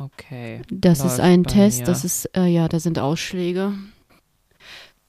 Okay. 0.00 0.62
Das 0.70 1.00
Läuft 1.00 1.12
ist 1.14 1.20
ein 1.20 1.44
Test, 1.44 1.80
mir. 1.80 1.86
das 1.86 2.04
ist, 2.04 2.24
äh, 2.36 2.46
ja, 2.46 2.68
da 2.68 2.80
sind 2.80 2.98
Ausschläge. 2.98 3.74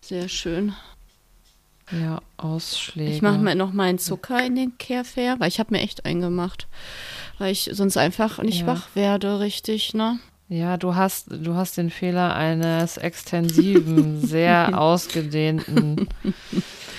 Sehr 0.01 0.27
schön. 0.27 0.73
Ja, 1.91 2.21
Ausschläge. 2.37 3.11
Ich 3.11 3.21
mache 3.21 3.37
mir 3.39 3.55
noch 3.55 3.73
meinen 3.73 3.99
Zucker 3.99 4.43
in 4.45 4.55
den 4.55 4.77
Kehrfair, 4.77 5.35
weil 5.39 5.49
ich 5.49 5.59
habe 5.59 5.73
mir 5.73 5.81
echt 5.81 6.05
einen 6.05 6.21
gemacht. 6.21 6.67
Weil 7.37 7.51
ich 7.51 7.69
sonst 7.73 7.97
einfach 7.97 8.41
nicht 8.41 8.61
Ja. 8.61 8.67
wach 8.67 8.89
werde, 8.95 9.39
richtig, 9.39 9.93
ne? 9.93 10.19
Ja, 10.47 10.75
du 10.77 10.95
hast, 10.95 11.27
du 11.31 11.55
hast 11.55 11.77
den 11.77 11.89
Fehler 11.89 12.35
eines 12.35 12.97
extensiven, 12.97 14.19
sehr 14.25 14.77
ausgedehnten, 14.79 16.07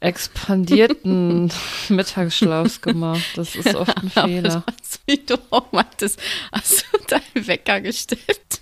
expandierten 0.00 1.52
Mittagsschlafs 1.88 2.80
gemacht. 2.80 3.24
Das 3.34 3.54
ist 3.56 3.74
oft 3.74 3.96
ein 3.96 4.10
Fehler. 4.26 4.64
Was, 4.66 5.00
wie 5.06 5.18
du 5.18 5.36
auch 5.50 5.72
meintest, 5.72 6.20
hast 6.52 6.86
du 6.92 6.98
deinen 7.06 7.46
Wecker 7.46 7.80
gestellt? 7.80 8.60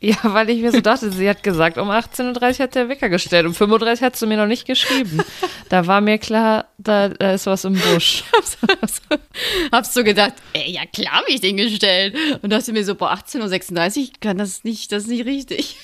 Ja, 0.00 0.16
weil 0.22 0.48
ich 0.50 0.60
mir 0.60 0.70
so 0.70 0.80
dachte, 0.80 1.10
sie 1.10 1.28
hat 1.28 1.42
gesagt, 1.42 1.76
um 1.76 1.90
18.30 1.90 2.40
Uhr 2.40 2.58
hat 2.60 2.74
der 2.76 2.88
Wecker 2.88 3.08
gestellt. 3.08 3.46
Um 3.46 3.54
35 3.54 4.00
Uhr 4.00 4.06
hat 4.06 4.14
sie 4.16 4.26
mir 4.26 4.36
noch 4.36 4.46
nicht 4.46 4.64
geschrieben. 4.64 5.20
Da 5.70 5.88
war 5.88 6.00
mir 6.00 6.18
klar, 6.18 6.66
da, 6.78 7.08
da 7.08 7.32
ist 7.32 7.46
was 7.46 7.64
im 7.64 7.74
Busch. 7.74 8.22
Habst 9.72 9.96
du 9.96 10.04
gedacht, 10.04 10.34
ey, 10.52 10.70
ja 10.70 10.86
klar 10.86 11.14
habe 11.14 11.26
ich 11.28 11.40
den 11.40 11.56
gestellt. 11.56 12.14
Und 12.42 12.50
dachte 12.50 12.72
mir 12.72 12.84
so, 12.84 12.94
boah, 12.94 13.12
18.36 13.12 13.98
Uhr 13.98 14.08
kann 14.20 14.38
das 14.38 14.62
nicht, 14.62 14.92
das 14.92 15.04
ist 15.04 15.08
nicht 15.08 15.26
richtig. 15.26 15.76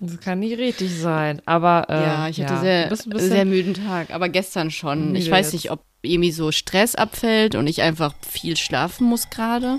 Das 0.00 0.20
kann 0.20 0.40
nicht 0.40 0.58
richtig 0.58 0.94
sein. 0.98 1.40
Aber 1.46 1.86
äh, 1.88 1.94
ja, 2.02 2.28
ich 2.28 2.42
hatte 2.42 2.60
sehr, 2.60 2.84
ein 2.84 2.88
bisschen- 2.90 3.18
sehr 3.18 3.44
müden 3.44 3.74
Tag, 3.74 4.10
aber 4.10 4.28
gestern 4.28 4.70
schon. 4.70 5.14
Ich 5.14 5.30
weiß 5.30 5.46
jetzt. 5.46 5.52
nicht, 5.54 5.70
ob 5.70 5.80
irgendwie 6.02 6.32
so 6.32 6.52
Stress 6.52 6.94
abfällt 6.94 7.54
und 7.54 7.66
ich 7.66 7.82
einfach 7.82 8.14
viel 8.28 8.56
schlafen 8.56 9.06
muss 9.08 9.30
gerade. 9.30 9.78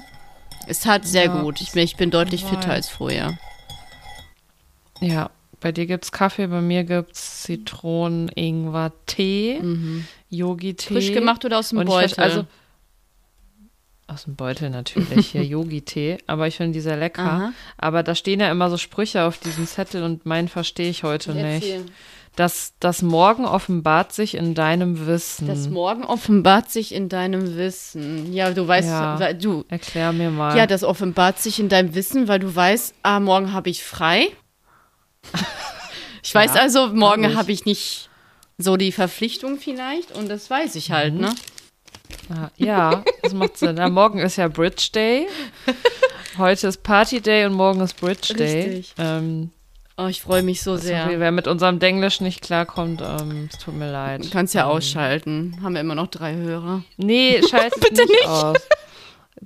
Es 0.67 0.79
tat 0.81 1.05
sehr 1.05 1.25
Ja, 1.25 1.41
gut. 1.41 1.61
Ich 1.61 1.71
bin, 1.71 1.83
ich 1.83 1.95
bin 1.95 2.11
deutlich 2.11 2.41
kann 2.41 2.55
fitter 2.59 2.71
als 2.73 2.89
vorher. 2.89 3.37
Ja, 4.99 5.29
bei 5.59 5.71
dir 5.71 5.85
gibt's 5.85 6.11
Kaffee, 6.11 6.47
bei 6.47 6.61
mir 6.61 6.83
gibt's 6.83 7.43
Zitronen, 7.43 8.29
Ingwer, 8.29 8.91
Tee, 9.05 9.61
Yogi-Tee. 10.29 10.93
Mhm. 10.93 10.97
Frisch 10.97 11.13
gemacht 11.13 11.45
oder 11.45 11.59
aus 11.59 11.69
dem 11.69 11.85
Beutel? 11.85 12.19
also 12.23 12.45
aus 14.07 14.23
dem 14.23 14.35
Beutel 14.35 14.69
natürlich, 14.69 15.27
hier 15.27 15.43
Yogi-Tee, 15.45 16.17
aber 16.27 16.47
ich 16.47 16.55
finde 16.57 16.73
die 16.73 16.79
sehr 16.81 16.97
lecker. 16.97 17.23
Aha. 17.23 17.53
Aber 17.77 18.03
da 18.03 18.15
stehen 18.15 18.39
ja 18.39 18.49
immer 18.49 18.69
so 18.69 18.77
Sprüche 18.77 19.23
auf 19.25 19.37
diesem 19.37 19.67
Zettel 19.67 20.03
und 20.03 20.25
meinen 20.25 20.47
verstehe 20.47 20.89
ich 20.89 21.03
heute 21.03 21.33
nicht. 21.33 21.65
Erzähl. 21.67 21.85
Das, 22.35 22.73
das 22.79 23.01
Morgen 23.01 23.45
offenbart 23.45 24.13
sich 24.13 24.35
in 24.35 24.53
deinem 24.53 25.07
Wissen. 25.07 25.47
Das 25.47 25.69
Morgen 25.69 26.03
offenbart 26.03 26.69
sich 26.69 26.93
in 26.93 27.09
deinem 27.09 27.57
Wissen. 27.57 28.31
Ja, 28.31 28.51
du 28.51 28.67
weißt, 28.67 28.87
Ja. 28.87 29.19
weil 29.19 29.33
du, 29.35 29.65
Erklär 29.69 30.13
mir 30.13 30.29
mal. 30.29 30.55
ja, 30.55 30.67
das 30.67 30.83
offenbart 30.83 31.39
sich 31.39 31.59
in 31.59 31.67
deinem 31.67 31.95
Wissen, 31.95 32.27
weil 32.27 32.37
du 32.39 32.55
weißt, 32.55 32.93
ah, 33.01 33.19
morgen 33.19 33.53
habe 33.53 33.71
ich 33.71 33.83
frei. 33.83 34.27
Ich 36.23 36.33
weiß 36.35 36.53
Ja, 36.55 36.61
also, 36.61 36.87
morgen 36.89 37.23
hab 37.25 37.31
ich. 37.31 37.37
habe 37.37 37.51
ich 37.53 37.65
nicht 37.65 38.09
so 38.59 38.77
die 38.77 38.91
Verpflichtung 38.91 39.57
vielleicht 39.57 40.11
und 40.15 40.29
das 40.29 40.49
weiß 40.49 40.75
ich 40.75 40.91
halt, 40.91 41.15
Mhm. 41.15 41.21
ne? 41.21 41.35
Ah, 42.29 42.49
ja, 42.57 43.03
das 43.21 43.33
macht 43.33 43.57
Sinn. 43.57 43.77
Ja, 43.77 43.89
morgen 43.89 44.19
ist 44.19 44.35
ja 44.35 44.47
Bridge 44.47 44.89
Day. 44.93 45.27
Heute 46.37 46.67
ist 46.67 46.83
Party 46.83 47.21
Day 47.21 47.45
und 47.45 47.53
morgen 47.53 47.79
ist 47.81 47.99
Bridge 47.99 48.33
Day. 48.33 48.63
Richtig. 48.63 48.93
Ähm, 48.97 49.51
Oh, 49.99 50.05
ich 50.05 50.21
freue 50.21 50.43
mich 50.43 50.61
so 50.61 50.77
sehr. 50.77 51.05
sorry, 51.05 51.19
wer 51.19 51.31
mit 51.31 51.47
unserem 51.47 51.79
Denglisch 51.79 52.21
nicht 52.21 52.43
klarkommt, 52.43 53.01
ähm, 53.01 53.49
es 53.51 53.57
tut 53.57 53.73
mir 53.75 53.91
leid. 53.91 54.23
Du 54.25 54.29
kannst 54.29 54.53
ja 54.53 54.65
ausschalten. 54.67 55.57
Haben 55.63 55.73
wir 55.73 55.81
immer 55.81 55.95
noch 55.95 56.05
drei 56.05 56.35
Hörer. 56.35 56.83
Nee, 56.97 57.41
schalt 57.49 57.73
Bitte 57.79 58.05
nicht, 58.05 58.27
aus. 58.27 58.57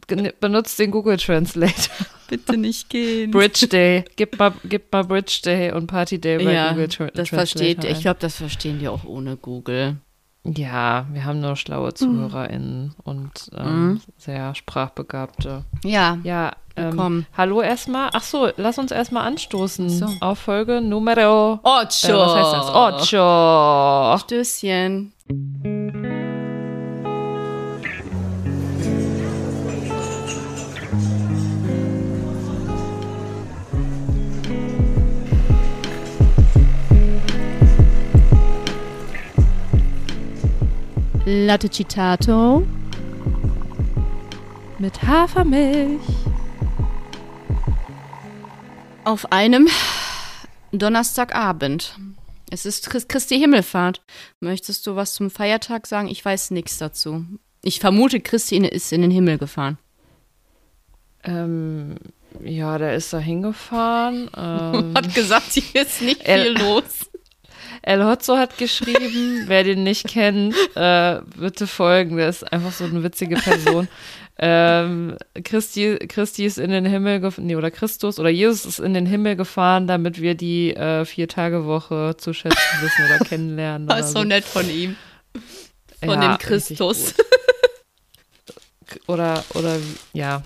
Gen- 0.07 0.33
Benutzt 0.41 0.77
den 0.77 0.91
Google 0.91 1.15
Translator. 1.15 1.95
Bitte 2.27 2.57
nicht 2.57 2.89
gehen. 2.89 3.31
Bridge 3.31 3.65
Day. 3.67 4.03
Gib 4.17 4.37
mal, 4.37 4.51
gib 4.65 4.91
mal 4.91 5.05
Bridge 5.05 5.39
Day 5.45 5.71
und 5.71 5.87
Party 5.87 6.19
Day 6.19 6.43
bei 6.43 6.51
ja, 6.51 6.71
Google 6.71 6.89
Tra 6.89 7.05
das 7.13 7.29
Translator 7.29 7.37
versteht, 7.37 7.83
ich 7.85 7.95
ein. 7.95 8.01
glaube, 8.01 8.19
das 8.19 8.35
verstehen 8.35 8.79
die 8.79 8.89
auch 8.89 9.05
ohne 9.05 9.37
Google. 9.37 9.95
Ja, 10.43 11.05
wir 11.11 11.23
haben 11.25 11.39
nur 11.39 11.55
schlaue 11.55 11.93
ZuhörerInnen 11.93 12.95
und 13.03 13.51
ähm, 13.55 13.89
Mhm. 13.89 14.01
sehr 14.17 14.55
sprachbegabte. 14.55 15.63
Ja, 15.83 16.17
Ja, 16.23 16.53
ähm, 16.75 16.91
Willkommen. 16.91 17.27
hallo 17.37 17.61
erstmal. 17.61 18.09
Ach 18.13 18.23
so, 18.23 18.49
lass 18.57 18.79
uns 18.79 18.91
erstmal 18.91 19.27
anstoßen 19.27 19.89
so. 19.89 20.07
auf 20.19 20.39
Folge 20.39 20.81
Numero. 20.81 21.59
Ocho. 21.61 22.07
Äh, 22.07 22.13
was 22.13 22.35
heißt 22.35 22.53
das? 22.53 23.13
Ocho. 23.13 24.17
Stößchen. 24.17 25.13
Latte 41.33 41.69
Citato. 41.69 42.61
Mit 44.79 45.01
Hafermilch. 45.01 46.01
Auf 49.05 49.31
einem 49.31 49.69
Donnerstagabend. 50.73 51.95
Es 52.49 52.65
ist 52.65 52.89
Christ 52.89 53.07
Christi 53.07 53.39
Himmelfahrt. 53.39 54.01
Möchtest 54.41 54.85
du 54.85 54.97
was 54.97 55.13
zum 55.13 55.29
Feiertag 55.31 55.87
sagen? 55.87 56.09
Ich 56.09 56.23
weiß 56.25 56.51
nichts 56.51 56.77
dazu. 56.79 57.23
Ich 57.63 57.79
vermute, 57.79 58.19
Christi 58.19 58.57
ist 58.57 58.91
in 58.91 59.01
den 59.01 59.11
Himmel 59.11 59.37
gefahren. 59.37 59.77
Ähm, 61.23 61.95
ja, 62.43 62.77
der 62.77 62.95
ist 62.95 63.13
da 63.13 63.19
hingefahren. 63.19 64.29
Ähm, 64.37 64.93
Hat 64.95 65.15
gesagt, 65.15 65.53
hier 65.53 65.83
ist 65.83 66.01
nicht 66.01 66.23
El- 66.27 66.57
viel 66.57 66.61
los. 66.67 67.09
El 67.83 68.05
Hotzo 68.05 68.37
hat 68.37 68.57
geschrieben, 68.57 69.43
wer 69.47 69.63
den 69.63 69.83
nicht 69.83 70.07
kennt, 70.07 70.55
äh, 70.75 71.19
bitte 71.37 71.67
folgen. 71.67 72.17
Der 72.17 72.29
ist 72.29 72.51
einfach 72.51 72.71
so 72.71 72.83
eine 72.85 73.03
witzige 73.03 73.35
Person. 73.35 73.87
ähm, 74.37 75.17
Christi, 75.43 75.97
Christi 76.07 76.45
ist 76.45 76.57
in 76.57 76.71
den 76.71 76.85
Himmel 76.85 77.19
gefahren, 77.19 77.45
nee, 77.47 77.55
oder 77.55 77.71
Christus 77.71 78.19
oder 78.19 78.29
Jesus 78.29 78.65
ist 78.65 78.79
in 78.79 78.93
den 78.93 79.05
Himmel 79.05 79.35
gefahren, 79.35 79.87
damit 79.87 80.21
wir 80.21 80.35
die 80.35 80.75
äh, 80.75 81.05
Vier-Tage-Woche 81.05 82.15
zu 82.17 82.33
schätzen 82.33 82.57
wissen 82.81 83.05
oder 83.05 83.19
kennenlernen. 83.25 83.87
War 83.87 83.97
oder 83.97 84.07
so 84.07 84.23
nett 84.23 84.43
von 84.45 84.69
ihm. 84.69 84.95
Von 86.03 86.21
Ja, 86.21 86.35
dem 86.35 86.37
Christus. 86.39 87.13
Oder, 89.07 89.43
oder, 89.53 89.77
ja, 90.13 90.43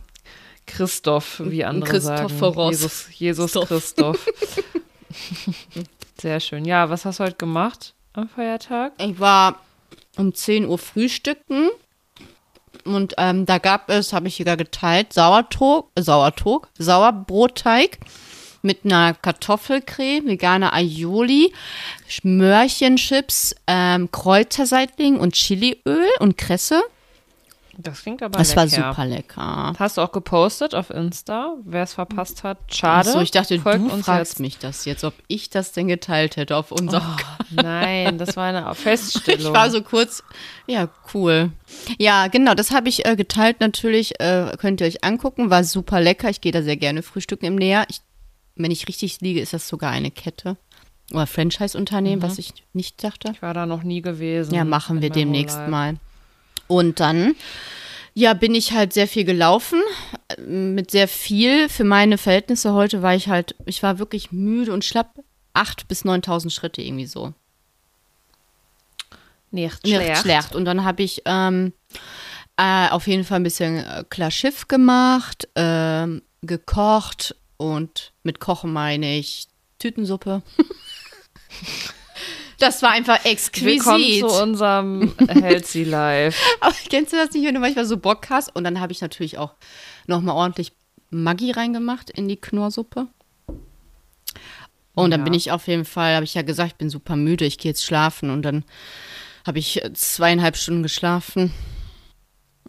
Christoph, 0.67 1.41
wie 1.43 1.63
andere 1.65 1.99
sagen. 1.99 2.27
Christophoros. 2.27 2.71
Jesus, 2.71 3.07
Jesus 3.11 3.53
Christoph. 3.67 4.25
Sehr 6.21 6.39
schön. 6.39 6.65
Ja, 6.65 6.89
was 6.89 7.05
hast 7.05 7.19
du 7.19 7.23
heute 7.23 7.35
gemacht 7.35 7.93
am 8.13 8.29
Feiertag? 8.29 8.93
Ich 8.97 9.19
war 9.19 9.59
um 10.17 10.33
10 10.33 10.65
Uhr 10.65 10.77
frühstücken 10.77 11.69
und 12.83 13.15
ähm, 13.17 13.45
da 13.45 13.57
gab 13.57 13.89
es, 13.89 14.13
habe 14.13 14.27
ich 14.27 14.37
sogar 14.37 14.57
geteilt, 14.57 15.13
Sauertog, 15.13 15.89
Sauertog, 15.97 16.69
Sauerbrotteig 16.77 17.99
mit 18.61 18.83
einer 18.83 19.13
Kartoffelcreme, 19.13 20.27
veganer 20.27 20.73
Aioli, 20.73 21.53
Möhrchenchips, 22.23 23.55
ähm, 23.67 24.09
Kräuterseitling 24.11 25.19
und 25.19 25.35
Chiliöl 25.35 26.07
und 26.19 26.37
Kresse. 26.37 26.81
Das 27.77 28.01
klingt 28.01 28.23
aber 28.23 28.37
Das 28.37 28.49
lecker. 28.55 28.61
war 28.61 28.67
super 28.67 29.05
lecker. 29.05 29.73
Hast 29.77 29.97
du 29.97 30.01
auch 30.01 30.11
gepostet 30.11 30.73
auf 30.75 30.89
Insta? 30.89 31.55
Wer 31.65 31.83
es 31.83 31.93
verpasst 31.93 32.43
hat, 32.43 32.57
schade. 32.73 33.09
So, 33.11 33.19
ich 33.19 33.31
dachte, 33.31 33.59
Folgt 33.59 33.83
du 33.85 33.89
fragst 33.97 34.33
jetzt. 34.33 34.39
mich 34.39 34.57
das 34.57 34.85
jetzt, 34.85 35.03
ob 35.03 35.13
ich 35.27 35.49
das 35.49 35.71
denn 35.73 35.87
geteilt 35.87 36.37
hätte 36.37 36.55
auf 36.57 36.71
unserem 36.71 37.03
Oh, 37.05 37.61
nein, 37.61 38.17
das 38.17 38.35
war 38.37 38.45
eine 38.45 38.73
Feststellung. 38.75 39.47
Ich 39.47 39.53
war 39.53 39.69
so 39.69 39.81
kurz, 39.81 40.23
ja, 40.67 40.89
cool. 41.13 41.51
Ja, 41.99 42.27
genau, 42.27 42.53
das 42.53 42.71
habe 42.71 42.87
ich 42.89 43.05
äh, 43.05 43.15
geteilt 43.15 43.59
natürlich. 43.59 44.19
Äh, 44.19 44.55
könnt 44.57 44.81
ihr 44.81 44.87
euch 44.87 45.03
angucken, 45.03 45.49
war 45.49 45.63
super 45.63 45.99
lecker. 46.01 46.29
Ich 46.29 46.41
gehe 46.41 46.51
da 46.51 46.61
sehr 46.61 46.77
gerne 46.77 47.03
frühstücken 47.03 47.45
im 47.45 47.55
Näher. 47.55 47.85
Ich, 47.89 48.01
wenn 48.55 48.71
ich 48.71 48.87
richtig 48.87 49.19
liege, 49.21 49.41
ist 49.41 49.53
das 49.53 49.67
sogar 49.67 49.91
eine 49.91 50.11
Kette 50.11 50.57
oder 51.11 51.27
Franchise-Unternehmen, 51.27 52.21
was 52.23 52.39
ich 52.39 52.53
nicht 52.73 53.03
dachte. 53.03 53.31
ich 53.33 53.41
war 53.41 53.53
da 53.53 53.65
noch 53.67 53.83
nie 53.83 54.01
gewesen. 54.01 54.55
Ja, 54.55 54.63
machen 54.63 55.01
wir 55.01 55.09
demnächst 55.11 55.57
Life. 55.57 55.69
mal. 55.69 55.95
Und 56.67 56.99
dann, 56.99 57.35
ja, 58.13 58.33
bin 58.33 58.55
ich 58.55 58.71
halt 58.71 58.93
sehr 58.93 59.07
viel 59.07 59.23
gelaufen, 59.25 59.81
äh, 60.29 60.41
mit 60.41 60.91
sehr 60.91 61.07
viel. 61.07 61.69
Für 61.69 61.83
meine 61.83 62.17
Verhältnisse 62.17 62.73
heute 62.73 63.01
war 63.01 63.15
ich 63.15 63.27
halt, 63.27 63.55
ich 63.65 63.83
war 63.83 63.99
wirklich 63.99 64.31
müde 64.31 64.73
und 64.73 64.85
schlapp. 64.85 65.19
Acht 65.53 65.87
bis 65.87 66.03
9.000 66.03 66.49
Schritte 66.49 66.81
irgendwie 66.81 67.05
so. 67.05 67.33
Nicht 69.51 69.83
Nicht 69.85 69.95
schlecht. 69.95 70.21
schlecht. 70.21 70.55
Und 70.55 70.65
dann 70.65 70.83
habe 70.83 71.01
ich 71.01 71.21
ähm, 71.25 71.71
äh, 72.57 72.89
auf 72.89 73.07
jeden 73.07 73.23
Fall 73.23 73.39
ein 73.39 73.43
bisschen 73.43 73.77
äh, 73.77 74.03
klar 74.09 74.31
Schiff 74.31 74.67
gemacht, 74.67 75.47
ähm, 75.55 76.23
gekocht 76.41 77.35
und 77.57 78.11
mit 78.23 78.39
Kochen 78.41 78.73
meine 78.73 79.17
ich 79.17 79.47
Tütensuppe. 79.79 80.41
das 82.59 82.81
war 82.81 82.91
einfach 82.91 83.23
Willkommen 83.25 83.33
exquisit. 84.01 84.19
zu 84.29 84.41
unserem 84.43 85.13
Healthy 85.27 85.83
Life. 85.85 86.37
Aber 86.61 86.73
kennst 86.89 87.13
du 87.13 87.17
das 87.17 87.31
nicht, 87.31 87.45
wenn 87.45 87.53
du 87.55 87.59
manchmal 87.59 87.85
so 87.85 87.97
Bock 87.97 88.29
hast? 88.29 88.55
Und 88.55 88.63
dann 88.63 88.79
habe 88.79 88.91
ich 88.91 89.01
natürlich 89.01 89.37
auch 89.37 89.53
nochmal 90.07 90.35
ordentlich 90.35 90.73
Maggi 91.09 91.51
reingemacht 91.51 92.09
in 92.09 92.27
die 92.27 92.37
Knorrsuppe. 92.37 93.07
Und 94.93 95.11
dann 95.11 95.21
Ja. 95.21 95.23
bin 95.25 95.33
ich 95.33 95.51
auf 95.51 95.67
jeden 95.67 95.85
Fall, 95.85 96.15
habe 96.15 96.23
ich 96.23 96.33
ja 96.35 96.41
gesagt, 96.41 96.71
ich 96.71 96.77
bin 96.77 96.89
super 96.89 97.15
müde, 97.15 97.45
ich 97.45 97.57
gehe 97.57 97.71
jetzt 97.71 97.83
schlafen. 97.85 98.29
Und 98.29 98.43
dann 98.43 98.63
habe 99.45 99.59
ich 99.59 99.81
zweieinhalb 99.93 100.55
Stunden 100.55 100.83
geschlafen. 100.83 101.53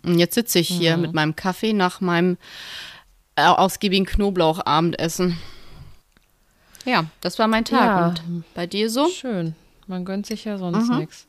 Und 0.03 0.19
jetzt 0.19 0.35
sitze 0.35 0.59
ich 0.59 0.69
hier 0.69 0.97
mit 0.97 1.15
meinem 1.15 1.37
Kaffee 1.37 1.73
nach 1.73 2.01
meinem 2.01 2.37
äh, 3.37 3.43
ausgiebigen 3.45 4.07
Knoblauchabendessen. 4.07 5.39
Ja, 6.85 7.05
das 7.21 7.39
war 7.39 7.49
mein 7.49 7.65
Tag. 7.65 7.81
Ja. 7.81 8.07
Und 8.09 8.45
bei 8.55 8.67
dir 8.67 8.91
so? 8.91 9.09
Schön. 9.09 9.55
Man 9.87 10.05
gönnt 10.05 10.27
sich 10.27 10.45
ja 10.45 10.59
sonst 10.59 10.89
Mhm. 10.91 10.99
nichts. 10.99 11.27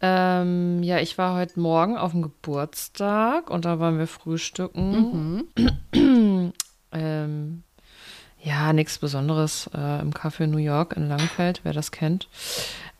Ähm, 0.00 0.82
ja, 0.82 0.98
ich 1.00 1.18
war 1.18 1.36
heute 1.36 1.58
Morgen 1.58 1.96
auf 1.96 2.12
dem 2.12 2.22
Geburtstag 2.22 3.50
und 3.50 3.64
da 3.64 3.78
waren 3.80 3.98
wir 3.98 4.06
frühstücken. 4.06 5.46
Mhm. 5.92 6.52
ähm, 6.92 7.62
ja, 8.42 8.72
nichts 8.72 8.98
Besonderes 8.98 9.68
äh, 9.74 10.00
im 10.00 10.12
Café 10.12 10.46
New 10.46 10.58
York 10.58 10.96
in 10.96 11.08
Langfeld, 11.08 11.60
wer 11.64 11.72
das 11.72 11.90
kennt. 11.90 12.28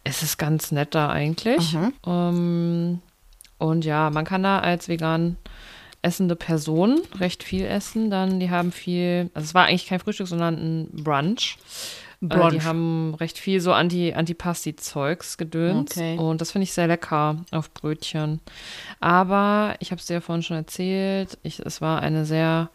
Es 0.02 0.22
ist 0.22 0.38
ganz 0.38 0.72
nett 0.72 0.94
da 0.94 1.08
eigentlich. 1.10 1.76
Aha. 1.76 1.92
Ähm, 2.30 3.00
und 3.58 3.84
ja, 3.84 4.10
man 4.10 4.24
kann 4.24 4.42
da 4.42 4.58
als 4.58 4.88
vegan 4.88 5.36
essende 6.02 6.36
Person 6.36 7.00
recht 7.18 7.42
viel 7.42 7.64
essen. 7.64 8.10
Dann, 8.10 8.38
die 8.40 8.50
haben 8.50 8.72
viel, 8.72 9.30
also 9.34 9.44
es 9.44 9.54
war 9.54 9.66
eigentlich 9.66 9.86
kein 9.86 10.00
Frühstück, 10.00 10.26
sondern 10.28 10.54
ein 10.54 10.88
Brunch. 11.04 11.58
Äh, 12.22 12.26
Brunch. 12.26 12.52
die 12.54 12.62
haben 12.62 13.14
recht 13.16 13.38
viel 13.38 13.60
so 13.60 13.72
Anti, 13.72 14.12
Antipasti-Zeugs 14.14 15.36
gedöns. 15.38 15.92
Okay. 15.96 16.16
Und 16.18 16.40
das 16.40 16.52
finde 16.52 16.64
ich 16.64 16.72
sehr 16.72 16.86
lecker 16.86 17.36
auf 17.50 17.72
Brötchen. 17.72 18.40
Aber 19.00 19.74
ich 19.80 19.90
habe 19.90 20.00
es 20.00 20.06
dir 20.06 20.14
ja 20.14 20.20
vorhin 20.20 20.42
schon 20.42 20.56
erzählt, 20.56 21.38
ich, 21.42 21.60
es 21.60 21.80
war 21.80 22.00
eine 22.00 22.24
sehr 22.24 22.70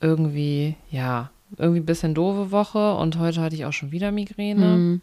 irgendwie, 0.00 0.74
ja, 0.90 1.30
irgendwie 1.56 1.80
ein 1.80 1.86
bisschen 1.86 2.14
doofe 2.14 2.50
Woche. 2.50 2.94
Und 2.94 3.18
heute 3.18 3.40
hatte 3.40 3.54
ich 3.54 3.64
auch 3.64 3.72
schon 3.72 3.92
wieder 3.92 4.10
Migräne 4.12 4.66
Mhm. 4.66 5.00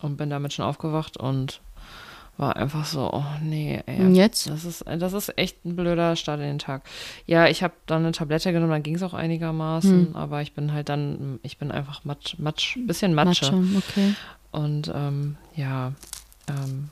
und 0.00 0.16
bin 0.16 0.30
damit 0.30 0.52
schon 0.52 0.64
aufgewacht 0.64 1.16
und 1.16 1.60
war 2.40 2.56
einfach 2.56 2.84
so, 2.86 3.10
oh 3.12 3.24
nee, 3.42 3.82
ey. 3.86 4.00
Und 4.00 4.14
jetzt? 4.14 4.48
Das 4.48 4.64
ist, 4.64 4.84
das 4.86 5.12
ist 5.12 5.36
echt 5.38 5.64
ein 5.64 5.76
blöder 5.76 6.16
Start 6.16 6.40
in 6.40 6.46
den 6.46 6.58
Tag. 6.58 6.82
Ja, 7.26 7.46
ich 7.46 7.62
habe 7.62 7.74
dann 7.86 8.02
eine 8.02 8.12
Tablette 8.12 8.52
genommen, 8.52 8.72
dann 8.72 8.82
ging 8.82 8.94
es 8.96 9.02
auch 9.02 9.14
einigermaßen, 9.14 10.06
Hm. 10.08 10.16
aber 10.16 10.40
ich 10.42 10.54
bin 10.54 10.72
halt 10.72 10.88
dann, 10.88 11.38
ich 11.42 11.58
bin 11.58 11.70
einfach 11.70 12.04
matsch, 12.04 12.36
matsch, 12.38 12.78
bisschen 12.86 13.14
Matsche. 13.14 13.52
Matsche, 13.52 13.76
okay. 13.78 14.14
Und 14.52 14.90
ähm, 14.94 15.36
ja, 15.54 15.92
ähm, 16.48 16.88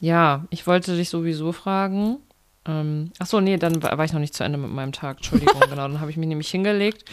ja, 0.00 0.44
ich 0.50 0.66
wollte 0.66 0.94
dich 0.96 1.08
sowieso 1.08 1.52
fragen. 1.52 2.18
Ähm, 2.66 3.12
ach 3.18 3.26
so, 3.26 3.40
nee, 3.40 3.56
dann 3.56 3.82
war, 3.82 3.96
war 3.96 4.04
ich 4.04 4.12
noch 4.12 4.20
nicht 4.20 4.34
zu 4.34 4.44
Ende 4.44 4.58
mit 4.58 4.70
meinem 4.70 4.92
Tag. 4.92 5.16
Entschuldigung, 5.16 5.60
genau. 5.70 5.88
Dann 5.88 6.00
habe 6.00 6.10
ich 6.10 6.18
mich 6.18 6.28
nämlich 6.28 6.50
hingelegt 6.50 7.04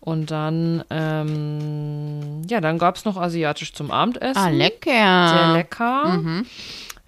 und 0.00 0.30
dann, 0.32 0.82
ähm, 0.90 2.42
ja, 2.48 2.60
dann 2.60 2.78
gab 2.78 2.96
es 2.96 3.04
noch 3.04 3.16
asiatisch 3.16 3.72
zum 3.72 3.90
Abendessen. 3.92 4.36
Ah, 4.36 4.48
lecker. 4.48 5.28
Sehr 5.28 5.52
lecker. 5.52 6.04
Mhm. 6.18 6.46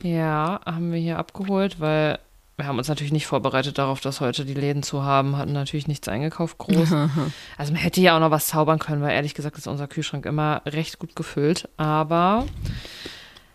Ja, 0.03 0.61
haben 0.67 0.93
wir 0.93 0.99
hier 1.01 1.19
abgeholt, 1.19 1.81
weil 1.81 2.19
wir 2.57 2.67
haben 2.67 2.79
uns 2.79 2.89
natürlich 2.89 3.13
nicht 3.13 3.27
vorbereitet 3.27 3.77
darauf, 3.79 4.01
dass 4.01 4.21
heute 4.21 4.45
die 4.47 4.55
Läden 4.55 4.83
zu 4.83 5.03
haben, 5.03 5.37
hatten 5.37 5.53
natürlich 5.53 5.89
nichts 5.89 6.09
eingekauft 6.09 6.57
groß. 6.59 6.91
Also 7.59 7.73
man 7.73 7.83
hätte 7.83 8.01
ja 8.01 8.17
auch 8.17 8.21
noch 8.21 8.31
was 8.31 8.47
zaubern 8.47 8.79
können, 8.79 9.03
weil 9.03 9.11
ehrlich 9.15 9.35
gesagt 9.35 9.59
ist 9.59 9.67
unser 9.67 9.89
Kühlschrank 9.89 10.25
immer 10.27 10.63
recht 10.67 10.99
gut 10.99 11.15
gefüllt. 11.17 11.69
Aber 11.77 12.47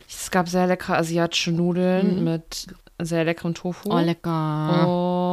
es 0.07 0.29
gab 0.29 0.47
sehr 0.49 0.67
leckere 0.67 0.97
asiatische 0.97 1.51
Nudeln 1.51 2.23
mit 2.23 2.67
sehr 3.01 3.23
leckerem 3.23 3.55
Tofu 3.55 3.89
Oh, 3.91 3.97
lecker. 3.99 4.87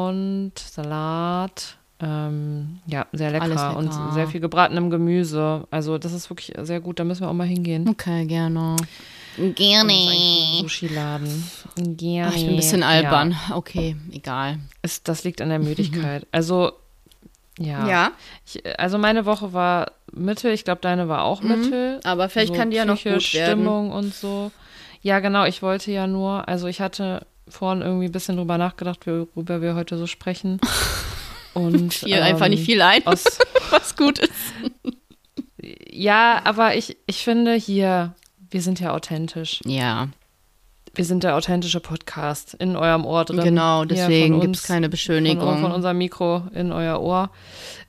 und 0.09 0.53
Salat. 0.59 1.77
Ähm, 2.01 2.79
ja, 2.87 3.07
sehr 3.13 3.31
lecker. 3.31 3.49
Lecker. 3.49 3.77
und 3.77 3.93
sehr 4.15 4.29
viel 4.29 4.41
gebratenem 4.41 4.89
Gemüse. 4.91 5.67
Also 5.71 5.99
das 5.99 6.13
ist 6.13 6.31
wirklich 6.31 6.53
sehr 6.61 6.81
gut. 6.81 6.99
Da 7.01 7.05
müssen 7.05 7.23
wir 7.23 7.29
auch 7.29 7.35
mal 7.35 7.47
hingehen. 7.47 7.89
Okay, 7.89 8.25
gerne. 8.27 8.77
Ist 9.37 9.57
Gerne. 9.57 9.93
Sushi-Laden. 10.61 11.45
Gerne. 11.97 12.31
Ach, 12.33 12.37
ich 12.37 12.43
bin 12.45 12.55
ein 12.55 12.57
bisschen 12.57 12.81
Ja. 12.81 12.89
albern. 12.89 13.37
Okay, 13.55 13.95
egal. 14.11 14.59
Es, 14.83 15.03
das 15.05 15.23
liegt 15.25 15.41
an 15.41 15.49
der 15.49 15.59
Müdigkeit. 15.61 16.27
Also, 16.33 16.73
ja. 17.59 17.87
Ja, 17.89 18.11
Ich, 18.47 18.63
also, 18.79 18.99
meine 18.99 19.27
Woche 19.27 19.53
war 19.53 19.93
Mittel. 20.13 20.53
Ich 20.53 20.65
glaube, 20.65 20.81
deine 20.81 21.09
war 21.09 21.23
auch 21.25 21.43
Mittel. 21.43 22.01
aber 22.05 22.29
vielleicht 22.29 22.55
kann 22.55 22.71
die 22.71 22.77
ja 22.77 22.85
noch 22.85 22.97
gut 22.97 23.07
werden. 23.07 23.21
Stimmung 23.21 23.91
und 23.93 24.15
so. 24.15 24.51
Ja, 25.03 25.19
genau. 25.21 25.45
Ich 25.45 25.63
wollte 25.63 25.91
ja 25.93 26.07
nur, 26.09 26.49
also, 26.49 26.67
ich 26.69 26.81
hatte 26.81 27.27
vorhin 27.49 27.83
irgendwie 27.83 28.07
ein 28.07 28.13
bisschen 28.13 28.37
drüber 28.37 28.59
nachgedacht, 28.59 29.07
worüber 29.07 29.63
wir 29.63 29.75
heute 29.77 29.99
so 29.99 30.07
sprechen. 30.07 30.61
Und, 31.59 31.95
Viel, 32.05 32.15
einfach 32.21 32.49
nicht 32.49 32.65
viel 32.65 32.81
ein, 32.83 33.07
Aus, 33.07 33.25
was 33.71 33.97
gut 33.97 34.19
ist. 34.21 34.33
ja, 35.91 36.41
aber 36.45 36.77
ich, 36.77 36.97
ich 37.07 37.25
finde 37.25 37.55
hier, 37.55 38.15
wir 38.51 38.63
sind 38.63 38.81
ja 38.81 38.93
authentisch. 38.95 39.61
Ja, 39.65 40.09
Wir 40.95 41.05
sind 41.05 41.23
der 41.23 41.37
authentische 41.37 41.81
Podcast 41.81 42.55
in 42.55 42.75
eurem 42.77 43.05
Ohr 43.05 43.25
drin. 43.25 43.41
genau, 43.45 43.85
deswegen 43.85 44.35
von 44.35 44.41
gibt 44.41 44.57
es 44.57 44.63
keine 44.63 44.87
von, 44.87 44.91
Beschönigung. 44.93 45.61
von 45.61 45.73
unserem 45.73 45.99
Mikro 45.99 46.45
in 46.55 46.73
euer 46.73 47.01
Ohr. 47.01 47.31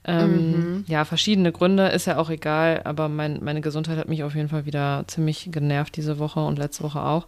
Ähm, 0.06 0.86
Ja, 0.88 1.06
verschiedene 1.06 1.52
Gründe, 1.52 1.88
ist 1.88 2.08
ja 2.08 2.18
auch 2.18 2.30
egal, 2.30 2.82
aber 2.86 3.10
mein, 3.10 3.40
meine 3.44 3.62
Gesundheit 3.62 3.98
hat 3.98 4.08
mich 4.10 4.24
auf 4.24 4.34
jeden 4.36 4.50
Fall 4.50 4.66
wieder 4.66 5.04
ziemlich 5.08 5.50
genervt 5.52 5.96
diese 5.98 6.20
Woche 6.20 6.40
und 6.40 6.58
letzte 6.60 6.84
Woche 6.84 7.02
auch. 7.02 7.28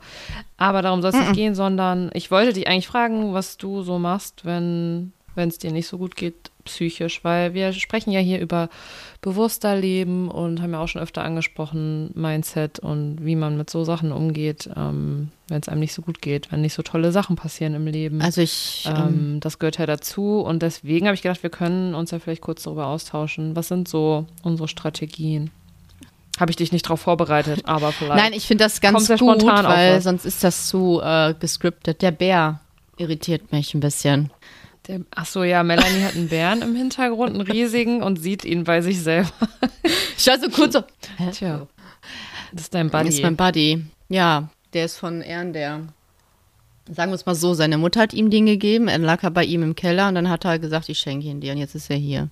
Aber 0.57 0.81
darum 0.81 1.01
soll 1.01 1.11
es 1.11 1.19
nicht 1.19 1.33
gehen, 1.33 1.53
sondern 1.55 2.09
ich 2.13 2.31
wollte 2.31 2.53
dich 2.53 2.67
eigentlich 2.67 2.87
fragen, 2.87 3.33
was 3.33 3.57
du 3.57 3.81
so 3.83 3.99
machst, 3.99 4.45
wenn 4.45 5.13
wenn 5.35 5.49
es 5.49 5.57
dir 5.57 5.71
nicht 5.71 5.87
so 5.87 5.97
gut 5.97 6.15
geht 6.15 6.51
psychisch, 6.65 7.23
weil 7.23 7.53
wir 7.53 7.73
sprechen 7.73 8.11
ja 8.11 8.19
hier 8.19 8.39
über 8.39 8.69
bewusster 9.21 9.75
Leben 9.75 10.29
und 10.29 10.61
haben 10.61 10.73
ja 10.73 10.79
auch 10.79 10.87
schon 10.87 11.01
öfter 11.01 11.23
angesprochen, 11.23 12.11
Mindset 12.15 12.79
und 12.79 13.17
wie 13.21 13.35
man 13.35 13.57
mit 13.57 13.69
so 13.69 13.83
Sachen 13.83 14.11
umgeht, 14.11 14.69
ähm, 14.75 15.29
wenn 15.47 15.61
es 15.61 15.69
einem 15.69 15.79
nicht 15.79 15.93
so 15.93 16.01
gut 16.01 16.21
geht, 16.21 16.51
wenn 16.51 16.61
nicht 16.61 16.73
so 16.73 16.81
tolle 16.81 17.11
Sachen 17.11 17.35
passieren 17.35 17.73
im 17.73 17.87
Leben. 17.87 18.21
also 18.21 18.41
ich, 18.41 18.85
ähm, 18.87 18.95
Ähm, 18.95 19.39
das 19.41 19.59
gehört 19.59 19.77
ja 19.77 19.85
dazu 19.85 20.39
und 20.41 20.61
deswegen 20.61 21.07
habe 21.07 21.15
ich 21.15 21.21
gedacht, 21.21 21.43
wir 21.43 21.49
können 21.49 21.95
uns 21.95 22.11
ja 22.11 22.19
vielleicht 22.19 22.41
kurz 22.41 22.63
darüber 22.63 22.87
austauschen. 22.87 23.55
Was 23.55 23.67
sind 23.67 23.87
so 23.87 24.25
unsere 24.43 24.67
Strategien? 24.67 25.51
Habe 26.39 26.51
ich 26.51 26.55
dich 26.55 26.71
nicht 26.71 26.85
darauf 26.85 27.01
vorbereitet, 27.01 27.61
aber 27.65 27.91
vielleicht. 27.91 28.21
nein, 28.23 28.33
ich 28.33 28.47
finde 28.47 28.63
das 28.63 28.81
ganz 28.81 29.07
gut, 29.07 29.19
spontan 29.19 29.65
auf 29.65 29.73
weil 29.73 29.97
was. 29.97 30.03
sonst 30.05 30.25
ist 30.25 30.43
das 30.43 30.67
zu 30.67 30.99
äh, 31.03 31.35
gescriptet. 31.39 32.01
Der 32.01 32.11
Bär 32.11 32.61
irritiert 32.97 33.51
mich 33.51 33.73
ein 33.73 33.79
bisschen. 33.79 34.31
Der, 34.91 34.99
ach 35.15 35.25
so, 35.25 35.43
ja, 35.45 35.63
Melanie 35.63 36.03
hat 36.03 36.15
einen 36.15 36.27
Bären 36.27 36.61
im 36.61 36.75
Hintergrund, 36.75 37.31
einen 37.33 37.41
riesigen 37.41 38.03
und 38.03 38.17
sieht 38.17 38.43
ihn 38.43 38.65
bei 38.65 38.81
sich 38.81 39.01
selber. 39.01 39.29
Ich 40.17 40.27
war 40.27 40.37
so 40.39 40.49
kurz 40.49 40.73
so? 40.73 40.83
Tja, 41.31 41.65
das 42.51 42.63
ist 42.63 42.73
dein 42.75 42.89
Das 42.89 42.99
Buddy. 43.01 43.09
ist 43.09 43.23
mein 43.23 43.35
Buddy. 43.37 43.85
Ja, 44.09 44.49
der 44.73 44.85
ist 44.85 44.97
von 44.97 45.21
Ehren, 45.21 45.51
der. 45.53 45.79
Sagen 46.91 47.09
wir 47.11 47.15
es 47.15 47.25
mal 47.25 47.33
so, 47.33 47.53
seine 47.55 47.77
Mutter 47.79 48.01
hat 48.01 48.13
ihm 48.13 48.29
den 48.29 48.45
gegeben, 48.45 48.87
er 48.87 48.99
lag 48.99 49.23
er 49.23 49.31
bei 49.31 49.45
ihm 49.45 49.63
im 49.63 49.73
Keller 49.75 50.09
und 50.09 50.15
dann 50.15 50.29
hat 50.29 50.45
er 50.45 50.59
gesagt, 50.59 50.89
ich 50.89 50.99
schenke 50.99 51.25
ihn 51.27 51.39
dir 51.41 51.53
und 51.53 51.57
jetzt 51.59 51.73
ist 51.73 51.89
er 51.89 51.95
hier. 51.95 52.29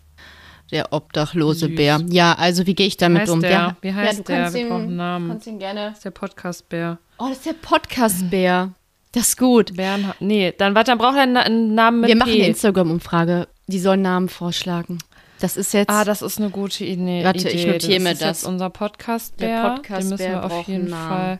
Der 0.72 0.94
obdachlose 0.94 1.66
Süß. 1.68 1.76
Bär. 1.76 2.00
Ja, 2.10 2.34
also 2.34 2.68
wie 2.68 2.76
gehe 2.76 2.86
ich 2.86 2.98
damit 2.98 3.22
heißt 3.24 3.32
um? 3.32 3.42
der? 3.42 3.76
Wie 3.82 3.92
heißt 3.94 4.12
ja, 4.12 4.18
du 4.20 4.24
der? 4.24 4.38
kannst 4.42 4.54
Wir 4.54 4.62
ihn, 4.62 4.70
brauchen 4.70 4.96
Namen. 4.96 5.30
kannst 5.30 5.48
ihn 5.48 5.58
gerne. 5.58 5.86
das 5.88 5.94
ist 5.98 6.06
der 6.06 6.12
Podcast-Bär. 6.12 6.98
Oh, 7.18 7.26
das 7.30 7.38
ist 7.38 7.46
der 7.48 7.54
Podcast-Bär. 7.54 8.72
Das 9.12 9.30
ist 9.30 9.38
gut. 9.38 9.76
Bären, 9.76 10.08
ha- 10.08 10.16
nee, 10.20 10.54
dann 10.58 10.76
warte, 10.76 10.92
dann 10.92 10.98
braucht 11.00 11.16
er 11.16 11.24
einen, 11.24 11.74
Namen 11.74 12.02
mit 12.02 12.10
Wir 12.10 12.16
machen 12.16 12.32
P. 12.32 12.40
eine 12.40 12.48
Instagram-Umfrage. 12.48 13.48
Die 13.68 13.80
sollen 13.80 14.02
Namen 14.04 14.30
vorschlagen. 14.30 15.00
Das 15.40 15.58
ist 15.58 15.74
jetzt. 15.74 15.90
Ah, 15.90 16.04
das 16.04 16.22
ist 16.22 16.38
eine 16.40 16.50
gute 16.50 16.84
Idee. 16.84 17.24
Warte, 17.24 17.50
ich 17.50 17.66
notiere 17.66 18.00
mir 18.02 18.12
ist 18.12 18.22
das. 18.22 18.42
Jetzt 18.42 18.48
unser 18.48 18.70
Podcast-Bär. 18.70 19.48
Der 19.48 19.64
Den 19.64 19.76
Podcast-Bär 19.76 20.10
müssen 20.18 20.32
wir 20.32 20.44
auf 20.44 20.52
braucht 20.52 20.68
jeden 20.68 20.82
einen 20.82 20.90
Namen. 20.92 21.10
Fall. 21.10 21.40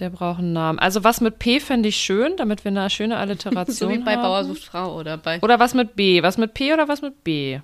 Der 0.00 0.10
braucht 0.10 0.38
einen 0.40 0.52
Namen. 0.52 0.78
Also 0.78 1.04
was 1.04 1.20
mit 1.20 1.38
P 1.38 1.58
fände 1.60 1.88
ich 1.88 1.96
schön, 1.96 2.36
damit 2.36 2.64
wir 2.64 2.70
eine 2.70 2.90
schöne 2.90 3.16
Alliteration 3.18 3.90
so 3.90 3.94
wie 3.94 4.02
bei 4.04 4.14
haben. 4.16 4.22
Bauer 4.22 4.44
sucht 4.44 4.64
Frau 4.64 4.94
oder 4.96 5.16
bei 5.16 5.40
Oder 5.40 5.58
was 5.58 5.74
mit 5.74 5.96
B? 5.96 6.22
Was 6.22 6.38
mit 6.38 6.54
P 6.54 6.72
oder 6.72 6.88
was 6.88 7.00
mit 7.02 7.24
B? 7.24 7.60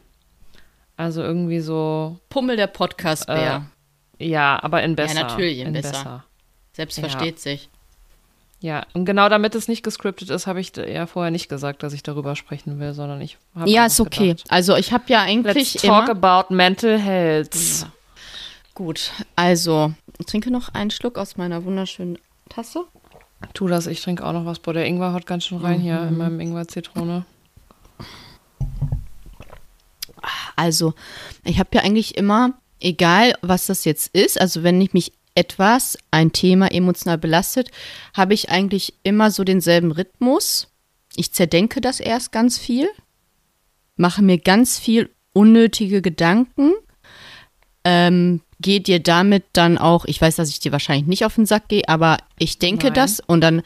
Also 0.96 1.22
irgendwie 1.22 1.60
so, 1.60 2.18
Pummel 2.28 2.56
der 2.56 2.68
Podcast-Bär. 2.68 3.66
ja, 4.18 4.58
aber 4.62 4.82
in 4.82 4.94
besser. 4.96 5.22
natürlich 5.22 5.58
in 5.58 5.72
besser. 5.72 6.24
Selbst 6.72 6.96
ja. 6.98 7.08
versteht 7.08 7.40
sich. 7.40 7.68
Ja, 8.64 8.86
und 8.94 9.04
genau 9.04 9.28
damit 9.28 9.54
es 9.54 9.68
nicht 9.68 9.82
gescriptet 9.82 10.30
ist, 10.30 10.46
habe 10.46 10.58
ich 10.58 10.72
ja 10.74 11.06
vorher 11.06 11.30
nicht 11.30 11.50
gesagt, 11.50 11.82
dass 11.82 11.92
ich 11.92 12.02
darüber 12.02 12.34
sprechen 12.34 12.80
will, 12.80 12.94
sondern 12.94 13.20
ich 13.20 13.36
habe 13.54 13.68
Ja, 13.68 13.84
ist 13.84 14.00
okay. 14.00 14.28
gedacht, 14.28 14.46
Also 14.50 14.74
ich 14.76 14.90
habe 14.90 15.04
ja 15.08 15.20
eigentlich 15.20 15.74
Let's 15.74 15.82
talk 15.82 16.08
about 16.08 16.52
mental 16.54 16.98
health. 16.98 17.54
Ja. 17.54 17.92
Gut, 18.72 19.10
also 19.36 19.92
ich 20.18 20.24
trinke 20.24 20.50
noch 20.50 20.70
einen 20.72 20.90
Schluck 20.90 21.18
aus 21.18 21.36
meiner 21.36 21.62
wunderschönen 21.66 22.16
Tasse. 22.48 22.84
Tu 23.52 23.68
das, 23.68 23.86
ich 23.86 24.00
trinke 24.00 24.24
auch 24.26 24.32
noch 24.32 24.46
was. 24.46 24.60
Boah, 24.60 24.72
der 24.72 24.86
Ingwer 24.86 25.12
haut 25.12 25.26
ganz 25.26 25.44
schön 25.44 25.58
rein 25.58 25.78
hier 25.78 26.00
Mhm. 26.00 26.08
in 26.08 26.16
meinem 26.16 26.40
Ingwer-Zitrone. 26.40 27.26
Also 30.56 30.94
ich 31.44 31.58
habe 31.58 31.68
ja 31.74 31.82
eigentlich 31.82 32.16
immer, 32.16 32.54
egal 32.80 33.34
was 33.42 33.66
das 33.66 33.84
jetzt 33.84 34.14
ist, 34.14 34.40
also 34.40 34.62
wenn 34.62 34.80
ich 34.80 34.94
mich 34.94 35.12
etwas, 35.34 35.98
ein 36.10 36.32
Thema 36.32 36.70
emotional 36.70 37.18
belastet, 37.18 37.70
habe 38.14 38.34
ich 38.34 38.50
eigentlich 38.50 38.94
immer 39.02 39.30
so 39.30 39.44
denselben 39.44 39.90
Rhythmus. 39.90 40.68
Ich 41.16 41.32
zerdenke 41.32 41.80
das 41.80 42.00
erst 42.00 42.32
ganz 42.32 42.58
viel, 42.58 42.88
mache 43.96 44.22
mir 44.22 44.38
ganz 44.38 44.78
viel 44.78 45.10
unnötige 45.32 46.02
Gedanken. 46.02 46.72
Ähm, 47.84 48.40
geh 48.60 48.80
dir 48.80 49.00
damit 49.00 49.44
dann 49.52 49.78
auch, 49.78 50.04
ich 50.06 50.20
weiß, 50.20 50.36
dass 50.36 50.48
ich 50.48 50.60
dir 50.60 50.72
wahrscheinlich 50.72 51.06
nicht 51.06 51.24
auf 51.24 51.34
den 51.34 51.46
Sack 51.46 51.68
gehe, 51.68 51.88
aber 51.88 52.18
ich 52.38 52.58
denke 52.58 52.86
Nein. 52.86 52.94
das 52.94 53.20
und 53.20 53.40
dann 53.40 53.62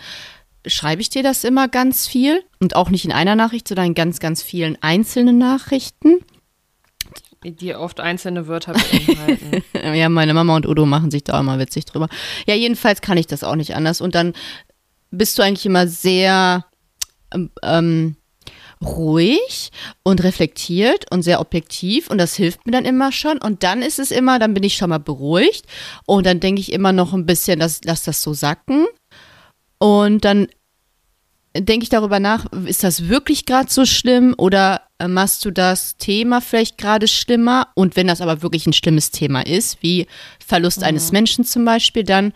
schreibe 0.66 1.02
ich 1.02 1.10
dir 1.10 1.22
das 1.22 1.44
immer 1.44 1.68
ganz 1.68 2.06
viel 2.06 2.42
und 2.60 2.74
auch 2.76 2.90
nicht 2.90 3.04
in 3.04 3.12
einer 3.12 3.36
Nachricht, 3.36 3.68
sondern 3.68 3.86
in 3.86 3.94
ganz, 3.94 4.18
ganz 4.18 4.42
vielen 4.42 4.76
einzelnen 4.82 5.38
Nachrichten. 5.38 6.18
Die 7.44 7.74
oft 7.74 8.00
einzelne 8.00 8.48
Wörter 8.48 8.72
beinhalten. 8.72 9.62
Ja, 9.96 10.08
meine 10.08 10.34
Mama 10.34 10.56
und 10.56 10.66
Udo 10.66 10.86
machen 10.86 11.10
sich 11.10 11.24
da 11.24 11.38
immer 11.38 11.58
witzig 11.58 11.84
drüber. 11.84 12.08
Ja, 12.46 12.54
jedenfalls 12.54 13.00
kann 13.00 13.16
ich 13.16 13.26
das 13.26 13.44
auch 13.44 13.54
nicht 13.54 13.74
anders. 13.74 14.00
Und 14.00 14.14
dann 14.14 14.32
bist 15.10 15.38
du 15.38 15.42
eigentlich 15.42 15.66
immer 15.66 15.86
sehr 15.86 16.64
ähm, 17.32 17.50
ähm, 17.62 18.16
ruhig 18.82 19.70
und 20.02 20.22
reflektiert 20.22 21.10
und 21.10 21.22
sehr 21.22 21.40
objektiv 21.40 22.10
und 22.10 22.18
das 22.18 22.34
hilft 22.34 22.64
mir 22.66 22.72
dann 22.72 22.84
immer 22.84 23.12
schon. 23.12 23.38
Und 23.38 23.62
dann 23.62 23.82
ist 23.82 23.98
es 23.98 24.10
immer, 24.10 24.38
dann 24.38 24.54
bin 24.54 24.62
ich 24.62 24.76
schon 24.76 24.90
mal 24.90 24.98
beruhigt 24.98 25.66
und 26.06 26.26
dann 26.26 26.40
denke 26.40 26.60
ich 26.60 26.72
immer 26.72 26.92
noch 26.92 27.12
ein 27.12 27.26
bisschen, 27.26 27.58
das, 27.60 27.80
lass 27.84 28.04
das 28.04 28.22
so 28.22 28.34
sacken. 28.34 28.86
Und 29.78 30.24
dann 30.24 30.48
denke 31.60 31.84
ich 31.84 31.88
darüber 31.88 32.20
nach, 32.20 32.46
ist 32.66 32.84
das 32.84 33.08
wirklich 33.08 33.46
gerade 33.46 33.70
so 33.70 33.84
schlimm 33.84 34.34
oder 34.36 34.82
äh, 34.98 35.08
machst 35.08 35.44
du 35.44 35.50
das 35.50 35.96
Thema 35.96 36.40
vielleicht 36.40 36.78
gerade 36.78 37.08
schlimmer? 37.08 37.68
Und 37.74 37.96
wenn 37.96 38.06
das 38.06 38.20
aber 38.20 38.42
wirklich 38.42 38.66
ein 38.66 38.72
schlimmes 38.72 39.10
Thema 39.10 39.46
ist, 39.46 39.82
wie 39.82 40.06
Verlust 40.44 40.82
eines 40.82 41.12
Menschen 41.12 41.44
zum 41.44 41.64
Beispiel, 41.64 42.04
dann 42.04 42.32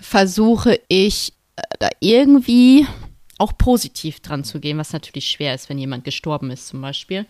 versuche 0.00 0.80
ich 0.88 1.32
äh, 1.56 1.62
da 1.78 1.88
irgendwie 2.00 2.86
auch 3.38 3.56
positiv 3.56 4.20
dran 4.20 4.44
zu 4.44 4.58
gehen, 4.60 4.78
was 4.78 4.92
natürlich 4.92 5.30
schwer 5.30 5.54
ist, 5.54 5.68
wenn 5.68 5.78
jemand 5.78 6.04
gestorben 6.04 6.50
ist 6.50 6.66
zum 6.66 6.80
Beispiel. 6.80 7.26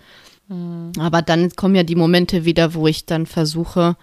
Aber 0.99 1.21
dann 1.21 1.51
kommen 1.51 1.75
ja 1.75 1.83
die 1.83 1.95
Momente 1.95 2.47
wieder, 2.47 2.73
wo 2.73 2.87
ich 2.87 3.05
dann 3.05 3.27
versuche, 3.27 3.97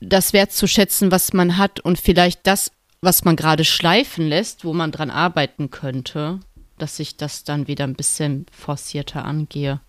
das 0.00 0.34
wertzuschätzen, 0.34 1.10
was 1.10 1.32
man 1.32 1.56
hat 1.56 1.80
und 1.80 1.98
vielleicht 1.98 2.46
das, 2.46 2.70
was 3.00 3.24
man 3.24 3.36
gerade 3.36 3.64
schleifen 3.64 4.26
lässt, 4.26 4.64
wo 4.64 4.72
man 4.72 4.92
dran 4.92 5.10
arbeiten 5.10 5.70
könnte, 5.70 6.40
dass 6.78 6.98
ich 6.98 7.16
das 7.16 7.44
dann 7.44 7.68
wieder 7.68 7.84
ein 7.84 7.94
bisschen 7.94 8.46
forcierter 8.52 9.24
angehe. 9.24 9.80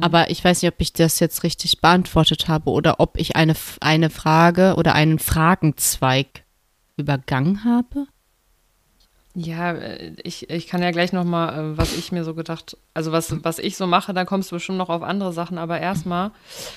Aber 0.00 0.30
ich 0.30 0.42
weiß 0.42 0.62
nicht, 0.62 0.72
ob 0.72 0.80
ich 0.80 0.94
das 0.94 1.20
jetzt 1.20 1.42
richtig 1.42 1.82
beantwortet 1.82 2.48
habe 2.48 2.70
oder 2.70 2.98
ob 2.98 3.18
ich 3.18 3.36
eine, 3.36 3.54
eine 3.80 4.08
Frage 4.08 4.74
oder 4.76 4.94
einen 4.94 5.18
Fragenzweig 5.18 6.44
übergangen 6.96 7.62
habe. 7.64 8.06
Ja, 9.38 9.72
äh, 9.72 10.14
ich, 10.22 10.48
ich 10.48 10.66
kann 10.66 10.82
ja 10.82 10.90
gleich 10.92 11.12
noch 11.12 11.24
mal, 11.24 11.52
äh, 11.52 11.76
was 11.76 11.94
ich 11.94 12.10
mir 12.10 12.24
so 12.24 12.32
gedacht, 12.32 12.78
also 12.94 13.12
was, 13.12 13.44
was 13.44 13.58
ich 13.58 13.76
so 13.76 13.86
mache, 13.86 14.14
dann 14.14 14.24
kommst 14.24 14.50
du 14.50 14.56
bestimmt 14.56 14.78
noch 14.78 14.88
auf 14.88 15.02
andere 15.02 15.32
Sachen, 15.34 15.58
aber 15.58 15.78
erstmal 15.78 16.30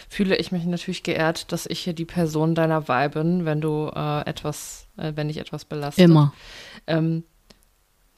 fühle 0.09 0.35
ich 0.35 0.51
mich 0.51 0.65
natürlich 0.65 1.03
geehrt, 1.03 1.53
dass 1.53 1.65
ich 1.65 1.79
hier 1.79 1.93
die 1.93 2.03
Person 2.05 2.55
deiner 2.55 2.89
Wahl 2.89 3.09
bin, 3.09 3.45
wenn 3.45 3.61
du 3.61 3.89
äh, 3.95 4.21
etwas, 4.27 4.87
äh, 4.97 5.13
wenn 5.15 5.29
dich 5.29 5.37
etwas 5.37 5.63
belastet. 5.63 6.03
Immer. 6.03 6.33
Ähm, 6.85 7.23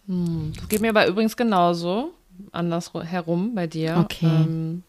hm, 0.08 0.54
das 0.58 0.68
geht 0.70 0.82
mir 0.82 0.90
aber 0.90 1.06
übrigens 1.06 1.38
genauso, 1.38 2.10
andersherum 2.52 3.54
bei 3.54 3.68
dir. 3.68 3.98
Okay. 4.00 4.26
Ähm, 4.26 4.82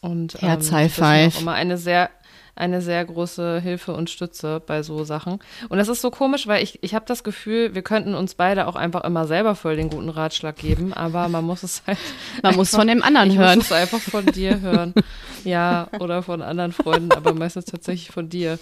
und 0.00 0.40
Herz 0.40 0.68
ähm, 0.68 0.74
High 0.74 0.98
mir 0.98 1.04
auch 1.04 1.08
Five. 1.08 1.40
immer 1.42 1.52
eine 1.52 1.76
sehr, 1.76 2.08
eine 2.56 2.80
sehr 2.80 3.04
große 3.04 3.60
Hilfe 3.60 3.92
und 3.94 4.10
Stütze 4.10 4.62
bei 4.64 4.82
so 4.82 5.04
Sachen. 5.04 5.38
Und 5.68 5.78
das 5.78 5.88
ist 5.88 6.00
so 6.00 6.10
komisch, 6.10 6.46
weil 6.46 6.62
ich, 6.62 6.78
ich 6.82 6.94
habe 6.94 7.04
das 7.06 7.24
Gefühl, 7.24 7.74
wir 7.74 7.82
könnten 7.82 8.14
uns 8.14 8.34
beide 8.34 8.66
auch 8.68 8.76
einfach 8.76 9.04
immer 9.04 9.26
selber 9.26 9.54
voll 9.54 9.76
den 9.76 9.90
guten 9.90 10.08
Ratschlag 10.08 10.56
geben, 10.56 10.92
aber 10.92 11.28
man 11.28 11.44
muss 11.44 11.62
es 11.62 11.82
halt. 11.86 11.98
Man 12.42 12.54
muss 12.56 12.68
einfach- 12.72 12.78
von 12.80 12.88
dem 12.88 13.02
anderen 13.02 13.30
ich 13.30 13.38
hören. 13.38 13.56
muss 13.58 13.66
es 13.66 13.72
einfach 13.72 14.00
von 14.00 14.26
dir 14.26 14.60
hören. 14.62 14.94
Ja, 15.44 15.88
oder 16.00 16.22
von 16.22 16.42
anderen 16.42 16.72
Freunden, 16.72 17.12
aber 17.12 17.34
meistens 17.34 17.64
tatsächlich 17.66 18.10
von 18.10 18.28
dir. 18.28 18.58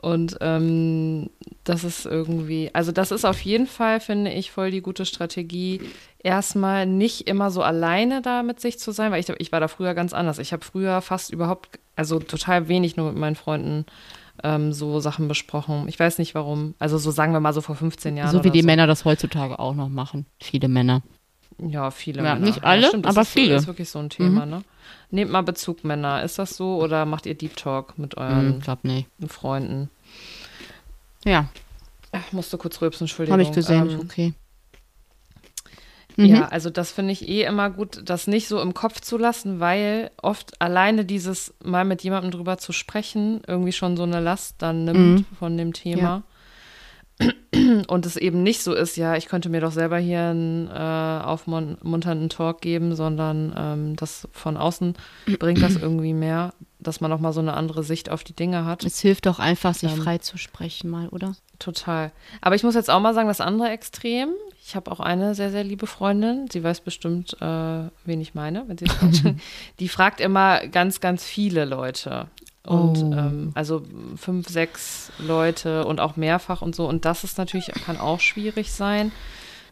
Und 0.00 0.36
ähm, 0.40 1.30
das 1.64 1.84
ist 1.84 2.04
irgendwie, 2.06 2.70
also 2.72 2.92
das 2.92 3.10
ist 3.10 3.24
auf 3.24 3.40
jeden 3.42 3.66
Fall, 3.66 4.00
finde 4.00 4.32
ich, 4.32 4.50
voll 4.50 4.70
die 4.70 4.80
gute 4.82 5.04
Strategie, 5.06 5.80
erstmal 6.24 6.86
nicht 6.86 7.28
immer 7.28 7.50
so 7.50 7.62
alleine 7.62 8.22
da 8.22 8.42
mit 8.42 8.58
sich 8.60 8.78
zu 8.78 8.90
sein, 8.92 9.12
weil 9.12 9.20
ich, 9.20 9.28
ich 9.28 9.52
war 9.52 9.60
da 9.60 9.68
früher 9.68 9.94
ganz 9.94 10.12
anders. 10.12 10.38
Ich 10.38 10.52
habe 10.52 10.64
früher 10.64 11.00
fast 11.00 11.30
überhaupt, 11.30 11.78
also 11.96 12.18
total 12.18 12.66
wenig 12.68 12.96
nur 12.96 13.08
mit 13.10 13.18
meinen 13.20 13.36
Freunden 13.36 13.86
ähm, 14.42 14.72
so 14.72 14.98
Sachen 15.00 15.28
besprochen. 15.28 15.86
Ich 15.88 15.98
weiß 16.00 16.18
nicht 16.18 16.34
warum. 16.34 16.74
Also 16.80 16.98
so 16.98 17.10
sagen 17.12 17.32
wir 17.32 17.40
mal 17.40 17.52
so 17.52 17.60
vor 17.60 17.76
15 17.76 18.16
Jahren. 18.16 18.32
So 18.32 18.42
wie 18.42 18.50
die 18.50 18.62
so. 18.62 18.66
Männer 18.66 18.86
das 18.88 19.04
heutzutage 19.04 19.58
auch 19.60 19.74
noch 19.74 19.88
machen. 19.88 20.26
Viele 20.40 20.66
Männer. 20.68 21.02
Ja, 21.58 21.92
viele 21.92 22.18
Ja, 22.24 22.34
Männer. 22.34 22.46
nicht 22.46 22.64
alle, 22.64 22.88
stimmt, 22.88 23.06
das 23.06 23.14
aber 23.14 23.22
ist, 23.22 23.28
viele. 23.30 23.52
Mhm. 23.52 23.56
ist 23.58 23.66
wirklich 23.68 23.88
so 23.88 24.00
ein 24.00 24.10
Thema, 24.10 24.44
ne? 24.44 24.62
Nehmt 25.10 25.30
mal 25.30 25.42
Bezug, 25.42 25.84
Männer. 25.84 26.24
Ist 26.24 26.38
das 26.40 26.56
so 26.56 26.82
oder 26.82 27.04
macht 27.06 27.26
ihr 27.26 27.34
Deep 27.36 27.56
Talk 27.56 27.96
mit 27.96 28.16
Hm, 28.16 28.22
euren 28.22 28.62
nicht. 28.82 29.08
Freunden? 29.32 29.88
Ja, 31.24 31.46
Ach, 32.12 32.32
musste 32.32 32.58
kurz 32.58 32.80
rülpsen, 32.80 33.04
Entschuldigung. 33.04 33.32
habe 33.38 33.42
ich 33.48 33.52
gesehen. 33.54 33.90
Ähm, 33.90 34.00
okay. 34.00 34.34
Mhm. 36.16 36.26
Ja, 36.26 36.46
also 36.46 36.70
das 36.70 36.92
finde 36.92 37.12
ich 37.12 37.28
eh 37.28 37.42
immer 37.44 37.70
gut, 37.70 38.02
das 38.04 38.26
nicht 38.26 38.46
so 38.46 38.60
im 38.60 38.72
Kopf 38.74 39.00
zu 39.00 39.18
lassen, 39.18 39.58
weil 39.58 40.10
oft 40.22 40.60
alleine 40.60 41.04
dieses 41.04 41.54
mal 41.64 41.84
mit 41.84 42.02
jemandem 42.02 42.30
drüber 42.30 42.56
zu 42.58 42.72
sprechen 42.72 43.42
irgendwie 43.46 43.72
schon 43.72 43.96
so 43.96 44.04
eine 44.04 44.20
Last 44.20 44.56
dann 44.62 44.84
nimmt 44.84 45.20
Mhm. 45.20 45.26
von 45.38 45.56
dem 45.56 45.72
Thema. 45.72 46.22
Und 47.86 48.06
es 48.06 48.16
eben 48.16 48.42
nicht 48.42 48.62
so 48.62 48.74
ist, 48.74 48.96
ja, 48.96 49.14
ich 49.14 49.26
könnte 49.26 49.48
mir 49.48 49.60
doch 49.60 49.70
selber 49.70 49.98
hier 49.98 50.20
einen 50.22 50.66
äh, 50.66 51.22
aufmunternden 51.24 52.28
Talk 52.28 52.60
geben, 52.60 52.96
sondern 52.96 53.54
ähm, 53.56 53.96
das 53.96 54.26
von 54.32 54.56
außen 54.56 54.94
bringt 55.38 55.62
das 55.62 55.76
irgendwie 55.80 56.12
mehr, 56.14 56.54
dass 56.86 57.00
man 57.00 57.12
auch 57.12 57.20
mal 57.20 57.32
so 57.32 57.40
eine 57.40 57.54
andere 57.54 57.82
Sicht 57.82 58.10
auf 58.10 58.22
die 58.24 58.32
Dinge 58.34 58.64
hat. 58.64 58.84
Es 58.84 59.00
hilft 59.00 59.26
doch 59.26 59.38
einfach, 59.38 59.74
sich 59.74 59.90
Ähm, 59.92 60.02
frei 60.02 60.18
zu 60.18 60.38
sprechen 60.38 60.88
mal, 60.90 61.08
oder? 61.08 61.34
Total. 61.58 62.12
Aber 62.40 62.54
ich 62.54 62.62
muss 62.62 62.74
jetzt 62.74 62.90
auch 62.90 63.00
mal 63.00 63.14
sagen, 63.14 63.28
das 63.28 63.40
andere 63.40 63.68
Extrem. 63.70 64.30
Ich 64.66 64.74
habe 64.76 64.90
auch 64.90 65.00
eine 65.00 65.34
sehr, 65.34 65.50
sehr 65.50 65.64
liebe 65.64 65.86
Freundin. 65.86 66.46
Sie 66.50 66.62
weiß 66.64 66.80
bestimmt, 66.80 67.36
äh, 67.40 67.44
wen 68.04 68.20
ich 68.20 68.34
meine, 68.34 68.64
wenn 68.66 68.78
sie. 68.78 68.86
Die 69.78 69.88
fragt 69.88 70.20
immer 70.20 70.66
ganz, 70.68 71.00
ganz 71.00 71.24
viele 71.24 71.64
Leute. 71.64 72.28
Und 72.66 72.96
Oh. 72.96 73.12
ähm, 73.12 73.50
also 73.54 73.82
fünf, 74.16 74.48
sechs 74.48 75.12
Leute 75.18 75.84
und 75.84 76.00
auch 76.00 76.16
mehrfach 76.16 76.62
und 76.62 76.74
so. 76.74 76.88
Und 76.88 77.04
das 77.04 77.22
ist 77.22 77.36
natürlich, 77.36 77.66
kann 77.84 77.98
auch 78.00 78.20
schwierig 78.20 78.72
sein, 78.72 79.12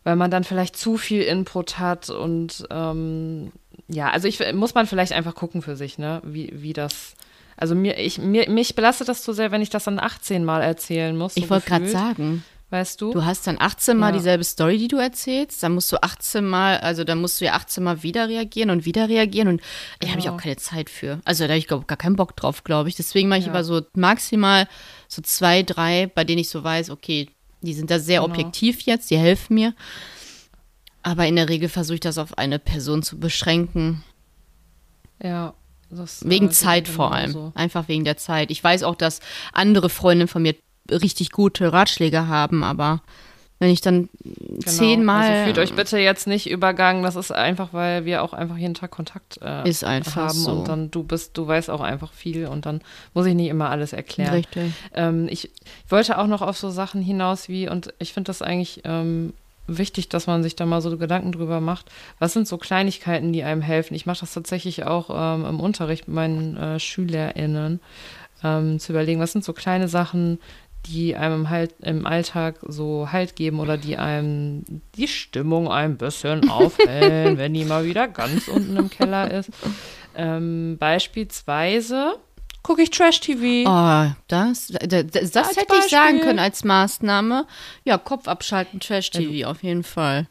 weil 0.05 0.17
man 0.17 0.31
dann 0.31 0.45
vielleicht 0.45 0.77
zu 0.77 0.97
viel 0.97 1.23
Input 1.23 1.79
hat 1.79 2.11
und 2.11 2.67
ähm, 2.71 3.53
ja, 3.89 4.11
also 4.11 4.29
ich 4.29 4.41
muss 4.55 4.75
man 4.75 4.87
vielleicht 4.87 5.13
einfach 5.13 5.35
gucken 5.35 5.63
für 5.63 5.77
sich, 5.77 5.99
ne, 5.99 6.21
wie, 6.25 6.51
wie 6.55 6.73
das. 6.73 7.15
Also 7.57 7.75
mir, 7.75 7.99
ich, 7.99 8.19
mir, 8.19 8.49
mich 8.51 8.75
belastet 8.75 9.09
das 9.09 9.23
zu 9.23 9.33
sehr, 9.33 9.53
wenn 9.53 9.63
ich 9.63 9.71
das 9.71 9.85
dann 9.85 9.99
18 10.01 10.45
Mal 10.45 10.63
erzählen 10.63 11.17
muss. 11.17 11.37
Ich 11.37 11.45
so 11.45 11.51
wollte 11.51 11.67
gerade 11.67 11.89
sagen, 11.89 12.45
Weißt 12.71 13.03
du? 13.03 13.13
du 13.13 13.23
hast 13.27 13.47
dann 13.47 13.59
18 13.61 13.99
Mal 13.99 14.09
Ja. 14.09 14.13
dieselbe 14.13 14.45
Story, 14.45 14.79
die 14.79 14.89
du 14.89 14.97
erzählst, 14.97 15.63
dann 15.63 15.73
musst 15.75 15.93
du 15.93 16.03
18 16.03 16.43
Mal, 16.47 16.79
also 16.79 17.05
dann 17.05 17.21
musst 17.21 17.39
du 17.41 17.45
ja 17.45 17.53
18 17.53 17.85
Mal 17.85 18.03
wieder 18.03 18.31
reagieren 18.31 18.71
und 18.71 18.87
wieder 18.87 19.11
reagieren 19.11 19.49
und 19.49 19.61
da 20.01 20.09
habe 20.09 20.19
ich 20.19 20.25
Genau. 20.25 20.37
auch 20.37 20.41
keine 20.41 20.57
Zeit 20.57 20.89
für. 20.89 21.21
Also 21.27 21.45
da 21.45 21.51
habe 21.51 21.59
ich 21.59 21.67
glaub, 21.69 21.87
gar 21.87 21.99
keinen 21.99 22.17
Bock 22.17 22.35
drauf, 22.35 22.65
glaube 22.65 22.89
ich. 22.89 22.97
Deswegen 22.97 23.29
mache 23.29 23.41
ich 23.41 23.45
Ja. 23.45 23.51
immer 23.53 23.63
so 23.63 23.83
maximal 23.95 24.67
so 25.07 25.21
zwei, 25.21 25.63
drei, 25.63 26.07
bei 26.15 26.25
denen 26.25 26.39
ich 26.39 26.49
so 26.49 26.65
weiß, 26.65 26.89
okay, 26.89 27.29
die 27.63 27.75
sind 27.75 27.91
da 27.91 27.99
sehr 27.99 28.21
Genau. 28.21 28.33
objektiv 28.33 28.83
jetzt, 28.83 29.11
die 29.11 29.19
helfen 29.19 29.55
mir. 29.55 29.75
Aber 31.03 31.27
in 31.27 31.37
der 31.37 31.49
Regel 31.49 31.69
versuche 31.69 31.95
ich 31.95 32.01
das 32.01 32.19
auf 32.19 32.39
eine 32.39 32.59
Person 32.59 33.03
zu 33.03 33.19
beschränken. 33.19 34.03
ja. 35.23 35.55
Das, 35.95 36.27
Wegen 36.27 36.47
äh, 36.47 36.51
Zeit 36.53 36.89
vor 36.89 37.13
allem. 37.13 37.33
genauso. 37.35 37.53
Einfach 37.55 37.87
wegen 37.87 38.05
der 38.05 38.17
Zeit. 38.17 38.51
Ich 38.51 38.65
weiß 38.65 38.83
auch, 38.83 38.95
dass 38.95 39.21
andere 39.53 39.91
Freundinnen 39.91 40.27
von 40.27 40.41
mir 40.41 40.55
richtig 40.91 41.33
gute 41.33 41.71
Ratschläge 41.71 42.29
haben, 42.29 42.65
aber 42.65 43.03
wenn 43.63 43.71
ich 43.71 43.81
dann 43.81 44.09
Genau. 44.25 44.59
zehnmal. 44.59 45.31
Also 45.31 45.45
fühlt 45.45 45.59
euch 45.59 45.75
bitte 45.77 45.97
jetzt 45.99 46.27
nicht 46.27 46.51
übergangen. 46.51 47.05
Das 47.05 47.15
ist 47.15 47.31
einfach, 47.31 47.69
weil 47.73 48.05
wir 48.05 48.25
auch 48.25 48.33
einfach 48.33 48.57
jeden 48.57 48.75
Tag 48.75 48.91
Kontakt 48.91 49.39
äh, 49.41 49.69
Ist 49.69 49.85
einfach 49.85 50.17
haben 50.17 50.31
so. 50.31 50.51
und 50.51 50.69
dann 50.69 50.91
du 50.91 51.05
bist, 51.05 51.39
du 51.39 51.47
weißt 51.47 51.71
auch 51.71 51.81
einfach 51.81 52.13
viel 52.13 52.47
und 52.47 52.67
dann 52.67 52.81
muss 53.15 53.25
ich 53.27 53.35
nicht 53.35 53.49
immer 53.49 53.71
alles 53.71 53.93
erklären. 53.93 54.35
Richtig. 54.35 54.73
Ähm, 54.95 55.29
ich, 55.31 55.45
ich 55.85 55.91
wollte 55.93 56.19
auch 56.19 56.27
noch 56.27 56.43
auf 56.43 56.59
so 56.59 56.71
Sachen 56.71 57.03
hinaus 57.03 57.49
wie, 57.49 57.69
und 57.69 57.95
ich 58.01 58.13
finde 58.13 58.31
das 58.31 58.43
eigentlich 58.43 58.81
ähm, 58.83 59.33
wichtig, 59.69 60.09
dass 60.09 60.27
man 60.27 60.43
sich 60.43 60.57
da 60.57 60.67
mal 60.67 60.81
so 60.83 60.99
Gedanken 60.99 61.31
drüber 61.31 61.61
macht. 61.61 61.87
Was 62.19 62.33
sind 62.33 62.49
so 62.49 62.59
Kleinigkeiten, 62.59 63.33
die 63.33 63.45
einem 63.45 63.63
helfen? 63.63 63.95
Ich 63.95 64.07
mache 64.07 64.21
das 64.21 64.35
tatsächlich 64.35 64.85
auch 64.85 65.09
ähm, 65.09 65.45
im 65.47 65.61
Unterricht 65.61 66.09
mit 66.09 66.17
meinen 66.17 66.57
äh, 66.57 66.81
SchülerInnen, 66.81 67.79
ähm, 68.45 68.81
zu 68.81 68.93
überlegen, 68.93 69.21
was 69.21 69.33
sind 69.33 69.45
so 69.45 69.53
kleine 69.53 69.87
Sachen, 69.87 70.41
die 70.87 71.15
einem 71.17 71.49
halt 71.51 71.75
im 71.81 72.07
Alltag 72.07 72.57
so 72.67 73.09
Halt 73.13 73.37
geben 73.37 73.61
oder 73.61 73.77
die 73.77 73.97
einem 73.99 74.65
die 74.97 75.09
Stimmung 75.09 75.71
ein 75.71 75.97
bisschen 75.97 76.51
aufhellen, 76.51 77.39
wenn 77.39 77.55
die 77.55 77.65
mal 77.65 77.85
wieder 77.85 78.09
ganz 78.09 78.49
unten 78.49 78.77
im 78.77 78.91
Keller 78.91 79.31
ist. 79.31 79.51
Ähm, 80.17 80.77
beispielsweise 80.79 82.15
gucke 82.63 82.83
ich 82.83 82.91
Trash-TV. 82.91 83.69
Oh, 83.69 84.13
das, 84.29 84.69
das, 84.87 85.07
das 85.31 85.49
Als 85.49 85.57
hätte 85.57 85.75
ich 85.79 85.91
sagen 85.91 86.21
können 86.21 86.39
als 86.39 86.65
Maßnahme. 86.65 87.47
Ja, 87.85 87.99
Kopf 87.99 88.29
abschalten, 88.29 88.81
Trash-TV 88.81 89.49
auf 89.49 89.63
jeden 89.63 89.83
Fall. 89.83 90.29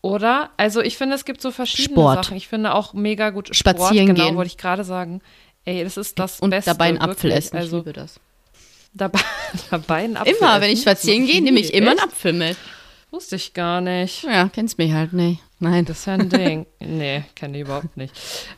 Oder? 0.00 0.50
Also 0.56 0.80
ich 0.80 0.96
finde, 0.96 1.14
es 1.14 1.24
gibt 1.24 1.40
so 1.40 1.50
verschiedene 1.52 1.94
Sport. 1.94 2.24
Sachen. 2.24 2.36
Ich 2.36 2.48
finde 2.48 2.74
auch 2.74 2.92
mega 2.92 3.30
gut 3.30 3.54
Spazieren 3.54 3.94
Sport, 3.94 4.06
genau, 4.16 4.24
gehen. 4.26 4.36
wollte 4.36 4.48
ich 4.48 4.58
gerade 4.58 4.84
sagen. 4.84 5.20
Ey, 5.64 5.84
das 5.84 5.96
ist 5.96 6.18
das 6.18 6.40
Und 6.40 6.50
Beste. 6.50 6.70
dabei 6.72 6.86
einen 6.86 6.98
Apfel 6.98 7.30
wirklich. 7.30 7.34
essen. 7.36 7.56
Ich 7.56 7.62
Also 7.62 7.76
liebe 7.78 7.92
das. 7.92 8.18
Dabei, 8.94 9.20
dabei 9.70 10.04
einen 10.04 10.16
Apfel 10.16 10.34
Immer, 10.34 10.60
wenn 10.60 10.70
ich 10.70 10.80
essen? 10.80 10.82
spazieren 10.82 11.26
gehe, 11.26 11.42
nehme 11.42 11.60
ich 11.60 11.74
immer 11.74 11.92
einen? 11.92 12.00
Apfel 12.00 12.32
mit. 12.32 12.56
Wusste 13.10 13.36
ich 13.36 13.52
gar 13.52 13.80
nicht. 13.82 14.24
Ja, 14.24 14.48
kennst 14.48 14.78
mich 14.78 14.92
halt 14.92 15.12
nicht. 15.12 15.42
Nein. 15.58 15.84
Das 15.84 16.00
ist 16.00 16.06
ja 16.06 16.14
ein 16.14 16.28
Ding. 16.28 16.66
nee, 16.80 17.24
kenne 17.34 17.58
ich 17.58 17.64
überhaupt 17.64 17.96
nicht. 17.96 18.14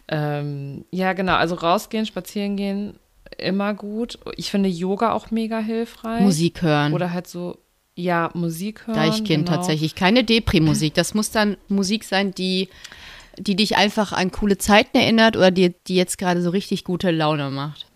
Ähm, 0.08 0.84
ja, 0.90 1.12
genau. 1.12 1.34
Also 1.34 1.56
rausgehen, 1.56 2.06
spazieren 2.06 2.56
gehen, 2.56 2.98
immer 3.36 3.74
gut. 3.74 4.18
Ich 4.36 4.50
finde 4.50 4.68
Yoga 4.68 5.12
auch 5.12 5.30
mega 5.30 5.58
hilfreich. 5.58 6.22
Musik 6.22 6.62
hören. 6.62 6.92
Oder 6.92 7.12
halt 7.12 7.26
so, 7.26 7.58
ja, 7.96 8.30
Musik 8.34 8.86
hören. 8.86 8.96
Deichkind 8.96 9.46
genau. 9.46 9.56
tatsächlich. 9.56 9.94
Keine 9.94 10.24
Depri-Musik. 10.24 10.94
Das 10.94 11.14
muss 11.14 11.30
dann 11.30 11.56
Musik 11.68 12.04
sein, 12.04 12.32
die, 12.32 12.68
die 13.38 13.56
dich 13.56 13.76
einfach 13.76 14.12
an 14.12 14.30
coole 14.30 14.56
Zeiten 14.58 14.96
erinnert 14.96 15.36
oder 15.36 15.50
die, 15.50 15.74
die 15.86 15.96
jetzt 15.96 16.16
gerade 16.16 16.42
so 16.42 16.50
richtig 16.50 16.84
gute 16.84 17.10
Laune 17.10 17.50
macht. 17.50 17.86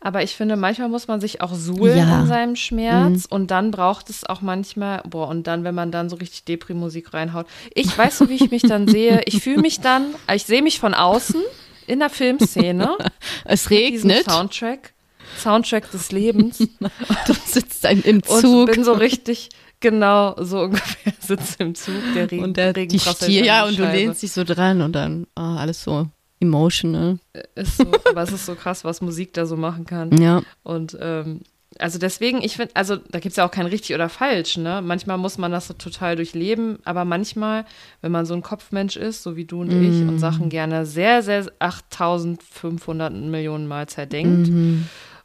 Aber 0.00 0.22
ich 0.22 0.34
finde, 0.36 0.56
manchmal 0.56 0.88
muss 0.88 1.08
man 1.08 1.20
sich 1.20 1.40
auch 1.40 1.54
suhlen 1.54 1.96
Ja. 1.96 2.04
Mhm. 2.04 2.20
in 2.22 2.26
seinem 2.26 2.56
Schmerz 2.56 3.26
und 3.28 3.50
dann 3.50 3.70
braucht 3.70 4.10
es 4.10 4.24
auch 4.24 4.40
manchmal, 4.40 5.02
boah, 5.08 5.28
und 5.28 5.46
dann, 5.46 5.64
wenn 5.64 5.74
man 5.74 5.90
dann 5.90 6.08
so 6.10 6.16
richtig 6.16 6.44
Depri-Musik 6.44 7.14
reinhaut. 7.14 7.46
Ich 7.74 7.96
weiß 7.96 8.18
so, 8.18 8.28
wie 8.28 8.34
ich 8.34 8.50
mich 8.50 8.62
dann 8.62 8.86
sehe. 8.88 9.22
Ich 9.26 9.42
fühle 9.42 9.60
mich 9.60 9.80
dann, 9.80 10.14
ich 10.32 10.44
sehe 10.44 10.62
mich 10.62 10.80
von 10.80 10.94
außen 10.94 11.40
in 11.86 12.00
der 12.00 12.10
Filmszene, 12.10 12.96
Es 13.44 13.68
diesen 13.68 14.10
regnet, 14.10 14.30
Soundtrack, 14.30 14.92
Soundtrack 15.38 15.90
des 15.90 16.12
Lebens 16.12 16.58
du 17.26 17.34
sitzt 17.46 17.84
ein, 17.86 18.00
im 18.02 18.22
und 18.26 18.40
Zug 18.40 18.72
bin 18.72 18.84
so 18.84 18.92
richtig, 18.92 19.50
genau, 19.80 20.34
so 20.42 20.60
ungefähr 20.64 21.12
sitze 21.20 21.56
im 21.58 21.74
Zug, 21.74 21.94
der 22.14 22.30
Regen, 22.30 22.44
und 22.44 22.56
der, 22.56 22.74
Regen 22.74 22.90
die 22.90 22.98
Stier, 22.98 23.44
ja, 23.44 23.66
und 23.66 23.78
du 23.78 23.84
lehnst 23.84 24.22
dich 24.22 24.32
so 24.32 24.44
dran 24.44 24.80
und 24.80 24.92
dann 24.92 25.26
oh, 25.36 25.42
alles 25.42 25.82
so 25.82 26.08
emotional. 26.40 27.18
Ist 27.54 27.78
so, 27.78 27.86
aber 28.04 28.22
es 28.22 28.32
ist 28.32 28.46
so 28.46 28.54
krass, 28.54 28.84
was 28.84 29.00
Musik 29.00 29.32
da 29.32 29.46
so 29.46 29.56
machen 29.56 29.84
kann. 29.86 30.16
Ja. 30.20 30.42
Und 30.62 30.96
ähm, 31.00 31.40
also 31.78 31.98
deswegen, 31.98 32.42
ich 32.42 32.56
finde, 32.56 32.74
also 32.76 32.96
da 32.96 33.18
gibt 33.18 33.32
es 33.32 33.36
ja 33.36 33.46
auch 33.46 33.50
kein 33.50 33.66
richtig 33.66 33.94
oder 33.94 34.08
falsch, 34.08 34.56
ne? 34.56 34.80
Manchmal 34.82 35.18
muss 35.18 35.38
man 35.38 35.50
das 35.50 35.66
so 35.66 35.74
total 35.74 36.16
durchleben, 36.16 36.78
aber 36.84 37.04
manchmal, 37.04 37.64
wenn 38.00 38.12
man 38.12 38.26
so 38.26 38.34
ein 38.34 38.42
Kopfmensch 38.42 38.96
ist, 38.96 39.22
so 39.22 39.36
wie 39.36 39.44
du 39.44 39.62
und 39.62 39.70
ich, 39.70 40.06
und 40.06 40.18
Sachen 40.18 40.48
gerne 40.48 40.86
sehr, 40.86 41.22
sehr 41.22 41.50
8500 41.58 43.12
Millionen 43.12 43.66
Mal 43.66 43.88
zerdenkt 43.88 44.48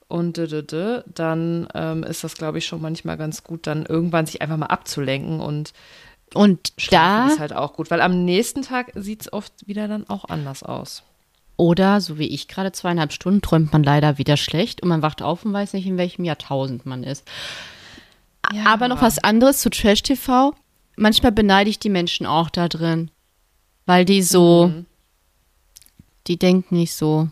und 0.07 0.37
d 0.37 0.45
-d 0.45 0.61
-d, 0.63 1.03
dann 1.13 1.67
ähm, 1.75 2.03
ist 2.03 2.23
das, 2.23 2.35
glaube 2.35 2.57
ich, 2.57 2.65
schon 2.65 2.81
manchmal 2.81 3.17
ganz 3.17 3.43
gut, 3.43 3.67
dann 3.67 3.85
irgendwann 3.85 4.25
sich 4.25 4.41
einfach 4.41 4.57
mal 4.57 4.65
abzulenken 4.65 5.39
und 5.39 5.71
Und 6.35 6.73
schlafen 6.77 7.27
da 7.27 7.33
ist 7.33 7.39
halt 7.39 7.53
auch 7.53 7.73
gut, 7.73 7.89
weil 7.91 8.01
am 8.01 8.25
nächsten 8.25 8.61
Tag 8.61 8.91
sieht 8.95 9.21
es 9.21 9.33
oft 9.33 9.51
wieder 9.65 9.87
dann 9.87 10.07
auch 10.09 10.25
anders 10.25 10.63
aus. 10.63 11.03
Oder, 11.57 11.99
so 11.99 12.17
wie 12.17 12.27
ich 12.27 12.47
gerade 12.47 12.71
zweieinhalb 12.71 13.11
Stunden, 13.11 13.41
träumt 13.41 13.73
man 13.73 13.83
leider 13.83 14.17
wieder 14.17 14.37
schlecht 14.37 14.81
und 14.81 14.89
man 14.89 15.01
wacht 15.01 15.21
auf 15.21 15.43
und 15.43 15.51
weiß 15.51 15.73
nicht, 15.73 15.85
in 15.85 15.97
welchem 15.97 16.23
Jahrtausend 16.23 16.85
man 16.85 17.03
ist. 17.03 17.27
Aber 18.65 18.87
noch 18.87 19.01
was 19.01 19.19
anderes 19.19 19.59
zu 19.61 19.69
Trash 19.69 20.01
TV. 20.03 20.55
Manchmal 20.95 21.31
beneide 21.31 21.69
ich 21.69 21.77
die 21.79 21.89
Menschen 21.89 22.25
auch 22.25 22.49
da 22.49 22.67
drin, 22.69 23.11
weil 23.85 24.05
die 24.05 24.21
so, 24.21 24.67
Mhm. 24.67 24.85
die 26.27 26.37
denken 26.37 26.75
nicht 26.75 26.93
so. 26.95 27.29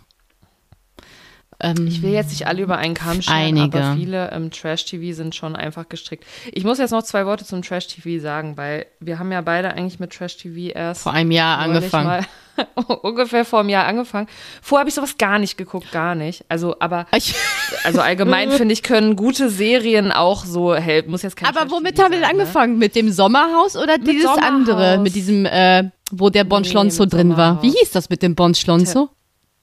Ähm, 1.60 1.88
Ich 1.88 2.02
will 2.02 2.12
jetzt 2.12 2.30
nicht 2.30 2.46
alle 2.46 2.62
über 2.62 2.78
einen 2.78 2.94
Kamm 2.94 3.22
scheren, 3.22 3.36
Einige. 3.36 3.84
aber 3.84 3.96
viele 3.96 4.30
im 4.32 4.52
Trash-TV 4.52 5.16
sind 5.16 5.34
schon 5.34 5.56
einfach 5.56 5.90
gestrickt. 5.90 6.24
Ich 6.52 6.64
muss 6.64 6.78
jetzt 6.78 6.92
noch 6.92 7.04
zwei 7.04 7.26
Worte 7.26 7.46
zum 7.46 7.62
Trash-TV 7.64 8.22
sagen, 8.22 8.58
weil 8.58 8.86
wir 9.00 9.18
haben 9.18 9.32
ja 9.32 9.42
beide 9.42 9.74
eigentlich 9.74 10.00
mit 10.00 10.14
Trash-TV 10.14 10.74
erst 10.78 11.02
vor 11.02 11.14
einem 11.14 11.32
Jahr 11.32 11.58
angefangen. 11.58 12.26
Ungefähr 13.02 13.46
vor 13.46 13.60
einem 13.62 13.70
Jahr 13.70 13.86
angefangen. 13.86 14.28
Vorher 14.62 14.82
habe 14.82 14.90
ich 14.90 14.96
sowas 14.96 15.18
gar 15.18 15.40
nicht 15.40 15.58
geguckt, 15.58 15.92
gar 15.92 16.16
nicht. 16.16 16.44
Also, 16.50 16.76
aber 16.80 17.08
also 17.84 18.02
allgemein 18.02 18.52
finde 18.52 18.74
ich, 18.74 18.84
können 18.84 19.16
gute 19.16 19.50
Serien 19.50 20.12
auch 20.12 20.46
so 20.46 20.76
helfen. 20.76 21.12
Muss 21.12 21.24
jetzt 21.24 21.38
kein 21.38 21.50
aber 21.50 21.72
womit 21.72 21.96
Trash-TV 21.96 22.04
haben 22.04 22.12
wir 22.12 22.20
denn 22.20 22.38
ne? 22.38 22.42
angefangen? 22.44 22.78
Mit 22.78 22.96
dem 22.96 23.12
Sommerhaus 23.12 23.76
oder 23.76 23.98
dieses 23.98 24.24
Sommerhaus. 24.24 24.44
andere? 24.48 24.98
Mit 25.00 25.16
diesem, 25.16 25.46
äh, 25.46 25.90
wo 26.12 26.30
der 26.30 26.44
Bon 26.44 26.62
Nee, 26.62 26.70
Schlonzo 26.70 27.04
mit 27.04 27.14
drin 27.14 27.36
war. 27.38 27.62
Wie 27.64 27.72
hieß 27.72 27.92
das 27.92 28.10
mit 28.10 28.22
dem 28.22 28.36
Bon 28.36 28.54
Schlonzo? 28.54 29.10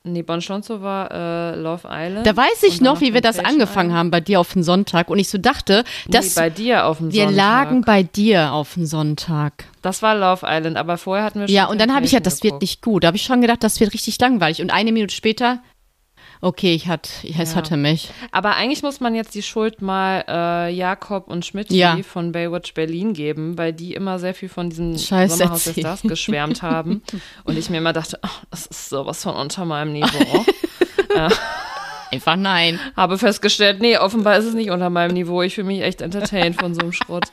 Nee, 0.06 0.20
Bon 0.20 0.42
Schlonzo 0.42 0.82
war 0.82 1.10
äh, 1.10 1.56
Love 1.56 1.88
Island. 1.90 2.26
Da 2.26 2.36
weiß 2.36 2.62
ich 2.64 2.82
noch, 2.82 3.00
wie 3.00 3.14
wir 3.14 3.22
das 3.22 3.38
angefangen 3.38 3.88
Island. 3.88 3.98
haben 3.98 4.10
bei 4.10 4.20
dir 4.20 4.38
auf 4.38 4.52
den 4.52 4.62
Sonntag. 4.62 5.08
Und 5.08 5.18
ich 5.18 5.30
so 5.30 5.38
dachte, 5.38 5.82
Nee, 6.04 6.12
dass 6.12 6.34
bei 6.34 6.50
dir 6.50 6.84
auf 6.84 6.98
dem 6.98 7.10
wir 7.10 7.24
Sonntag. 7.24 7.36
lagen 7.36 7.80
bei 7.80 8.02
dir 8.02 8.52
auf 8.52 8.74
den 8.74 8.84
Sonntag. 8.86 9.64
Das 9.80 10.02
war 10.02 10.14
Love 10.14 10.44
Island, 10.46 10.76
aber 10.76 10.98
vorher 10.98 11.24
hatten 11.24 11.40
wir 11.40 11.48
schon 11.48 11.54
Ja, 11.56 11.66
und 11.68 11.80
dann 11.80 11.94
habe 11.94 12.04
ich 12.04 12.12
ja, 12.12 12.20
das 12.20 12.42
wird 12.42 12.60
nicht 12.60 12.82
gut. 12.82 13.02
Da 13.02 13.06
habe 13.08 13.16
ich 13.16 13.22
schon 13.22 13.40
gedacht, 13.40 13.62
das 13.64 13.80
wird 13.80 13.94
richtig 13.94 14.20
langweilig. 14.20 14.60
Und 14.60 14.70
eine 14.70 14.92
Minute 14.92 15.14
später, 15.14 15.60
okay, 16.44 16.74
ich 16.74 16.87
hat, 16.88 17.09
es 17.24 17.50
Ja. 17.50 17.54
hatte 17.57 17.76
mich. 17.76 18.11
Aber 18.30 18.54
eigentlich 18.57 18.83
muss 18.83 19.00
man 19.00 19.14
jetzt 19.14 19.35
die 19.35 19.42
Schuld 19.42 19.80
mal 19.83 20.24
äh, 20.28 20.72
Jakob 20.74 21.26
und 21.28 21.44
Schmidt 21.44 21.72
Ja. 21.72 21.96
von 22.02 22.33
Baywatch 22.33 22.74
Berlin 22.74 23.12
geben, 23.14 23.57
weil 23.59 23.72
die 23.72 23.94
immer 23.94 24.18
sehr 24.18 24.35
viel 24.35 24.48
von 24.48 24.70
diesem 24.70 24.96
Scheiß 24.98 25.38
Sommerhaus 25.38 25.64
der. 25.64 25.72
Stars 25.74 26.02
geschwärmt 26.02 26.62
haben. 26.62 27.02
und 27.44 27.59
ich 27.59 27.70
mir 27.70 27.78
immer 27.78 27.92
dachte, 27.92 28.18
ach, 28.22 28.42
das 28.50 28.66
ist 28.66 28.88
sowas 28.90 29.22
von 29.22 29.35
unter 29.35 29.64
meinem 29.64 29.92
Niveau. 29.92 30.44
Einfach 32.14 32.37
nein. 32.37 32.79
Habe 32.96 33.18
festgestellt, 33.18 33.81
nee, 33.81 33.98
offenbar 33.98 34.37
ist 34.38 34.44
es 34.46 34.55
nicht 34.55 34.70
unter 34.70 34.88
meinem 34.90 35.12
Niveau. 35.14 35.42
Ich 35.42 35.55
fühle 35.55 35.66
mich 35.66 35.83
echt 35.83 36.00
entertained 36.00 36.57
von 36.61 36.74
so 36.74 36.81
einem 36.81 36.92
Schrott. 36.92 37.24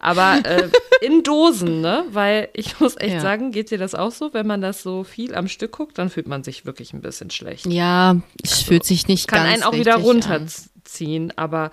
Aber 0.00 0.38
äh, 0.44 0.68
in 1.00 1.22
Dosen, 1.22 1.80
ne? 1.80 2.04
Weil 2.10 2.48
ich 2.52 2.78
muss 2.80 2.96
echt 2.98 3.14
Ja. 3.14 3.20
sagen, 3.20 3.50
geht 3.52 3.70
dir 3.70 3.78
das 3.78 3.94
auch 3.94 4.10
so? 4.10 4.34
Wenn 4.34 4.46
man 4.46 4.60
das 4.60 4.82
so 4.82 5.04
viel 5.04 5.34
am 5.34 5.48
Stück 5.48 5.72
guckt, 5.72 5.98
dann 5.98 6.10
fühlt 6.10 6.26
man 6.28 6.42
sich 6.44 6.66
wirklich 6.66 6.92
ein 6.92 7.00
bisschen 7.00 7.30
schlecht. 7.30 7.66
Ja, 7.66 8.16
es 8.42 8.62
fühlt 8.62 8.84
sich 8.84 9.08
nicht 9.08 9.28
kann 9.28 9.44
ganz 9.44 9.54
einen 9.54 9.62
auch 9.62 9.72
wieder 9.72 9.96
richtig 9.96 10.24
an. 10.30 10.40
runterziehen, 10.42 11.32
aber, 11.36 11.70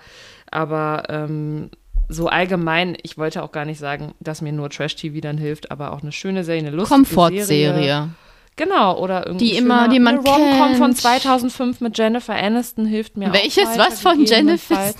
aber 0.50 1.04
ähm, 1.08 1.70
so 2.08 2.28
allgemein, 2.28 2.96
ich 3.02 3.16
wollte 3.18 3.42
auch 3.42 3.52
gar 3.52 3.64
nicht 3.64 3.78
sagen, 3.78 4.12
dass 4.20 4.42
mir 4.42 4.52
nur 4.52 4.68
Trash-TV 4.70 5.20
dann 5.20 5.38
hilft, 5.38 5.70
aber 5.70 5.92
auch 5.92 6.02
eine 6.02 6.12
schöne 6.12 6.44
Serie, 6.44 6.62
eine 6.66 6.70
lustige 6.76 7.44
Serie. 7.44 8.10
Genau, 8.56 8.98
oder 8.98 9.26
irgendwie 9.26 9.50
Die 9.50 9.56
immer- 9.56 9.88
die 9.88 9.98
man 9.98 10.18
eine 10.18 10.28
Rom-Com 10.28 10.74
von 10.76 10.86
kennt. 10.90 10.98
2005 10.98 11.80
mit 11.80 11.96
Jennifer 11.96 12.34
Aniston 12.34 12.84
hilft 12.86 13.16
mir 13.16 13.32
Welches? 13.32 13.66
auch 13.66 13.78
Was 13.78 14.00
von 14.00 14.18
gegebenenfalls. 14.18 14.96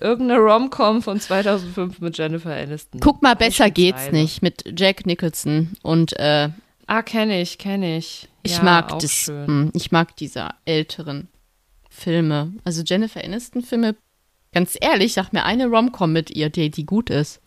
Irgendeine 0.00 0.40
Rom-Com 0.40 1.02
von 1.02 1.18
2005 1.20 2.00
mit 2.00 2.16
Jennifer 2.16 2.54
Aniston. 2.54 3.00
Guck 3.00 3.22
mal, 3.22 3.34
besser 3.36 3.70
geht's 3.70 3.96
Beispielsweise. 4.04 4.22
nicht 4.22 4.42
mit 4.42 4.78
Jack 4.78 5.06
Nicholson 5.06 5.72
und 5.82 6.12
äh, 6.18 6.50
Ah, 6.86 7.02
kenne 7.02 7.40
ich, 7.40 7.58
kenne 7.58 7.96
ich. 7.98 8.28
ich 8.42 8.56
ja, 8.56 8.62
mag 8.62 8.98
das, 8.98 9.10
Schön. 9.12 9.46
hm, 9.46 9.70
ich 9.74 9.92
mag 9.92 10.16
diese 10.16 10.48
älteren 10.64 11.28
Filme. 11.88 12.52
Also 12.64 12.82
Jennifer 12.82 13.22
Aniston 13.24 13.62
Filme. 13.62 13.94
Ganz 14.52 14.76
ehrlich, 14.80 15.12
sag 15.12 15.32
mir 15.32 15.44
eine 15.44 15.66
Rom-Com 15.68 16.12
mit 16.12 16.30
ihr, 16.30 16.50
die, 16.50 16.70
die 16.70 16.84
gut 16.84 17.08
ist. 17.10 17.40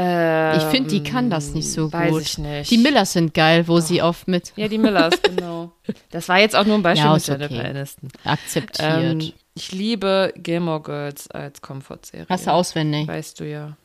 Ich 0.00 0.62
finde, 0.70 0.90
die 0.90 1.02
kann 1.02 1.28
das 1.28 1.54
nicht 1.54 1.70
so 1.70 1.86
Ähm, 1.86 1.92
weiß 1.92 2.10
gut. 2.12 2.22
ich 2.22 2.38
nicht. 2.38 2.70
Die 2.70 2.78
Millers 2.78 3.12
sind 3.14 3.34
geil, 3.34 3.66
wo 3.66 3.80
sie 3.80 4.00
oft 4.00 4.28
mit 4.28 4.52
Ja, 4.56 4.68
die 4.68 4.78
Millers, 4.78 5.14
genau. 5.22 5.72
Das 6.10 6.28
war 6.28 6.38
jetzt 6.38 6.54
auch 6.54 6.64
nur 6.64 6.76
ein 6.76 6.82
Beispiel 6.82 7.06
Ja, 7.06 7.14
mit 7.14 7.26
Jennifer 7.26 7.54
okay. 7.54 7.68
Aniston. 7.70 8.08
akzeptiert. 8.24 8.88
Ähm, 9.02 9.32
ich 9.54 9.72
liebe 9.72 10.32
Gilmore 10.36 10.82
Girls 10.82 11.28
als 11.32 11.60
Komfortserie. 11.62 12.26
Hast 12.28 12.46
du 12.46 12.52
auswendig? 12.52 13.08
Weißt 13.08 13.40
du 13.40 13.48
ja. 13.48 13.76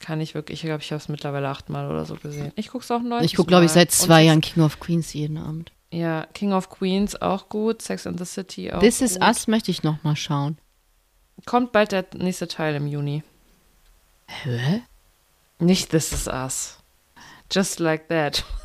Kann 0.00 0.20
ich 0.20 0.34
wirklich. 0.34 0.60
Ich 0.60 0.66
glaube, 0.66 0.82
ich 0.82 0.90
habe 0.90 1.00
es 1.00 1.08
mittlerweile 1.08 1.48
achtmal 1.48 1.88
oder 1.88 2.04
so 2.04 2.14
gesehen. 2.16 2.50
Ich 2.56 2.68
gucke 2.70 2.82
es 2.82 2.90
auch 2.90 3.02
neu. 3.02 3.20
Ich 3.20 3.36
gucke, 3.36 3.48
glaube 3.48 3.66
ich, 3.66 3.70
seit 3.70 3.92
zwei 3.92 4.24
Jahren 4.24 4.40
King 4.40 4.64
of 4.64 4.80
Queens 4.80 5.12
jeden 5.12 5.36
Abend. 5.38 5.70
Ja, 5.92 6.26
King 6.34 6.52
of 6.52 6.68
Queens 6.70 7.20
auch 7.20 7.48
gut. 7.48 7.82
Sex 7.82 8.06
and 8.06 8.18
the 8.18 8.24
City 8.24 8.72
auch 8.72 8.80
This 8.80 8.98
gut. 9.00 9.10
is 9.10 9.18
Us 9.18 9.46
möchte 9.46 9.70
ich 9.70 9.82
noch 9.82 10.02
mal 10.02 10.16
schauen. 10.16 10.56
Kommt 11.46 11.72
bald 11.72 11.92
der 11.92 12.06
nächste 12.16 12.48
Teil 12.48 12.74
im 12.76 12.86
Juni. 12.86 13.22
Hä? 14.26 14.82
Nicht 15.60 15.90
This 15.90 16.12
is 16.12 16.26
Us. 16.26 16.78
Just 17.52 17.80
like 17.80 18.08
that. 18.08 18.44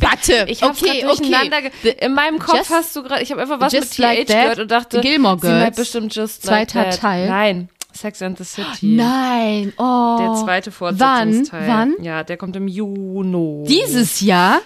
Warte, 0.00 0.44
ich 0.48 0.62
habe 0.62 0.72
okay, 0.72 1.04
okay, 1.04 1.16
durcheinander. 1.16 1.58
okay. 1.58 1.72
ge- 1.82 1.96
In 2.04 2.14
meinem 2.14 2.38
Kopf 2.38 2.56
Just- 2.58 2.70
hast 2.70 2.96
du 2.96 3.02
gerade. 3.02 3.22
Ich 3.22 3.30
habe 3.30 3.42
einfach 3.42 3.60
was 3.60 3.72
mit 3.72 3.98
like 3.98 4.26
TH 4.26 4.28
that, 4.28 4.42
gehört 4.42 4.58
und 4.60 4.70
dachte. 4.70 5.00
Gilmore 5.00 5.38
Sie 5.40 5.46
meint 5.48 5.62
Girls. 5.64 5.76
bestimmt 5.76 6.14
Just 6.14 6.44
like 6.44 6.70
Zweiter 6.70 6.90
that. 6.90 7.00
Teil. 7.00 7.28
Nein, 7.28 7.68
Sex 7.92 8.20
and 8.22 8.36
the 8.38 8.44
City. 8.44 8.66
Nein, 8.96 9.72
oh. 9.78 10.16
Der 10.20 10.34
zweite 10.44 10.70
Fortsetzungsteil. 10.70 11.68
Wann? 11.68 11.94
Ja, 12.02 12.22
der 12.24 12.36
kommt 12.36 12.56
im 12.56 12.68
Juni. 12.68 13.64
Dieses 13.66 14.20
Jahr? 14.20 14.60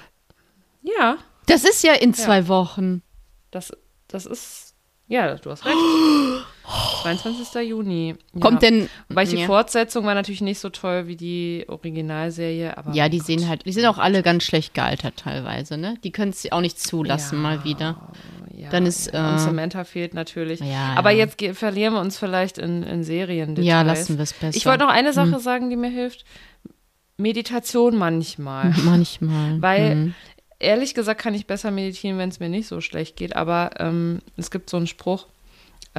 Ja, 0.82 1.16
Das 1.46 1.64
ist 1.64 1.82
ja 1.84 1.92
in 1.94 2.14
zwei 2.14 2.48
Wochen. 2.48 3.02
das, 3.50 3.72
das 4.08 4.26
ist. 4.26 4.74
Ja, 5.08 5.34
du 5.34 5.50
hast 5.50 5.64
recht. 5.66 5.76
22. 7.02 7.68
Juni. 7.68 8.14
Ja. 8.34 8.40
Kommt 8.40 8.62
denn. 8.62 8.88
Weil 9.08 9.26
die 9.26 9.36
ja. 9.38 9.46
Fortsetzung 9.46 10.04
war 10.04 10.14
natürlich 10.14 10.40
nicht 10.40 10.58
so 10.58 10.68
toll 10.70 11.06
wie 11.06 11.16
die 11.16 11.64
Originalserie, 11.68 12.76
aber. 12.76 12.92
Ja, 12.92 13.08
die 13.08 13.20
oh 13.20 13.24
sehen 13.24 13.40
Gott. 13.40 13.48
halt, 13.48 13.66
die 13.66 13.72
sind 13.72 13.86
auch 13.86 13.98
alle 13.98 14.22
ganz 14.22 14.44
schlecht 14.44 14.74
gealtert 14.74 15.16
teilweise, 15.16 15.76
ne? 15.76 15.94
Die 16.04 16.12
können 16.12 16.30
es 16.30 16.50
auch 16.52 16.60
nicht 16.60 16.80
zulassen, 16.80 17.36
Ja. 17.36 17.40
mal 17.42 17.64
wieder. 17.64 18.10
Dann 18.70 18.84
ist, 18.84 19.12
ja. 19.12 19.30
Und 19.30 19.36
äh, 19.36 19.38
Samantha 19.38 19.84
fehlt 19.84 20.12
natürlich. 20.12 20.60
Ja, 20.60 20.92
aber 20.96 21.10
jetzt 21.12 21.42
verlieren 21.56 21.94
wir 21.94 22.00
uns 22.00 22.18
vielleicht 22.18 22.58
in, 22.58 22.82
in 22.82 23.02
Serien. 23.04 23.56
Ja, 23.62 23.80
lassen 23.82 24.18
wir 24.18 24.22
es 24.24 24.34
besser. 24.34 24.56
Ich 24.56 24.66
wollte 24.66 24.84
noch 24.84 24.92
eine 24.92 25.12
Sache 25.14 25.32
Hm. 25.32 25.38
sagen, 25.40 25.70
die 25.70 25.76
mir 25.76 25.88
hilft. 25.88 26.24
Meditation 27.16 27.96
manchmal. 27.96 28.74
Manchmal. 28.84 29.60
Weil, 29.62 29.90
Hm. 29.90 30.14
ehrlich 30.58 30.94
gesagt, 30.94 31.20
kann 31.20 31.34
ich 31.34 31.46
besser 31.46 31.70
meditieren, 31.70 32.18
wenn 32.18 32.28
es 32.28 32.40
mir 32.40 32.48
nicht 32.48 32.66
so 32.68 32.80
schlecht 32.80 33.16
geht. 33.16 33.36
Aber 33.36 33.70
ähm, 33.78 34.20
es 34.36 34.50
gibt 34.50 34.70
so 34.70 34.76
einen 34.76 34.86
Spruch, 34.86 35.26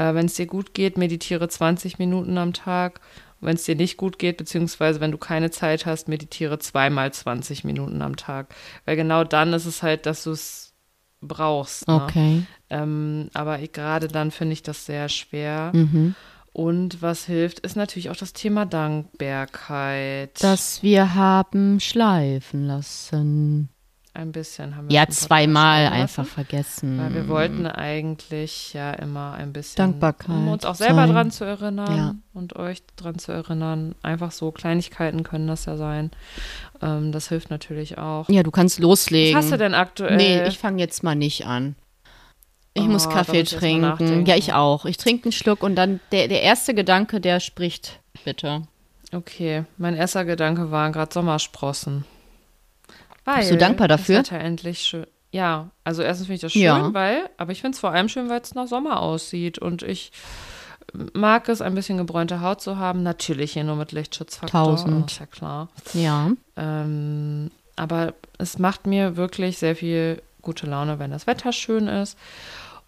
äh, 0.01 0.15
wenn 0.15 0.25
es 0.25 0.33
dir 0.33 0.47
gut 0.47 0.73
geht, 0.73 0.97
meditiere 0.97 1.47
20 1.47 1.99
Minuten 1.99 2.37
am 2.37 2.53
Tag. 2.53 3.01
Wenn 3.39 3.55
es 3.55 3.63
dir 3.63 3.75
nicht 3.75 3.97
gut 3.97 4.19
geht, 4.19 4.37
beziehungsweise 4.37 4.99
wenn 4.99 5.11
du 5.11 5.17
keine 5.17 5.49
Zeit 5.49 5.85
hast, 5.85 6.07
meditiere 6.07 6.59
zweimal 6.59 7.11
20 7.11 7.63
Minuten 7.63 8.01
am 8.01 8.15
Tag. 8.15 8.53
Weil 8.85 8.95
genau 8.95 9.23
dann 9.23 9.53
ist 9.53 9.65
es 9.65 9.81
halt, 9.81 10.05
dass 10.05 10.23
du 10.23 10.31
es 10.31 10.73
brauchst. 11.21 11.87
Ne? 11.87 12.03
Okay. 12.03 12.43
Ähm, 12.69 13.29
aber 13.33 13.57
gerade 13.59 14.07
dann 14.07 14.31
finde 14.31 14.53
ich 14.53 14.63
das 14.63 14.85
sehr 14.85 15.09
schwer. 15.09 15.71
Mhm. 15.73 16.15
Und 16.53 17.01
was 17.01 17.25
hilft, 17.25 17.59
ist 17.59 17.75
natürlich 17.75 18.09
auch 18.09 18.15
das 18.15 18.33
Thema 18.33 18.65
Dankbarkeit. 18.65 20.31
Das 20.43 20.83
wir 20.83 21.15
haben 21.15 21.79
schleifen 21.79 22.67
lassen. 22.67 23.69
Ein 24.13 24.31
bisschen 24.33 24.75
haben 24.75 24.89
wir 24.89 24.95
Ja, 24.95 25.07
zweimal 25.07 25.85
schon 25.85 25.93
einfach 25.93 26.25
vergessen. 26.25 26.99
Weil 26.99 27.13
wir 27.13 27.27
wollten 27.29 27.65
eigentlich 27.65 28.73
ja 28.73 28.91
immer 28.91 29.33
ein 29.35 29.53
bisschen 29.53 29.77
Dankbarkeit 29.77 30.29
um 30.29 30.47
uns 30.49 30.65
auch 30.65 30.75
selber 30.75 30.95
sein. 31.07 31.13
dran 31.13 31.31
zu 31.31 31.45
erinnern 31.45 31.97
Ja. 31.97 32.15
und 32.33 32.55
euch 32.57 32.83
dran 32.97 33.17
zu 33.19 33.31
erinnern. 33.31 33.95
Einfach 34.03 34.31
so 34.31 34.51
Kleinigkeiten 34.51 35.23
können 35.23 35.47
das 35.47 35.65
ja 35.65 35.77
sein. 35.77 36.11
Ähm, 36.81 37.11
das 37.13 37.29
hilft 37.29 37.49
natürlich 37.51 37.97
auch. 37.97 38.27
Ja, 38.27 38.43
du 38.43 38.51
kannst 38.51 38.79
loslegen. 38.79 39.37
Was 39.37 39.45
hast 39.45 39.53
du 39.53 39.57
denn 39.57 39.73
aktuell? 39.73 40.17
Nee, 40.17 40.43
ich 40.43 40.57
fange 40.59 40.81
jetzt 40.81 41.03
mal 41.03 41.15
nicht 41.15 41.45
an. 41.45 41.75
Ich 42.73 42.83
Oh, 42.83 42.85
muss 42.87 43.09
Kaffee 43.09 43.43
trinken. 43.43 44.25
Ja, 44.25 44.35
ich 44.35 44.53
auch. 44.53 44.85
Ich 44.85 44.97
trinke 44.97 45.25
einen 45.25 45.31
Schluck 45.33 45.63
und 45.63 45.75
dann 45.75 45.99
der, 46.11 46.27
der 46.27 46.41
erste 46.41 46.73
Gedanke, 46.73 47.19
der 47.21 47.39
spricht, 47.39 47.99
bitte. 48.25 48.63
Okay, 49.13 49.65
mein 49.77 49.93
erster 49.95 50.23
Gedanke 50.23 50.71
waren 50.71 50.93
gerade 50.93 51.13
Sommersprossen. 51.13 52.05
Weil 53.25 53.37
Bist 53.39 53.51
du 53.51 53.57
dankbar 53.57 53.87
dafür? 53.87 54.19
Das 54.19 54.31
Wetter 54.31 54.43
endlich 54.43 54.79
schön. 54.79 55.05
Ja, 55.31 55.69
also 55.83 56.01
erstens 56.01 56.27
finde 56.27 56.35
ich 56.35 56.41
das 56.41 56.51
schön, 56.53 56.61
Ja. 56.61 56.93
weil, 56.93 57.29
aber 57.37 57.51
ich 57.53 57.61
finde 57.61 57.75
es 57.75 57.79
vor 57.79 57.91
allem 57.91 58.09
schön, 58.09 58.29
weil 58.29 58.41
es 58.41 58.53
nach 58.53 58.67
Sommer 58.67 58.99
aussieht 58.99 59.59
und 59.59 59.81
ich 59.81 60.11
mag 61.13 61.47
es, 61.47 61.61
ein 61.61 61.73
bisschen 61.73 61.97
gebräunte 61.97 62.41
Haut 62.41 62.59
zu 62.61 62.77
haben. 62.77 63.01
Natürlich 63.03 63.53
hier 63.53 63.63
nur 63.63 63.77
mit 63.77 63.93
Lichtschutzfaktor. 63.93 64.65
Tausend. 64.65 65.09
Ist 65.11 65.19
ja 65.21 65.25
klar. 65.25 65.69
Ja. 65.93 66.31
Ähm, 66.57 67.49
aber 67.77 68.13
es 68.37 68.59
macht 68.59 68.87
mir 68.87 69.15
wirklich 69.15 69.57
sehr 69.57 69.75
viel 69.77 70.21
gute 70.41 70.65
Laune, 70.67 70.99
wenn 70.99 71.11
das 71.11 71.27
Wetter 71.27 71.53
schön 71.53 71.87
ist. 71.87 72.17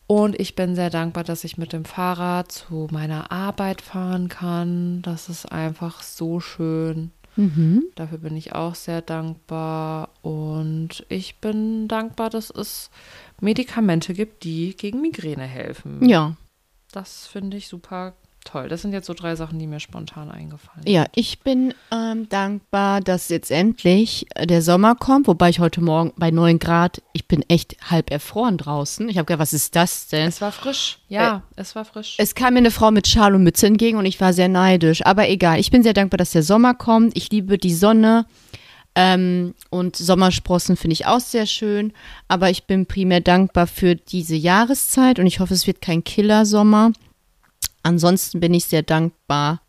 Und 0.06 0.38
ich 0.38 0.56
bin 0.56 0.76
sehr 0.76 0.90
dankbar, 0.90 1.24
dass 1.24 1.46
ich 1.46 1.58
mit 1.58 1.72
dem 1.72 1.86
Fahrrad 1.86 2.52
zu 2.52 2.88
meiner 2.92 3.32
Arbeit 3.32 3.82
fahren 3.82 4.28
kann. 4.28 5.02
Das 5.02 5.30
ist 5.30 5.50
einfach 5.50 6.02
so 6.04 6.42
schön. 6.42 7.12
Mhm. 7.36 7.86
Dafür 7.96 8.20
bin 8.20 8.36
ich 8.38 8.54
auch 8.54 8.76
sehr 8.76 9.02
dankbar. 9.02 10.10
Und 10.22 11.06
ich 11.10 11.38
bin 11.38 11.88
dankbar, 11.88 12.30
dass 12.30 12.50
es 12.50 12.90
Medikamente 13.42 14.14
gibt, 14.14 14.44
die 14.44 14.76
gegen 14.76 15.02
Migräne 15.02 15.46
helfen. 15.46 16.08
Ja. 16.08 16.36
Das 16.92 17.28
finde 17.28 17.58
ich 17.58 17.68
super 17.68 18.14
toll. 18.44 18.70
Das 18.70 18.82
sind 18.82 18.94
jetzt 18.94 19.08
so 19.08 19.14
drei 19.14 19.36
Sachen, 19.36 19.60
die 19.60 19.68
mir 19.68 19.80
spontan 19.80 20.30
eingefallen 20.32 20.88
Ja, 20.88 21.06
ich 21.16 21.40
bin 21.40 21.74
ähm, 21.92 22.28
dankbar, 22.30 23.02
dass 23.02 23.30
jetzt 23.30 23.52
endlich 23.52 24.26
äh, 24.36 24.48
der 24.48 24.62
Sommer 24.62 24.96
kommt, 24.96 25.28
wobei 25.28 25.50
ich 25.50 25.60
heute 25.60 25.82
Morgen 25.82 26.14
bei 26.18 26.32
9 26.32 26.60
Grad, 26.60 27.02
ich 27.14 27.28
bin 27.28 27.44
echt 27.48 27.76
halb 27.90 28.12
erfroren 28.12 28.58
draußen. 28.58 29.10
Ich 29.10 29.18
habe 29.18 29.26
gedacht, 29.26 29.42
was 29.42 29.54
ist 29.54 29.76
das 29.76 30.08
denn? 30.08 30.28
Es 30.28 30.42
war 30.42 30.52
frisch. 30.52 31.00
Ja, 31.10 31.44
es 31.56 31.76
war 31.76 31.86
frisch. 31.86 32.16
Es 32.18 32.36
kam 32.36 32.54
mir 32.54 32.60
eine 32.60 32.72
Frau 32.72 32.92
mit 32.92 33.08
Schal 33.08 33.36
und 33.36 33.44
Mütze 33.44 33.68
entgegen 33.68 33.98
und 33.98 34.06
ich 34.06 34.20
war 34.20 34.34
sehr 34.34 34.50
neidisch. 34.50 35.06
Aber 35.06 35.30
egal, 35.30 35.60
ich 35.60 35.72
bin 35.72 35.84
sehr 35.84 35.94
dankbar, 35.94 36.18
dass 36.18 36.32
der 36.32 36.44
Sommer 36.44 36.74
kommt. 36.74 37.16
Ich 37.18 37.30
liebe 37.32 37.58
die 37.58 37.74
Sonne. 37.74 38.26
Ähm, 38.96 39.56
und 39.70 39.96
Sommersprossen 39.96 40.78
finde 40.78 40.94
ich 40.94 41.08
auch 41.08 41.20
sehr 41.20 41.46
schön. 41.46 41.94
Aber 42.28 42.50
ich 42.50 42.66
bin 42.66 42.86
primär 42.86 43.22
dankbar 43.22 43.68
für 43.68 43.96
diese 43.96 44.36
Jahreszeit 44.36 45.20
und 45.20 45.26
ich 45.26 45.40
hoffe, 45.40 45.54
es 45.54 45.68
wird 45.68 45.82
kein 45.82 46.04
Killer-Sommer. 46.04 46.92
Ansonsten 47.84 48.40
bin 48.40 48.54
ich 48.54 48.66
sehr 48.66 48.84
dankbar 48.84 49.62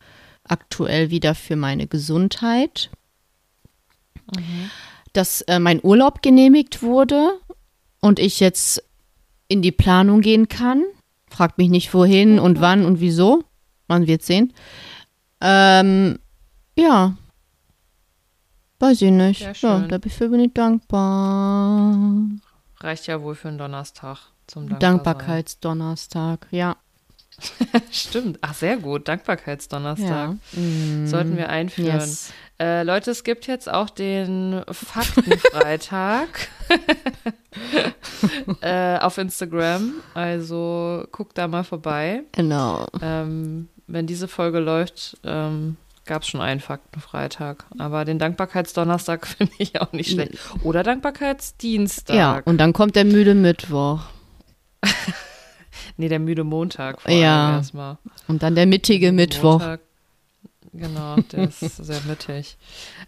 aktuell 0.45 1.11
wieder 1.11 1.35
für 1.35 1.57
meine 1.57 1.87
Gesundheit. 1.87 2.91
Dass 5.13 5.43
äh, 5.43 5.59
mein 5.59 5.81
Urlaub 5.83 6.23
genehmigt 6.23 6.83
wurde 6.83 7.39
und 8.01 8.19
ich 8.19 8.41
jetzt 8.41 8.83
in 9.49 9.63
die 9.63 9.73
Planung 9.73 10.21
gehen 10.21 10.49
kann. 10.49 10.85
Fragt 11.29 11.59
mich 11.59 11.69
nicht 11.69 11.93
wohin 11.95 12.39
und 12.39 12.61
wann 12.61 12.85
und 12.85 13.01
wieso. 13.01 13.45
Man 13.89 14.07
wird 14.07 14.23
sehen. 14.23 14.53
Ähm, 15.41 16.19
ja. 16.77 17.17
Weiß 18.79 19.03
ich 19.03 19.11
nicht. 19.11 19.63
Ja, 19.63 19.81
dafür 19.81 20.29
bin 20.29 20.41
ich 20.41 20.55
dankbar. 20.55 21.97
Reicht 22.81 23.07
ja 23.07 23.23
wohl 23.23 23.35
für 23.35 23.49
einen 23.49 23.59
Donnerstag 23.59 24.19
zum. 24.47 24.79
Dankbarkeitsdonnerstag, 24.79 26.47
ja. 26.51 26.77
Stimmt. 27.91 28.39
Ach, 28.43 28.55
sehr 28.55 28.77
gut. 28.77 29.09
Dankbarkeitsdonnerstag. 29.09 30.09
ja. 30.53 30.61
Mm. 30.61 31.07
Sollten 31.07 31.37
wir 31.37 31.49
einführen. 31.49 32.01
Yes. 32.01 32.33
Äh, 32.61 32.85
Leute, 32.85 33.11
es 33.11 33.25
gibt 33.25 33.47
jetzt 33.47 33.69
auch 33.69 33.91
den 33.91 34.63
Faktenfreitag 34.71 36.29
äh, 38.61 38.99
auf 38.99 39.19
Instagram. 39.19 39.95
Also 40.15 41.05
guckt 41.11 41.37
da 41.37 41.49
mal 41.49 41.65
vorbei. 41.65 42.23
Genau. 42.33 42.87
Ähm, 43.03 43.69
wenn 43.87 44.07
diese 44.07 44.29
Folge 44.29 44.61
läuft, 44.61 45.19
ähm, 45.25 45.77
gab 46.07 46.23
es 46.23 46.29
schon 46.29 46.41
einen 46.41 46.61
Faktenfreitag. 46.61 47.65
Aber 47.79 48.05
den 48.05 48.21
Dankbarkeitsdonnerstag 48.21 49.27
finde 49.27 49.55
ich 49.59 49.81
auch 49.81 49.93
nicht 49.93 50.13
schlecht. 50.13 50.39
Oder 50.63 50.85
Dankbarkeitsdienstag. 50.85 52.17
Ja, 52.17 52.41
und 52.45 52.59
dann 52.59 52.73
kommt 52.73 52.95
der 52.95 53.05
müde 53.05 53.35
Mittwoch. 53.35 54.01
Nee, 55.97 56.09
der 56.09 56.19
müde 56.19 56.45
Montag 56.45 57.01
vor 57.03 57.11
Ja. 57.11 57.57
erstmal. 57.57 57.99
Und 58.29 58.43
dann 58.43 58.55
der 58.55 58.67
mittige 58.67 59.13
Mittwoch. 59.13 59.59
Montag. 59.61 59.81
Genau, 60.73 61.17
der 61.31 61.45
ist 61.49 61.61
sehr 61.77 62.01
mittig. 62.09 62.57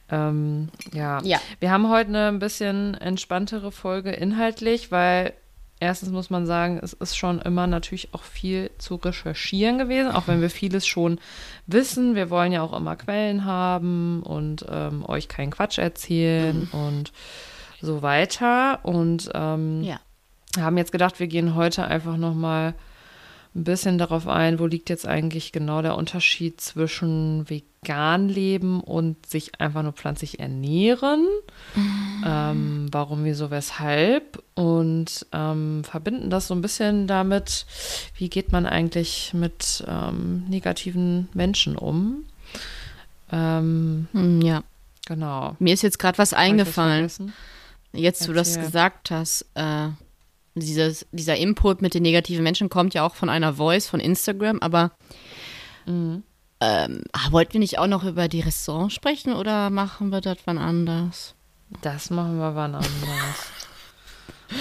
Ähm, 0.09 0.69
ja. 0.93 1.21
Ja. 1.25 1.41
wir 1.59 1.71
haben 1.73 1.89
heute 1.91 2.11
eine 2.11 2.29
ein 2.29 2.39
bisschen 2.39 2.95
entspanntere 2.95 3.73
Folge 3.73 4.13
inhaltlich, 4.13 4.93
weil 4.93 5.33
erstens 5.81 6.11
muss 6.11 6.31
man 6.31 6.47
sagen, 6.47 6.79
es 6.81 6.93
ist 6.93 7.17
schon 7.17 7.41
immer 7.41 7.67
natürlich 7.67 8.15
auch 8.15 8.23
viel 8.23 8.71
zu 8.79 8.95
recherchieren 8.95 9.79
gewesen, 9.79 10.13
auch 10.13 10.29
wenn 10.29 10.41
wir 10.41 10.49
vieles 10.51 10.87
schon 10.87 11.19
wissen. 11.67 12.15
Wir 12.15 12.31
wollen 12.31 12.53
ja 12.53 12.63
auch 12.63 12.73
immer 12.73 12.95
Quellen 12.95 13.45
haben 13.45 14.23
und 14.23 14.65
ähm, 14.71 15.05
euch 15.05 15.27
keinen 15.27 15.51
Quatsch 15.51 15.79
erzählen 15.79 16.69
und 16.73 17.13
so 17.83 18.01
weiter. 18.01 18.79
Und 18.85 19.29
ähm, 19.35 19.83
Ja. 19.83 19.99
Haben 20.59 20.77
jetzt 20.79 20.93
gedacht, 20.93 21.21
wir 21.21 21.27
gehen 21.27 21.55
heute 21.55 21.87
einfach 21.87 22.17
noch 22.17 22.35
mal 22.35 22.75
ein 23.55 23.65
bisschen 23.65 23.97
darauf 23.97 24.29
ein, 24.29 24.59
wo 24.59 24.67
liegt 24.67 24.91
jetzt 24.91 25.07
eigentlich 25.07 25.51
genau 25.51 25.81
der 25.81 25.97
Unterschied 25.97 26.61
zwischen 26.61 27.49
vegan 27.49 28.29
leben 28.29 28.83
und 28.83 29.25
sich 29.25 29.59
einfach 29.61 29.83
nur 29.83 29.93
pflanzlich 29.93 30.41
ernähren. 30.41 31.27
Ähm, 32.25 32.89
warum, 32.93 33.25
wieso, 33.25 33.51
weshalb? 33.51 34.43
Und 34.55 35.27
ähm, 35.33 35.85
verbinden 35.85 36.29
das 36.29 36.49
so 36.49 36.55
ein 36.55 36.61
bisschen 36.61 37.07
damit, 37.07 37.65
wie 38.19 38.29
geht 38.29 38.53
man 38.53 38.67
eigentlich 38.67 39.33
mit 39.33 39.83
ähm, 39.89 40.45
negativen 40.49 41.29
Menschen 41.33 41.77
um? 41.77 42.25
Ähm, 43.33 44.07
Hm, 44.13 44.43
ja. 44.43 44.63
genau. 45.07 45.57
Mir 45.59 45.73
ist 45.73 45.83
jetzt 45.83 45.99
gerade 45.99 46.19
was 46.19 46.35
eingefallen. 46.35 47.11
Jetzt, 47.93 48.25
wo 48.25 48.33
du 48.33 48.39
das 48.39 48.49
Erzähl. 48.49 48.65
gesagt 48.65 49.11
hast, 49.11 49.47
äh, 49.55 49.89
dieses, 50.57 51.07
dieser 51.13 51.37
Input 51.37 51.83
mit 51.83 51.95
den 51.95 52.03
negativen 52.03 52.43
Menschen 52.43 52.69
kommt 52.69 52.95
ja 52.95 53.07
auch 53.07 53.15
von 53.15 53.29
einer 53.29 53.55
Voice 53.55 53.89
von 53.89 54.01
Instagram, 54.01 54.59
aber 54.61 54.93
Mhm. 55.87 56.23
ähm, 56.61 57.03
ah, 57.13 57.31
wollten 57.31 57.53
wir 57.55 57.61
nicht 57.61 57.79
auch 57.79 57.87
noch 57.87 58.03
über 58.05 58.27
die 58.29 58.41
Restaurants 58.41 58.95
sprechen 58.95 59.33
oder 59.35 59.71
machen 59.71 60.11
wir 60.11 60.21
das 60.21 60.39
wann 60.47 60.59
anders? 60.59 61.35
Das 61.83 62.11
machen 62.11 62.39
wir 62.39 62.55
wann 62.55 62.75
anders. 62.75 62.91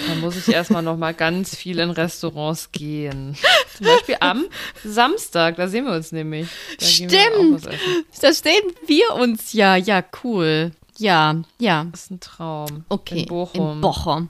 Da 0.07 0.15
muss 0.15 0.35
ich 0.35 0.47
erstmal 0.53 0.81
noch 0.81 0.97
mal 0.97 1.13
ganz 1.13 1.55
viel 1.55 1.77
in 1.79 1.91
Restaurants 1.91 2.71
gehen. 2.71 3.37
Zum 3.77 3.85
Beispiel 3.85 4.17
am 4.19 4.45
Samstag, 4.83 5.57
da 5.57 5.67
sehen 5.67 5.85
wir 5.85 5.93
uns 5.93 6.11
nämlich. 6.11 6.47
Da 6.79 6.85
essen. 6.85 7.07
Da 8.21 8.33
stehen 8.33 8.63
wir 8.87 9.13
uns 9.15 9.53
ja. 9.53 9.75
Ja, 9.75 10.03
cool. 10.23 10.71
Ja, 10.97 11.35
ja. 11.59 11.85
Das 11.91 12.03
ist 12.03 12.11
ein 12.11 12.19
Traum. 12.19 12.85
Okay. 12.89 13.21
In 13.21 13.25
Bochum. 13.27 13.73
In 13.73 13.81
Bochum. 13.81 14.29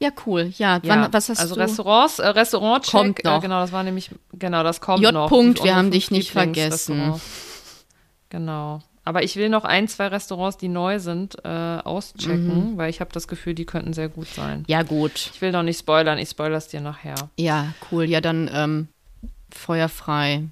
Ja, 0.00 0.10
cool. 0.26 0.52
Ja, 0.58 0.76
Ja, 0.76 0.80
wann, 0.84 1.12
was 1.12 1.28
hast 1.28 1.38
also 1.40 1.54
du? 1.54 1.60
Restaurants, 1.60 2.18
äh, 2.18 2.26
Restaurant 2.26 2.86
Kommt 2.86 3.24
noch. 3.24 3.38
Äh, 3.38 3.40
genau, 3.42 3.60
das 3.60 3.72
war 3.72 3.82
nämlich, 3.82 4.10
genau, 4.32 4.62
das 4.62 4.80
kommt 4.80 5.02
J. 5.02 5.12
noch. 5.12 5.28
Punkt, 5.28 5.62
wir 5.64 5.76
haben 5.76 5.90
dich 5.90 6.10
nicht 6.10 6.32
vergessen. 6.32 7.14
Genau. 8.30 8.80
Aber 9.06 9.22
ich 9.22 9.36
will 9.36 9.50
noch 9.50 9.64
ein, 9.64 9.86
zwei 9.86 10.06
Restaurants, 10.08 10.56
die 10.56 10.68
neu 10.68 10.98
sind, 10.98 11.36
äh, 11.44 11.48
auschecken, 11.48 12.72
Mhm. 12.72 12.78
weil 12.78 12.88
ich 12.88 13.00
habe 13.00 13.12
das 13.12 13.28
Gefühl, 13.28 13.54
die 13.54 13.66
könnten 13.66 13.92
sehr 13.92 14.08
gut 14.08 14.26
sein. 14.28 14.64
Ja, 14.66 14.82
gut. 14.82 15.30
Ich 15.34 15.40
will 15.42 15.52
noch 15.52 15.62
nicht 15.62 15.78
spoilern, 15.78 16.18
ich 16.18 16.30
spoilere 16.30 16.56
es 16.56 16.68
dir 16.68 16.80
nachher. 16.80 17.14
Ja, 17.38 17.74
cool. 17.92 18.04
Ja, 18.04 18.20
dann 18.22 18.50
ähm, 18.52 18.88
feuerfrei. 19.52 20.44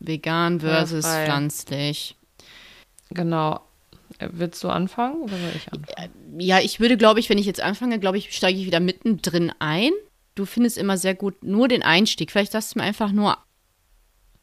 Vegan 0.00 0.60
versus 0.60 1.04
Feuerfrei. 1.04 1.24
pflanzlich. 1.26 2.16
Genau. 3.10 3.60
Äh, 4.20 4.28
willst 4.32 4.62
du 4.62 4.68
anfangen 4.68 5.22
oder 5.22 5.36
soll 5.36 5.52
ich 5.56 5.72
anfangen? 5.72 6.40
Ja, 6.40 6.60
ich 6.60 6.78
würde, 6.78 6.96
glaube 6.96 7.20
ich, 7.20 7.28
wenn 7.30 7.38
ich 7.38 7.46
jetzt 7.46 7.60
anfange, 7.60 7.98
glaube 7.98 8.18
ich, 8.18 8.34
steige 8.36 8.58
ich 8.58 8.66
wieder 8.66 8.80
mittendrin 8.80 9.52
ein. 9.58 9.92
Du 10.34 10.44
findest 10.44 10.78
immer 10.78 10.96
sehr 10.96 11.14
gut 11.14 11.42
nur 11.42 11.68
den 11.68 11.82
Einstieg. 11.82 12.30
Vielleicht 12.30 12.52
sagst 12.52 12.74
du 12.74 12.78
mir 12.78 12.84
einfach 12.84 13.12
nur 13.12 13.38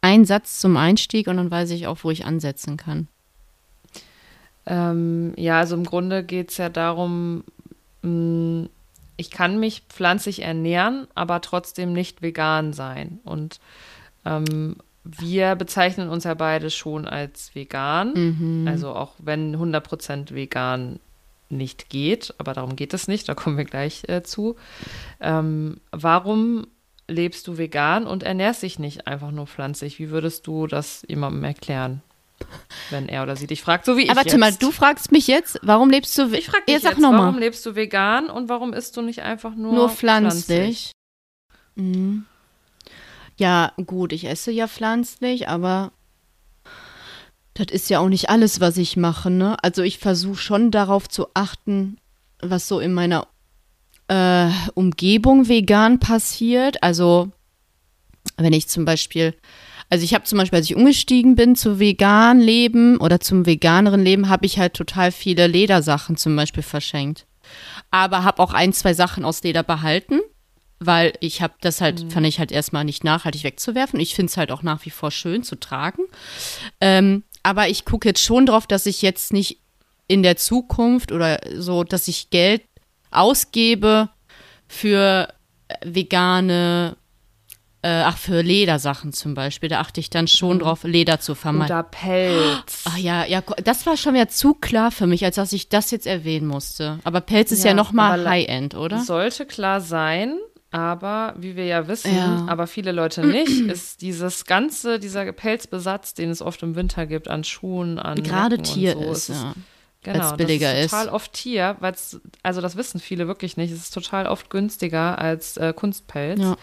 einen 0.01 0.25
Satz 0.25 0.59
zum 0.59 0.75
Einstieg 0.77 1.27
und 1.27 1.37
dann 1.37 1.51
weiß 1.51 1.71
ich 1.71 1.87
auch, 1.87 1.99
wo 2.03 2.11
ich 2.11 2.25
ansetzen 2.25 2.77
kann. 2.77 3.07
Ähm, 4.65 5.33
ja, 5.37 5.59
also 5.59 5.75
im 5.75 5.85
Grunde 5.85 6.23
geht 6.23 6.51
es 6.51 6.57
ja 6.57 6.69
darum, 6.69 7.43
mh, 8.01 8.09
mm, 8.09 8.69
ich 9.19 9.31
kann 9.31 9.59
mich 9.59 9.81
pflanzlich 9.89 10.43
ernähren, 10.43 11.07
aber 11.15 11.41
trotzdem 11.41 11.91
nicht 11.91 12.21
vegan 12.21 12.73
sein. 12.73 13.19
Und 13.23 13.59
ähm, 14.25 14.75
wir 15.07 15.55
bezeichnen 15.55 16.09
uns 16.09 16.23
ja 16.23 16.33
beide 16.33 16.69
schon 16.69 17.07
als 17.07 17.55
vegan. 17.55 18.13
Mhm. 18.13 18.67
Also 18.67 18.93
auch 18.93 19.13
wenn 19.19 19.55
100% 19.55 20.33
vegan 20.33 20.99
nicht 21.49 21.89
geht, 21.89 22.33
aber 22.37 22.53
darum 22.53 22.75
geht 22.75 22.93
es 22.93 23.07
nicht, 23.07 23.29
da 23.29 23.35
kommen 23.35 23.57
wir 23.57 23.65
gleich 23.65 24.03
äh, 24.09 24.21
zu. 24.23 24.57
Ähm, 25.21 25.79
warum 25.91 26.67
lebst 27.07 27.47
du 27.47 27.57
vegan 27.57 28.05
und 28.05 28.23
ernährst 28.23 28.63
dich 28.63 28.79
nicht 28.79 29.07
einfach 29.07 29.31
nur 29.31 29.47
pflanzlich? 29.47 29.97
Wie 29.99 30.09
würdest 30.09 30.45
du 30.45 30.67
das 30.67 31.05
jemandem 31.07 31.43
erklären? 31.45 32.01
Wenn 32.91 33.09
er 33.09 33.23
oder 33.23 33.35
sie 33.35 33.47
dich 33.47 33.61
fragt, 33.61 33.85
so 33.85 33.97
wie 33.97 34.03
ich. 34.03 34.11
Aber 34.11 34.17
warte 34.17 34.37
mal, 34.37 34.53
du 34.53 34.71
fragst 34.71 35.11
mich 35.11 35.25
jetzt, 35.25 35.59
warum 35.63 35.89
lebst 35.89 36.15
du 36.17 36.27
vegan? 36.27 36.39
Ich 36.39 36.47
frage 36.47 36.65
dich 36.65 36.75
jetzt, 36.75 36.83
jetzt 36.83 37.01
warum 37.01 37.39
lebst 37.39 37.65
du 37.65 37.75
vegan 37.75 38.29
und 38.29 38.47
warum 38.49 38.73
isst 38.73 38.95
du 38.95 39.01
nicht 39.01 39.23
einfach 39.23 39.55
nur, 39.55 39.73
nur 39.73 39.89
pflanzlich? 39.89 40.43
pflanzlich? 40.45 40.91
Mhm. 41.75 42.25
Ja, 43.37 43.71
gut, 43.85 44.13
ich 44.13 44.25
esse 44.25 44.51
ja 44.51 44.67
pflanzlich, 44.67 45.47
aber 45.47 45.91
das 47.53 47.67
ist 47.71 47.89
ja 47.89 47.99
auch 47.99 48.09
nicht 48.09 48.29
alles, 48.29 48.59
was 48.59 48.77
ich 48.77 48.97
mache, 48.97 49.29
ne? 49.29 49.61
Also 49.63 49.81
ich 49.81 49.99
versuche 49.99 50.37
schon 50.37 50.71
darauf 50.71 51.07
zu 51.07 51.27
achten, 51.33 51.97
was 52.41 52.67
so 52.67 52.79
in 52.79 52.93
meiner 52.93 53.27
äh, 54.07 54.49
Umgebung 54.73 55.47
vegan 55.47 55.99
passiert. 55.99 56.81
Also 56.83 57.31
wenn 58.37 58.53
ich 58.53 58.67
zum 58.67 58.85
Beispiel 58.85 59.35
also 59.89 60.03
ich 60.03 60.13
habe 60.13 60.25
zum 60.25 60.37
Beispiel, 60.37 60.57
als 60.57 60.69
ich 60.69 60.75
umgestiegen 60.75 61.35
bin 61.35 61.55
zu 61.55 61.79
vegan 61.79 62.39
Leben 62.39 62.97
oder 62.97 63.19
zum 63.19 63.45
veganeren 63.45 64.03
Leben, 64.03 64.27
habe 64.27 64.45
ich 64.45 64.59
halt 64.59 64.73
total 64.73 65.11
viele 65.11 65.47
Ledersachen 65.47 66.17
zum 66.17 66.35
Beispiel 66.35 66.63
verschenkt. 66.63 67.25
Aber 67.89 68.23
habe 68.23 68.43
auch 68.43 68.53
ein, 68.53 68.73
zwei 68.73 68.93
Sachen 68.93 69.23
aus 69.23 69.43
Leder 69.43 69.63
behalten, 69.63 70.19
weil 70.79 71.13
ich 71.19 71.41
habe 71.41 71.53
das 71.61 71.81
halt, 71.81 72.03
mhm. 72.03 72.11
fand 72.11 72.27
ich 72.27 72.39
halt 72.39 72.51
erstmal 72.51 72.83
nicht 72.83 73.03
nachhaltig 73.03 73.43
wegzuwerfen. 73.43 73.99
Ich 73.99 74.15
finde 74.15 74.29
es 74.29 74.37
halt 74.37 74.51
auch 74.51 74.63
nach 74.63 74.85
wie 74.85 74.89
vor 74.89 75.11
schön 75.11 75.43
zu 75.43 75.59
tragen. 75.59 76.03
Ähm, 76.81 77.23
aber 77.43 77.69
ich 77.69 77.85
gucke 77.85 78.09
jetzt 78.09 78.21
schon 78.21 78.45
drauf, 78.45 78.67
dass 78.67 78.85
ich 78.85 79.01
jetzt 79.01 79.33
nicht 79.33 79.59
in 80.07 80.23
der 80.23 80.37
Zukunft 80.37 81.11
oder 81.11 81.39
so, 81.55 81.83
dass 81.83 82.07
ich 82.07 82.29
Geld 82.29 82.63
ausgebe 83.11 84.09
für 84.67 85.33
vegane 85.83 86.97
äh, 87.83 88.01
ach, 88.03 88.17
für 88.17 88.41
Ledersachen 88.41 89.13
zum 89.13 89.33
Beispiel, 89.33 89.69
da 89.69 89.79
achte 89.79 89.99
ich 89.99 90.09
dann 90.09 90.27
schon 90.27 90.57
mhm. 90.57 90.61
drauf, 90.61 90.83
Leder 90.83 91.19
zu 91.19 91.35
vermeiden. 91.35 91.73
Oder 91.73 91.83
Pelz. 91.83 92.83
Ach 92.85 92.97
ja, 92.97 93.23
ja, 93.25 93.41
das 93.63 93.85
war 93.85 93.95
schon 93.97 94.15
wieder 94.15 94.27
zu 94.29 94.55
klar 94.55 94.91
für 94.91 95.07
mich, 95.07 95.23
als 95.23 95.35
dass 95.35 95.53
ich 95.53 95.69
das 95.69 95.91
jetzt 95.91 96.07
erwähnen 96.07 96.47
musste. 96.47 96.99
Aber 97.03 97.21
Pelz 97.21 97.51
ist 97.51 97.63
ja, 97.63 97.69
ja 97.69 97.73
noch 97.75 97.91
mal 97.91 98.27
High-End, 98.27 98.75
oder? 98.75 99.01
Sollte 99.03 99.45
klar 99.45 99.79
sein, 99.79 100.37
aber 100.71 101.33
wie 101.37 101.55
wir 101.55 101.65
ja 101.65 101.87
wissen, 101.87 102.15
ja. 102.15 102.45
aber 102.47 102.67
viele 102.67 102.91
Leute 102.91 103.25
nicht, 103.25 103.61
ist 103.69 104.01
dieses 104.01 104.45
ganze, 104.45 104.99
dieser 104.99 105.31
Pelzbesatz, 105.31 106.13
den 106.13 106.29
es 106.29 106.41
oft 106.41 106.61
im 106.63 106.75
Winter 106.75 107.05
gibt, 107.05 107.29
an 107.29 107.43
Schuhen, 107.43 107.99
an 107.99 108.21
Gerade 108.21 108.57
Tier 108.59 108.93
so, 108.93 109.11
ist, 109.11 109.29
ja. 109.29 109.53
Genau, 110.03 110.29
als 110.29 110.37
billiger 110.37 110.73
das 110.73 110.85
ist 110.85 110.91
total 110.91 111.05
ist. 111.07 111.13
oft 111.13 111.33
Tier, 111.33 111.75
weil 111.79 111.93
also 112.43 112.61
das 112.61 112.75
wissen 112.75 112.99
viele 112.99 113.27
wirklich 113.27 113.57
nicht, 113.57 113.71
es 113.71 113.79
ist 113.79 113.93
total 113.93 114.27
oft 114.27 114.49
günstiger 114.49 115.19
als 115.19 115.57
äh, 115.57 115.73
Kunstpelz. 115.73 116.39
Ja. 116.39 116.55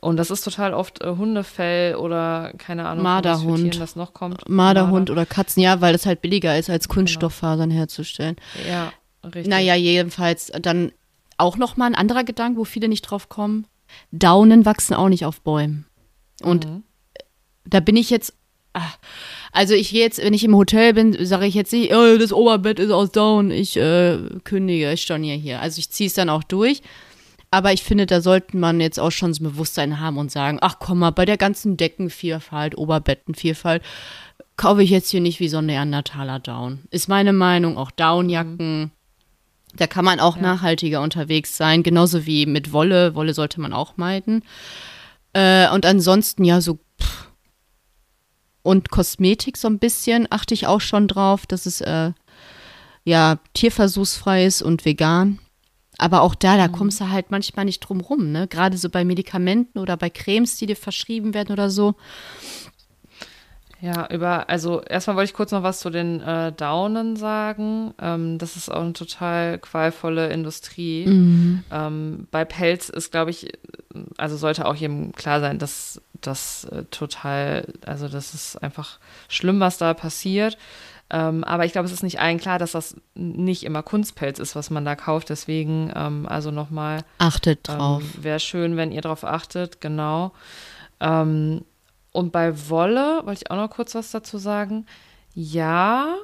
Und 0.00 0.16
das 0.16 0.32
ist 0.32 0.42
total 0.42 0.74
oft 0.74 1.00
äh, 1.00 1.14
Hundefell 1.16 1.94
oder 1.94 2.52
keine 2.58 2.88
Ahnung, 2.88 3.04
Marderhund. 3.04 3.80
das 3.80 3.94
noch 3.94 4.12
kommt. 4.12 4.48
Marderhund 4.48 5.08
Marder. 5.08 5.12
oder 5.12 5.26
Katzen, 5.26 5.62
ja, 5.62 5.80
weil 5.80 5.92
das 5.92 6.06
halt 6.06 6.20
billiger 6.20 6.58
ist, 6.58 6.68
als 6.68 6.88
genau. 6.88 6.94
Kunststofffasern 6.94 7.68
genau. 7.68 7.80
herzustellen. 7.80 8.36
Ja, 8.68 8.92
richtig. 9.24 9.46
Naja, 9.46 9.76
jedenfalls 9.76 10.50
dann 10.60 10.90
auch 11.38 11.56
noch 11.56 11.76
mal 11.76 11.86
ein 11.86 11.94
anderer 11.94 12.24
Gedanke, 12.24 12.58
wo 12.58 12.64
viele 12.64 12.88
nicht 12.88 13.02
drauf 13.02 13.28
kommen. 13.28 13.66
Daunen 14.10 14.64
wachsen 14.64 14.94
auch 14.94 15.08
nicht 15.08 15.24
auf 15.24 15.40
Bäumen. 15.40 15.86
Und 16.42 16.66
mhm. 16.66 16.82
da 17.64 17.80
bin 17.80 17.96
ich 17.96 18.10
jetzt, 18.10 18.34
ach, 18.72 18.98
also 19.52 19.74
ich 19.74 19.90
gehe 19.90 20.02
jetzt, 20.02 20.22
wenn 20.22 20.34
ich 20.34 20.44
im 20.44 20.56
Hotel 20.56 20.94
bin, 20.94 21.24
sage 21.24 21.46
ich 21.46 21.54
jetzt 21.54 21.72
nicht, 21.72 21.94
oh, 21.94 22.16
das 22.18 22.32
Oberbett 22.32 22.78
ist 22.78 22.90
aus 22.90 23.12
Down, 23.12 23.50
ich 23.50 23.76
äh, 23.76 24.18
kündige, 24.44 24.92
ich 24.92 25.02
storniere 25.02 25.36
hier. 25.36 25.60
Also 25.60 25.78
ich 25.78 25.90
ziehe 25.90 26.08
es 26.08 26.14
dann 26.14 26.30
auch 26.30 26.42
durch. 26.42 26.82
Aber 27.50 27.70
ich 27.74 27.82
finde, 27.82 28.06
da 28.06 28.22
sollte 28.22 28.56
man 28.56 28.80
jetzt 28.80 28.98
auch 28.98 29.10
schon 29.10 29.34
so 29.34 29.44
ein 29.44 29.50
Bewusstsein 29.50 30.00
haben 30.00 30.16
und 30.16 30.32
sagen, 30.32 30.56
ach 30.62 30.76
komm 30.78 31.00
mal, 31.00 31.10
bei 31.10 31.26
der 31.26 31.36
ganzen 31.36 31.76
Deckenvielfalt, 31.76 32.78
Oberbettenvielfalt, 32.78 33.82
kaufe 34.56 34.82
ich 34.82 34.88
jetzt 34.88 35.10
hier 35.10 35.20
nicht 35.20 35.38
wie 35.38 35.48
so 35.48 35.58
ein 35.58 35.66
Neandertaler 35.66 36.38
Down. 36.38 36.84
Ist 36.90 37.08
meine 37.08 37.34
Meinung, 37.34 37.76
auch 37.76 37.90
Downjacken. 37.90 38.80
Mhm. 38.80 38.90
Da 39.76 39.86
kann 39.86 40.04
man 40.04 40.20
auch 40.20 40.36
ja. 40.36 40.42
nachhaltiger 40.42 41.00
unterwegs 41.00 41.56
sein, 41.56 41.82
genauso 41.82 42.26
wie 42.26 42.46
mit 42.46 42.72
Wolle. 42.72 43.14
Wolle 43.14 43.34
sollte 43.34 43.60
man 43.60 43.72
auch 43.72 43.96
meiden. 43.96 44.42
Äh, 45.32 45.68
und 45.70 45.86
ansonsten 45.86 46.44
ja 46.44 46.60
so 46.60 46.78
pff. 47.00 47.28
und 48.62 48.90
Kosmetik 48.90 49.56
so 49.56 49.68
ein 49.68 49.78
bisschen 49.78 50.26
achte 50.30 50.54
ich 50.54 50.66
auch 50.66 50.80
schon 50.80 51.08
drauf, 51.08 51.46
dass 51.46 51.64
es 51.64 51.80
äh, 51.80 52.12
ja 53.04 53.38
tierversuchsfrei 53.54 54.44
ist 54.44 54.62
und 54.62 54.84
vegan. 54.84 55.38
Aber 55.98 56.22
auch 56.22 56.34
da, 56.34 56.56
da 56.56 56.68
mhm. 56.68 56.72
kommst 56.72 57.00
du 57.00 57.10
halt 57.10 57.30
manchmal 57.30 57.64
nicht 57.64 57.80
drum 57.80 58.00
rum, 58.00 58.32
ne? 58.32 58.48
Gerade 58.48 58.76
so 58.76 58.88
bei 58.88 59.04
Medikamenten 59.04 59.78
oder 59.78 59.96
bei 59.96 60.10
Cremes, 60.10 60.56
die 60.56 60.66
dir 60.66 60.76
verschrieben 60.76 61.34
werden 61.34 61.52
oder 61.52 61.70
so. 61.70 61.94
Ja, 63.82 64.06
über, 64.10 64.48
also 64.48 64.80
erstmal 64.80 65.16
wollte 65.16 65.30
ich 65.30 65.36
kurz 65.36 65.50
noch 65.50 65.64
was 65.64 65.80
zu 65.80 65.90
den 65.90 66.20
äh, 66.20 66.52
Daunen 66.52 67.16
sagen. 67.16 67.92
Ähm, 68.00 68.38
das 68.38 68.54
ist 68.54 68.70
auch 68.70 68.80
eine 68.80 68.92
total 68.92 69.58
qualvolle 69.58 70.30
Industrie. 70.30 71.04
Mhm. 71.04 71.64
Ähm, 71.72 72.28
bei 72.30 72.44
Pelz 72.44 72.90
ist, 72.90 73.10
glaube 73.10 73.32
ich, 73.32 73.52
also 74.18 74.36
sollte 74.36 74.66
auch 74.66 74.76
jedem 74.76 75.10
klar 75.10 75.40
sein, 75.40 75.58
dass 75.58 76.00
das 76.20 76.62
äh, 76.66 76.84
total, 76.92 77.66
also 77.84 78.06
das 78.06 78.34
ist 78.34 78.62
einfach 78.62 79.00
schlimm, 79.28 79.58
was 79.58 79.78
da 79.78 79.94
passiert. 79.94 80.58
Ähm, 81.10 81.42
aber 81.42 81.64
ich 81.64 81.72
glaube, 81.72 81.86
es 81.86 81.92
ist 81.92 82.04
nicht 82.04 82.20
allen 82.20 82.38
klar, 82.38 82.60
dass 82.60 82.70
das 82.70 82.94
nicht 83.16 83.64
immer 83.64 83.82
Kunstpelz 83.82 84.38
ist, 84.38 84.54
was 84.54 84.70
man 84.70 84.84
da 84.84 84.94
kauft. 84.94 85.28
Deswegen, 85.28 85.92
ähm, 85.96 86.26
also 86.28 86.52
nochmal. 86.52 87.00
Achtet 87.18 87.68
ähm, 87.68 87.78
drauf. 87.78 88.02
Wäre 88.16 88.38
schön, 88.38 88.76
wenn 88.76 88.92
ihr 88.92 89.00
drauf 89.00 89.24
achtet, 89.24 89.80
genau. 89.80 90.30
Ähm, 91.00 91.64
und 92.12 92.32
bei 92.32 92.68
Wolle 92.68 93.22
wollte 93.24 93.42
ich 93.44 93.50
auch 93.50 93.56
noch 93.56 93.70
kurz 93.70 93.94
was 93.94 94.10
dazu 94.10 94.38
sagen. 94.38 94.86
Ja, 95.34 96.16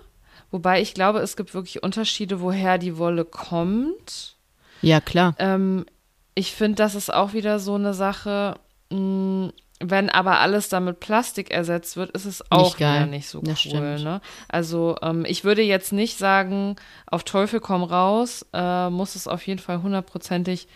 wobei 0.50 0.80
ich 0.80 0.94
glaube, 0.94 1.20
es 1.20 1.36
gibt 1.36 1.54
wirklich 1.54 1.82
Unterschiede, 1.82 2.40
woher 2.40 2.78
die 2.78 2.98
Wolle 2.98 3.24
kommt. 3.24 4.36
Ja, 4.82 5.00
klar. 5.00 5.34
Ähm, 5.38 5.86
ich 6.34 6.52
finde, 6.52 6.76
das 6.76 6.94
ist 6.94 7.12
auch 7.12 7.32
wieder 7.32 7.58
so 7.58 7.74
eine 7.74 7.94
Sache. 7.94 8.56
Mh, 8.90 8.98
mm, 8.98 9.52
wenn 9.80 10.10
aber 10.10 10.40
alles 10.40 10.68
dann 10.68 10.84
mit 10.84 10.98
Plastik 11.00 11.52
ersetzt 11.52 11.96
wird, 11.96 12.10
ist 12.10 12.24
es 12.24 12.50
auch 12.50 12.64
nicht 12.64 12.80
wieder 12.80 13.06
nicht 13.06 13.28
so 13.28 13.40
cool. 13.40 14.00
Ne? 14.00 14.20
Also 14.48 14.96
ähm, 15.02 15.24
ich 15.24 15.44
würde 15.44 15.62
jetzt 15.62 15.92
nicht 15.92 16.18
sagen, 16.18 16.76
auf 17.06 17.22
Teufel 17.22 17.60
komm 17.60 17.84
raus, 17.84 18.44
äh, 18.52 18.90
muss 18.90 19.14
es 19.14 19.28
auf 19.28 19.46
jeden 19.46 19.60
Fall 19.60 19.82
hundertprozentig 19.82 20.66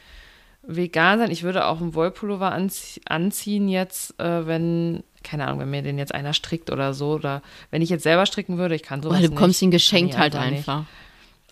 vegan 0.63 1.19
sein. 1.19 1.31
Ich 1.31 1.43
würde 1.43 1.67
auch 1.67 1.81
einen 1.81 1.95
Wollpullover 1.95 2.53
anzie 2.53 3.01
anziehen 3.07 3.69
jetzt, 3.69 4.19
äh, 4.21 4.47
wenn, 4.47 5.03
keine 5.23 5.47
Ahnung, 5.47 5.61
wenn 5.61 5.71
mir 5.71 5.83
den 5.83 5.99
jetzt 5.99 6.15
einer 6.15 6.33
strickt 6.33 6.71
oder 6.71 6.95
so. 6.95 7.13
Oder 7.13 7.43
wenn 7.71 7.83
ich 7.83 7.91
jetzt 7.91 8.03
selber 8.03 8.27
stricken 8.27 8.59
würde, 8.59 8.75
ich 8.75 8.83
kann 8.83 9.03
sowas 9.03 9.19
Weil 9.19 9.29
du 9.29 9.35
bekommst 9.35 9.63
ihn 9.63 9.71
geschenkt 9.71 10.17
halt 10.17 10.37
einfach. 10.37 10.79
Nicht. 10.79 10.89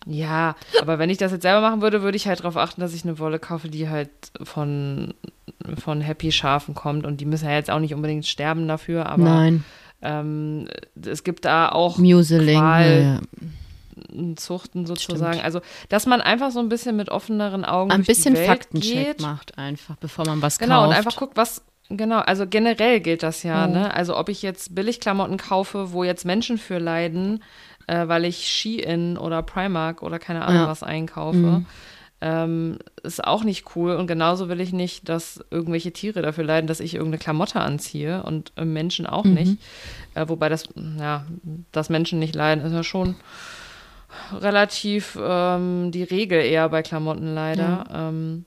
Ja, 0.07 0.57
aber 0.81 0.99
wenn 0.99 1.11
ich 1.11 1.18
das 1.18 1.33
jetzt 1.33 1.42
selber 1.42 1.61
machen 1.61 1.83
würde, 1.83 2.03
würde 2.03 2.16
ich 2.16 2.27
halt 2.27 2.40
darauf 2.40 2.57
achten, 2.57 2.81
dass 2.81 2.94
ich 2.94 3.05
eine 3.05 3.18
Wolle 3.18 3.38
kaufe, 3.38 3.68
die 3.68 3.88
halt 3.88 4.11
von, 4.42 5.12
von 5.83 6.01
Happy 6.01 6.33
Schafen 6.33 6.75
kommt. 6.75 7.05
Und 7.05 7.20
die 7.20 7.27
müssen 7.27 7.46
ja 7.46 7.55
jetzt 7.55 7.70
auch 7.70 7.81
nicht 7.81 7.94
unbedingt 7.94 8.27
sterben 8.27 8.66
dafür, 8.66 9.07
aber 9.07 9.25
Nein. 9.25 9.64
Ähm, 10.03 10.66
es 11.05 11.25
gibt 11.25 11.44
da 11.44 11.68
auch 11.68 11.99
Museling, 11.99 12.57
ja. 12.57 13.20
Zuchten 14.37 14.87
sozusagen. 14.87 15.35
Stimmt. 15.35 15.45
Also, 15.45 15.61
dass 15.89 16.07
man 16.07 16.21
einfach 16.21 16.51
so 16.51 16.61
ein 16.61 16.69
bisschen 16.69 16.97
mit 16.97 17.09
offeneren 17.09 17.65
Augen 17.65 17.91
ein 17.91 18.05
bisschen 18.05 18.37
Faktencheck 18.37 19.17
geht. 19.17 19.21
macht 19.21 19.59
einfach, 19.59 19.97
bevor 19.97 20.27
man 20.27 20.43
was 20.43 20.59
genau, 20.59 20.75
kauft. 20.75 20.83
Genau, 20.83 20.91
und 20.91 20.97
einfach 20.97 21.17
guckt, 21.17 21.37
was 21.37 21.63
Genau, 21.93 22.21
also 22.21 22.47
generell 22.47 23.01
gilt 23.01 23.25
das 23.25 23.43
ja, 23.43 23.67
mhm. 23.67 23.73
ne? 23.73 23.95
Also 23.95 24.17
ob 24.17 24.29
ich 24.29 24.43
jetzt 24.43 24.77
Billigklamotten 24.77 25.39
kaufe, 25.39 25.93
wo 25.93 26.05
jetzt 26.05 26.25
Menschen 26.25 26.57
für 26.57 26.79
leiden, 26.79 27.43
äh, 27.89 28.07
weil 28.07 28.25
ich 28.25 28.47
Shein 28.47 29.19
oder 29.19 29.43
Primark 29.43 30.03
oder 30.03 30.21
keine 30.21 30.45
Ahnung 30.45 30.63
ja. 30.63 30.69
was 30.69 30.85
einkaufe. 30.85 31.37
Mhm. 31.37 31.67
Ähm, 32.23 32.79
ist 33.03 33.25
auch 33.25 33.43
nicht 33.43 33.75
cool. 33.75 33.97
Und 33.97 34.07
genauso 34.07 34.49
will 34.49 34.61
ich 34.61 34.73
nicht, 34.73 35.09
dass 35.09 35.45
irgendwelche 35.51 35.93
Tiere 35.93 36.23
dafür 36.23 36.45
leiden, 36.45 36.69
dass 36.69 36.79
ich 36.79 36.95
irgendeine 36.95 37.19
Klamotte 37.19 37.61
anziehe 37.61 38.23
und 38.23 38.53
äh, 38.57 38.65
Menschen 38.65 39.07
auch 39.07 39.25
mhm. 39.25 39.35
nicht. 39.35 39.57
Äh, 40.15 40.29
wobei 40.29 40.49
das, 40.49 40.69
ja, 40.99 41.25
dass 41.73 41.89
Menschen 41.89 42.21
nicht 42.21 42.37
leiden, 42.37 42.65
ist 42.65 42.73
ja 42.73 42.85
schon 42.85 43.17
relativ 44.38 45.18
ähm, 45.20 45.90
die 45.92 46.03
Regel 46.03 46.40
eher 46.42 46.68
bei 46.68 46.83
Klamotten 46.83 47.35
leider. 47.35 47.87
Ja. 47.90 48.09
Ähm, 48.09 48.44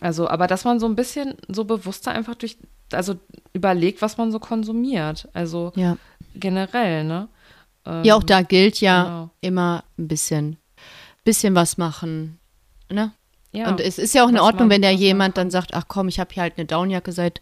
also, 0.00 0.28
aber 0.28 0.46
dass 0.46 0.64
man 0.64 0.78
so 0.80 0.86
ein 0.86 0.96
bisschen 0.96 1.34
so 1.48 1.64
bewusster 1.64 2.12
einfach 2.12 2.34
durch, 2.36 2.56
also 2.92 3.16
überlegt, 3.52 4.02
was 4.02 4.16
man 4.18 4.30
so 4.32 4.38
konsumiert. 4.38 5.28
Also 5.32 5.72
Ja. 5.76 5.96
generell, 6.34 7.04
ne? 7.04 7.28
Ähm, 7.86 8.04
Ja, 8.04 8.14
auch 8.14 8.22
da 8.22 8.42
gilt 8.42 8.80
ja 8.80 9.02
genau. 9.04 9.30
immer 9.40 9.84
ein 9.98 10.08
bisschen, 10.08 10.56
bisschen 11.24 11.54
was 11.54 11.76
machen. 11.76 12.38
Ne? 12.88 13.12
Ja. 13.52 13.68
Und 13.68 13.80
es 13.80 13.98
ist 13.98 14.14
ja 14.14 14.24
auch 14.24 14.28
in 14.28 14.38
Ordnung, 14.38 14.70
wenn 14.70 14.80
man 14.80 14.96
jemand 14.96 15.36
dann 15.36 15.50
sagt, 15.50 15.74
ach 15.74 15.84
komm, 15.88 16.06
ich 16.06 16.20
habe 16.20 16.30
hier 16.32 16.44
halt 16.44 16.54
eine 16.56 16.66
Downjacke 16.66 17.10
seit, 17.10 17.40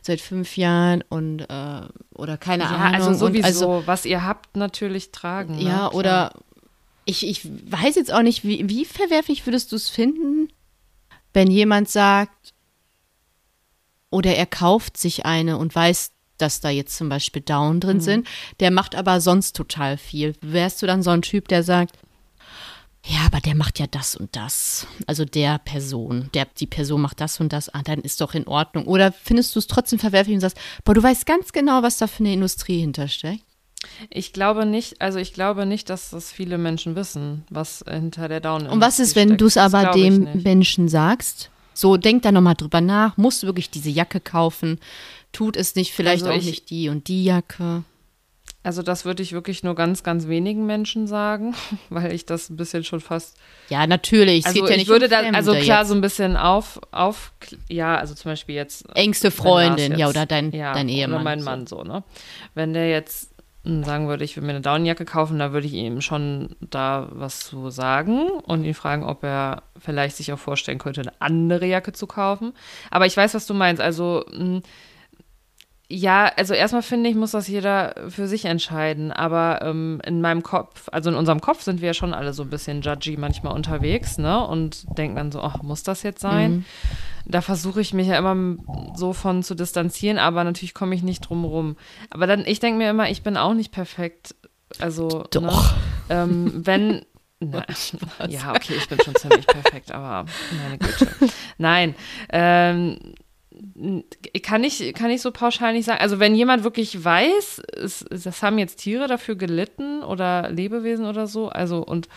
seit 0.00 0.20
fünf 0.22 0.56
Jahren 0.56 1.04
und 1.10 1.40
äh, 1.40 1.80
oder 2.14 2.38
keine 2.38 2.62
ja, 2.64 2.70
Ahnung. 2.70 2.94
also 2.94 3.08
und 3.10 3.14
sowieso, 3.16 3.46
also, 3.46 3.82
was 3.86 4.06
ihr 4.06 4.24
habt, 4.24 4.56
natürlich 4.56 5.12
tragen. 5.12 5.56
ne? 5.56 5.62
ja, 5.64 5.76
Klar. 5.76 5.94
oder 5.94 6.32
ich, 7.10 7.26
ich 7.26 7.40
weiß 7.44 7.96
jetzt 7.96 8.12
auch 8.12 8.22
nicht, 8.22 8.44
wie, 8.44 8.68
wie 8.68 8.84
verwerflich 8.84 9.46
würdest 9.46 9.72
du 9.72 9.76
es 9.76 9.88
finden, 9.88 10.48
wenn 11.32 11.50
jemand 11.50 11.88
sagt, 11.88 12.54
oder 14.10 14.34
er 14.34 14.46
kauft 14.46 14.96
sich 14.96 15.26
eine 15.26 15.56
und 15.58 15.74
weiß, 15.74 16.12
dass 16.38 16.60
da 16.60 16.70
jetzt 16.70 16.96
zum 16.96 17.08
Beispiel 17.08 17.42
Down 17.42 17.76
Mhm. 17.76 17.80
drin 17.80 18.00
sind, 18.00 18.26
der 18.60 18.70
macht 18.70 18.94
aber 18.94 19.20
sonst 19.20 19.54
total 19.54 19.98
viel. 19.98 20.34
Wärst 20.40 20.80
du 20.82 20.86
dann 20.86 21.02
so 21.02 21.10
ein 21.10 21.22
Typ, 21.22 21.48
der 21.48 21.62
sagt, 21.62 21.96
ja, 23.06 23.20
aber 23.26 23.40
der 23.40 23.54
macht 23.54 23.78
ja 23.78 23.86
das 23.86 24.14
und 24.14 24.36
das. 24.36 24.86
Also 25.06 25.24
der 25.24 25.58
Person, 25.58 26.28
der, 26.34 26.46
die 26.58 26.66
Person 26.66 27.00
macht 27.00 27.20
das 27.20 27.40
und 27.40 27.52
das, 27.52 27.72
ah, 27.72 27.82
dann 27.82 28.00
ist 28.00 28.20
doch 28.20 28.34
in 28.34 28.46
Ordnung. 28.46 28.86
Oder 28.86 29.12
findest 29.12 29.54
du 29.54 29.58
es 29.58 29.66
trotzdem 29.66 29.98
verwerflich 29.98 30.34
und 30.34 30.40
sagst, 30.40 30.58
boah, 30.84 30.94
du 30.94 31.02
weißt 31.02 31.24
ganz 31.24 31.52
genau, 31.52 31.82
was 31.82 31.96
da 31.98 32.06
für 32.06 32.20
eine 32.20 32.32
Industrie 32.34 32.80
hintersteckt? 32.80 33.44
Ich 34.10 34.32
glaube 34.32 34.66
nicht, 34.66 35.00
also 35.00 35.18
ich 35.18 35.32
glaube 35.32 35.64
nicht, 35.66 35.88
dass 35.90 36.10
das 36.10 36.30
viele 36.32 36.58
Menschen 36.58 36.96
wissen, 36.96 37.44
was 37.50 37.84
hinter 37.88 38.28
der 38.28 38.40
Down 38.40 38.66
Und 38.66 38.80
was 38.80 38.98
ist, 38.98 39.16
wenn 39.16 39.36
du 39.36 39.46
es 39.46 39.56
aber 39.56 39.92
dem 39.92 40.42
Menschen 40.42 40.88
sagst? 40.88 41.50
So, 41.72 41.96
denk 41.96 42.22
da 42.22 42.32
nochmal 42.32 42.56
drüber 42.56 42.80
nach. 42.82 43.16
Musst 43.16 43.42
du 43.42 43.46
wirklich 43.46 43.70
diese 43.70 43.88
Jacke 43.90 44.20
kaufen? 44.20 44.78
Tut 45.32 45.56
es 45.56 45.76
nicht 45.76 45.92
vielleicht 45.92 46.24
Also 46.24 46.34
auch 46.34 46.38
ich- 46.38 46.46
nicht 46.46 46.70
die 46.70 46.88
und 46.88 47.08
die 47.08 47.24
Jacke? 47.24 47.84
Also 48.62 48.82
das 48.82 49.06
würde 49.06 49.22
ich 49.22 49.32
wirklich 49.32 49.62
nur 49.62 49.74
ganz, 49.74 50.02
ganz 50.02 50.28
wenigen 50.28 50.66
Menschen 50.66 51.06
sagen, 51.06 51.54
weil 51.88 52.12
ich 52.12 52.26
das 52.26 52.50
ein 52.50 52.56
bisschen 52.58 52.84
schon 52.84 53.00
fast. 53.00 53.38
Ja, 53.70 53.86
natürlich. 53.86 54.40
Es 54.40 54.46
Also 54.48 54.60
geht 54.60 54.68
ja 54.68 54.72
ich 54.74 54.78
nicht 54.80 54.88
würde 54.88 55.06
um 55.06 55.10
dann, 55.10 55.34
also 55.34 55.52
klar, 55.54 55.78
jetzt. 55.80 55.88
so 55.88 55.94
ein 55.94 56.02
bisschen 56.02 56.36
auf, 56.36 56.78
auf, 56.90 57.32
ja, 57.70 57.96
also 57.96 58.12
zum 58.14 58.32
Beispiel 58.32 58.56
jetzt. 58.56 58.84
Engste 58.94 59.30
Freundin, 59.30 59.92
ja, 59.92 59.98
jetzt- 60.00 60.10
oder 60.10 60.26
dein, 60.26 60.52
ja, 60.52 60.74
dein 60.74 60.90
Ehemann. 60.90 61.14
Oder 61.22 61.24
mein. 61.24 61.42
Mann 61.42 61.66
so, 61.66 61.84
ne? 61.84 62.04
Wenn 62.54 62.74
der 62.74 62.90
jetzt 62.90 63.29
sagen 63.64 64.08
würde, 64.08 64.24
ich 64.24 64.36
will 64.36 64.42
mir 64.42 64.50
eine 64.50 64.62
Downjacke 64.62 65.04
kaufen, 65.04 65.38
da 65.38 65.52
würde 65.52 65.66
ich 65.66 65.74
ihm 65.74 66.00
schon 66.00 66.56
da 66.60 67.08
was 67.10 67.40
zu 67.40 67.70
sagen 67.70 68.30
und 68.30 68.64
ihn 68.64 68.74
fragen, 68.74 69.04
ob 69.04 69.22
er 69.22 69.64
vielleicht 69.78 70.16
sich 70.16 70.32
auch 70.32 70.38
vorstellen 70.38 70.78
könnte, 70.78 71.02
eine 71.02 71.12
andere 71.18 71.66
Jacke 71.66 71.92
zu 71.92 72.06
kaufen. 72.06 72.54
Aber 72.90 73.04
ich 73.04 73.16
weiß, 73.16 73.34
was 73.34 73.46
du 73.46 73.52
meinst. 73.52 73.82
Also 73.82 74.24
mh, 74.32 74.62
ja, 75.92 76.30
also 76.36 76.54
erstmal 76.54 76.82
finde 76.82 77.10
ich, 77.10 77.16
muss 77.16 77.32
das 77.32 77.48
jeder 77.48 77.94
für 78.08 78.28
sich 78.28 78.44
entscheiden. 78.44 79.10
Aber 79.10 79.60
ähm, 79.62 80.00
in 80.06 80.20
meinem 80.20 80.44
Kopf, 80.44 80.88
also 80.92 81.10
in 81.10 81.16
unserem 81.16 81.40
Kopf 81.40 81.62
sind 81.62 81.80
wir 81.80 81.88
ja 81.88 81.94
schon 81.94 82.14
alle 82.14 82.32
so 82.32 82.44
ein 82.44 82.50
bisschen 82.50 82.80
judgy 82.80 83.16
manchmal 83.16 83.54
unterwegs, 83.54 84.16
ne? 84.16 84.46
Und 84.46 84.84
denken 84.96 85.16
dann 85.16 85.32
so, 85.32 85.40
ach, 85.42 85.62
muss 85.62 85.82
das 85.82 86.04
jetzt 86.04 86.20
sein? 86.20 86.52
Mhm. 86.52 86.64
Da 87.26 87.40
versuche 87.40 87.80
ich 87.80 87.92
mich 87.92 88.06
ja 88.06 88.18
immer 88.18 88.56
so 88.94 89.12
von 89.12 89.42
zu 89.42 89.56
distanzieren, 89.56 90.18
aber 90.18 90.44
natürlich 90.44 90.74
komme 90.74 90.94
ich 90.94 91.02
nicht 91.02 91.28
drum 91.28 91.44
rum. 91.44 91.76
Aber 92.10 92.28
dann, 92.28 92.44
ich 92.46 92.60
denke 92.60 92.78
mir 92.78 92.90
immer, 92.90 93.10
ich 93.10 93.24
bin 93.24 93.36
auch 93.36 93.54
nicht 93.54 93.72
perfekt. 93.72 94.36
Also, 94.78 95.24
Doch. 95.32 95.42
Ne? 95.42 95.78
Ähm, 96.08 96.52
wenn. 96.66 97.04
Na, 97.40 97.64
ja, 98.28 98.50
okay, 98.50 98.74
ich 98.76 98.88
bin 98.88 99.00
schon 99.00 99.16
ziemlich 99.16 99.46
perfekt, 99.46 99.90
aber 99.90 100.26
meine 100.62 100.78
Güte. 100.78 101.08
Nein. 101.58 101.94
Ähm, 102.28 102.98
kann 104.42 104.64
ich, 104.64 104.94
kann 104.94 105.10
ich 105.10 105.22
so 105.22 105.30
pauschal 105.30 105.72
nicht 105.72 105.84
sagen. 105.86 106.00
Also 106.00 106.18
wenn 106.18 106.34
jemand 106.34 106.64
wirklich 106.64 107.02
weiß, 107.02 107.62
es, 107.76 108.04
das 108.10 108.42
haben 108.42 108.58
jetzt 108.58 108.76
Tiere 108.76 109.06
dafür 109.06 109.36
gelitten 109.36 110.02
oder 110.02 110.50
Lebewesen 110.50 111.06
oder 111.06 111.26
so, 111.26 111.48
also 111.48 111.84
und 111.84 112.08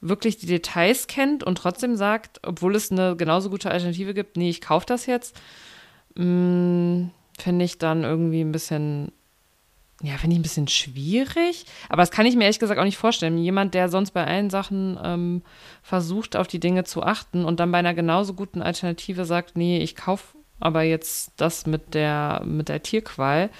wirklich 0.00 0.36
die 0.36 0.46
Details 0.46 1.06
kennt 1.06 1.44
und 1.44 1.56
trotzdem 1.56 1.96
sagt, 1.96 2.40
obwohl 2.44 2.74
es 2.74 2.90
eine 2.90 3.16
genauso 3.16 3.50
gute 3.50 3.70
Alternative 3.70 4.14
gibt, 4.14 4.36
nee, 4.36 4.50
ich 4.50 4.60
kaufe 4.60 4.84
das 4.84 5.06
jetzt, 5.06 5.40
mh, 6.16 7.10
finde 7.38 7.64
ich 7.64 7.78
dann 7.78 8.02
irgendwie 8.02 8.40
ein 8.40 8.52
bisschen, 8.52 9.12
ja, 10.02 10.18
finde 10.18 10.34
ich 10.34 10.40
ein 10.40 10.42
bisschen 10.42 10.68
schwierig. 10.68 11.66
Aber 11.88 12.02
das 12.02 12.10
kann 12.10 12.26
ich 12.26 12.34
mir 12.34 12.42
ehrlich 12.44 12.58
gesagt 12.58 12.80
auch 12.80 12.84
nicht 12.84 12.98
vorstellen. 12.98 13.38
Jemand, 13.38 13.74
der 13.74 13.88
sonst 13.88 14.10
bei 14.10 14.26
allen 14.26 14.50
Sachen 14.50 14.98
ähm, 15.02 15.42
versucht, 15.82 16.36
auf 16.36 16.48
die 16.48 16.60
Dinge 16.60 16.82
zu 16.82 17.04
achten 17.04 17.44
und 17.44 17.60
dann 17.60 17.70
bei 17.70 17.78
einer 17.78 17.94
genauso 17.94 18.34
guten 18.34 18.60
Alternative 18.60 19.24
sagt, 19.24 19.56
nee, 19.56 19.78
ich 19.78 19.94
kaufe 19.94 20.36
aber 20.62 20.82
jetzt 20.82 21.32
das 21.36 21.66
mit 21.66 21.94
der, 21.94 22.42
mit 22.44 22.68
der 22.68 22.82
Tierqual. 22.82 23.50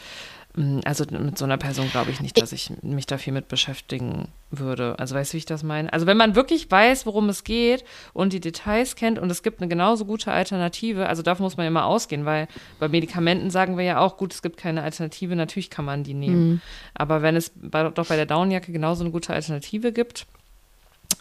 Mm, 0.54 0.80
Also 0.84 1.04
mit 1.10 1.38
so 1.38 1.44
einer 1.44 1.56
Person 1.56 1.88
glaube 1.90 2.10
ich 2.10 2.20
nicht, 2.20 2.40
dass 2.40 2.52
ich 2.52 2.70
mich 2.82 3.06
da 3.06 3.18
viel 3.18 3.32
mit 3.32 3.48
beschäftigen 3.48 4.28
würde. 4.50 4.98
Also 4.98 5.14
weißt 5.14 5.32
du, 5.32 5.34
wie 5.34 5.38
ich 5.38 5.46
das 5.46 5.62
meine? 5.62 5.92
Also 5.92 6.06
wenn 6.06 6.16
man 6.16 6.34
wirklich 6.34 6.70
weiß, 6.70 7.06
worum 7.06 7.28
es 7.30 7.42
geht 7.44 7.84
und 8.12 8.32
die 8.34 8.40
Details 8.40 8.94
kennt 8.96 9.18
und 9.18 9.30
es 9.30 9.42
gibt 9.42 9.60
eine 9.60 9.68
genauso 9.68 10.04
gute 10.04 10.30
Alternative, 10.30 11.08
also 11.08 11.22
davon 11.22 11.44
muss 11.44 11.56
man 11.56 11.66
immer 11.66 11.86
ausgehen, 11.86 12.24
weil 12.26 12.48
bei 12.78 12.88
Medikamenten 12.88 13.50
sagen 13.50 13.78
wir 13.78 13.84
ja 13.84 13.98
auch, 14.00 14.18
gut, 14.18 14.34
es 14.34 14.42
gibt 14.42 14.58
keine 14.58 14.82
Alternative, 14.82 15.34
natürlich 15.36 15.70
kann 15.70 15.86
man 15.86 16.04
die 16.04 16.14
nehmen. 16.14 16.60
Aber 16.94 17.22
wenn 17.22 17.34
es 17.36 17.50
bei, 17.54 17.88
doch 17.88 18.08
bei 18.08 18.16
der 18.16 18.26
Downjacke 18.26 18.72
genauso 18.72 19.04
eine 19.04 19.10
gute 19.10 19.32
Alternative 19.32 19.90
gibt, 19.92 20.26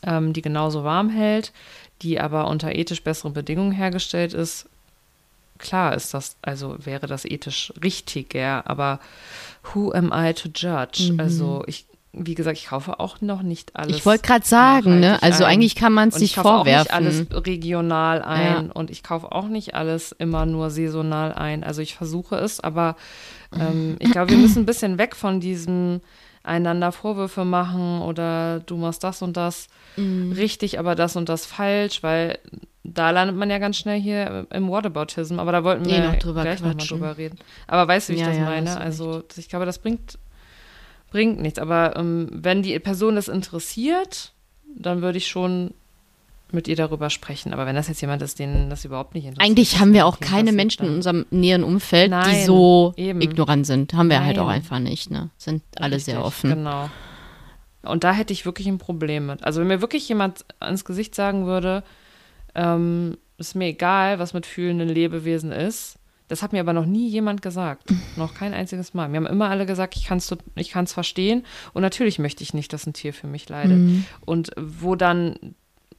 ähm, 0.04 0.34
die 0.34 0.42
genauso 0.42 0.84
warm 0.84 1.10
hält, 1.10 1.54
die 2.02 2.20
aber 2.20 2.48
unter 2.48 2.74
ethisch 2.76 3.04
besseren 3.04 3.34
Bedingungen 3.34 3.72
hergestellt 3.72 4.34
ist, 4.34 4.68
klar 5.62 5.96
ist 5.96 6.14
das, 6.14 6.36
also 6.42 6.76
wäre 6.80 7.08
das 7.08 7.24
ethisch 7.26 7.72
richtiger, 7.82 8.70
aber 8.70 9.00
who 9.74 9.92
am 9.94 10.12
I 10.14 10.34
to 10.34 10.50
judge? 10.54 11.14
Also 11.18 11.64
ich, 11.68 11.86
wie 12.14 12.36
gesagt, 12.36 12.58
ich 12.58 12.66
kaufe 12.68 13.00
auch 13.00 13.22
noch 13.22 13.42
nicht 13.42 13.76
alles. 13.78 13.96
Ich 13.98 14.06
wollte 14.06 14.28
gerade 14.28 14.46
sagen, 14.46 15.00
ne? 15.00 15.22
Also 15.24 15.46
ein. 15.46 15.52
eigentlich 15.54 15.76
kann 15.76 15.94
man 15.94 16.10
es 16.10 16.16
nicht 16.20 16.32
ich 16.32 16.36
kaufe 16.36 16.50
auch 16.50 16.66
nicht 16.66 16.92
alles 16.94 17.26
regional 17.32 18.22
ein 18.22 18.66
Ja. 18.66 18.72
und 18.74 18.90
ich 18.92 19.02
kaufe 19.04 19.32
auch 19.32 19.48
nicht 19.48 19.76
alles 19.76 20.12
immer 20.12 20.46
nur 20.46 20.70
saisonal 20.70 21.32
ein. 21.34 21.64
Also 21.64 21.82
ich 21.82 21.96
versuche 21.96 22.36
es, 22.36 22.60
aber 22.60 22.98
ähm, 23.58 23.96
ich 24.00 24.12
glaube, 24.12 24.32
wir 24.32 24.38
müssen 24.38 24.64
ein 24.64 24.66
bisschen 24.66 24.98
weg 24.98 25.16
von 25.16 25.40
diesem 25.40 26.02
einander 26.44 26.92
Vorwürfe 26.92 27.46
machen 27.46 28.02
oder 28.02 28.60
du 28.62 28.76
machst 28.76 29.04
das 29.04 29.22
und 29.22 29.38
das 29.38 29.68
Mhm. 29.98 30.32
richtig, 30.32 30.80
aber 30.80 30.96
das 30.96 31.18
und 31.18 31.28
das 31.28 31.46
falsch, 31.46 32.02
weil 32.02 32.40
da 32.84 33.12
landet 33.12 33.36
man 33.38 33.50
ja 33.50 33.60
ganz 33.60 33.78
schnell 33.78 34.00
hier 34.02 34.48
im 34.52 34.68
Whataboutism, 34.70 35.40
aber 35.40 35.52
da 35.52 35.64
wollten 35.64 35.86
wir 35.86 35.94
Eh 35.98 36.08
noch 36.08 36.16
drüber 36.16 36.42
gleich 36.42 36.62
nochmal 36.62 36.76
drüber 36.88 37.18
reden. 37.18 37.38
Aber 37.68 37.88
weißt 37.88 38.10
du, 38.10 38.14
wie 38.14 38.18
ich 38.18 38.22
Ja, 38.22 38.30
das 38.30 38.38
ja, 38.38 38.46
meine? 38.46 38.70
hast 38.70 38.78
du 38.78 38.82
Also 38.84 39.24
ich 39.38 39.50
glaube, 39.50 39.66
das 39.66 39.78
bringt, 39.80 40.18
bringt 41.12 41.40
nichts. 41.42 41.60
Aber 41.60 41.96
ähm, 41.96 42.28
wenn 42.32 42.64
die 42.64 42.78
Person 42.80 43.16
das 43.16 43.28
interessiert, 43.28 44.32
dann 44.76 45.02
würde 45.02 45.18
ich 45.20 45.28
schon 45.28 45.74
mit 46.54 46.68
ihr 46.68 46.76
darüber 46.76 47.10
sprechen. 47.10 47.54
Aber 47.54 47.66
wenn 47.66 47.76
das 47.76 47.88
jetzt 47.88 48.02
jemand 48.02 48.22
ist, 48.24 48.40
den 48.40 48.70
das 48.70 48.84
überhaupt 48.84 49.14
nicht 49.16 49.26
interessiert. 49.26 49.48
Eigentlich 49.50 49.72
das 49.72 49.80
haben 49.80 49.94
wir 49.94 50.06
auch 50.06 50.20
keine 50.20 50.52
Menschen 50.52 50.82
in 50.82 50.88
dann- 50.88 50.96
unserem 50.96 51.26
näheren 51.30 51.64
Umfeld, 51.64 52.08
die 52.08 52.16
Nein, 52.16 52.46
so 52.46 52.94
eben. 52.98 53.22
ignorant 53.22 53.66
sind. 53.68 53.94
Haben 53.94 54.10
wir 54.10 54.24
halt 54.26 54.38
auch 54.40 54.48
Nein. 54.48 54.56
einfach 54.56 54.80
nicht, 54.80 55.12
ne? 55.12 55.30
Sind 55.38 55.62
alle 55.78 56.00
sehr 56.00 56.16
Richtig, 56.16 56.26
offen. 56.28 56.50
Genau. 56.50 56.90
Und 57.84 58.04
da 58.04 58.12
hätte 58.14 58.34
ich 58.34 58.46
wirklich 58.46 58.68
ein 58.68 58.80
Problem 58.80 59.28
mit. 59.28 59.44
Also 59.44 59.62
wenn 59.62 59.68
mir 59.68 59.82
wirklich 59.82 60.08
jemand 60.10 60.46
ans 60.60 60.84
Gesicht 60.84 61.16
sagen 61.16 61.46
würde, 61.46 61.84
ähm, 62.56 63.18
ist 63.38 63.56
mir 63.56 63.68
egal, 63.68 64.20
was 64.20 64.34
mit 64.34 64.46
fühlenden 64.46 64.90
Lebewesen 64.90 65.52
ist. 65.52 65.98
Das 66.28 66.42
hat 66.42 66.54
mir 66.54 66.62
aber 66.62 66.72
noch 66.72 66.86
nie 66.86 67.10
jemand 67.10 67.42
gesagt. 67.42 67.92
noch 68.16 68.34
kein 68.34 68.54
einziges 68.54 68.94
Mal. 68.94 69.10
Mir 69.10 69.18
haben 69.18 69.26
immer 69.26 69.50
alle 69.50 69.66
gesagt, 69.66 69.98
ich 69.98 70.06
kann 70.06 70.20
es 70.20 70.34
ich 70.56 70.72
kann's 70.72 70.94
verstehen. 70.94 71.46
Und 71.74 71.82
natürlich 71.82 72.20
möchte 72.20 72.44
ich 72.44 72.54
nicht, 72.54 72.72
dass 72.72 72.88
ein 72.88 72.94
Tier 72.94 73.14
für 73.14 73.28
mich 73.28 73.50
leidet. 73.50 73.80
Mhm. 73.80 74.06
Und 74.22 74.52
wo 74.58 74.96
dann 74.96 75.56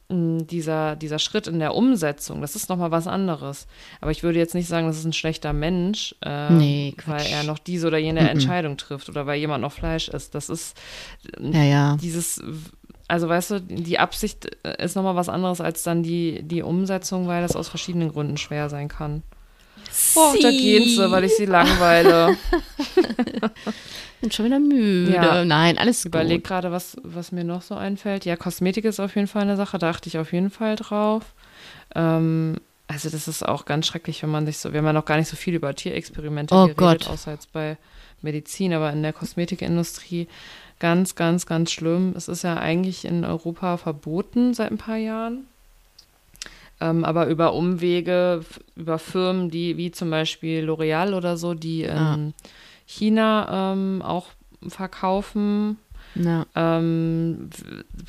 mh, 0.09 0.45
dieser, 0.45 0.95
dieser 0.95 1.19
Schritt 1.19 1.45
in 1.47 1.59
der 1.59 1.75
Umsetzung, 1.75 2.41
das 2.41 2.55
ist 2.55 2.67
nochmal 2.67 2.89
was 2.89 3.05
anderes. 3.05 3.67
Aber 4.01 4.09
ich 4.09 4.23
würde 4.23 4.39
jetzt 4.39 4.55
nicht 4.55 4.67
sagen, 4.67 4.87
das 4.87 4.97
ist 4.97 5.05
ein 5.05 5.13
schlechter 5.13 5.53
Mensch, 5.53 6.15
äh, 6.23 6.51
Nee, 6.51 6.95
weil 7.05 7.27
er 7.27 7.43
noch 7.43 7.59
diese 7.59 7.85
oder 7.85 7.99
jene 7.99 8.27
Entscheidung 8.29 8.77
trifft 8.77 9.09
oder 9.09 9.27
weil 9.27 9.39
jemand 9.39 9.61
noch 9.61 9.73
Fleisch 9.73 10.07
isst. 10.07 10.33
Das 10.33 10.49
ist 10.49 10.75
Ja, 11.39 11.63
ja. 11.63 11.97
dieses, 12.01 12.41
also 13.13 13.29
weißt 13.29 13.51
du, 13.51 13.61
die 13.61 13.99
Absicht 13.99 14.57
äh, 14.63 14.83
ist 14.83 14.95
nochmal 14.95 15.15
was 15.15 15.29
anderes 15.29 15.61
als 15.61 15.83
dann 15.83 16.01
die, 16.01 16.41
die 16.41 16.63
Umsetzung, 16.63 17.27
weil 17.27 17.43
das 17.43 17.55
aus 17.55 17.69
verschiedenen 17.69 18.11
Gründen 18.11 18.37
schwer 18.37 18.69
sein 18.69 18.87
kann. 18.87 19.21
Oh, 20.15 20.33
da 20.41 20.49
gehen 20.49 20.89
sie, 20.89 21.11
weil 21.11 21.23
ich 21.25 21.35
sie 21.37 21.45
langweile. 21.45 22.35
Bin 24.21 24.31
schon 24.31 24.45
wieder 24.45 24.57
müde. 24.57 25.13
Ja. 25.13 25.45
Nein, 25.45 25.77
alles 25.77 25.99
Ich 25.99 26.05
überlege 26.05 26.39
gut. 26.39 26.47
gerade, 26.47 26.71
was, 26.71 26.97
was 27.03 27.31
mir 27.31 27.43
noch 27.43 27.61
so 27.61 27.75
einfällt. 27.75 28.25
Ja, 28.25 28.35
Kosmetik 28.35 28.85
ist 28.85 28.99
auf 28.99 29.13
jeden 29.15 29.27
Fall 29.27 29.43
eine 29.43 29.57
Sache, 29.57 29.77
da 29.77 29.91
achte 29.91 30.09
ich 30.09 30.17
auf 30.17 30.33
jeden 30.33 30.49
Fall 30.49 30.75
drauf. 30.75 31.21
Ähm, 31.93 32.55
also 32.87 33.11
das 33.11 33.27
ist 33.27 33.47
auch 33.47 33.65
ganz 33.65 33.85
schrecklich, 33.85 34.23
wenn 34.23 34.31
man 34.31 34.47
sich 34.47 34.57
so, 34.57 34.73
wir 34.73 34.79
haben 34.79 34.87
ja 34.87 34.93
noch 34.93 35.05
gar 35.05 35.17
nicht 35.17 35.29
so 35.29 35.35
viel 35.35 35.53
über 35.53 35.75
Tierexperimente 35.75 36.55
Oh 36.55 36.61
geredet, 36.63 36.77
Gott. 36.77 37.09
außer 37.09 37.31
jetzt 37.31 37.51
bei 37.53 37.77
Medizin, 38.23 38.73
aber 38.73 38.91
in 38.91 39.03
der 39.03 39.13
Kosmetikindustrie 39.13 40.27
Ganz, 40.83 41.15
ganz, 41.15 41.45
ganz 41.45 41.71
schlimm. 41.71 42.13
Es 42.13 42.27
ist 42.27 42.43
ja 42.43 42.57
eigentlich 42.57 43.05
in 43.05 43.23
Europa 43.23 43.77
verboten 43.77 44.53
seit 44.53 44.69
ein 44.69 44.77
paar 44.77 44.97
Jahren. 44.97 45.47
Ähm, 46.81 47.05
aber 47.05 47.27
über 47.27 47.53
Umwege, 47.53 48.43
über 48.75 48.99
Firmen, 48.99 49.49
die 49.49 49.77
wie 49.77 49.91
zum 49.91 50.09
Beispiel 50.09 50.61
L'Oreal 50.69 51.13
oder 51.13 51.37
so, 51.37 51.53
die 51.53 51.83
in 51.83 51.89
Ah. 51.97 52.17
China 52.85 53.71
ähm, 53.71 54.01
auch 54.01 54.27
verkaufen, 54.67 55.79
Ja. 56.15 56.45
ähm, 56.55 57.49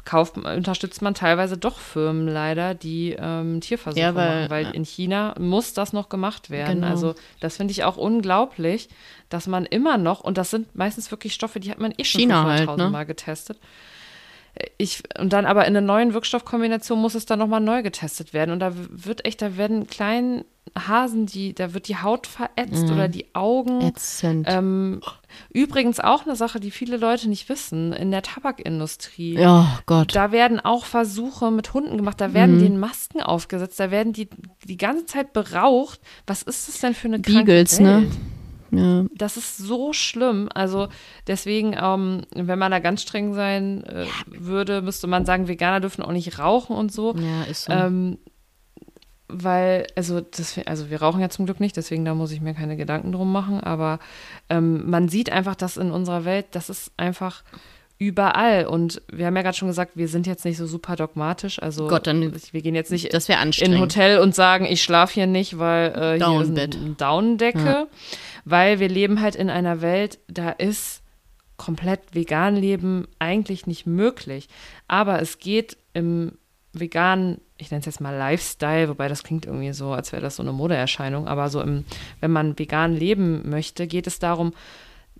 kauft, 0.04 0.36
unterstützt 0.36 1.00
man 1.02 1.14
teilweise 1.14 1.56
doch 1.56 1.78
Firmen 1.78 2.28
leider, 2.28 2.74
die 2.74 3.16
ähm, 3.18 3.60
Tierversuche 3.60 4.00
Ja, 4.00 4.14
weil- 4.14 4.40
machen, 4.42 4.50
weil 4.50 4.70
in 4.74 4.84
China 4.84 5.34
muss 5.38 5.72
das 5.72 5.92
noch 5.92 6.08
gemacht 6.08 6.50
werden. 6.50 6.76
Genau. 6.80 6.86
Also 6.88 7.14
das 7.40 7.56
finde 7.56 7.72
ich 7.72 7.84
auch 7.84 7.96
unglaublich, 7.96 8.88
dass 9.30 9.46
man 9.46 9.64
immer 9.66 9.96
noch, 9.98 10.20
und 10.20 10.36
das 10.38 10.50
sind 10.50 10.74
meistens 10.76 11.10
wirklich 11.10 11.34
Stoffe, 11.34 11.60
die 11.60 11.70
hat 11.70 11.78
man 11.80 11.92
eh 11.96 12.04
schon 12.04 12.20
China 12.20 12.44
halt, 12.44 12.68
500.000 12.68 12.76
ne? 12.76 12.90
Mal 12.90 13.04
getestet. 13.04 13.58
Ich, 14.78 15.02
und 15.18 15.32
dann 15.32 15.46
aber 15.46 15.62
in 15.66 15.76
einer 15.76 15.80
neuen 15.86 16.14
Wirkstoffkombination 16.14 17.00
muss 17.00 17.14
es 17.16 17.26
dann 17.26 17.40
nochmal 17.40 17.60
neu 17.60 17.82
getestet 17.82 18.32
werden. 18.32 18.52
Und 18.52 18.60
da 18.60 18.72
wird 18.74 19.24
echt, 19.24 19.42
da 19.42 19.56
werden 19.56 19.86
kleinen 19.88 20.44
Hasen, 20.78 21.26
die, 21.26 21.54
da 21.54 21.74
wird 21.74 21.88
die 21.88 21.96
Haut 21.96 22.26
verätzt 22.26 22.84
Mhm. 22.86 22.92
oder 22.92 23.08
die 23.08 23.26
Augen. 23.34 23.80
Ätzend. 23.80 24.46
Ähm, 24.48 25.00
übrigens 25.50 25.98
auch 26.00 26.24
eine 26.24 26.36
Sache, 26.36 26.60
die 26.60 26.70
viele 26.70 26.96
Leute 26.96 27.28
nicht 27.28 27.48
wissen, 27.48 27.92
in 27.92 28.10
der 28.12 28.22
Tabakindustrie. 28.22 29.36
oh 29.40 29.66
Gott. 29.86 30.14
Da 30.14 30.32
werden 30.32 30.60
auch 30.60 30.84
Versuche 30.84 31.50
mit 31.50 31.74
Hunden 31.74 31.96
gemacht, 31.96 32.20
da 32.20 32.32
werden 32.32 32.58
denen 32.60 32.78
Masken 32.78 33.20
aufgesetzt, 33.22 33.78
da 33.80 33.90
werden 33.90 34.12
die 34.12 34.28
die 34.64 34.76
ganze 34.76 35.06
Zeit 35.06 35.32
beraucht. 35.32 36.00
Was 36.26 36.42
ist 36.42 36.68
das 36.68 36.78
denn 36.80 36.94
für 36.94 37.08
eine 37.08 37.20
kranke 37.20 37.44
Beagles, 37.44 37.80
ne? 37.80 38.06
Ja. 38.76 39.04
Das 39.14 39.36
ist 39.36 39.56
so 39.56 39.92
schlimm. 39.92 40.48
Also 40.54 40.88
deswegen, 41.26 41.76
ähm, 41.80 42.22
wenn 42.34 42.58
man 42.58 42.70
da 42.70 42.78
ganz 42.78 43.02
streng 43.02 43.34
sein 43.34 43.84
äh, 43.84 44.06
würde, 44.26 44.82
müsste 44.82 45.06
man 45.06 45.24
sagen, 45.24 45.48
Veganer 45.48 45.80
dürfen 45.80 46.02
auch 46.02 46.12
nicht 46.12 46.38
rauchen 46.38 46.76
und 46.76 46.92
so. 46.92 47.14
ja, 47.16 47.42
ist 47.44 47.64
so. 47.64 47.72
Ähm, 47.72 48.18
weil, 49.28 49.86
also, 49.96 50.20
das, 50.20 50.58
also 50.66 50.90
wir 50.90 51.00
rauchen 51.00 51.20
ja 51.20 51.28
zum 51.28 51.46
Glück 51.46 51.58
nicht, 51.58 51.76
deswegen 51.76 52.04
da 52.04 52.14
muss 52.14 52.30
ich 52.30 52.40
mir 52.40 52.54
keine 52.54 52.76
Gedanken 52.76 53.10
drum 53.10 53.32
machen, 53.32 53.60
aber 53.60 53.98
ähm, 54.50 54.88
man 54.88 55.08
sieht 55.08 55.30
einfach, 55.30 55.54
dass 55.54 55.76
in 55.76 55.90
unserer 55.90 56.24
Welt, 56.24 56.46
das 56.52 56.68
ist 56.68 56.92
einfach 56.96 57.42
überall. 57.98 58.66
Und 58.66 59.00
wir 59.10 59.26
haben 59.26 59.36
ja 59.36 59.42
gerade 59.42 59.56
schon 59.56 59.68
gesagt, 59.68 59.92
wir 59.94 60.08
sind 60.08 60.26
jetzt 60.26 60.44
nicht 60.44 60.56
so 60.56 60.66
super 60.66 60.96
dogmatisch, 60.96 61.62
also 61.62 61.86
Gott, 61.88 62.06
dann- 62.06 62.32
wir 62.52 62.62
gehen 62.62 62.74
jetzt 62.74 62.90
nicht 62.90 63.12
das 63.14 63.28
in. 63.74 63.78
Hotel 63.80 64.18
und 64.18 64.34
sagen, 64.34 64.64
ich 64.66 64.82
schlafe 64.82 65.14
hier 65.14 65.26
nicht, 65.26 65.58
weil 65.58 65.90
äh, 65.92 66.18
hier 66.18 66.40
ist 66.42 66.48
eine 66.50 66.94
Daunendecke, 66.96 67.86
weil 68.44 68.80
wir 68.80 68.88
leben 68.88 69.20
halt 69.20 69.36
in 69.36 69.48
einer 69.50 69.80
Welt, 69.80 70.18
da 70.28 70.50
ist 70.50 71.02
komplett 71.56 72.00
vegan 72.12 72.56
leben 72.56 73.06
eigentlich 73.20 73.66
nicht 73.66 73.86
möglich. 73.86 74.48
Aber 74.88 75.22
es 75.22 75.38
geht 75.38 75.76
im 75.92 76.32
veganen, 76.72 77.40
ich 77.56 77.70
nenne 77.70 77.78
es 77.78 77.86
jetzt 77.86 78.00
mal 78.00 78.16
Lifestyle, 78.16 78.88
wobei 78.88 79.06
das 79.06 79.22
klingt 79.22 79.46
irgendwie 79.46 79.72
so, 79.72 79.92
als 79.92 80.10
wäre 80.10 80.20
das 80.20 80.34
so 80.34 80.42
eine 80.42 80.52
Modeerscheinung, 80.52 81.28
aber 81.28 81.48
so 81.48 81.60
im, 81.62 81.84
wenn 82.20 82.32
man 82.32 82.58
vegan 82.58 82.92
leben 82.96 83.48
möchte, 83.48 83.86
geht 83.86 84.08
es 84.08 84.18
darum, 84.18 84.52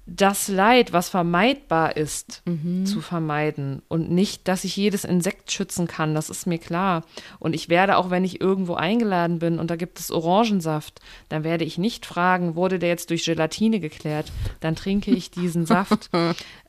das 0.06 0.48
Leid, 0.48 0.92
was 0.92 1.08
vermeidbar 1.08 1.96
ist, 1.96 2.42
zu 2.84 3.00
vermeiden 3.00 3.80
und 3.88 4.10
nicht, 4.10 4.48
dass 4.48 4.64
ich 4.64 4.76
jedes 4.76 5.04
Insekt 5.04 5.50
schützen 5.50 5.86
kann, 5.86 6.14
das 6.14 6.28
ist 6.28 6.46
mir 6.46 6.58
klar. 6.58 7.04
Und 7.38 7.54
ich 7.54 7.70
werde 7.70 7.96
auch, 7.96 8.10
wenn 8.10 8.22
ich 8.22 8.40
irgendwo 8.40 8.74
eingeladen 8.74 9.38
bin 9.38 9.58
und 9.58 9.70
da 9.70 9.76
gibt 9.76 9.98
es 9.98 10.10
Orangensaft, 10.10 11.00
dann 11.30 11.42
werde 11.42 11.64
ich 11.64 11.78
nicht 11.78 12.04
fragen, 12.04 12.54
wurde 12.54 12.78
der 12.78 12.90
jetzt 12.90 13.08
durch 13.08 13.24
Gelatine 13.24 13.80
geklärt? 13.80 14.30
Dann 14.60 14.76
trinke 14.76 15.10
ich 15.10 15.30
diesen 15.30 15.64
Saft. 15.74 16.10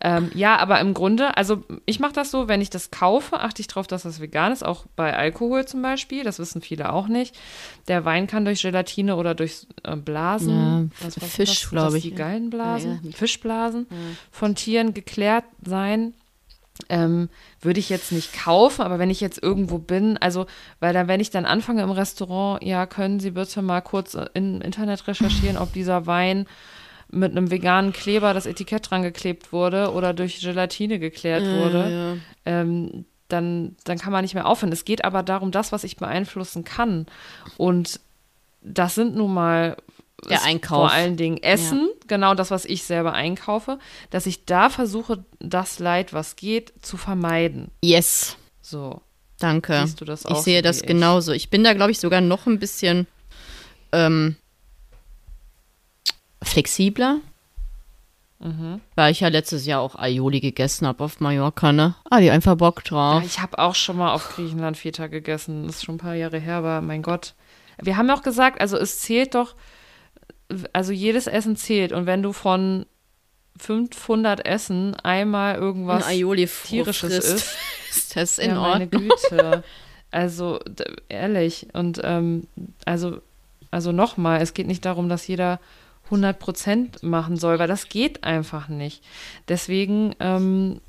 Ähm, 0.08 0.30
ja, 0.36 0.58
aber 0.58 0.80
im 0.82 0.94
Grunde, 0.94 1.36
also 1.36 1.64
ich 1.88 2.00
mache 2.00 2.14
das 2.14 2.30
so, 2.30 2.48
wenn 2.48 2.62
ich 2.62 2.70
das 2.70 2.92
kaufe, 2.92 3.40
achte 3.40 3.60
ich 3.62 3.68
darauf, 3.68 3.88
dass 3.88 4.04
das 4.04 4.20
vegan 4.22 4.52
ist, 4.52 4.64
auch 4.64 4.86
bei 4.96 5.18
Alkohol 5.18 5.66
zum 5.66 5.82
Beispiel, 5.82 6.24
das 6.24 6.38
wissen 6.38 6.62
viele 6.62 6.94
auch 6.94 7.08
nicht. 7.08 7.36
Der 7.88 8.06
Wein 8.06 8.28
kann 8.28 8.46
durch 8.46 8.62
Gelatine 8.62 9.16
oder 9.16 9.34
durch 9.34 9.66
äh, 9.84 9.96
Blasen, 9.96 10.92
Ja, 11.02 11.06
was, 11.08 11.20
was 11.20 11.30
Fisch, 11.32 11.50
sind 11.50 11.64
das? 11.64 11.70
glaub 11.72 11.86
Das 11.86 11.94
ich. 11.96 12.04
Die 12.04 12.14
Gallenblasen, 12.14 13.00
Ja, 13.02 13.10
ja. 13.10 13.18
Fischblasen 13.18 13.88
von 14.30 14.54
Tieren 14.54 14.94
geklärt 14.94 15.46
sein. 15.66 16.14
Ähm, 16.90 17.30
würde 17.62 17.80
ich 17.80 17.88
jetzt 17.90 18.12
nicht 18.12 18.34
kaufen, 18.34 18.82
aber 18.82 19.00
wenn 19.00 19.10
ich 19.10 19.22
jetzt 19.22 19.42
irgendwo 19.42 19.78
bin, 19.80 20.18
also, 20.18 20.46
weil 20.82 20.94
dann, 20.94 21.08
wenn 21.08 21.22
ich 21.22 21.30
dann 21.30 21.46
anfange 21.46 21.82
im 21.82 21.90
Restaurant, 21.90 22.62
ja, 22.64 22.86
können 22.86 23.22
Sie 23.22 23.32
bitte 23.32 23.62
mal 23.62 23.80
kurz 23.82 24.14
äh, 24.14 24.26
im 24.34 24.60
Internet 24.62 25.08
recherchieren, 25.08 25.56
ob 25.58 25.72
dieser 25.72 26.06
Wein 26.06 26.48
mit 27.12 27.32
einem 27.32 27.52
veganen 27.52 27.94
Kleber 27.94 28.34
das 28.34 28.46
Etikett 28.46 28.90
dran 28.90 29.04
geklebt 29.04 29.52
wurde 29.54 29.92
oder 29.92 30.14
durch 30.14 30.40
Gelatine 30.42 31.00
geklärt 31.00 31.44
wurde, 31.44 32.18
ähm, 32.46 33.06
dann, 33.28 33.76
dann 33.86 33.98
kann 33.98 34.12
man 34.12 34.24
nicht 34.24 34.34
mehr 34.36 34.46
aufhören. 34.48 34.72
Es 34.72 34.86
geht 34.86 35.04
aber 35.06 35.24
darum, 35.24 35.52
das, 35.52 35.72
was 35.72 35.84
ich 35.84 35.98
beeinflussen 35.98 36.64
kann. 36.64 37.06
Und 37.58 38.00
das 38.62 38.96
sind 38.96 39.16
nun 39.16 39.34
mal 39.34 39.78
Der 40.30 40.44
Einkauf. 40.44 40.90
Vor 40.90 40.92
allen 40.92 41.18
Dingen 41.18 41.38
Essen, 41.42 41.90
genau 42.08 42.34
das, 42.36 42.52
was 42.52 42.66
ich 42.66 42.84
selber 42.84 43.14
einkaufe, 43.14 43.80
dass 44.10 44.26
ich 44.26 44.46
da 44.46 44.70
versuche, 44.70 45.24
das 45.40 45.80
Leid, 45.80 46.14
was 46.14 46.36
geht, 46.36 46.74
zu 46.82 46.98
vermeiden. 46.98 47.70
Yes, 47.84 48.38
So. 48.62 49.02
danke. 49.40 49.82
Siehst 49.86 50.02
du 50.02 50.06
das 50.06 50.22
ich 50.26 50.32
auch 50.32 50.42
sehe 50.42 50.60
so 50.60 50.64
das 50.64 50.82
ich? 50.82 50.88
genauso. 50.88 51.32
Ich 51.32 51.50
bin 51.50 51.64
da, 51.64 51.74
glaube 51.74 51.92
ich, 51.92 52.00
sogar 52.00 52.22
noch 52.22 52.46
ein 52.48 52.60
bisschen 52.60 53.08
ähm, 53.92 54.36
flexibler. 56.42 57.20
Mhm. 58.40 58.82
Weil 58.96 59.12
ich 59.12 59.22
ja 59.22 59.30
letztes 59.30 59.66
Jahr 59.66 59.82
auch 59.82 59.96
Aioli 59.96 60.40
gegessen 60.40 60.86
habe 60.86 61.04
auf 61.04 61.20
Mallorca, 61.20 61.72
ne? 61.72 61.96
Ah, 62.10 62.20
die 62.20 62.30
einfach 62.30 62.56
Bock 62.56 62.82
Ja, 62.86 62.90
drauf. 62.90 63.24
ich 63.26 63.40
habe 63.40 63.58
auch 63.60 63.76
schon 63.76 63.98
mal 63.98 64.14
auf 64.14 64.36
Griechenland 64.36 64.78
Feta 64.78 65.08
gegessen. 65.08 65.68
Das 65.68 65.78
ist 65.78 65.86
schon 65.86 65.96
ein 65.96 66.00
paar 66.00 66.16
Jahre 66.16 66.38
her, 66.38 66.56
aber 66.58 66.82
mein 66.82 67.02
Gott. 67.02 67.34
Wir 67.82 67.98
haben 67.98 68.08
ja 68.08 68.16
auch 68.16 68.24
gesagt, 68.24 68.62
also 68.62 68.78
es 68.78 69.00
zählt 69.00 69.36
doch, 69.36 69.56
also 70.74 70.92
jedes 70.92 71.28
Essen 71.28 71.56
zählt. 71.56 71.92
Und 71.92 72.06
wenn 72.06 72.22
du 72.24 72.34
von 72.34 72.86
500 73.58 74.46
Essen 74.46 74.96
einmal 74.96 75.56
irgendwas 75.56 76.06
Aioli 76.06 76.48
Tierisches 76.48 77.16
frisst, 77.16 77.58
ist, 77.90 78.16
das 78.16 78.38
in 78.38 78.52
ja, 78.52 78.60
meine 78.60 78.86
Ordnung. 78.86 79.10
Güte. 79.30 79.64
Also 80.12 80.60
ehrlich 81.10 81.68
und 81.74 82.00
ähm, 82.02 82.48
also 82.86 83.20
also 83.72 83.92
nochmal, 83.92 84.42
es 84.42 84.54
geht 84.54 84.68
nicht 84.68 84.86
darum, 84.86 85.10
dass 85.10 85.28
jeder 85.28 85.60
100 86.06 86.38
Prozent 86.40 87.04
machen 87.04 87.38
soll, 87.38 87.60
weil 87.60 87.68
das 87.68 87.90
geht 87.90 88.24
einfach 88.24 88.68
nicht. 88.68 89.04
Deswegen 89.48 90.16
ähm, 90.20 90.82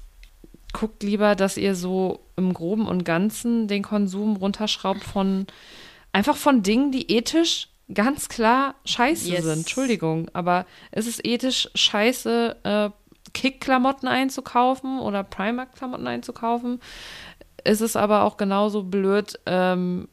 guckt 0.72 1.02
lieber, 1.02 1.34
dass 1.34 1.56
ihr 1.56 1.74
so 1.74 2.20
im 2.36 2.52
Groben 2.52 2.86
und 2.86 3.04
Ganzen 3.04 3.66
den 3.68 3.82
Konsum 3.82 4.36
runterschraubt 4.36 5.02
von 5.04 5.46
einfach 6.12 6.36
von 6.36 6.62
Dingen, 6.62 6.92
die 6.92 7.10
ethisch 7.10 7.68
ganz 7.92 8.28
klar 8.28 8.74
scheiße 8.84 9.30
Yes. 9.30 9.44
sind. 9.44 9.58
Entschuldigung, 9.60 10.28
aber 10.32 10.66
es 10.90 11.06
ist 11.06 11.24
ethisch 11.24 11.68
scheiße, 11.74 12.56
äh, 12.64 12.90
Kick-Klamotten 13.32 14.08
einzukaufen 14.08 14.98
oder 14.98 15.22
Primark-Klamotten 15.22 16.06
einzukaufen. 16.06 16.80
Es 17.64 17.80
ist 17.80 17.96
aber 17.96 18.22
auch 18.22 18.36
genauso 18.36 18.82
blöd, 18.84 19.38
ähm, 19.46 20.08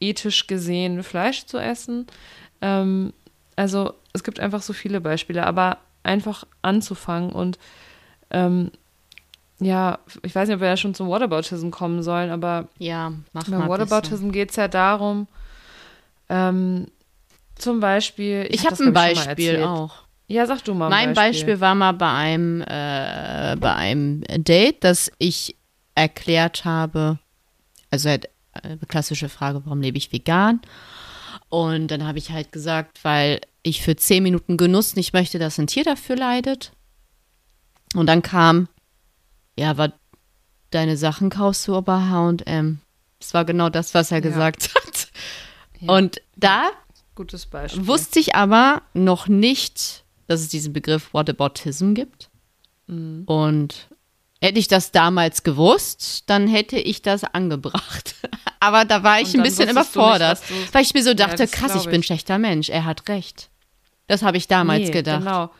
ethisch 0.00 0.46
gesehen 0.46 1.02
Fleisch 1.02 1.46
zu 1.46 1.58
essen. 1.58 2.06
Ähm, 2.60 3.12
also 3.56 3.94
es 4.12 4.22
gibt 4.22 4.40
einfach 4.40 4.62
so 4.62 4.72
viele 4.72 5.00
Beispiele, 5.00 5.46
aber 5.46 5.78
einfach 6.02 6.44
anzufangen 6.62 7.32
und 7.32 7.58
ähm, 8.30 8.70
ja, 9.58 9.98
ich 10.22 10.34
weiß 10.34 10.48
nicht, 10.48 10.56
ob 10.56 10.60
wir 10.60 10.68
ja 10.68 10.76
schon 10.76 10.94
zum 10.94 11.08
Whataboutism 11.08 11.70
kommen 11.70 12.02
sollen, 12.02 12.30
aber 12.30 12.68
Ja, 12.78 13.12
mach 13.32 13.44
beim 13.44 13.60
mal. 13.60 13.68
Whataboutism 13.68 14.30
geht 14.30 14.50
es 14.50 14.56
ja 14.56 14.68
darum, 14.68 15.26
ähm, 16.28 16.88
zum 17.54 17.80
Beispiel. 17.80 18.46
Ich 18.50 18.66
hab 18.66 18.72
habe 18.72 18.92
das, 18.92 19.04
ein 19.04 19.12
ich, 19.12 19.18
Beispiel 19.24 19.62
auch. 19.62 20.02
Ja, 20.28 20.46
sag 20.46 20.62
du 20.64 20.74
mal. 20.74 20.86
ein 20.86 20.90
Mein 20.90 21.14
Beispiel 21.14 21.60
war 21.60 21.74
mal 21.74 21.92
bei 21.92 22.10
einem, 22.10 22.60
äh, 22.62 23.56
bei 23.58 23.74
einem 23.74 24.22
Date, 24.28 24.84
dass 24.84 25.10
ich 25.18 25.56
erklärt 25.94 26.64
habe, 26.64 27.18
also 27.90 28.10
halt 28.10 28.28
äh, 28.52 28.76
klassische 28.88 29.28
Frage, 29.28 29.62
warum 29.64 29.80
lebe 29.80 29.96
ich 29.96 30.12
vegan? 30.12 30.60
Und 31.48 31.88
dann 31.88 32.04
habe 32.06 32.18
ich 32.18 32.30
halt 32.30 32.52
gesagt, 32.52 33.04
weil 33.04 33.40
ich 33.62 33.82
für 33.82 33.96
zehn 33.96 34.22
Minuten 34.22 34.56
Genuss 34.56 34.96
nicht 34.96 35.12
möchte, 35.12 35.38
dass 35.38 35.58
ein 35.58 35.66
Tier 35.66 35.84
dafür 35.84 36.16
leidet. 36.16 36.72
Und 37.94 38.06
dann 38.06 38.22
kam, 38.22 38.68
ja, 39.58 39.70
aber 39.70 39.92
deine 40.70 40.96
Sachen 40.96 41.30
kaufst 41.30 41.66
du 41.68 41.80
bei 41.82 41.98
H&M. 42.00 42.80
Das 43.20 43.32
war 43.34 43.44
genau 43.44 43.68
das, 43.70 43.94
was 43.94 44.10
er 44.10 44.18
Ja. 44.18 44.22
gesagt 44.22 44.74
hat. 44.74 45.08
Ja. 45.80 45.92
Und 45.94 46.20
da 46.36 46.70
Gutes 47.14 47.46
Beispiel. 47.46 47.86
wusste 47.86 48.18
ich 48.20 48.34
aber 48.34 48.82
noch 48.92 49.28
nicht, 49.28 50.04
dass 50.26 50.40
es 50.40 50.48
diesen 50.48 50.72
Begriff 50.72 51.14
Whataboutism 51.14 51.94
gibt. 51.94 52.28
Mhm. 52.88 53.22
Und 53.26 53.88
hätte 54.46 54.58
ich 54.58 54.68
das 54.68 54.92
damals 54.92 55.42
gewusst, 55.42 56.24
dann 56.30 56.46
hätte 56.48 56.78
ich 56.78 57.02
das 57.02 57.24
angebracht. 57.24 58.14
aber 58.60 58.84
da 58.84 59.02
war 59.02 59.20
ich 59.20 59.34
ein 59.34 59.42
bisschen 59.42 59.68
überfordert, 59.68 60.40
nicht, 60.50 60.74
weil 60.74 60.82
ich 60.82 60.94
mir 60.94 61.02
so 61.02 61.14
dachte, 61.14 61.36
das 61.38 61.50
krass, 61.50 61.72
glaub 61.72 61.84
ich 61.84 61.90
bin 61.90 61.96
ein 61.96 62.00
ich. 62.00 62.06
schlechter 62.06 62.38
Mensch. 62.38 62.68
Er 62.68 62.84
hat 62.84 63.08
recht. 63.08 63.50
Das 64.06 64.22
habe 64.22 64.36
ich 64.36 64.48
damals 64.48 64.84
Nee, 64.84 64.90
gedacht. 64.90 65.20
Genau. 65.20 65.50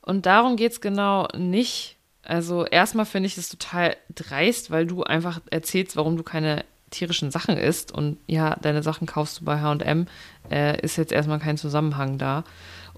Und 0.00 0.26
darum 0.26 0.56
geht 0.56 0.72
es 0.72 0.80
genau 0.80 1.28
nicht, 1.36 1.96
Also 2.24 2.64
erstmal 2.64 3.06
finde 3.06 3.26
ich 3.28 3.36
es 3.38 3.48
total 3.48 3.96
dreist, 4.14 4.70
weil 4.70 4.86
du 4.86 5.02
einfach 5.04 5.40
erzählst, 5.50 5.96
warum 5.96 6.16
du 6.16 6.22
keine 6.22 6.64
tierischen 6.90 7.30
Sachen 7.30 7.56
isst 7.56 7.90
und 7.92 8.18
ja, 8.26 8.56
deine 8.60 8.82
Sachen 8.82 9.06
kaufst 9.06 9.40
du 9.40 9.44
bei 9.44 9.60
H&M, 9.60 10.06
äh, 10.50 10.80
ist 10.82 10.96
jetzt 10.96 11.12
erstmal 11.12 11.38
kein 11.38 11.56
Zusammenhang 11.56 12.18
da. 12.18 12.44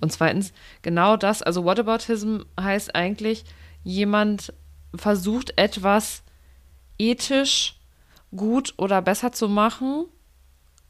Und 0.01 0.13
zweitens, 0.13 0.53
genau 0.83 1.17
das, 1.17 1.43
also 1.43 1.65
Whataboutism 1.65 2.39
heißt 2.61 2.95
eigentlich, 2.95 3.45
jemand 3.85 4.53
versucht 4.95 5.57
etwas 5.59 6.23
ethisch 6.99 7.77
gut 8.35 8.75
oder 8.77 9.03
besser 9.03 9.33
zu 9.33 9.49
machen 9.49 10.07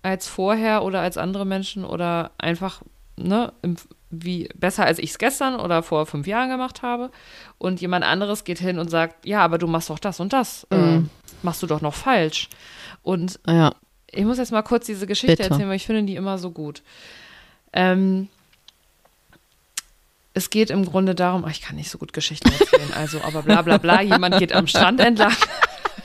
als 0.02 0.28
vorher 0.28 0.82
oder 0.82 1.00
als 1.00 1.16
andere 1.16 1.44
Menschen 1.46 1.84
oder 1.84 2.32
einfach, 2.38 2.82
ne, 3.16 3.52
im, 3.62 3.76
wie 4.10 4.48
besser 4.54 4.84
als 4.84 4.98
ich 4.98 5.10
es 5.10 5.18
gestern 5.18 5.58
oder 5.58 5.82
vor 5.82 6.06
fünf 6.06 6.26
Jahren 6.26 6.50
gemacht 6.50 6.82
habe. 6.82 7.10
Und 7.58 7.80
jemand 7.80 8.04
anderes 8.04 8.44
geht 8.44 8.58
hin 8.58 8.78
und 8.78 8.90
sagt, 8.90 9.26
ja, 9.26 9.40
aber 9.40 9.58
du 9.58 9.66
machst 9.66 9.90
doch 9.90 9.98
das 9.98 10.20
und 10.20 10.32
das. 10.32 10.66
Äh, 10.70 10.76
Mhm. 10.76 11.04
Äh, 11.06 11.08
machst 11.42 11.62
du 11.62 11.66
doch 11.66 11.80
noch 11.80 11.94
falsch. 11.94 12.48
Und 13.02 13.40
Ja. 13.46 13.74
ich 14.10 14.24
muss 14.24 14.38
jetzt 14.38 14.52
mal 14.52 14.62
kurz 14.62 14.86
diese 14.86 15.06
Geschichte 15.06 15.36
Bitte. 15.36 15.50
erzählen, 15.50 15.68
weil 15.68 15.76
ich 15.76 15.86
finde 15.86 16.04
die 16.04 16.16
immer 16.16 16.38
so 16.38 16.50
gut. 16.50 16.82
Ähm, 17.72 18.28
es 20.34 20.50
geht 20.50 20.70
im 20.70 20.84
Grunde 20.84 21.14
darum, 21.14 21.46
ich 21.48 21.60
kann 21.62 21.76
nicht 21.76 21.90
so 21.90 21.98
gut 21.98 22.12
Geschichten 22.12 22.50
erzählen, 22.50 22.92
also, 22.94 23.20
aber 23.22 23.42
bla 23.42 23.62
bla 23.62 23.78
bla, 23.78 24.02
jemand 24.02 24.38
geht 24.38 24.52
am 24.52 24.66
Strand 24.66 25.00
entlang 25.00 25.32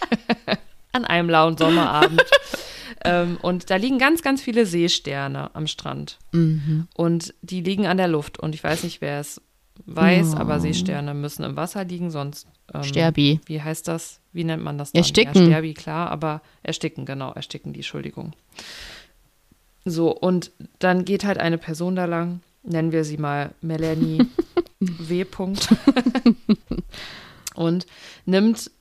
an 0.92 1.06
einem 1.06 1.30
lauen 1.30 1.58
Sommerabend. 1.58 2.24
Ähm, 3.04 3.38
und 3.42 3.70
da 3.70 3.78
liegen 3.78 3.98
ganz, 3.98 4.22
ganz 4.22 4.42
viele 4.42 4.66
Seesterne 4.66 5.56
am 5.56 5.68
Strand. 5.68 6.18
Mhm. 6.32 6.88
Und 6.96 7.34
die 7.42 7.62
liegen 7.62 7.88
an 7.88 7.98
der 7.98 8.08
Luft. 8.10 8.40
Und 8.40 8.54
ich 8.56 8.64
weiß 8.64 8.84
nicht, 8.84 9.00
wer 9.00 9.20
es 9.22 9.42
weiß, 9.86 10.34
Oh. 10.36 10.38
aber 10.38 10.60
Seesterne 10.60 11.14
müssen 11.14 11.44
im 11.44 11.56
Wasser 11.56 11.86
liegen, 11.86 12.12
sonst. 12.12 12.48
Ähm, 12.74 12.84
Sterbi. 12.84 13.40
Wie 13.46 13.62
heißt 13.62 13.88
das? 13.88 14.20
Wie 14.34 14.44
nennt 14.44 14.64
man 14.64 14.78
das 14.78 14.92
dann? 14.92 15.00
Ersticken. 15.00 15.44
Ja, 15.44 15.48
Sterbi, 15.48 15.74
klar, 15.74 16.12
aber 16.12 16.42
ersticken, 16.62 17.06
genau, 17.06 17.32
ersticken, 17.32 17.72
die 17.72 17.80
Entschuldigung. 17.80 18.34
So, 19.86 20.12
und 20.14 20.52
dann 20.80 21.06
geht 21.06 21.24
halt 21.24 21.38
eine 21.40 21.58
Person 21.58 21.96
da 21.96 22.04
lang, 22.06 22.42
nennen 22.64 22.92
wir 22.92 23.04
sie 23.04 23.18
mal 23.18 23.54
Melanie 23.62 24.26
W. 24.80 25.26
Punkt, 25.26 25.70
und 27.56 27.86
nimmt 28.26 28.72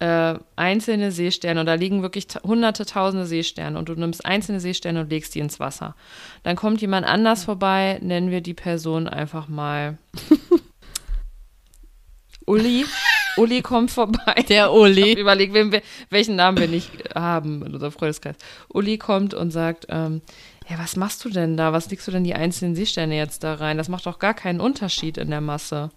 äh, 0.00 0.34
einzelne 0.56 1.12
Seesterne, 1.12 1.60
und 1.60 1.66
da 1.66 1.74
liegen 1.74 2.02
wirklich 2.02 2.26
hunderte, 2.42 2.84
tausende 2.84 3.26
Seesterne, 3.26 3.78
und 3.78 3.88
du 3.88 3.94
nimmst 3.94 4.26
einzelne 4.26 4.60
Seesterne 4.60 5.00
und 5.00 5.10
legst 5.10 5.34
die 5.34 5.40
ins 5.40 5.60
Wasser. 5.60 5.94
Dann 6.42 6.56
kommt 6.56 6.80
jemand 6.80 7.06
anders 7.06 7.44
vorbei, 7.44 7.98
nennen 8.02 8.30
wir 8.30 8.40
die 8.40 8.54
Person 8.54 9.08
einfach 9.08 9.48
mal 9.48 9.98
Uli. 12.46 12.84
Uli 13.36 13.62
kommt 13.62 13.90
vorbei. 13.90 14.44
Der 14.48 14.66
Ich 14.66 14.72
Uli. 14.72 15.54
wem 15.54 15.72
wir, 15.72 15.82
welchen 16.10 16.36
Namen 16.36 16.58
wir 16.58 16.68
nicht 16.68 16.90
haben 17.14 17.64
in 17.64 17.74
unserem 17.74 17.92
Freundeskreis. 17.92 18.36
Uli 18.68 18.98
kommt 18.98 19.34
und 19.34 19.50
sagt, 19.50 19.86
ähm, 19.88 20.22
ja, 20.68 20.78
was 20.78 20.96
machst 20.96 21.24
du 21.24 21.28
denn 21.28 21.56
da? 21.56 21.72
Was 21.72 21.90
legst 21.90 22.06
du 22.08 22.12
denn 22.12 22.24
die 22.24 22.34
einzelnen 22.34 22.74
Seesterne 22.74 23.16
jetzt 23.16 23.44
da 23.44 23.54
rein? 23.54 23.76
Das 23.76 23.88
macht 23.88 24.06
doch 24.06 24.18
gar 24.18 24.34
keinen 24.34 24.60
Unterschied 24.60 25.18
in 25.18 25.30
der 25.30 25.40
Masse. 25.40 25.90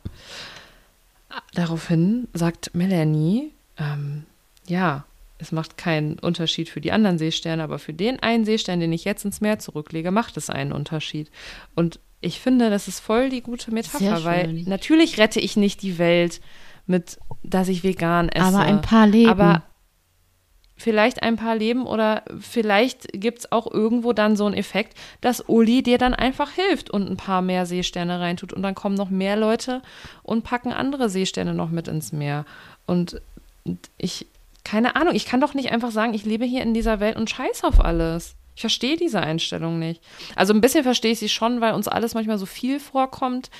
Daraufhin 1.53 2.27
sagt 2.33 2.71
Melanie, 2.73 3.51
ähm, 3.77 4.25
ja, 4.67 5.05
es 5.37 5.51
macht 5.51 5.77
keinen 5.77 6.19
Unterschied 6.19 6.69
für 6.69 6.81
die 6.81 6.91
anderen 6.91 7.17
Seesterne, 7.17 7.63
aber 7.63 7.79
für 7.79 7.93
den 7.93 8.19
einen 8.21 8.43
Seestern, 8.43 8.79
den 8.79 8.91
ich 8.91 9.05
jetzt 9.05 9.23
ins 9.23 9.39
Meer 9.39 9.59
zurücklege, 9.59 10.11
macht 10.11 10.35
es 10.35 10.49
einen 10.49 10.71
Unterschied. 10.71 11.29
Und 11.75 11.99
ich 12.21 12.39
finde, 12.39 12.69
das 12.69 12.87
ist 12.87 12.99
voll 12.99 13.29
die 13.29 13.41
gute 13.41 13.71
Metapher, 13.71 14.23
weil 14.23 14.63
natürlich 14.63 15.17
rette 15.17 15.39
ich 15.39 15.55
nicht 15.55 15.81
die 15.83 15.97
Welt 15.97 16.41
mit, 16.87 17.19
dass 17.43 17.67
ich 17.67 17.83
vegan 17.83 18.29
esse. 18.29 18.45
Aber 18.45 18.59
ein 18.59 18.81
paar 18.81 19.05
Leben. 19.05 19.29
Aber 19.29 19.63
vielleicht 20.77 21.23
ein 21.23 21.35
paar 21.35 21.55
Leben 21.55 21.85
oder 21.85 22.23
vielleicht 22.39 23.11
gibt 23.11 23.39
es 23.39 23.51
auch 23.51 23.69
irgendwo 23.69 24.13
dann 24.13 24.37
so 24.37 24.45
einen 24.45 24.55
Effekt, 24.55 24.95
dass 25.21 25.41
Uli 25.47 25.83
dir 25.83 25.97
dann 25.97 26.13
einfach 26.13 26.51
hilft 26.51 26.89
und 26.89 27.09
ein 27.09 27.17
paar 27.17 27.41
mehr 27.41 27.65
Seesterne 27.65 28.19
reintut 28.19 28.53
und 28.53 28.61
dann 28.61 28.75
kommen 28.75 28.95
noch 28.95 29.09
mehr 29.09 29.35
Leute 29.35 29.81
und 30.23 30.43
packen 30.43 30.71
andere 30.71 31.09
Seesterne 31.09 31.53
noch 31.53 31.69
mit 31.69 31.87
ins 31.87 32.13
Meer. 32.13 32.45
Und 32.85 33.19
ich, 33.97 34.27
keine 34.63 34.95
Ahnung, 34.95 35.15
ich 35.15 35.25
kann 35.25 35.41
doch 35.41 35.55
nicht 35.55 35.71
einfach 35.71 35.91
sagen, 35.91 36.13
ich 36.13 36.25
lebe 36.25 36.45
hier 36.45 36.61
in 36.61 36.73
dieser 36.73 36.99
Welt 36.99 37.17
und 37.17 37.29
scheiß 37.29 37.63
auf 37.63 37.83
alles. 37.83 38.35
Ich 38.55 38.61
verstehe 38.61 38.97
diese 38.97 39.19
Einstellung 39.19 39.77
nicht. 39.77 40.01
Also 40.35 40.53
ein 40.53 40.61
bisschen 40.61 40.83
verstehe 40.83 41.11
ich 41.11 41.19
sie 41.19 41.29
schon, 41.29 41.61
weil 41.61 41.73
uns 41.73 41.87
alles 41.87 42.15
manchmal 42.15 42.39
so 42.39 42.47
viel 42.47 42.79
vorkommt. 42.79 43.51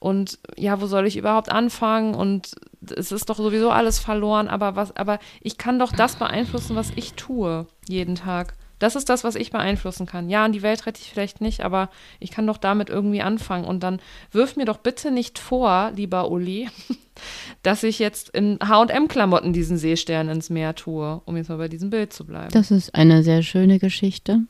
Und 0.00 0.38
ja, 0.56 0.80
wo 0.80 0.86
soll 0.86 1.06
ich 1.06 1.16
überhaupt 1.16 1.52
anfangen? 1.52 2.14
Und 2.14 2.54
es 2.96 3.12
ist 3.12 3.28
doch 3.30 3.36
sowieso 3.36 3.70
alles 3.70 3.98
verloren, 4.00 4.48
aber 4.48 4.74
was, 4.74 4.96
aber 4.96 5.18
ich 5.42 5.56
kann 5.58 5.78
doch 5.78 5.92
das 5.92 6.16
beeinflussen, 6.16 6.74
was 6.74 6.90
ich 6.96 7.12
tue, 7.12 7.66
jeden 7.86 8.14
Tag. 8.16 8.54
Das 8.78 8.96
ist 8.96 9.10
das, 9.10 9.24
was 9.24 9.34
ich 9.34 9.50
beeinflussen 9.50 10.06
kann. 10.06 10.30
Ja, 10.30 10.46
und 10.46 10.52
die 10.52 10.62
Welt 10.62 10.86
rette 10.86 10.98
ich 11.02 11.10
vielleicht 11.10 11.42
nicht, 11.42 11.60
aber 11.60 11.90
ich 12.18 12.30
kann 12.30 12.46
doch 12.46 12.56
damit 12.56 12.88
irgendwie 12.88 13.20
anfangen. 13.20 13.66
Und 13.66 13.82
dann 13.82 14.00
wirf 14.32 14.56
mir 14.56 14.64
doch 14.64 14.78
bitte 14.78 15.10
nicht 15.10 15.38
vor, 15.38 15.92
lieber 15.94 16.30
Uli, 16.30 16.70
dass 17.62 17.82
ich 17.82 17.98
jetzt 17.98 18.30
in 18.30 18.58
HM-Klamotten 18.66 19.52
diesen 19.52 19.76
Seestern 19.76 20.30
ins 20.30 20.48
Meer 20.48 20.74
tue, 20.74 21.20
um 21.26 21.36
jetzt 21.36 21.50
mal 21.50 21.58
bei 21.58 21.68
diesem 21.68 21.90
Bild 21.90 22.14
zu 22.14 22.24
bleiben. 22.24 22.48
Das 22.54 22.70
ist 22.70 22.94
eine 22.94 23.22
sehr 23.22 23.42
schöne 23.42 23.78
Geschichte. 23.78 24.40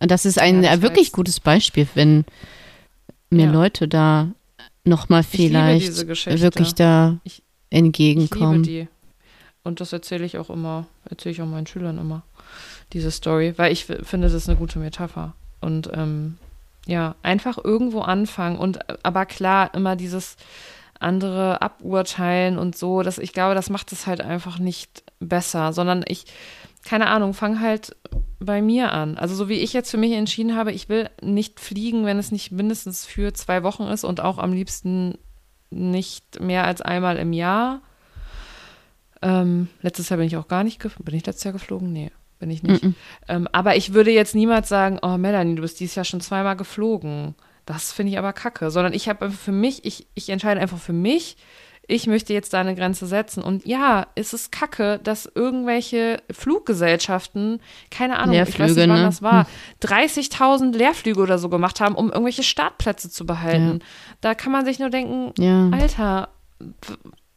Das 0.00 0.24
ist 0.24 0.40
ein 0.40 0.64
Ja, 0.64 0.72
das 0.72 0.82
wirklich 0.82 1.10
heißt- 1.10 1.12
gutes 1.12 1.38
Beispiel, 1.38 1.86
wenn 1.94 2.24
mir 3.32 3.46
Ja. 3.46 3.52
Leute 3.52 3.88
da 3.88 4.28
nochmal 4.84 5.22
vielleicht 5.22 6.06
wirklich 6.06 6.74
da 6.74 7.18
Ich- 7.24 7.32
Ich 7.34 7.42
liebe 7.70 7.86
entgegenkommen. 7.86 8.62
die. 8.62 8.88
Und 9.64 9.80
das 9.80 9.92
erzähle 9.92 10.24
ich 10.24 10.38
auch 10.38 10.50
immer, 10.50 10.86
erzähle 11.08 11.32
ich 11.34 11.42
auch 11.42 11.46
meinen 11.46 11.66
Schülern 11.66 11.98
immer, 11.98 12.22
diese 12.92 13.10
Story, 13.10 13.54
weil 13.56 13.72
ich 13.72 13.84
finde, 13.86 14.26
das 14.26 14.32
ist 14.32 14.48
eine 14.48 14.58
gute 14.58 14.78
Metapher. 14.78 15.34
Und 15.60 15.88
ähm, 15.94 16.36
ja, 16.86 17.14
einfach 17.22 17.58
irgendwo 17.62 18.00
anfangen 18.00 18.58
und 18.58 18.78
äh, 18.88 18.96
aber 19.04 19.24
klar, 19.24 19.72
immer 19.74 19.94
dieses 19.94 20.36
andere 20.98 21.62
aburteilen 21.62 22.58
und 22.58 22.76
so, 22.76 23.02
dass 23.02 23.18
ich 23.18 23.32
glaube, 23.32 23.54
das 23.54 23.70
macht 23.70 23.92
es 23.92 24.06
halt 24.06 24.20
einfach 24.20 24.58
nicht 24.58 25.02
besser, 25.20 25.72
sondern 25.72 26.04
ich, 26.06 26.24
keine 26.84 27.08
Ahnung, 27.08 27.34
fang 27.34 27.60
halt 27.60 27.96
bei 28.38 28.60
mir 28.60 28.92
an. 28.92 29.16
Also 29.16 29.34
so 29.34 29.48
wie 29.48 29.60
ich 29.60 29.72
jetzt 29.72 29.90
für 29.90 29.96
mich 29.96 30.12
entschieden 30.12 30.56
habe, 30.56 30.72
ich 30.72 30.88
will 30.88 31.08
nicht 31.22 31.60
fliegen, 31.60 32.04
wenn 32.04 32.18
es 32.18 32.32
nicht 32.32 32.52
mindestens 32.52 33.06
für 33.06 33.32
zwei 33.34 33.62
Wochen 33.62 33.84
ist 33.84 34.04
und 34.04 34.20
auch 34.20 34.38
am 34.38 34.52
liebsten 34.52 35.18
nicht 35.70 36.40
mehr 36.40 36.64
als 36.64 36.80
einmal 36.80 37.16
im 37.16 37.32
Jahr. 37.32 37.80
Ähm, 39.22 39.68
letztes 39.80 40.08
Jahr 40.08 40.18
bin 40.18 40.26
ich 40.26 40.36
auch 40.36 40.48
gar 40.48 40.64
nicht 40.64 40.80
geflogen. 40.80 41.04
Bin 41.04 41.14
ich 41.14 41.26
letztes 41.26 41.44
Jahr 41.44 41.52
geflogen? 41.52 41.92
Nee, 41.92 42.10
bin 42.38 42.50
ich 42.50 42.62
nicht. 42.62 42.82
Mhm. 42.82 42.94
Ähm, 43.28 43.48
aber 43.52 43.76
ich 43.76 43.94
würde 43.94 44.10
jetzt 44.10 44.34
niemals 44.34 44.68
sagen, 44.68 44.98
oh 45.02 45.16
Melanie, 45.16 45.54
du 45.54 45.62
bist 45.62 45.80
dieses 45.80 45.94
Jahr 45.94 46.04
schon 46.04 46.20
zweimal 46.20 46.56
geflogen. 46.56 47.34
Das 47.64 47.92
finde 47.92 48.12
ich 48.12 48.18
aber 48.18 48.32
kacke. 48.32 48.70
Sondern 48.70 48.92
ich 48.92 49.08
habe 49.08 49.26
einfach 49.26 49.38
für 49.38 49.52
mich, 49.52 49.84
ich, 49.84 50.08
ich 50.14 50.28
entscheide 50.28 50.60
einfach 50.60 50.78
für 50.78 50.92
mich, 50.92 51.36
ich 51.88 52.06
möchte 52.06 52.32
jetzt 52.32 52.52
da 52.52 52.60
eine 52.60 52.74
Grenze 52.74 53.06
setzen. 53.06 53.42
Und 53.42 53.66
ja, 53.66 54.06
es 54.14 54.32
ist 54.32 54.52
kacke, 54.52 55.00
dass 55.02 55.30
irgendwelche 55.34 56.22
Fluggesellschaften, 56.30 57.60
keine 57.90 58.18
Ahnung, 58.18 58.34
ich 58.36 58.58
weiß 58.58 58.76
nicht, 58.76 58.88
wann 58.88 59.00
ne? 59.00 59.04
das 59.04 59.22
war, 59.22 59.46
30.000 59.82 60.76
Leerflüge 60.76 61.20
oder 61.20 61.38
so 61.38 61.48
gemacht 61.48 61.80
haben, 61.80 61.94
um 61.94 62.08
irgendwelche 62.10 62.44
Startplätze 62.44 63.10
zu 63.10 63.26
behalten. 63.26 63.80
Da 64.20 64.34
kann 64.34 64.52
man 64.52 64.64
sich 64.64 64.78
nur 64.78 64.90
denken, 64.90 65.32
Ja. 65.38 65.70
Alter, 65.70 66.28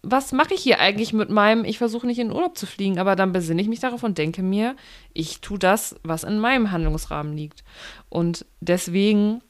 was 0.04 0.32
mache 0.32 0.54
ich 0.54 0.62
hier 0.62 0.80
eigentlich 0.80 1.14
mit 1.14 1.30
meinem, 1.30 1.66
ich 1.66 1.80
versuche 1.80 2.06
nicht 2.06 2.20
in 2.20 2.28
den 2.28 2.36
Urlaub 2.36 2.58
zu 2.58 2.68
fliegen, 2.68 3.00
aber 3.00 3.16
dann 3.16 3.32
besinne 3.32 3.62
ich 3.62 3.68
mich 3.68 3.80
darauf 3.80 4.04
und 4.04 4.18
denke 4.18 4.44
mir, 4.44 4.76
ich 5.14 5.42
tue 5.42 5.58
das, 5.58 5.96
was 6.04 6.24
in 6.24 6.38
meinem 6.38 6.72
Handlungsrahmen 6.72 7.36
liegt. 7.36 7.64
Und 8.10 8.46
deswegen 8.62 9.42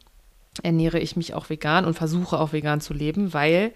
ernähre 0.63 0.99
ich 0.99 1.17
mich 1.17 1.33
auch 1.33 1.49
vegan 1.49 1.83
und 1.83 1.95
versuche 1.95 2.39
auch 2.39 2.53
vegan 2.53 2.79
zu 2.79 2.93
leben, 2.93 3.33
weil 3.33 3.73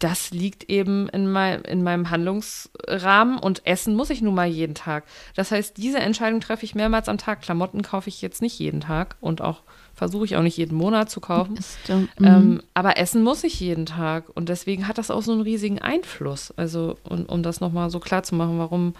das 0.00 0.30
liegt 0.32 0.64
eben 0.64 1.08
in, 1.08 1.30
mein, 1.30 1.62
in 1.62 1.82
meinem 1.82 2.10
Handlungsrahmen 2.10 3.38
und 3.38 3.64
essen 3.66 3.94
muss 3.94 4.10
ich 4.10 4.22
nun 4.22 4.34
mal 4.34 4.46
jeden 4.46 4.74
Tag. 4.74 5.04
Das 5.36 5.50
heißt, 5.50 5.76
diese 5.76 5.98
Entscheidung 5.98 6.40
treffe 6.40 6.64
ich 6.64 6.74
mehrmals 6.74 7.08
am 7.08 7.16
Tag. 7.18 7.42
Klamotten 7.42 7.82
kaufe 7.82 8.08
ich 8.08 8.20
jetzt 8.20 8.42
nicht 8.42 8.58
jeden 8.58 8.80
Tag 8.80 9.16
und 9.20 9.40
auch 9.40 9.62
versuche 9.94 10.24
ich 10.24 10.36
auch 10.36 10.42
nicht 10.42 10.56
jeden 10.56 10.76
Monat 10.76 11.10
zu 11.10 11.20
kaufen. 11.20 11.58
Mhm. 11.88 12.08
Ähm, 12.22 12.62
aber 12.74 12.98
essen 12.98 13.22
muss 13.22 13.44
ich 13.44 13.60
jeden 13.60 13.86
Tag 13.86 14.24
und 14.34 14.48
deswegen 14.48 14.88
hat 14.88 14.98
das 14.98 15.10
auch 15.10 15.22
so 15.22 15.32
einen 15.32 15.42
riesigen 15.42 15.78
Einfluss. 15.78 16.52
Also, 16.56 16.96
um, 17.08 17.24
um 17.26 17.42
das 17.42 17.60
nochmal 17.60 17.88
so 17.90 18.00
klar 18.00 18.24
zu 18.24 18.34
machen, 18.34 18.58
warum, 18.58 18.94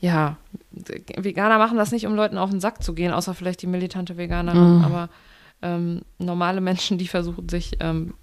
ja, 0.00 0.36
Veganer 1.16 1.58
machen 1.58 1.78
das 1.78 1.92
nicht, 1.92 2.06
um 2.06 2.14
Leuten 2.14 2.36
auf 2.36 2.50
den 2.50 2.60
Sack 2.60 2.82
zu 2.82 2.92
gehen, 2.92 3.12
außer 3.12 3.34
vielleicht 3.34 3.62
die 3.62 3.66
militante 3.66 4.18
Veganerin, 4.18 4.78
Mhm. 4.78 4.84
aber 4.84 5.08
ähm, 5.62 6.02
normale 6.18 6.60
Menschen, 6.60 6.98
die 6.98 7.08
versuchen 7.08 7.48
sich 7.48 7.76
ähm, 7.80 8.14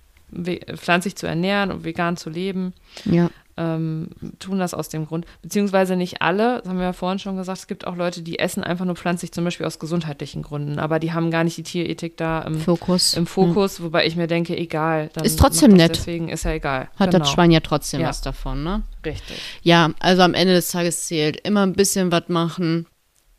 pflanzlich 0.76 1.16
zu 1.16 1.28
ernähren 1.28 1.72
und 1.72 1.84
vegan 1.84 2.18
zu 2.18 2.30
leben. 2.30 2.74
Ja. 3.06 3.30
Ähm, 3.58 4.08
tun 4.40 4.58
das 4.58 4.74
aus 4.74 4.88
dem 4.88 5.06
Grund. 5.06 5.26
Beziehungsweise 5.42 5.98
nicht 5.98 6.22
alle, 6.22 6.60
das 6.60 6.70
haben 6.70 6.78
wir 6.78 6.86
ja 6.86 6.94
vorhin 6.94 7.20
schon 7.20 7.36
gesagt, 7.36 7.58
es 7.58 7.68
gibt 7.68 7.86
auch 7.86 7.98
Leute, 7.98 8.22
die 8.22 8.40
essen 8.40 8.64
einfach 8.64 8.86
nur 8.86 8.96
pflanzlich, 8.96 9.34
zum 9.34 9.44
Beispiel 9.44 9.66
aus 9.66 9.80
gesundheitlichen 9.80 10.44
Gründen, 10.44 10.80
aber 10.80 10.98
die 10.98 11.12
haben 11.12 11.30
gar 11.30 11.44
nicht 11.44 11.58
die 11.58 11.64
Tierethik 11.64 12.16
da 12.16 12.42
im 12.44 12.58
Fokus. 12.58 13.16
Im 13.16 13.28
Fokus, 13.28 13.80
ja. 13.80 13.84
wobei 13.84 14.06
ich 14.06 14.16
mir 14.16 14.28
denke, 14.28 14.58
egal. 14.58 15.10
ist 15.24 15.38
trotzdem 15.38 15.74
nett. 15.74 15.98
Deswegen 15.98 16.30
ist 16.30 16.46
ja 16.46 16.52
egal. 16.52 16.88
Hat 16.96 17.12
genau. 17.12 17.26
das 17.26 17.32
Schwein 17.32 17.52
ja 17.52 17.60
trotzdem 17.60 18.00
ja. 18.00 18.08
was 18.08 18.22
davon, 18.22 18.64
ne? 18.64 18.84
Richtig. 19.06 19.42
Ja, 19.62 19.90
also 20.00 20.22
am 20.22 20.36
Ende 20.36 20.54
des 20.54 20.72
Tages 20.72 21.08
zählt 21.08 21.46
immer 21.46 21.66
ein 21.66 21.74
bisschen 21.74 22.14
was 22.14 22.30
machen 22.30 22.86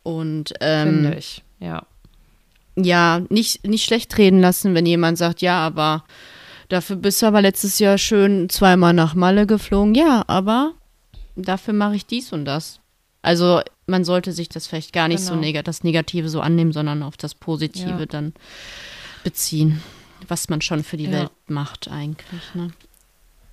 und 0.03 0.53
ähm, 0.61 0.89
finde 1.03 1.15
ich, 1.19 1.43
ja. 1.61 1.87
Ja, 2.77 3.23
nicht, 3.31 3.67
nicht 3.67 3.85
schlecht 3.85 4.17
reden 4.19 4.41
lassen, 4.41 4.75
wenn 4.75 4.85
jemand 4.85 5.17
sagt, 5.17 5.41
ja, 5.41 5.59
aber 5.59 6.05
Dafür 6.71 6.95
bist 6.95 7.21
du 7.21 7.27
aber 7.27 7.43
letztes 7.43 7.81
Jahr 7.81 7.99
schön 7.99 8.49
zweimal 8.49 8.95
nach 8.95 9.15
Malle 9.15 9.45
geflogen. 9.45 9.97
Ja, 9.97 10.23
aber 10.29 10.73
dafür 11.35 11.75
mache 11.75 11.97
ich 11.97 12.07
dies 12.07 12.33
und 12.33 12.45
das. 12.45 12.79
Also 13.23 13.61
man 13.87 14.05
sollte 14.05 14.33
sich 14.33 14.49
das 14.49 14.69
vielleicht 14.69 14.93
gar 14.93 15.09
nicht 15.09 15.19
genau. 15.19 15.35
so 15.35 15.37
neg 15.37 15.63
das 15.65 15.83
Negative 15.83 16.29
so 16.29 16.41
annehmen, 16.41 16.73
sondern 16.73 17.03
auf 17.03 17.17
das 17.17 17.35
Positive 17.35 17.99
ja. 17.99 18.07
dann 18.07 18.35
beziehen, 19.25 19.83
was 20.29 20.49
man 20.49 20.61
schon 20.61 20.85
für 20.85 20.97
die 20.97 21.07
ja. 21.07 21.13
Welt 21.13 21.31
macht 21.49 21.89
eigentlich. 21.91 22.55
Ne? 22.55 22.71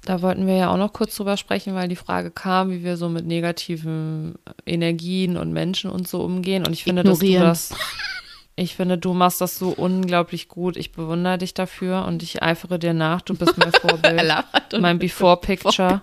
Da 0.06 0.22
wollten 0.22 0.46
wir 0.46 0.56
ja 0.56 0.70
auch 0.70 0.78
noch 0.78 0.94
kurz 0.94 1.16
drüber 1.16 1.38
sprechen, 1.38 1.74
weil 1.74 1.88
die 1.88 1.96
Frage 1.96 2.30
kam, 2.30 2.70
wie 2.70 2.84
wir 2.84 2.98
so 2.98 3.10
mit 3.10 3.26
negativen 3.26 4.36
Energien 4.68 5.38
und 5.38 5.52
Menschen 5.54 5.90
und 5.90 6.08
so 6.08 6.22
umgehen. 6.22 6.68
Und 6.68 6.74
ich 6.74 6.84
finde, 6.84 7.02
Ignorieren. 7.02 7.44
dass 7.44 7.70
du 7.70 7.76
das 7.76 7.82
ich 8.60 8.76
finde, 8.76 8.98
du 8.98 9.14
machst 9.14 9.40
das 9.40 9.60
so 9.60 9.70
unglaublich 9.70 10.48
gut. 10.50 10.78
Ich 10.78 10.92
bewundere 10.92 11.38
dich 11.38 11.54
dafür 11.54 12.06
und 12.06 12.24
ich 12.24 12.42
eifere 12.42 12.80
dir 12.80 12.94
nach. 12.94 13.22
Du 13.22 13.36
bist 13.36 13.56
mein 13.56 13.72
Vorbild. 13.82 14.34
mein 14.80 14.98
Before 14.98 15.38
Picture. 15.38 16.02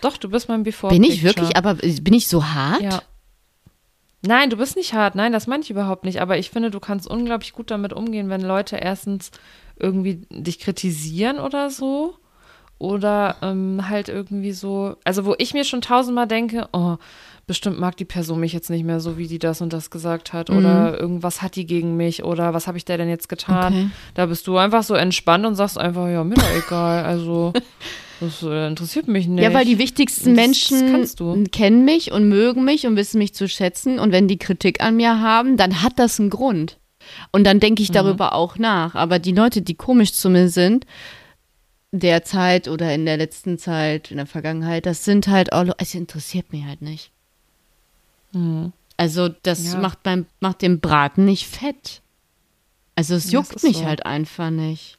Doch, 0.00 0.16
du 0.16 0.30
bist 0.30 0.48
mein 0.48 0.62
Before 0.62 0.92
Picture. 0.92 1.08
Bin 1.08 1.16
ich 1.16 1.24
wirklich, 1.24 1.56
aber 1.56 1.74
bin 1.74 2.14
ich 2.14 2.28
so 2.28 2.44
hart? 2.46 2.80
Ja. 2.80 3.02
Nein, 4.22 4.48
du 4.48 4.56
bist 4.56 4.76
nicht 4.76 4.94
hart. 4.94 5.16
Nein, 5.16 5.32
das 5.32 5.48
meine 5.48 5.64
ich 5.64 5.70
überhaupt 5.70 6.04
nicht. 6.04 6.20
Aber 6.22 6.38
ich 6.38 6.50
finde, 6.50 6.70
du 6.70 6.78
kannst 6.78 7.08
unglaublich 7.08 7.52
gut 7.52 7.72
damit 7.72 7.92
umgehen, 7.92 8.30
wenn 8.30 8.40
Leute 8.40 8.76
erstens 8.76 9.32
irgendwie 9.76 10.24
dich 10.30 10.60
kritisieren 10.60 11.40
oder 11.40 11.68
so. 11.68 12.14
Oder 12.78 13.36
ähm, 13.42 13.88
halt 13.88 14.08
irgendwie 14.08 14.52
so, 14.52 14.96
also 15.02 15.24
wo 15.24 15.34
ich 15.38 15.52
mir 15.52 15.64
schon 15.64 15.80
tausendmal 15.80 16.28
denke, 16.28 16.68
oh, 16.72 16.96
bestimmt 17.46 17.78
mag 17.78 17.96
die 17.96 18.04
Person 18.04 18.40
mich 18.40 18.52
jetzt 18.52 18.70
nicht 18.70 18.84
mehr 18.84 19.00
so, 19.00 19.18
wie 19.18 19.26
die 19.26 19.38
das 19.38 19.60
und 19.60 19.72
das 19.72 19.90
gesagt 19.90 20.32
hat. 20.32 20.48
Mhm. 20.48 20.58
Oder 20.58 20.98
irgendwas 20.98 21.42
hat 21.42 21.56
die 21.56 21.66
gegen 21.66 21.96
mich 21.96 22.24
oder 22.24 22.54
was 22.54 22.66
habe 22.66 22.78
ich 22.78 22.84
da 22.84 22.96
denn 22.96 23.08
jetzt 23.08 23.28
getan? 23.28 23.72
Okay. 23.72 23.86
Da 24.14 24.26
bist 24.26 24.46
du 24.46 24.56
einfach 24.56 24.82
so 24.82 24.94
entspannt 24.94 25.46
und 25.46 25.54
sagst 25.54 25.78
einfach, 25.78 26.08
ja, 26.08 26.24
mir 26.24 26.36
doch 26.36 26.56
egal. 26.66 27.04
Also. 27.04 27.52
Das 28.20 28.44
äh, 28.44 28.68
interessiert 28.68 29.08
mich 29.08 29.26
nicht. 29.26 29.42
Ja, 29.42 29.52
weil 29.52 29.64
die 29.64 29.78
wichtigsten 29.78 30.34
Menschen 30.34 31.50
kennen 31.50 31.84
mich 31.84 32.12
und 32.12 32.28
mögen 32.28 32.64
mich 32.64 32.86
und 32.86 32.94
wissen 32.94 33.18
mich 33.18 33.34
zu 33.34 33.48
schätzen. 33.48 33.98
Und 33.98 34.12
wenn 34.12 34.28
die 34.28 34.38
Kritik 34.38 34.80
an 34.80 34.94
mir 34.96 35.20
haben, 35.20 35.56
dann 35.56 35.82
hat 35.82 35.98
das 35.98 36.20
einen 36.20 36.30
Grund. 36.30 36.78
Und 37.32 37.44
dann 37.44 37.60
denke 37.60 37.82
ich 37.82 37.90
mhm. 37.90 37.94
darüber 37.94 38.32
auch 38.34 38.56
nach. 38.56 38.94
Aber 38.94 39.18
die 39.18 39.32
Leute, 39.32 39.62
die 39.62 39.74
komisch 39.74 40.12
zu 40.12 40.30
mir 40.30 40.48
sind, 40.48 40.86
derzeit 41.92 42.68
oder 42.68 42.94
in 42.94 43.04
der 43.06 43.16
letzten 43.16 43.58
Zeit, 43.58 44.10
in 44.10 44.16
der 44.16 44.26
Vergangenheit, 44.26 44.86
das 44.86 45.04
sind 45.04 45.28
halt 45.28 45.52
auch, 45.52 45.66
es 45.78 45.94
interessiert 45.94 46.52
mich 46.52 46.64
halt 46.64 46.82
nicht. 46.82 47.12
Mhm. 48.34 48.72
Also 48.96 49.28
das 49.28 49.72
ja. 49.72 49.78
macht, 49.78 50.02
beim, 50.02 50.26
macht 50.40 50.62
den 50.62 50.80
Braten 50.80 51.24
nicht 51.24 51.46
fett. 51.46 52.02
Also 52.94 53.14
es 53.14 53.32
juckt 53.32 53.62
mich 53.62 53.78
so. 53.78 53.84
halt 53.84 54.06
einfach 54.06 54.50
nicht. 54.50 54.98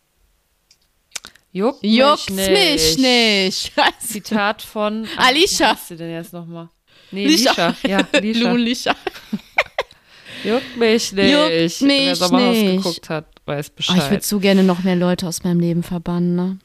Juckt, 1.54 1.84
Juckt 1.84 2.30
mich 2.32 2.50
nicht. 2.50 2.98
Mich 2.98 2.98
nicht. 2.98 3.72
Zitat 4.00 4.62
von 4.62 5.08
Alicia. 5.16 5.72
Was 5.72 5.88
du 5.88 5.96
denn 5.96 6.12
jetzt 6.12 6.34
nochmal? 6.34 6.68
Nee, 7.12 7.28
Lisha. 7.28 7.70
Lisha. 7.70 7.88
Ja, 7.88 8.08
Lisha. 8.20 8.52
Lisha. 8.52 8.96
Juckt 10.44 10.78
mich 10.78 11.14
nicht. 11.14 11.32
Juckt 11.32 11.82
mich 11.82 11.82
Wer 11.82 12.16
Sommerhaus 12.16 12.58
nicht. 12.58 12.84
geguckt 12.84 13.10
hat, 13.10 13.26
weiß 13.46 13.70
Bescheid. 13.70 13.96
Oh, 13.98 14.04
ich 14.04 14.12
würde 14.12 14.26
so 14.26 14.40
gerne 14.40 14.64
noch 14.64 14.84
mehr 14.84 14.98
Leute 14.98 15.28
aus 15.28 15.44
meinem 15.44 15.62
Leben 15.62 15.84
verbannen, 15.84 16.36
ne? 16.36 16.60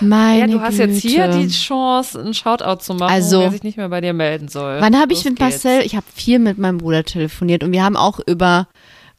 Meine 0.00 0.40
ja, 0.40 0.46
du 0.46 0.60
hast 0.60 0.78
Güte. 0.78 0.90
jetzt 0.90 1.02
hier 1.02 1.28
die 1.28 1.48
Chance, 1.48 2.18
einen 2.18 2.34
Shoutout 2.34 2.82
zu 2.82 2.94
machen, 2.94 3.12
also, 3.12 3.40
wer 3.40 3.50
sich 3.50 3.62
nicht 3.62 3.76
mehr 3.76 3.88
bei 3.88 4.00
dir 4.00 4.12
melden 4.12 4.48
soll. 4.48 4.80
Wann 4.80 4.98
habe 4.98 5.12
ich 5.12 5.24
mit 5.24 5.36
geht's. 5.36 5.64
Marcel, 5.64 5.82
ich 5.84 5.94
habe 5.94 6.06
viel 6.14 6.38
mit 6.38 6.58
meinem 6.58 6.78
Bruder 6.78 7.04
telefoniert 7.04 7.62
und 7.62 7.72
wir 7.72 7.84
haben 7.84 7.96
auch 7.96 8.20
über 8.26 8.68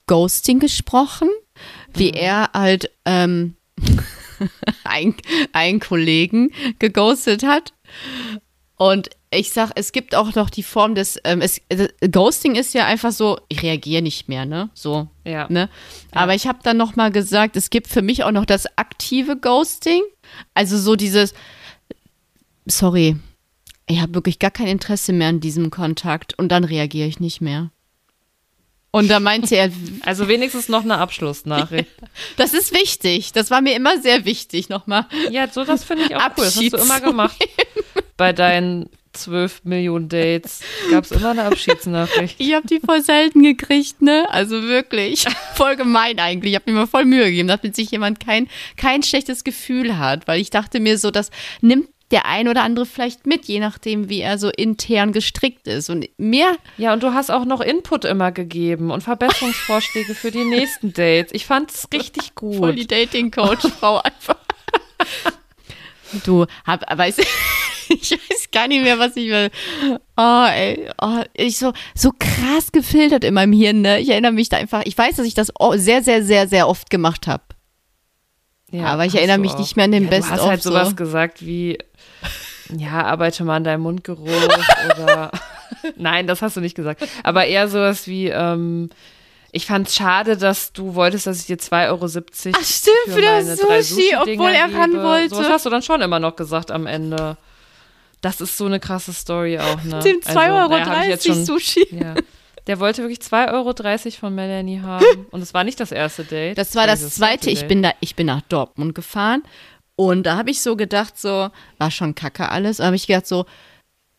Ghosting 0.08 0.60
gesprochen, 0.60 1.30
wie 1.94 2.10
mhm. 2.10 2.18
er 2.18 2.50
halt 2.54 2.90
ähm, 3.06 3.56
einen, 4.84 5.16
einen 5.54 5.80
Kollegen 5.80 6.52
geghostet 6.80 7.44
hat. 7.44 7.74
Und 8.76 9.10
ich 9.34 9.52
sag, 9.54 9.72
es 9.76 9.94
gibt 9.94 10.14
auch 10.14 10.36
noch 10.36 10.50
die 10.50 10.64
Form 10.64 10.94
des, 10.94 11.18
ähm, 11.24 11.42
es, 11.42 11.62
äh, 11.70 11.88
Ghosting 12.10 12.56
ist 12.56 12.74
ja 12.74 12.86
einfach 12.86 13.12
so, 13.12 13.40
ich 13.48 13.64
reagiere 13.64 14.02
nicht 14.02 14.28
mehr, 14.28 14.46
ne? 14.46 14.70
So. 14.74 15.08
Ja. 15.24 15.48
Ne? 15.50 15.70
Aber 16.12 16.34
ja. 16.34 16.36
ich 16.36 16.48
habe 16.48 16.60
dann 16.64 16.78
noch 16.78 16.98
mal 16.98 17.12
gesagt, 17.12 17.56
es 17.56 17.70
gibt 17.70 17.88
für 17.88 18.02
mich 18.02 18.24
auch 18.26 18.32
noch 18.32 18.46
das 18.46 18.66
aktive 18.78 19.38
Ghosting. 19.38 20.02
Also 20.54 20.78
so 20.78 20.98
dieses, 20.98 21.34
sorry, 22.66 23.16
ich 23.88 24.02
habe 24.02 24.14
wirklich 24.14 24.38
gar 24.38 24.52
kein 24.52 24.68
Interesse 24.68 25.14
mehr 25.14 25.30
an 25.30 25.40
diesem 25.40 25.72
Kontakt 25.72 26.38
und 26.38 26.50
dann 26.50 26.66
reagiere 26.66 27.08
ich 27.08 27.22
nicht 27.22 27.40
mehr. 27.40 27.72
Und 28.92 29.10
da 29.10 29.22
meinte 29.22 29.56
er. 29.56 29.72
Also 30.04 30.28
wenigstens 30.28 30.68
noch 30.68 30.84
eine 30.84 30.98
Abschlussnachricht. 30.98 31.90
Das 32.36 32.54
ist 32.54 32.74
wichtig. 32.74 33.32
Das 33.32 33.50
war 33.50 33.62
mir 33.62 33.76
immer 33.76 34.02
sehr 34.02 34.26
wichtig, 34.26 34.68
nochmal. 34.68 35.06
Ja, 35.30 35.48
so 35.48 35.64
das 35.64 35.86
finde 35.86 36.04
ich 36.04 36.16
auch 36.16 36.22
cool. 36.38 36.44
Das 36.44 36.58
hast 36.58 36.74
du 36.74 36.78
immer 36.78 37.00
gemacht. 37.00 37.38
Bei 38.18 38.34
deinen 38.34 38.90
12 39.14 39.66
Millionen 39.66 40.10
Dates 40.10 40.62
gab 40.90 41.04
es 41.04 41.12
immer 41.12 41.32
eine 41.32 41.44
Abschiedsnachricht. 41.44 42.36
Ich 42.40 42.54
habe 42.54 42.68
die 42.68 42.80
voll 42.80 43.02
selten 43.02 43.44
gekriegt, 43.44 44.02
ne? 44.02 44.26
Also 44.30 44.64
wirklich. 44.64 45.26
Voll 45.56 45.76
gemein 45.76 46.20
eigentlich. 46.20 46.54
Ich 46.54 46.60
habe 46.60 46.72
mir 46.72 46.80
mal 46.80 46.88
voll 46.88 47.06
Mühe 47.06 47.26
gegeben, 47.26 47.48
damit 47.48 47.76
sich 47.76 47.92
jemand 47.92 48.20
kein, 48.20 48.48
kein 48.78 49.04
schlechtes 49.04 49.44
Gefühl 49.44 49.98
hat. 49.98 50.28
Weil 50.28 50.42
ich 50.42 50.50
dachte 50.50 50.80
mir 50.80 50.98
so, 50.98 51.12
das 51.12 51.30
nimmt 51.62 51.88
der 52.12 52.26
ein 52.26 52.48
oder 52.48 52.64
andere 52.64 52.86
vielleicht 52.86 53.26
mit, 53.26 53.46
je 53.46 53.60
nachdem, 53.60 54.10
wie 54.10 54.22
er 54.22 54.38
so 54.38 54.50
intern 54.50 55.12
gestrickt 55.14 55.68
ist. 55.68 55.90
Und 55.90 56.08
mehr. 56.18 56.58
Ja, 56.78 56.94
und 56.94 57.04
du 57.04 57.14
hast 57.14 57.32
auch 57.32 57.46
noch 57.46 57.62
Input 57.62 58.06
immer 58.06 58.32
gegeben 58.32 58.92
und 58.92 59.02
Verbesserungsvorschläge 59.02 60.14
für 60.14 60.32
die 60.32 60.44
nächsten 60.44 60.94
Dates. 60.94 61.32
Ich 61.34 61.46
fand 61.46 61.72
es 61.72 61.88
richtig 61.94 62.36
gut. 62.36 62.58
Voll 62.58 62.76
die 62.76 62.88
Dating-Coach-Frau 62.88 64.02
einfach. 64.02 64.38
Du, 66.26 66.46
hab, 66.66 66.98
weiß, 66.98 67.18
ich 68.02 68.12
weiß 68.12 68.52
gar 68.52 68.68
nicht 68.68 68.84
mehr, 68.84 69.00
was 69.00 69.16
ich 69.16 69.30
will. 69.30 69.50
Oh, 70.18 70.46
ey, 70.48 70.88
oh, 71.02 71.22
ich 71.34 71.58
so, 71.58 71.74
so 71.96 72.12
krass 72.18 72.72
gefiltert 72.72 73.24
in 73.24 73.34
meinem 73.34 73.54
Hirn, 73.54 73.82
ne? 73.82 74.00
Ich 74.00 74.10
erinnere 74.10 74.32
mich 74.32 74.50
da 74.50 74.58
einfach, 74.58 74.84
ich 74.86 74.98
weiß, 74.98 75.18
dass 75.18 75.26
ich 75.26 75.34
das 75.34 75.52
sehr, 75.76 76.04
sehr, 76.04 76.24
sehr, 76.24 76.48
sehr 76.48 76.68
oft 76.68 76.90
gemacht 76.90 77.28
habe. 77.28 77.44
Ja, 78.72 78.86
aber 78.86 79.06
ich 79.06 79.16
erinnere 79.16 79.38
mich 79.38 79.52
auch. 79.52 79.60
nicht 79.60 79.76
mehr 79.76 79.86
an 79.86 79.92
den 79.92 80.06
ja, 80.06 80.10
Best 80.10 80.30
Du 80.30 80.34
hast 80.34 80.46
halt 80.46 80.64
sowas 80.64 80.90
so. 80.90 80.96
gesagt 80.96 81.46
wie, 81.46 81.78
ja, 82.78 83.04
arbeite 83.04 83.44
mal 83.44 83.58
an 83.58 83.64
deinem 83.66 83.82
Mundgeruch 83.82 84.28
oder, 84.98 85.32
nein, 85.98 86.28
das 86.28 86.42
hast 86.42 86.56
du 86.56 86.62
nicht 86.62 86.76
gesagt. 86.76 87.06
Aber 87.24 87.46
eher 87.46 87.68
sowas 87.68 88.08
wie, 88.08 88.28
ähm, 88.28 88.90
ich 89.52 89.66
fand 89.66 89.90
es 89.90 89.96
schade, 89.96 90.38
dass 90.38 90.72
du 90.72 90.96
wolltest, 90.96 91.28
dass 91.28 91.42
ich 91.42 91.46
dir 91.48 91.58
2,70 91.58 91.90
Euro 91.90 92.06
Ach, 92.06 92.64
stimmt, 92.64 92.96
für, 93.06 93.12
für 93.12 93.22
das 93.22 93.58
Sushi, 93.58 93.84
Sushi 93.84 94.16
obwohl 94.18 94.52
er 94.52 94.74
ran 94.74 94.94
wollte. 94.94 95.36
So 95.36 95.44
hast 95.44 95.66
du 95.66 95.70
dann 95.70 95.82
schon 95.82 96.02
immer 96.02 96.20
noch 96.20 96.38
gesagt 96.38 96.72
am 96.72 96.88
Ende. 96.88 97.36
Das 98.22 98.40
ist 98.40 98.56
so 98.58 98.66
eine 98.66 98.80
krasse 98.80 99.14
Story 99.14 99.58
auch, 99.58 99.84
ne? 99.84 100.00
Dem 100.00 100.20
2,30 100.20 100.38
also, 100.38 100.40
Euro 100.40 100.86
naja, 100.86 101.18
schon, 101.20 101.46
Sushi. 101.46 101.88
Ja. 101.92 102.16
Der 102.68 102.80
wollte 102.80 103.02
wirklich 103.02 103.20
2,30 103.20 103.54
Euro 103.54 104.12
von 104.20 104.36
Melanie 104.36 104.80
haben. 104.80 105.26
Und 105.32 105.42
es 105.42 105.54
war 105.54 105.64
nicht 105.64 105.80
das 105.80 105.92
erste 105.92 106.24
Date. 106.24 106.58
Das 106.58 106.76
war 106.76 106.86
das, 106.86 107.02
das 107.02 107.16
zweite. 107.16 107.50
Ich 107.50 107.68
bin, 107.68 107.82
da, 107.82 107.92
ich 108.00 108.16
bin 108.16 108.28
nach 108.28 108.42
Dortmund 108.42 108.94
gefahren. 108.94 109.42
Und 109.96 110.24
da 110.24 110.38
habe 110.38 110.52
ich 110.52 110.62
so 110.62 110.76
gedacht, 110.76 111.18
so, 111.18 111.50
war 111.78 111.92
schon 111.92 112.16
kacke 112.16 112.50
alles. 112.50 112.80
Aber 112.80 112.88
habe 112.88 112.96
ich 112.96 113.08
gedacht, 113.08 113.28
so, 113.28 113.46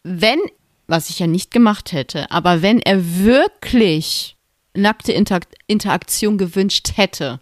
wenn, 0.03 0.41
was 0.89 1.09
ich 1.09 1.21
ja 1.21 1.27
nicht 1.27 1.53
gemacht 1.53 1.93
hätte, 1.93 2.31
aber 2.31 2.63
wenn 2.63 2.81
er 2.81 3.25
wirklich 3.25 4.37
nackte 4.75 5.13
Inter 5.13 5.41
Interaktion 5.67 6.39
gewünscht 6.39 6.93
hätte, 6.97 7.41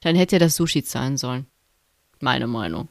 dann 0.00 0.16
hätte 0.16 0.36
er 0.36 0.40
das 0.40 0.56
Sushi 0.56 0.82
zahlen 0.82 1.16
sollen. 1.16 1.46
Meine 2.20 2.46
Meinung. 2.46 2.88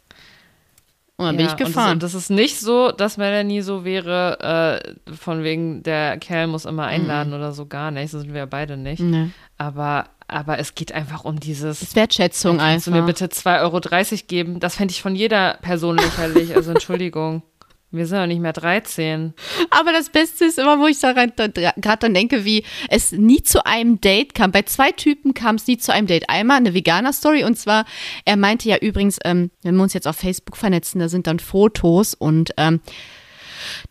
Und 1.20 1.26
dann 1.26 1.36
ja, 1.36 1.38
bin 1.38 1.47
ich 1.47 1.55
gefahren. 1.55 1.93
Und 1.93 2.03
das, 2.03 2.11
das, 2.11 2.24
ist 2.24 2.30
nicht 2.30 2.59
so, 2.59 2.91
dass 2.91 3.18
Melanie 3.18 3.61
so 3.61 3.84
wäre, 3.84 4.84
äh, 5.07 5.13
von 5.15 5.43
wegen, 5.43 5.82
der 5.82 6.18
Kerl 6.20 6.45
muss 6.45 6.65
immer 6.65 6.86
einladen 6.86 7.30
mhm. 7.30 7.36
oder 7.38 7.53
so, 7.53 7.65
gar 7.65 7.89
nicht. 7.89 8.11
So 8.11 8.20
sind 8.20 8.34
wir 8.34 8.41
ja 8.41 8.45
beide 8.45 8.78
nicht. 8.78 8.99
Nee. 8.99 9.30
Aber, 9.57 10.05
aber 10.28 10.59
es 10.59 10.76
geht 10.76 10.91
einfach 10.91 11.26
um 11.26 11.39
dieses. 11.39 11.80
Das 11.80 11.95
Wertschätzung 11.95 12.59
einfach. 12.59 12.65
Kannst 12.68 12.88
du 12.88 12.91
mir 12.91 13.01
bitte 13.01 13.26
2,30 13.26 13.61
Euro 13.63 14.28
geben? 14.28 14.59
Das 14.59 14.76
fände 14.76 14.91
ich 14.91 15.01
von 15.01 15.15
jeder 15.15 15.55
Person 15.63 15.97
lächerlich. 15.97 16.55
Also 16.55 16.72
Entschuldigung. 16.72 17.41
Wir 17.90 18.06
sind 18.06 18.18
ja 18.18 18.28
nicht 18.28 18.42
mehr 18.42 18.54
13. 18.54 19.34
Aber 19.70 19.94
das 19.94 20.10
Beste 20.10 20.46
ist 20.46 20.60
immer, 20.60 20.80
wo 20.80 20.88
ich 20.88 21.00
da 21.00 21.14
gerade 21.14 22.00
dann 22.00 22.14
denke, 22.14 22.44
wie 22.44 22.66
es 22.90 23.14
nie 23.14 23.44
zu 23.44 23.66
einem 23.66 24.02
Date 24.02 24.36
kam. 24.36 24.52
Bei 24.52 24.64
zwei 24.64 24.92
Typen 24.92 25.34
kam 25.34 25.56
es 25.56 25.68
nie 25.68 25.78
zu 25.78 25.94
einem 25.94 26.08
Date. 26.08 26.30
Einmal 26.30 26.58
eine 26.58 26.74
Veganer-Story 26.74 27.46
und 27.46 27.58
zwar, 27.58 27.86
er 28.26 28.36
meinte 28.36 28.68
ja 28.68 28.78
übrigens, 28.78 29.20
ähm, 29.24 29.52
wenn 29.64 29.76
wir 29.76 29.84
uns 29.84 29.94
jetzt 29.94 30.08
auf 30.08 30.18
Facebook 30.18 30.58
vernetzen, 30.58 31.00
da 31.00 31.08
sind 31.08 31.28
dann 31.28 31.40
Fotos 31.40 32.14
und 32.14 32.54
ähm, 32.58 32.82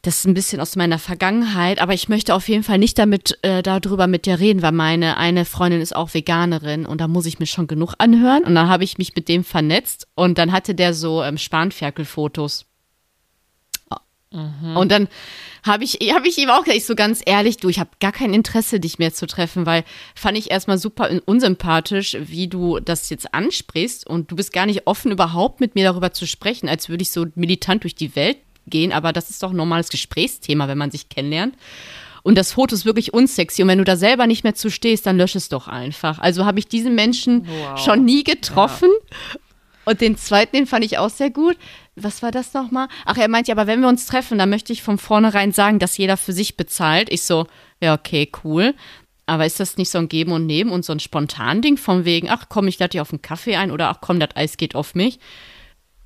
das 0.03 0.19
ist 0.19 0.27
ein 0.27 0.35
bisschen 0.35 0.61
aus 0.61 0.77
meiner 0.77 0.99
Vergangenheit, 0.99 1.81
aber 1.81 1.95
ich 1.95 2.09
möchte 2.09 2.35
auf 2.35 2.49
jeden 2.49 2.63
Fall 2.63 2.79
nicht 2.79 2.99
damit 2.99 3.39
äh, 3.43 3.63
darüber 3.63 4.07
mit 4.07 4.27
dir 4.27 4.39
reden, 4.39 4.63
weil 4.63 4.73
meine 4.73 5.17
eine 5.17 5.45
Freundin 5.45 5.81
ist 5.81 5.97
auch 5.97 6.15
Veganerin 6.15 6.87
und 6.87 7.01
da 7.01 7.09
muss 7.09 7.27
ich 7.27 7.39
mir 7.39 7.47
schon 7.47 7.67
genug 7.67 7.95
anhören. 7.99 8.45
Und 8.45 8.55
dann 8.55 8.69
habe 8.69 8.85
ich 8.85 8.99
mich 8.99 9.15
mit 9.17 9.29
dem 9.29 9.43
vernetzt 9.43 10.07
und 10.15 10.39
dann 10.39 10.53
hatte 10.53 10.75
der 10.75 10.95
so 10.95 11.23
ähm, 11.23 11.39
Spanferkel-Fotos. 11.39 12.67
Mhm. 14.37 14.77
Und 14.77 14.93
dann 14.93 15.09
habe 15.65 15.85
ich, 15.85 15.95
hab 16.15 16.25
ich 16.25 16.39
ihm 16.39 16.51
auch 16.51 16.61
gesagt, 16.61 16.77
ich 16.77 16.85
so 16.85 16.95
ganz 16.95 17.21
ehrlich, 17.25 17.57
du, 17.57 17.69
ich 17.69 17.81
habe 17.81 17.91
gar 18.01 18.13
kein 18.13 18.33
Interesse, 18.33 18.79
dich 18.79 18.99
mehr 18.99 19.13
zu 19.13 19.27
treffen, 19.27 19.67
weil 19.67 19.85
fand 20.15 20.39
ich 20.39 20.51
erstmal 20.51 20.79
super 20.79 21.11
unsympathisch, 21.25 22.17
wie 22.21 22.47
du 22.47 22.79
das 22.79 23.11
jetzt 23.11 23.35
ansprichst 23.35 24.07
und 24.07 24.31
du 24.31 24.37
bist 24.37 24.53
gar 24.53 24.67
nicht 24.67 24.87
offen, 24.87 25.11
überhaupt 25.11 25.61
mit 25.61 25.75
mir 25.75 25.85
darüber 25.85 26.13
zu 26.13 26.27
sprechen, 26.27 26.69
als 26.69 26.89
würde 26.89 27.03
ich 27.03 27.11
so 27.11 27.27
militant 27.35 27.83
durch 27.83 27.95
die 27.95 28.15
Welt 28.15 28.39
gehen, 28.67 28.93
aber 28.93 29.13
das 29.13 29.31
ist 29.31 29.43
doch 29.43 29.51
ein 29.51 29.57
normales 29.57 29.89
Gesprächsthema, 29.89 30.69
wenn 30.69 30.79
man 30.79 30.91
sich 30.91 31.09
kennenlernt. 31.09 31.55
Und 32.23 32.37
das 32.37 32.53
Foto 32.53 32.75
ist 32.75 32.85
wirklich 32.85 33.15
unsexy. 33.15 33.63
Und 33.63 33.69
wenn 33.69 33.79
du 33.79 33.85
da 33.85 33.95
selber 33.95 34.27
nicht 34.27 34.43
mehr 34.43 34.57
zu 34.57 34.69
stehst, 34.69 35.07
dann 35.07 35.17
lösch 35.17 35.37
es 35.37 35.49
doch 35.49 35.69
einfach. 35.69 36.19
Also 36.19 36.45
habe 36.45 36.59
ich 36.59 36.67
diesen 36.67 36.97
Menschen 36.97 37.47
wow. 37.47 37.79
schon 37.79 38.05
nie 38.05 38.25
getroffen. 38.25 38.89
Ja. 38.91 39.41
Und 39.87 40.01
den 40.01 40.17
zweiten, 40.17 40.57
den 40.57 40.67
fand 40.67 40.85
ich 40.85 40.99
auch 40.99 41.09
sehr 41.09 41.31
gut. 41.31 41.57
Was 41.95 42.21
war 42.21 42.33
das 42.33 42.53
nochmal? 42.53 42.89
Ach, 43.05 43.17
er 43.17 43.29
meint 43.29 43.47
ja, 43.49 43.55
aber 43.55 43.69
wenn 43.69 43.81
wir 43.81 43.89
uns 43.89 44.07
treffen, 44.07 44.37
dann 44.37 44.51
möchte 44.51 44.73
ich 44.73 44.83
von 44.83 44.99
vornherein 44.99 45.53
sagen, 45.53 45.79
dass 45.79 45.97
jeder 45.97 46.17
für 46.17 46.33
sich 46.33 46.57
bezahlt. 46.57 47.09
Ich 47.11 47.23
so, 47.23 47.47
ja, 47.81 47.95
okay, 47.95 48.31
cool. 48.45 48.75
Aber 49.27 49.47
ist 49.47 49.61
das 49.61 49.77
nicht 49.77 49.91
so 49.91 49.99
ein 49.99 50.09
Geben 50.09 50.33
und 50.33 50.47
Nehmen 50.47 50.71
und 50.71 50.85
so 50.85 50.93
ein 50.93 51.01
Spontan-Ding 51.01 51.77
von 51.77 52.05
wegen, 52.05 52.29
ach 52.29 52.47
komm, 52.49 52.67
ich 52.67 52.79
lade 52.79 52.91
dir 52.91 53.03
auf 53.03 53.13
einen 53.13 53.23
Kaffee 53.23 53.57
ein 53.57 53.71
oder 53.71 53.89
ach 53.89 54.01
komm, 54.01 54.19
das 54.19 54.35
Eis 54.35 54.57
geht 54.57 54.75
auf 54.75 54.97
mich? 54.97 55.21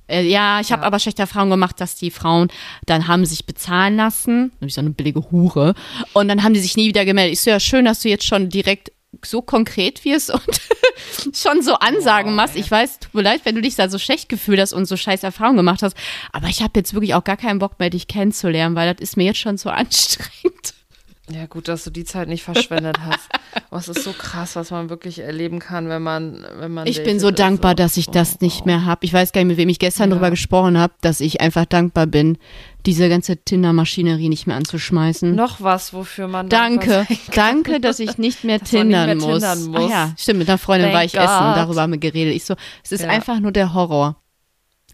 Äh, 0.07 0.27
ja, 0.27 0.59
ich 0.59 0.71
habe 0.71 0.83
ja. 0.83 0.87
aber 0.87 0.99
schlechte 0.99 1.23
Erfahrungen 1.23 1.51
gemacht, 1.51 1.81
dass 1.81 1.95
die 1.95 2.11
Frauen 2.11 2.49
dann 2.85 3.07
haben 3.07 3.25
sich 3.25 3.45
bezahlen 3.47 3.95
lassen. 3.95 4.51
Nämlich 4.59 4.75
so 4.75 4.81
eine 4.81 4.91
billige 4.91 5.31
Hure. 5.31 5.73
Und 6.13 6.27
dann 6.27 6.43
haben 6.43 6.53
die 6.53 6.59
sich 6.59 6.77
nie 6.77 6.87
wieder 6.87 7.05
gemeldet. 7.05 7.33
Ich 7.33 7.41
so, 7.41 7.49
ja, 7.49 7.59
schön, 7.59 7.85
dass 7.85 8.01
du 8.01 8.09
jetzt 8.09 8.25
schon 8.25 8.49
direkt 8.49 8.91
so 9.23 9.41
konkret 9.41 10.05
wirst 10.05 10.31
und 11.25 11.35
schon 11.35 11.61
so 11.61 11.75
Ansagen 11.75 12.31
wow, 12.31 12.37
machst. 12.37 12.55
Ich 12.55 12.69
weiß, 12.69 12.99
tut 12.99 13.13
mir 13.13 13.21
leid, 13.21 13.41
wenn 13.43 13.55
du 13.55 13.61
dich 13.61 13.75
da 13.75 13.89
so 13.89 13.99
schlecht 13.99 14.29
gefühlt 14.29 14.59
hast 14.59 14.73
und 14.73 14.85
so 14.85 14.97
scheiß 14.97 15.23
Erfahrungen 15.23 15.57
gemacht 15.57 15.83
hast. 15.83 15.95
Aber 16.31 16.47
ich 16.47 16.61
habe 16.61 16.73
jetzt 16.75 16.93
wirklich 16.93 17.13
auch 17.13 17.23
gar 17.23 17.37
keinen 17.37 17.59
Bock 17.59 17.79
mehr, 17.79 17.89
dich 17.89 18.07
kennenzulernen, 18.07 18.75
weil 18.75 18.93
das 18.93 19.01
ist 19.01 19.17
mir 19.17 19.25
jetzt 19.25 19.39
schon 19.39 19.57
so 19.57 19.69
anstrengend. 19.71 20.73
Ja, 21.33 21.45
gut, 21.45 21.67
dass 21.67 21.83
du 21.83 21.89
die 21.89 22.03
Zeit 22.03 22.27
nicht 22.27 22.43
verschwendet 22.43 22.97
hast. 22.99 23.29
Es 23.73 23.87
ist 23.87 24.03
so 24.03 24.11
krass, 24.11 24.57
was 24.57 24.69
man 24.69 24.89
wirklich 24.89 25.19
erleben 25.19 25.59
kann, 25.59 25.87
wenn 25.87 26.01
man, 26.01 26.45
wenn 26.57 26.73
man. 26.73 26.87
Ich 26.87 27.03
bin 27.03 27.21
so 27.21 27.31
dankbar, 27.31 27.71
so. 27.71 27.75
dass 27.75 27.95
ich 27.95 28.07
das 28.07 28.33
oh, 28.33 28.37
nicht 28.41 28.65
mehr 28.65 28.85
habe. 28.85 29.05
Ich 29.05 29.13
weiß 29.13 29.31
gar 29.31 29.41
nicht, 29.41 29.47
mit 29.47 29.57
wem 29.57 29.69
ich 29.69 29.79
gestern 29.79 30.09
ja. 30.09 30.15
darüber 30.15 30.29
gesprochen 30.29 30.77
habe, 30.77 30.93
dass 30.99 31.21
ich 31.21 31.39
einfach 31.39 31.65
dankbar 31.65 32.05
bin, 32.05 32.37
diese 32.85 33.07
ganze 33.07 33.37
Tinder-Maschinerie 33.37 34.27
nicht 34.27 34.45
mehr 34.45 34.57
anzuschmeißen. 34.57 35.33
Noch 35.33 35.61
was, 35.61 35.93
wofür 35.93 36.27
man. 36.27 36.49
Danke, 36.49 37.07
danke, 37.33 37.79
dass 37.79 37.99
ich 37.99 38.17
nicht 38.17 38.43
mehr 38.43 38.59
tindern 38.63 39.17
muss. 39.17 39.41
Tindern 39.41 39.65
muss. 39.67 39.85
Ah, 39.85 39.89
ja, 39.89 40.13
stimmt, 40.17 40.39
mit 40.39 40.49
einer 40.49 40.57
Freundin 40.57 40.91
Thank 40.91 40.95
war 40.95 41.05
ich 41.05 41.13
God. 41.13 41.21
essen 41.21 41.55
darüber 41.55 41.81
haben 41.81 41.91
wir 41.93 41.99
geredet. 41.99 42.35
Ich 42.35 42.43
so, 42.43 42.55
es 42.83 42.91
ist 42.91 43.03
ja. 43.03 43.09
einfach 43.09 43.39
nur 43.39 43.53
der 43.53 43.73
Horror. 43.73 44.17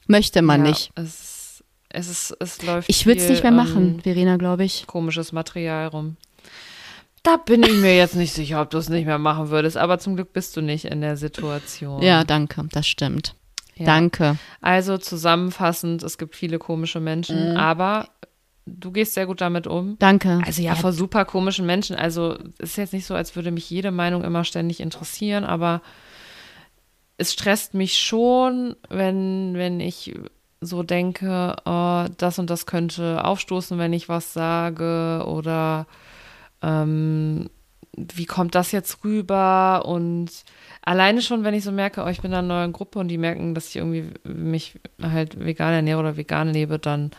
Möchte 0.08 0.42
man 0.44 0.64
ja, 0.64 0.70
nicht. 0.70 0.92
Es, 0.96 1.64
es, 1.90 2.10
ist, 2.10 2.38
es 2.40 2.62
läuft. 2.62 2.90
Ich 2.90 3.06
würde 3.08 3.22
es 3.22 3.30
nicht 3.30 3.44
mehr 3.44 3.52
machen, 3.52 3.96
ähm, 3.96 4.00
Verena, 4.02 4.38
glaube 4.38 4.64
ich. 4.64 4.86
Komisches 4.86 5.32
Material 5.32 5.88
rum. 5.88 6.16
Da 7.28 7.36
bin 7.36 7.62
ich 7.62 7.74
mir 7.74 7.94
jetzt 7.94 8.16
nicht 8.16 8.32
sicher, 8.32 8.62
ob 8.62 8.70
du 8.70 8.78
es 8.78 8.88
nicht 8.88 9.06
mehr 9.06 9.18
machen 9.18 9.50
würdest, 9.50 9.76
aber 9.76 10.00
zum 10.00 10.16
Glück 10.16 10.32
bist 10.32 10.56
du 10.56 10.62
nicht 10.62 10.86
in 10.86 11.02
der 11.02 11.18
Situation. 11.18 12.02
Ja, 12.02 12.24
danke, 12.24 12.64
das 12.72 12.88
stimmt. 12.88 13.36
Ja. 13.76 13.86
Danke. 13.86 14.38
Also 14.62 14.98
zusammenfassend, 14.98 16.04
es 16.04 16.18
gibt 16.18 16.38
viele 16.38 16.58
komische 16.58 17.02
Menschen, 17.02 17.52
mhm. 17.52 17.58
aber 17.58 18.08
du 18.66 18.94
gehst 18.94 19.14
sehr 19.14 19.26
gut 19.26 19.42
damit 19.42 19.68
um. 19.68 19.98
Danke. 20.00 20.42
Also 20.46 20.62
ja, 20.62 20.70
ja, 20.70 20.76
vor 20.76 20.94
super 20.94 21.26
komischen 21.26 21.66
Menschen. 21.66 21.98
Also 21.98 22.38
es 22.60 22.70
ist 22.70 22.78
jetzt 22.78 22.94
nicht 22.94 23.06
so, 23.06 23.14
als 23.14 23.36
würde 23.36 23.52
mich 23.52 23.70
jede 23.70 23.92
Meinung 23.92 24.24
immer 24.24 24.46
ständig 24.46 24.80
interessieren, 24.80 25.44
aber 25.44 25.82
es 27.18 27.34
stresst 27.34 27.74
mich 27.74 28.00
schon, 28.00 28.78
wenn, 28.88 29.56
wenn 29.56 29.82
ich 29.82 30.16
so 30.62 30.82
denke, 30.82 31.58
oh, 31.66 32.06
das 32.18 32.40
und 32.40 32.50
das 32.50 32.66
könnte 32.66 33.26
aufstoßen, 33.26 33.78
wenn 33.78 33.92
ich 33.92 34.08
was 34.08 34.32
sage 34.32 35.26
oder 35.28 35.88
ähm, 36.62 37.50
wie 37.98 38.26
kommt 38.26 38.56
das 38.56 38.72
jetzt 38.72 39.04
rüber? 39.04 39.84
Und 39.86 40.30
alleine 40.82 41.22
schon, 41.22 41.44
wenn 41.44 41.54
ich 41.54 41.64
so 41.64 41.72
merke, 41.72 42.04
oh, 42.04 42.08
ich 42.08 42.22
bin 42.22 42.32
in 42.32 42.38
einer 42.38 42.48
neuen 42.48 42.74
Gruppe 42.74 43.00
und 43.00 43.08
die 43.08 43.18
merken, 43.18 43.56
dass 43.56 43.70
ich 43.70 43.78
irgendwie 43.78 44.12
mich 44.24 44.76
halt 45.02 45.44
vegan 45.44 45.74
ernähre 45.74 46.00
oder 46.00 46.18
vegan 46.18 46.54
lebe, 46.54 46.80
dann 46.80 47.12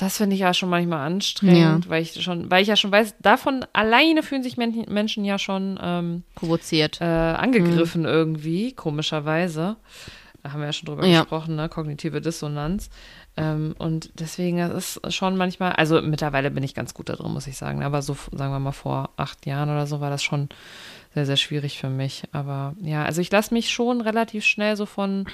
das 0.00 0.16
finde 0.16 0.34
ich 0.34 0.40
ja 0.40 0.54
schon 0.54 0.70
manchmal 0.70 1.06
anstrengend, 1.06 1.84
ja. 1.84 1.90
weil 1.90 2.02
ich 2.02 2.22
schon, 2.22 2.50
weil 2.50 2.62
ich 2.62 2.68
ja 2.68 2.76
schon 2.76 2.90
weiß, 2.90 3.16
davon 3.20 3.66
alleine 3.74 4.22
fühlen 4.22 4.42
sich 4.42 4.56
Men 4.56 4.86
Menschen 4.88 5.26
ja 5.26 5.38
schon 5.38 5.78
ähm, 5.82 6.22
provoziert, 6.34 7.02
äh, 7.02 7.04
angegriffen 7.04 8.02
mhm. 8.02 8.08
irgendwie, 8.08 8.72
komischerweise. 8.72 9.76
Da 10.42 10.52
haben 10.52 10.60
wir 10.60 10.66
ja 10.66 10.72
schon 10.72 10.86
drüber 10.86 11.06
ja. 11.06 11.20
gesprochen, 11.20 11.56
ne? 11.56 11.68
Kognitive 11.68 12.20
Dissonanz. 12.20 12.88
Ähm, 13.36 13.74
und 13.78 14.10
deswegen 14.14 14.58
ist 14.58 15.00
es 15.02 15.14
schon 15.14 15.36
manchmal, 15.36 15.72
also 15.72 16.00
mittlerweile 16.00 16.50
bin 16.50 16.62
ich 16.62 16.74
ganz 16.74 16.94
gut 16.94 17.08
da 17.08 17.16
drin, 17.16 17.32
muss 17.32 17.46
ich 17.46 17.56
sagen. 17.56 17.82
Aber 17.82 18.02
so, 18.02 18.16
sagen 18.32 18.52
wir 18.52 18.58
mal, 18.58 18.72
vor 18.72 19.10
acht 19.16 19.44
Jahren 19.46 19.68
oder 19.70 19.86
so 19.86 20.00
war 20.00 20.10
das 20.10 20.22
schon 20.22 20.48
sehr, 21.14 21.26
sehr 21.26 21.36
schwierig 21.36 21.78
für 21.78 21.90
mich. 21.90 22.24
Aber 22.32 22.74
ja, 22.80 23.04
also 23.04 23.20
ich 23.20 23.30
lasse 23.30 23.52
mich 23.52 23.70
schon 23.70 24.00
relativ 24.00 24.44
schnell 24.44 24.76
so 24.76 24.86
von, 24.86 25.26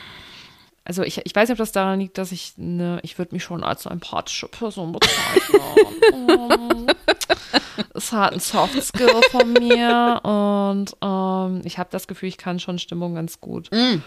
also 0.84 1.02
ich, 1.02 1.24
ich 1.24 1.34
weiß 1.34 1.48
nicht, 1.48 1.54
ob 1.54 1.58
das 1.58 1.72
daran 1.72 2.00
liegt, 2.00 2.18
dass 2.18 2.32
ich 2.32 2.54
eine, 2.58 2.98
ich 3.02 3.18
würde 3.18 3.34
mich 3.34 3.44
schon 3.44 3.62
als 3.62 3.86
empathische 3.86 4.48
Person 4.48 4.92
bezeichnen. 4.92 6.86
es 7.94 8.12
hat 8.12 8.32
ein 8.32 8.40
Soft 8.40 8.82
Skill 8.82 9.20
von 9.30 9.52
mir 9.52 10.20
und 10.24 10.96
ähm, 11.00 11.60
ich 11.64 11.78
habe 11.78 11.90
das 11.92 12.08
Gefühl, 12.08 12.28
ich 12.28 12.38
kann 12.38 12.58
schon 12.58 12.80
Stimmung 12.80 13.14
ganz 13.14 13.40
gut. 13.40 13.70
Mm 13.72 14.00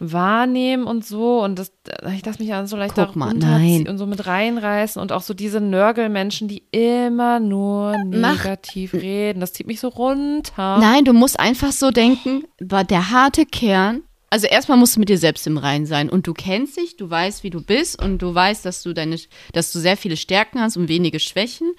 wahrnehmen 0.00 0.84
und 0.84 1.04
so 1.04 1.42
und 1.42 1.58
das, 1.58 1.72
ich 2.14 2.24
lasse 2.24 2.38
mich 2.38 2.48
ja 2.48 2.66
so 2.66 2.76
leicht 2.76 2.94
Guck 2.94 3.16
mal, 3.16 3.34
nein. 3.34 3.88
und 3.88 3.98
so 3.98 4.06
mit 4.06 4.26
reinreißen 4.26 5.00
und 5.00 5.12
auch 5.12 5.22
so 5.22 5.34
diese 5.34 5.60
Nörgelmenschen, 5.60 6.48
die 6.48 6.62
immer 6.70 7.40
nur 7.40 7.96
negativ 8.04 8.92
Mach. 8.92 9.02
reden, 9.02 9.40
das 9.40 9.52
zieht 9.52 9.66
mich 9.66 9.80
so 9.80 9.88
runter. 9.88 10.78
Nein, 10.78 11.04
du 11.04 11.12
musst 11.12 11.38
einfach 11.38 11.72
so 11.72 11.90
denken, 11.90 12.44
war 12.60 12.84
der 12.84 13.10
harte 13.10 13.46
Kern. 13.46 14.02
Also 14.30 14.46
erstmal 14.46 14.76
musst 14.76 14.96
du 14.96 15.00
mit 15.00 15.08
dir 15.08 15.18
selbst 15.18 15.46
im 15.46 15.56
Rein 15.56 15.86
sein 15.86 16.10
und 16.10 16.26
du 16.26 16.34
kennst 16.34 16.76
dich, 16.76 16.96
du 16.96 17.08
weißt, 17.08 17.42
wie 17.44 17.50
du 17.50 17.62
bist 17.62 18.00
und 18.02 18.18
du 18.18 18.34
weißt, 18.34 18.64
dass 18.64 18.82
du 18.82 18.92
deine, 18.92 19.18
dass 19.52 19.72
du 19.72 19.78
sehr 19.78 19.96
viele 19.96 20.18
Stärken 20.18 20.60
hast 20.60 20.76
und 20.76 20.88
wenige 20.88 21.18
Schwächen. 21.18 21.72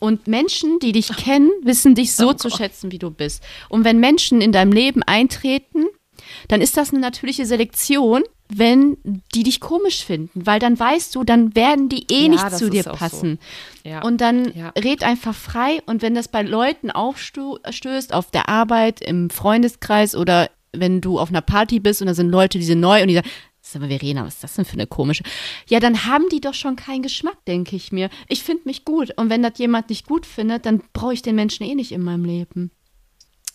Und 0.00 0.26
Menschen, 0.26 0.78
die 0.80 0.92
dich 0.92 1.08
kennen, 1.16 1.50
wissen 1.62 1.94
dich 1.94 2.14
so 2.14 2.30
oh 2.30 2.32
zu 2.34 2.50
schätzen, 2.50 2.92
wie 2.92 2.98
du 2.98 3.10
bist. 3.10 3.42
Und 3.70 3.84
wenn 3.84 4.00
Menschen 4.00 4.42
in 4.42 4.52
deinem 4.52 4.72
Leben 4.72 5.02
eintreten, 5.02 5.86
dann 6.48 6.60
ist 6.60 6.76
das 6.76 6.90
eine 6.90 7.00
natürliche 7.00 7.46
Selektion, 7.46 8.22
wenn 8.48 8.98
die 9.34 9.42
dich 9.42 9.60
komisch 9.60 10.04
finden, 10.04 10.46
weil 10.46 10.58
dann 10.58 10.78
weißt 10.78 11.14
du, 11.14 11.24
dann 11.24 11.56
werden 11.56 11.88
die 11.88 12.06
eh 12.10 12.24
ja, 12.24 12.28
nicht 12.28 12.50
zu 12.56 12.68
dir 12.68 12.84
passen. 12.84 13.38
So. 13.82 13.90
Ja. 13.90 14.02
Und 14.02 14.20
dann 14.20 14.52
ja. 14.54 14.68
red 14.78 15.02
einfach 15.02 15.34
frei 15.34 15.82
und 15.86 16.02
wenn 16.02 16.14
das 16.14 16.28
bei 16.28 16.42
Leuten 16.42 16.90
aufstößt, 16.90 18.12
auf 18.12 18.30
der 18.30 18.48
Arbeit, 18.48 19.00
im 19.00 19.30
Freundeskreis 19.30 20.14
oder 20.14 20.50
wenn 20.72 21.00
du 21.00 21.18
auf 21.18 21.30
einer 21.30 21.40
Party 21.40 21.80
bist 21.80 22.00
und 22.00 22.08
da 22.08 22.14
sind 22.14 22.30
Leute, 22.30 22.58
die 22.58 22.64
sind 22.64 22.80
neu 22.80 23.02
und 23.02 23.08
die 23.08 23.14
sagen, 23.14 23.30
Sag 23.66 23.80
mal, 23.80 23.88
Verena, 23.88 24.26
was 24.26 24.34
ist 24.34 24.44
das 24.44 24.54
denn 24.54 24.66
für 24.66 24.74
eine 24.74 24.86
komische? 24.86 25.22
Ja, 25.68 25.80
dann 25.80 26.04
haben 26.04 26.28
die 26.30 26.42
doch 26.42 26.52
schon 26.52 26.76
keinen 26.76 27.02
Geschmack, 27.02 27.42
denke 27.46 27.76
ich 27.76 27.92
mir. 27.92 28.10
Ich 28.28 28.42
finde 28.42 28.64
mich 28.66 28.84
gut. 28.84 29.16
Und 29.16 29.30
wenn 29.30 29.42
das 29.42 29.56
jemand 29.56 29.88
nicht 29.88 30.06
gut 30.06 30.26
findet, 30.26 30.66
dann 30.66 30.82
brauche 30.92 31.14
ich 31.14 31.22
den 31.22 31.34
Menschen 31.34 31.64
eh 31.64 31.74
nicht 31.74 31.90
in 31.90 32.02
meinem 32.02 32.26
Leben. 32.26 32.72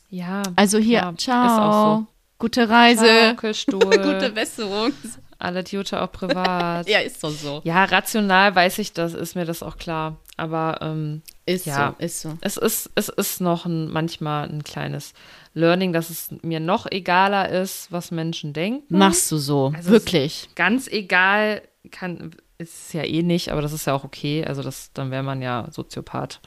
Ja. 0.10 0.42
Also 0.56 0.80
hier, 0.80 0.98
ja, 0.98 1.14
ciao. 1.16 1.46
Ist 1.46 1.60
auch 1.60 1.98
so. 2.00 2.08
Gute 2.40 2.70
Reise. 2.70 3.36
Gute 3.70 4.32
Besserung. 4.34 4.94
Alle 5.38 5.64
Jute 5.64 6.02
auch 6.02 6.12
privat. 6.12 6.88
ja, 6.90 7.00
ist 7.00 7.24
doch 7.24 7.32
so. 7.32 7.62
Ja, 7.66 7.84
rational 7.84 8.56
weiß 8.56 8.80
ich 8.80 8.94
das, 8.94 9.14
ist 9.14 9.36
mir 9.36 9.46
das 9.46 9.62
auch 9.62 9.78
klar. 9.78 10.18
Aber 10.38 10.80
ähm, 10.82 11.22
ist 11.46 11.66
ja, 11.66 11.96
so, 12.00 12.06
ist 12.06 12.22
so. 12.22 12.38
Es 12.40 12.56
ist, 12.56 12.90
es 12.96 13.10
ist 13.10 13.42
noch 13.42 13.66
ein, 13.66 13.90
manchmal 13.90 14.50
ein 14.50 14.64
kleines 14.64 15.14
Learning, 15.54 15.92
dass 15.92 16.10
es 16.10 16.30
mir 16.42 16.62
noch 16.62 16.90
egaler 16.90 17.50
ist, 17.50 17.92
was 17.92 18.12
Menschen 18.12 18.54
denken. 18.54 18.98
Machst 18.98 19.30
du 19.32 19.38
so, 19.38 19.74
also 19.76 19.92
wirklich. 19.92 20.50
Ganz 20.56 20.88
egal 20.88 21.62
kann, 21.92 22.32
ist 22.58 22.88
es 22.88 22.94
ja 22.94 23.04
eh 23.04 23.24
nicht, 23.24 23.50
aber 23.50 23.62
das 23.62 23.74
ist 23.74 23.86
ja 23.86 23.94
auch 23.94 24.06
okay. 24.06 24.46
Also 24.46 24.62
das, 24.64 24.92
dann 24.94 25.12
wäre 25.12 25.24
man 25.24 25.42
ja 25.42 25.68
Soziopath. 25.72 26.40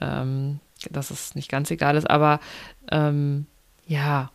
Ähm, 0.00 0.60
dass 0.90 1.10
es 1.10 1.34
nicht 1.34 1.50
ganz 1.50 1.70
egal 1.70 1.96
ist, 1.96 2.10
aber 2.10 2.40
ähm, 2.90 3.46
ja, 3.86 4.30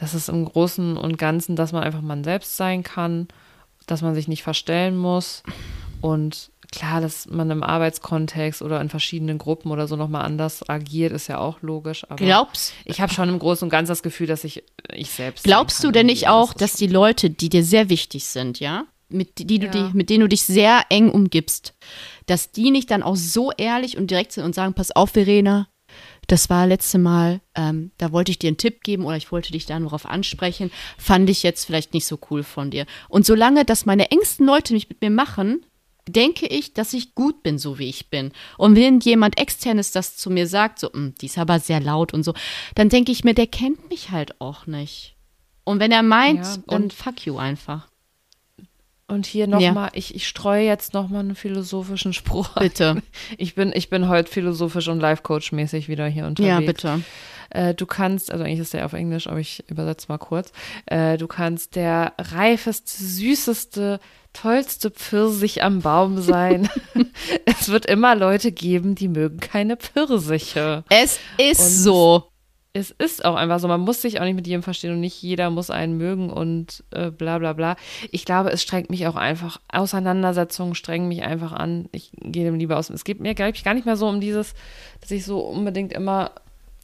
das 0.00 0.14
ist 0.14 0.28
im 0.30 0.46
Großen 0.46 0.96
und 0.96 1.18
Ganzen, 1.18 1.56
dass 1.56 1.72
man 1.72 1.82
einfach 1.82 2.00
man 2.00 2.24
selbst 2.24 2.56
sein 2.56 2.82
kann, 2.82 3.28
dass 3.86 4.02
man 4.02 4.14
sich 4.14 4.28
nicht 4.28 4.42
verstellen 4.42 4.96
muss. 4.96 5.42
Und 6.00 6.50
klar, 6.72 7.02
dass 7.02 7.26
man 7.28 7.50
im 7.50 7.62
Arbeitskontext 7.62 8.62
oder 8.62 8.80
in 8.80 8.88
verschiedenen 8.88 9.36
Gruppen 9.36 9.70
oder 9.70 9.86
so 9.86 9.96
nochmal 9.96 10.24
anders 10.24 10.66
agiert, 10.68 11.12
ist 11.12 11.28
ja 11.28 11.38
auch 11.38 11.60
logisch. 11.60 12.04
Aber 12.08 12.16
Glaubst, 12.16 12.72
ich 12.86 13.00
habe 13.00 13.12
schon 13.12 13.28
im 13.28 13.38
Großen 13.38 13.66
und 13.66 13.70
Ganzen 13.70 13.90
das 13.90 14.02
Gefühl, 14.02 14.26
dass 14.26 14.44
ich 14.44 14.62
ich 14.94 15.10
selbst. 15.10 15.44
glaubst 15.44 15.84
du 15.84 15.90
denn 15.90 16.06
nicht 16.06 16.28
auch, 16.28 16.54
dass 16.54 16.72
die 16.74 16.86
Leute, 16.86 17.28
die 17.28 17.50
dir 17.50 17.62
sehr 17.64 17.90
wichtig 17.90 18.24
sind, 18.24 18.58
ja, 18.58 18.84
mit, 19.10 19.38
die 19.38 19.58
du 19.58 19.66
Ja. 19.66 19.72
die, 19.72 19.96
mit 19.96 20.08
denen 20.08 20.22
du 20.22 20.28
dich 20.28 20.44
sehr 20.44 20.84
eng 20.88 21.10
umgibst, 21.10 21.74
dass 22.26 22.52
die 22.52 22.70
nicht 22.70 22.90
dann 22.90 23.02
auch 23.02 23.16
so 23.16 23.50
ehrlich 23.52 23.98
und 23.98 24.10
direkt 24.10 24.32
sind 24.32 24.44
und 24.44 24.54
sagen, 24.54 24.72
pass 24.72 24.92
auf, 24.92 25.10
Verena, 25.10 25.68
das 26.30 26.48
war 26.50 26.66
letzte 26.66 26.98
Mal, 26.98 27.40
ähm, 27.54 27.90
da 27.98 28.12
wollte 28.12 28.30
ich 28.30 28.38
dir 28.38 28.48
einen 28.48 28.56
Tipp 28.56 28.82
geben 28.82 29.04
oder 29.04 29.16
ich 29.16 29.32
wollte 29.32 29.52
dich 29.52 29.66
da 29.66 29.78
nur 29.78 29.88
darauf 29.90 30.06
ansprechen, 30.06 30.70
fand 30.98 31.28
ich 31.28 31.42
jetzt 31.42 31.64
vielleicht 31.64 31.92
nicht 31.94 32.06
so 32.06 32.18
cool 32.30 32.42
von 32.42 32.70
dir. 32.70 32.86
Und 33.08 33.26
solange 33.26 33.64
das 33.64 33.86
meine 33.86 34.10
engsten 34.10 34.46
Leute 34.46 34.72
nicht 34.74 34.88
mit 34.88 35.00
mir 35.00 35.10
machen, 35.10 35.64
denke 36.08 36.46
ich, 36.46 36.72
dass 36.72 36.92
ich 36.92 37.14
gut 37.14 37.42
bin, 37.42 37.58
so 37.58 37.78
wie 37.78 37.88
ich 37.88 38.10
bin. 38.10 38.32
Und 38.58 38.74
wenn 38.76 39.00
jemand 39.00 39.38
externes 39.38 39.92
das 39.92 40.16
zu 40.16 40.30
mir 40.30 40.46
sagt, 40.46 40.78
so, 40.78 40.88
"Mm, 40.92 41.14
die 41.20 41.26
ist 41.26 41.38
aber 41.38 41.58
sehr 41.60 41.80
laut 41.80 42.14
und 42.14 42.22
so, 42.24 42.32
dann 42.74 42.88
denke 42.88 43.12
ich 43.12 43.22
mir, 43.24 43.34
der 43.34 43.46
kennt 43.46 43.88
mich 43.90 44.10
halt 44.10 44.40
auch 44.40 44.66
nicht. 44.66 45.16
Und 45.64 45.78
wenn 45.78 45.92
er 45.92 46.02
meint, 46.02 46.44
Ja, 46.44 46.56
dann 46.68 46.82
und- 46.84 46.92
fuck 46.92 47.26
you 47.26 47.36
einfach. 47.38 47.88
Und 49.10 49.26
hier 49.26 49.46
Ja. 49.48 49.58
nochmal, 49.58 49.90
ich, 49.94 50.14
ich 50.14 50.26
streue 50.28 50.64
jetzt 50.64 50.94
nochmal 50.94 51.20
einen 51.20 51.34
philosophischen 51.34 52.12
Spruch. 52.12 52.56
ein. 52.56 52.62
Bitte. 52.68 53.02
Ich 53.38 53.54
bin, 53.54 53.72
ich 53.74 53.90
bin 53.90 54.08
heute 54.08 54.30
philosophisch 54.30 54.88
und 54.88 55.00
Life-Coach-mäßig 55.00 55.88
wieder 55.88 56.06
hier 56.06 56.26
unterwegs. 56.26 56.50
Ja, 56.50 56.60
bitte. 56.60 57.02
Äh, 57.50 57.74
du 57.74 57.84
kannst, 57.86 58.30
also 58.30 58.44
eigentlich 58.44 58.60
ist 58.60 58.74
der 58.74 58.84
auf 58.86 58.92
Englisch, 58.92 59.26
aber 59.26 59.38
ich 59.40 59.64
übersetze 59.68 60.06
mal 60.08 60.18
kurz. 60.18 60.52
Äh, 60.86 61.18
du 61.18 61.26
kannst 61.26 61.74
der 61.74 62.12
reifeste, 62.18 63.02
süßeste, 63.02 63.98
tollste 64.32 64.90
Pfirsich 64.90 65.62
am 65.64 65.80
Baum 65.80 66.20
sein. 66.22 66.68
es 67.44 67.68
wird 67.68 67.86
immer 67.86 68.14
Leute 68.14 68.52
geben, 68.52 68.94
die 68.94 69.08
mögen 69.08 69.40
keine 69.40 69.76
Pfirsiche. 69.76 70.84
Es 70.88 71.18
ist 71.38 71.60
Und- 71.60 71.66
so. 71.70 72.29
Es 72.72 72.92
ist 72.92 73.24
auch 73.24 73.34
einfach 73.34 73.58
so, 73.58 73.66
man 73.66 73.80
muss 73.80 74.00
sich 74.00 74.20
auch 74.20 74.24
nicht 74.24 74.36
mit 74.36 74.46
jedem 74.46 74.62
verstehen 74.62 74.92
und 74.92 75.00
nicht 75.00 75.20
jeder 75.22 75.50
muss 75.50 75.70
einen 75.70 75.96
mögen 75.96 76.30
und 76.30 76.84
äh, 76.92 77.10
bla 77.10 77.38
bla 77.38 77.52
bla. 77.52 77.76
Ich 78.12 78.24
glaube, 78.24 78.50
es 78.50 78.62
strengt 78.62 78.90
mich 78.90 79.08
auch 79.08 79.16
einfach, 79.16 79.60
Auseinandersetzungen 79.72 80.76
strengen 80.76 81.08
mich 81.08 81.22
einfach 81.22 81.52
an. 81.52 81.88
Ich 81.90 82.12
gehe 82.20 82.44
dem 82.44 82.54
lieber 82.54 82.78
aus. 82.78 82.88
Es 82.88 83.02
geht 83.02 83.20
mir, 83.20 83.34
glaube 83.34 83.52
ich, 83.56 83.64
gar 83.64 83.74
nicht 83.74 83.86
mehr 83.86 83.96
so 83.96 84.08
um 84.08 84.20
dieses, 84.20 84.54
dass 85.00 85.10
ich 85.10 85.24
so 85.24 85.40
unbedingt 85.40 85.92
immer 85.92 86.30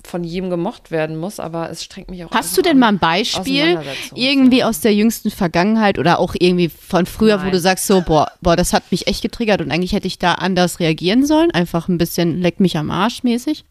von 0.07 0.25
jedem 0.25 0.51
gemocht 0.51 0.91
werden 0.91 1.17
muss, 1.17 1.41
aber 1.41 1.71
es 1.71 1.85
strengt 1.85 2.11
mich 2.11 2.25
auch 2.25 2.31
Hast 2.31 2.57
du 2.57 2.63
denn 2.63 2.79
mal 2.79 2.89
ein 2.89 2.99
Beispiel, 2.99 3.81
irgendwie 4.15 4.65
aus 4.65 4.81
der 4.81 4.95
jüngsten 4.95 5.31
Vergangenheit 5.31 5.99
oder 5.99 6.19
auch 6.19 6.35
irgendwie 6.39 6.69
von 6.69 7.07
früher, 7.07 7.39
wo 7.41 7.45
Nein. 7.45 7.53
du 7.53 7.61
sagst, 7.61 7.87
so, 7.87 8.03
boah, 8.03 8.31
boah, 8.41 8.57
das 8.57 8.73
hat 8.73 8.91
mich 8.91 9.07
echt 9.07 9.23
getriggert 9.23 9.61
und 9.61 9.71
eigentlich 9.71 9.93
hätte 9.93 10.07
ich 10.07 10.19
da 10.19 10.35
anders 10.35 10.81
reagieren 10.81 11.27
sollen? 11.27 11.51
Einfach 11.51 11.89
ein 11.89 11.99
bisschen 11.99 12.41
leck 12.41 12.61
mich 12.61 12.77
am 12.77 12.91
Arsch 12.91 13.23
mäßig? 13.23 13.65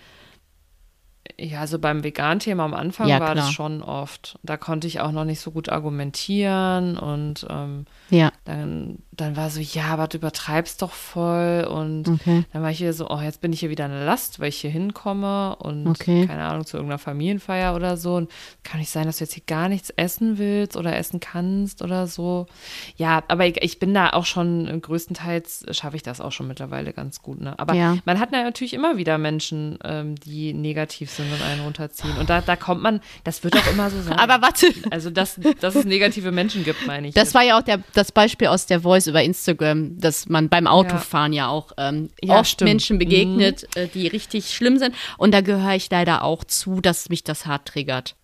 Ja, 1.37 1.59
also 1.59 1.79
beim 1.79 2.03
Vegan-Thema 2.03 2.63
am 2.63 2.73
Anfang 2.73 3.07
Ja, 3.09 3.19
war 3.19 3.33
klar. 3.33 3.35
das 3.35 3.51
schon 3.51 3.81
oft. 3.83 4.39
Da 4.43 4.55
konnte 4.57 4.87
ich 4.87 5.01
auch 5.01 5.11
noch 5.11 5.25
nicht 5.25 5.41
so 5.41 5.51
gut 5.51 5.67
argumentieren 5.69 6.97
und 6.97 7.45
ähm, 7.49 7.85
Ja, 8.09 8.31
dann, 8.45 8.99
dann 9.11 9.35
war 9.35 9.49
so, 9.49 9.59
ja, 9.59 9.85
aber 9.87 10.07
du 10.07 10.17
übertreibst 10.17 10.81
doch 10.81 10.91
voll 10.91 11.67
und 11.69 12.07
okay. 12.07 12.45
Dann 12.53 12.61
war 12.63 12.69
ich 12.71 12.77
hier 12.77 12.93
so, 12.93 13.09
oh, 13.09 13.19
jetzt 13.19 13.41
bin 13.41 13.51
ich 13.51 13.59
hier 13.59 13.69
wieder 13.69 13.85
eine 13.85 14.05
Last, 14.05 14.39
weil 14.39 14.49
ich 14.49 14.57
hier 14.57 14.69
hinkomme 14.69 15.55
und 15.57 15.87
Okay. 15.87 16.25
keine 16.25 16.43
Ahnung, 16.45 16.65
zu 16.65 16.77
irgendeiner 16.77 16.99
Familienfeier 16.99 17.75
oder 17.75 17.97
so. 17.97 18.15
Und 18.15 18.31
kann 18.63 18.79
nicht 18.79 18.89
sein, 18.91 19.05
dass 19.05 19.17
du 19.17 19.23
jetzt 19.23 19.33
hier 19.33 19.43
gar 19.45 19.67
nichts 19.69 19.89
essen 19.89 20.37
willst 20.37 20.77
oder 20.77 20.95
essen 20.95 21.19
kannst 21.19 21.81
oder 21.81 22.07
so. 22.07 22.45
Ja, 22.97 23.23
aber 23.27 23.45
ich, 23.45 23.61
ich 23.61 23.79
bin 23.79 23.93
da 23.93 24.11
auch 24.11 24.25
schon, 24.25 24.81
größtenteils 24.81 25.65
schaffe 25.71 25.95
ich 25.97 26.03
das 26.03 26.21
auch 26.21 26.31
schon 26.31 26.47
mittlerweile 26.47 26.93
ganz 26.93 27.21
gut. 27.21 27.41
Ne? 27.41 27.57
Aber 27.59 27.73
Ja. 27.73 27.97
man 28.05 28.19
hat 28.19 28.31
natürlich 28.31 28.73
immer 28.73 28.97
wieder 28.97 29.17
Menschen, 29.17 29.77
ähm, 29.83 30.15
die 30.15 30.53
negativ 30.53 31.11
sind 31.11 31.24
und 31.31 31.41
einen 31.41 31.61
runterziehen. 31.61 32.17
Und 32.17 32.29
da, 32.29 32.41
da 32.41 32.55
kommt 32.55 32.81
man, 32.81 33.01
das 33.23 33.43
wird 33.43 33.55
auch 33.57 33.67
immer 33.71 33.89
so 33.89 34.01
sein. 34.01 34.13
Aber 34.19 34.41
warte, 34.41 34.67
also, 34.91 35.09
dass, 35.09 35.39
dass 35.59 35.75
es 35.75 35.85
negative 35.85 36.31
Menschen 36.31 36.63
gibt, 36.63 36.85
meine 36.87 37.07
ich. 37.07 37.13
das 37.13 37.25
jetzt. 37.29 37.33
war 37.35 37.43
ja 37.43 37.57
auch 37.57 37.63
der, 37.63 37.79
das 37.93 38.11
Beispiel 38.11 38.47
aus 38.47 38.65
der 38.65 38.81
Voice 38.81 39.07
über 39.07 39.23
Instagram, 39.23 39.97
dass 39.99 40.27
man 40.29 40.49
beim 40.49 40.67
Autofahren 40.67 41.33
ja, 41.33 41.47
auch 41.47 41.71
ähm, 41.77 42.09
Ja, 42.23 42.39
oft 42.39 42.49
stimmt. 42.51 42.69
Menschen 42.69 42.99
begegnet, 42.99 43.67
äh, 43.75 43.87
die 43.87 44.07
richtig 44.07 44.53
schlimm 44.53 44.77
sind. 44.77 44.95
Und 45.17 45.33
da 45.33 45.41
gehöre 45.41 45.75
ich 45.75 45.89
leider 45.89 46.23
auch 46.23 46.43
zu, 46.43 46.81
dass 46.81 47.09
mich 47.09 47.23
das 47.23 47.45
hart 47.45 47.67
triggert. 47.67 48.15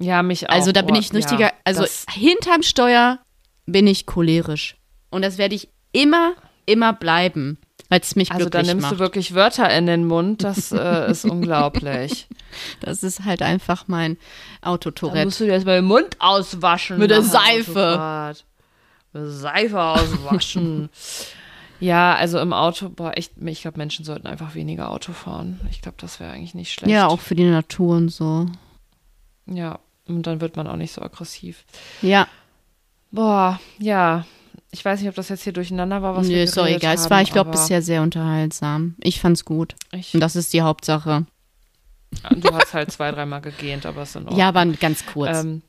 ja, 0.00 0.22
mich 0.22 0.48
auch. 0.48 0.54
Also 0.54 0.72
da 0.72 0.82
bin 0.82 0.96
Oh, 0.96 0.98
ich 0.98 1.10
ein 1.12 1.16
richtiger, 1.16 1.46
ja, 1.46 1.52
also 1.64 1.84
hinterm 2.10 2.62
Steuer 2.62 3.18
bin 3.66 3.86
ich 3.86 4.06
cholerisch. 4.06 4.76
Und 5.10 5.22
das 5.22 5.38
werde 5.38 5.54
ich 5.54 5.68
immer, 5.92 6.34
immer 6.66 6.92
bleiben, 6.92 7.58
weil 7.88 8.00
es 8.00 8.16
mich 8.16 8.32
Also 8.32 8.44
da 8.48 8.50
glücklich 8.60 8.74
nimmst 8.74 8.82
macht. 8.82 8.94
du 8.94 8.98
wirklich 8.98 9.34
Wörter 9.34 9.70
in 9.76 9.86
den 9.86 10.06
Mund, 10.06 10.42
das 10.44 10.72
äh, 10.72 11.06
ist 11.10 11.24
unglaublich. 11.24 12.26
das 12.80 13.02
ist 13.02 13.24
halt 13.24 13.42
einfach 13.42 13.84
mein 13.88 14.16
Da 14.62 14.70
Autotourette. 14.70 15.24
musst 15.24 15.40
du 15.40 15.44
dir 15.44 15.52
erstmal 15.52 15.76
den 15.76 15.84
Mund 15.86 16.16
auswaschen. 16.18 16.98
Mit 16.98 17.10
der 17.10 17.22
Seife. 17.22 18.34
Mit 19.12 19.24
Seife 19.32 19.80
auswaschen. 19.80 20.88
ja, 21.80 22.14
also 22.14 22.38
im 22.40 22.52
Auto, 22.52 22.88
boah, 22.88 23.12
echt, 23.16 23.32
ich 23.44 23.62
glaube, 23.62 23.78
Menschen 23.78 24.04
sollten 24.04 24.26
einfach 24.26 24.54
weniger 24.54 24.90
Auto 24.90 25.12
fahren. 25.12 25.60
Ich 25.70 25.80
glaube, 25.82 25.96
das 26.00 26.20
wäre 26.20 26.32
eigentlich 26.32 26.54
nicht 26.54 26.72
schlecht. 26.72 26.90
Ja, 26.90 27.06
auch 27.06 27.20
für 27.20 27.34
die 27.34 27.44
Natur 27.44 27.96
und 27.96 28.08
so. 28.10 28.46
Ja, 29.46 29.78
und 30.08 30.26
dann 30.26 30.40
wird 30.40 30.56
man 30.56 30.66
auch 30.66 30.76
nicht 30.76 30.92
so 30.92 31.02
aggressiv. 31.02 31.64
Ja, 32.02 32.26
Boah, 33.12 33.60
ja. 33.78 34.26
Ich 34.76 34.84
weiß 34.84 35.00
nicht, 35.00 35.08
ob 35.08 35.14
das 35.14 35.30
jetzt 35.30 35.42
hier 35.42 35.54
durcheinander 35.54 36.02
war, 36.02 36.14
was 36.16 36.26
nö, 36.26 36.34
wir 36.34 36.44
ist 36.44 36.54
doch 36.54 36.66
egal. 36.66 36.96
Es 36.96 37.04
haben, 37.04 37.10
war, 37.10 37.22
ich 37.22 37.32
glaube, 37.32 37.50
bisher 37.50 37.80
sehr 37.80 38.02
unterhaltsam. 38.02 38.94
Ich 39.02 39.20
fand's 39.20 39.46
gut. 39.46 39.74
Ich, 39.90 40.12
Und 40.12 40.20
das 40.20 40.36
ist 40.36 40.52
die 40.52 40.60
Hauptsache. 40.60 41.24
du 42.30 42.54
hast 42.54 42.74
halt 42.74 42.92
zwei, 42.92 43.10
dreimal 43.10 43.40
gegähnt, 43.40 43.86
aber 43.86 44.02
es 44.02 44.12
sind 44.12 44.28
auch 44.28 44.36
Ja, 44.36 44.48
aber 44.48 44.66
ganz 44.66 45.06
kurz. 45.06 45.44
Ähm, 45.44 45.62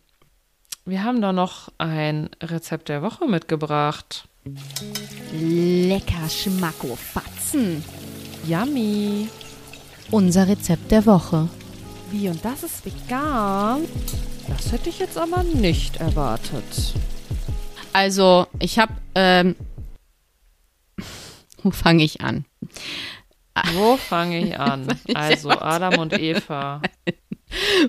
wir 0.84 1.06
haben 1.06 1.22
da 1.22 1.32
noch 1.32 1.70
ein 1.78 2.30
Rezept 2.44 2.90
der 2.90 3.02
Woche 3.02 3.26
mitgebracht. 3.28 4.28
Lecker 5.32 6.28
Schmacko 6.30 6.98
Fatzen. 6.98 7.86
Yummy. 8.46 9.30
Unser 10.12 10.50
Rezept 10.50 10.92
der 10.92 11.06
Woche. 11.06 11.48
Wie, 12.12 12.28
und 12.28 12.44
das 12.44 12.64
ist 12.64 12.86
vegan? 12.86 13.86
Das 14.50 14.74
hätte 14.74 14.90
ich 14.90 15.00
jetzt 15.00 15.18
aber 15.18 15.44
nicht 15.44 15.96
erwartet. 15.96 16.94
Also, 17.98 18.46
ich 18.60 18.78
habe, 18.78 18.94
ähm, 19.16 19.56
wo 21.64 21.72
fange 21.72 22.04
ich 22.04 22.22
an? 22.22 22.46
Wo 23.74 23.98
fange 23.98 24.38
ich 24.38 24.60
an? 24.60 24.88
Also 25.16 25.50
Adam 25.50 25.98
und 25.98 26.14
Eva. 26.20 26.80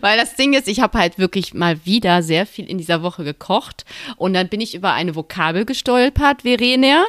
Weil 0.01 0.17
das 0.17 0.35
Ding 0.35 0.55
ist, 0.55 0.67
ich 0.67 0.81
habe 0.81 0.99
halt 0.99 1.19
wirklich 1.19 1.53
mal 1.53 1.85
wieder 1.85 2.23
sehr 2.23 2.47
viel 2.47 2.71
in 2.71 2.79
dieser 2.79 3.03
Woche 3.03 3.23
gekocht 3.23 3.85
und 4.17 4.33
dann 4.33 4.49
bin 4.49 4.63
ich 4.63 4.75
über 4.75 4.95
eine 4.95 5.15
Vokabel 5.15 5.67
gestolpert, 5.67 6.41
Verena, 6.41 7.05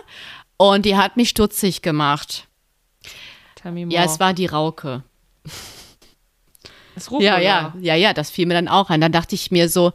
und 0.58 0.86
die 0.86 0.98
hat 0.98 1.16
mich 1.16 1.30
stutzig 1.30 1.82
gemacht. 1.82 2.50
Ja, 3.64 4.04
es 4.04 4.20
war 4.20 4.34
die 4.34 4.48
Rauke. 4.48 5.04
Ja, 6.98 7.36
Rucola. 7.36 7.40
ja, 7.40 7.74
ja, 7.80 7.96
ja, 7.96 8.14
das 8.14 8.30
fiel 8.30 8.46
mir 8.46 8.56
dann 8.56 8.68
auch 8.68 8.90
ein. 8.90 9.00
Dann 9.00 9.14
dachte 9.14 9.36
ich 9.36 9.52
mir 9.52 9.70
so, 9.70 9.94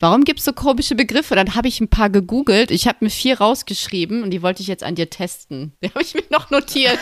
warum 0.00 0.24
gibt 0.24 0.38
es 0.40 0.44
so 0.44 0.52
komische 0.52 0.94
Begriffe? 0.94 1.34
Dann 1.34 1.54
habe 1.54 1.68
ich 1.68 1.80
ein 1.80 1.88
paar 1.88 2.10
gegoogelt. 2.10 2.70
Ich 2.70 2.86
habe 2.86 2.98
mir 3.00 3.10
vier 3.10 3.38
rausgeschrieben 3.38 4.22
und 4.22 4.30
die 4.30 4.42
wollte 4.42 4.62
ich 4.62 4.68
jetzt 4.68 4.82
an 4.84 4.94
dir 4.94 5.08
testen. 5.10 5.72
Die 5.82 5.88
habe 5.90 6.02
ich 6.02 6.14
mir 6.14 6.24
noch 6.30 6.50
notiert. 6.50 6.98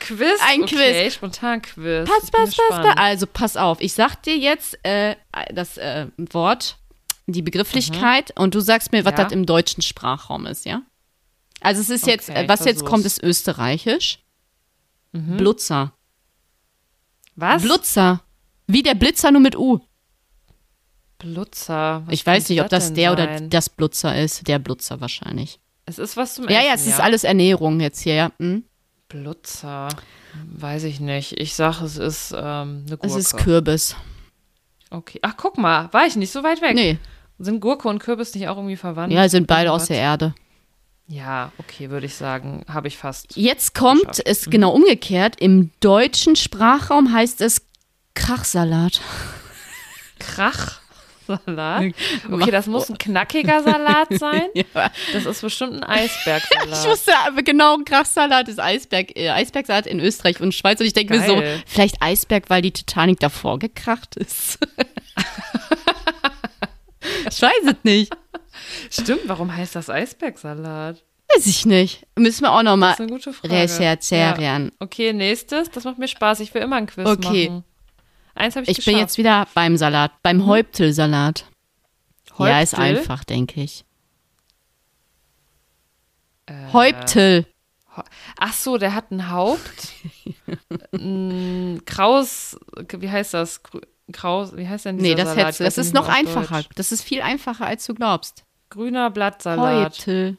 Quiz. 0.00 0.38
Ein 0.48 0.62
okay, 0.62 1.10
spontan 1.10 1.62
Quiz. 1.62 2.08
Pass, 2.08 2.30
pass, 2.30 2.54
pass, 2.54 2.82
pass. 2.82 2.96
Also, 2.96 3.26
pass 3.26 3.56
auf. 3.56 3.80
Ich 3.80 3.92
sag 3.92 4.22
dir 4.22 4.36
jetzt 4.36 4.78
äh, 4.84 5.16
das 5.54 5.76
äh, 5.78 6.06
Wort, 6.16 6.76
die 7.26 7.42
Begrifflichkeit 7.42 8.32
und 8.38 8.54
du 8.54 8.60
sagst 8.60 8.92
mir, 8.92 9.04
was 9.04 9.12
Mhm. 9.12 9.18
Ja. 9.18 9.24
das 9.24 9.32
im 9.32 9.46
deutschen 9.46 9.82
Sprachraum 9.82 10.46
ist, 10.46 10.64
ja? 10.66 10.82
Also, 11.60 11.80
es 11.80 11.90
ist 11.90 12.06
jetzt, 12.06 12.28
Okay, 12.28 12.40
äh, 12.40 12.42
ich 12.44 12.48
was 12.48 12.64
jetzt 12.64 12.84
kommt, 12.84 13.04
ist 13.06 13.22
österreichisch. 13.22 14.18
Mhm. 15.12 15.36
Blutzer. 15.36 15.92
Was? 17.36 17.62
Blutzer. 17.62 18.22
Wie 18.66 18.82
der 18.82 18.94
Blitzer, 18.94 19.30
nur 19.30 19.40
mit 19.40 19.56
U. 19.56 19.80
Blutzer. 21.22 22.02
Was 22.06 22.14
ich 22.14 22.26
weiß 22.26 22.48
nicht, 22.48 22.60
ob 22.60 22.68
das 22.68 22.92
der 22.92 23.12
oder 23.12 23.24
sein? 23.24 23.48
das 23.50 23.68
Blutzer 23.70 24.20
ist. 24.20 24.46
Der 24.48 24.58
Blutzer 24.58 25.00
wahrscheinlich. 25.00 25.58
Es 25.86 25.98
ist 25.98 26.16
was 26.16 26.34
zum 26.34 26.44
Ja, 26.48 26.58
Essen, 26.58 26.66
ja, 26.66 26.74
es 26.74 26.86
ist 26.86 27.00
alles 27.00 27.24
Ernährung 27.24 27.80
jetzt 27.80 28.00
hier, 28.00 28.14
ja. 28.14 28.32
Hm? 28.38 28.64
Blutzer. 29.08 29.88
Weiß 30.54 30.84
ich 30.84 31.00
nicht. 31.00 31.38
Ich 31.40 31.54
sag, 31.54 31.80
es 31.82 31.96
ist 31.98 32.32
ähm, 32.32 32.84
eine 32.86 32.96
Gurke. 32.96 33.06
Es 33.06 33.14
ist 33.16 33.36
Kürbis. 33.36 33.96
Okay. 34.90 35.18
Ach, 35.22 35.34
guck 35.36 35.58
mal, 35.58 35.88
war 35.92 36.06
ich 36.06 36.16
nicht 36.16 36.32
so 36.32 36.42
weit 36.42 36.60
weg. 36.62 36.74
Nee, 36.74 36.98
Sind 37.38 37.60
Gurke 37.60 37.88
und 37.88 37.98
Kürbis 37.98 38.34
nicht 38.34 38.48
auch 38.48 38.56
irgendwie 38.56 38.76
verwandt? 38.76 39.12
ja, 39.12 39.28
sind 39.28 39.46
beide 39.46 39.72
aus 39.72 39.82
Was? 39.82 39.88
der 39.88 39.96
Erde. 39.98 40.34
Ja, 41.08 41.52
okay, 41.58 41.90
würde 41.90 42.06
ich 42.06 42.14
sagen, 42.14 42.64
habe 42.68 42.88
ich 42.88 42.96
fast. 42.96 43.36
Jetzt 43.36 43.74
kommt 43.74 44.00
Geschafft. 44.00 44.22
es 44.26 44.48
genau 44.50 44.70
umgekehrt. 44.70 45.40
Im 45.40 45.70
deutschen 45.80 46.36
Sprachraum 46.36 47.12
heißt 47.12 47.40
es 47.42 47.66
Krachsalat. 48.14 49.00
Krach. 50.18 50.80
Salat. 51.46 51.92
Okay, 52.30 52.50
das 52.50 52.66
muss 52.66 52.88
ein 52.90 52.98
knackiger 52.98 53.62
Salat 53.62 54.08
sein. 54.18 54.44
Ja. 54.54 54.64
Das 55.12 55.26
ist 55.26 55.40
bestimmt 55.40 55.74
ein 55.74 55.84
Eisbergsalat. 55.88 56.78
Ich 56.84 56.90
wusste 56.90 57.12
aber 57.26 57.42
genau, 57.42 57.78
Grachsalat 57.84 58.48
ist 58.48 58.60
Eisberg, 58.60 59.16
äh, 59.16 59.30
Eisbergsalat 59.30 59.86
in 59.86 60.00
Österreich 60.00 60.40
und 60.40 60.54
Schweiz. 60.54 60.80
Und 60.80 60.86
ich 60.86 60.92
denke 60.92 61.16
mir 61.18 61.26
so, 61.26 61.42
vielleicht 61.66 62.00
Eisberg, 62.02 62.48
weil 62.50 62.62
die 62.62 62.72
Titanic 62.72 63.20
davor 63.20 63.58
gekracht 63.58 64.16
ist. 64.16 64.58
ich 67.30 67.42
weiß 67.42 67.52
es 67.66 67.76
nicht. 67.82 68.12
Stimmt, 68.90 69.22
warum 69.26 69.54
heißt 69.54 69.74
das 69.76 69.90
Eisbergsalat? 69.90 71.02
Weiß 71.34 71.46
ich 71.46 71.64
nicht. 71.64 72.06
Müssen 72.18 72.42
wir 72.44 72.52
auch 72.52 72.62
noch 72.62 72.76
mal 72.76 72.90
Das 72.90 73.00
ist 73.00 73.06
eine 73.06 73.10
gute 73.12 73.32
Frage. 73.32 73.54
recherchieren. 73.54 74.72
Okay, 74.80 75.12
nächstes. 75.12 75.70
Das 75.70 75.84
macht 75.84 75.98
mir 75.98 76.08
Spaß. 76.08 76.40
Ich 76.40 76.52
will 76.52 76.60
immer 76.62 76.76
ein 76.76 76.86
Quiz 76.86 77.06
Okay. 77.06 77.48
machen. 77.48 77.64
Eins 78.34 78.56
habe 78.56 78.64
ich, 78.64 78.70
Ich 78.70 78.76
geschafft. 78.76 78.92
bin 78.94 78.98
jetzt 78.98 79.18
wieder 79.18 79.46
beim 79.54 79.76
Salat, 79.76 80.12
beim 80.22 80.46
Häuptelsalat. 80.46 81.44
Ja, 82.38 82.60
ist 82.60 82.76
Häuptel? 82.76 82.98
einfach, 82.98 83.24
denke 83.24 83.62
ich. 83.62 83.84
Äh, 86.46 86.72
Häuptel. 86.72 87.46
Ach 88.38 88.54
so, 88.54 88.78
der 88.78 88.94
hat 88.94 89.10
ein 89.10 89.30
Haupt. 89.30 89.92
Kraus, 91.86 92.56
wie 92.98 93.10
heißt 93.10 93.34
das? 93.34 93.60
Kraus, 94.12 94.56
wie 94.56 94.66
heißt 94.68 94.86
denn 94.86 94.98
dieser 94.98 95.08
Nee, 95.10 95.14
das, 95.14 95.28
Salat? 95.30 95.44
hättest, 95.46 95.60
Ich 95.60 95.64
das 95.66 95.78
ist 95.78 95.94
noch 95.94 96.08
einfacher. 96.08 96.56
Deutsch. 96.62 96.68
Das 96.74 96.90
ist 96.92 97.02
viel 97.02 97.22
einfacher, 97.22 97.66
als 97.66 97.86
du 97.86 97.94
glaubst. 97.94 98.44
Grüner 98.70 99.10
Blattsalat. 99.10 99.84
Häuptel. 99.98 100.38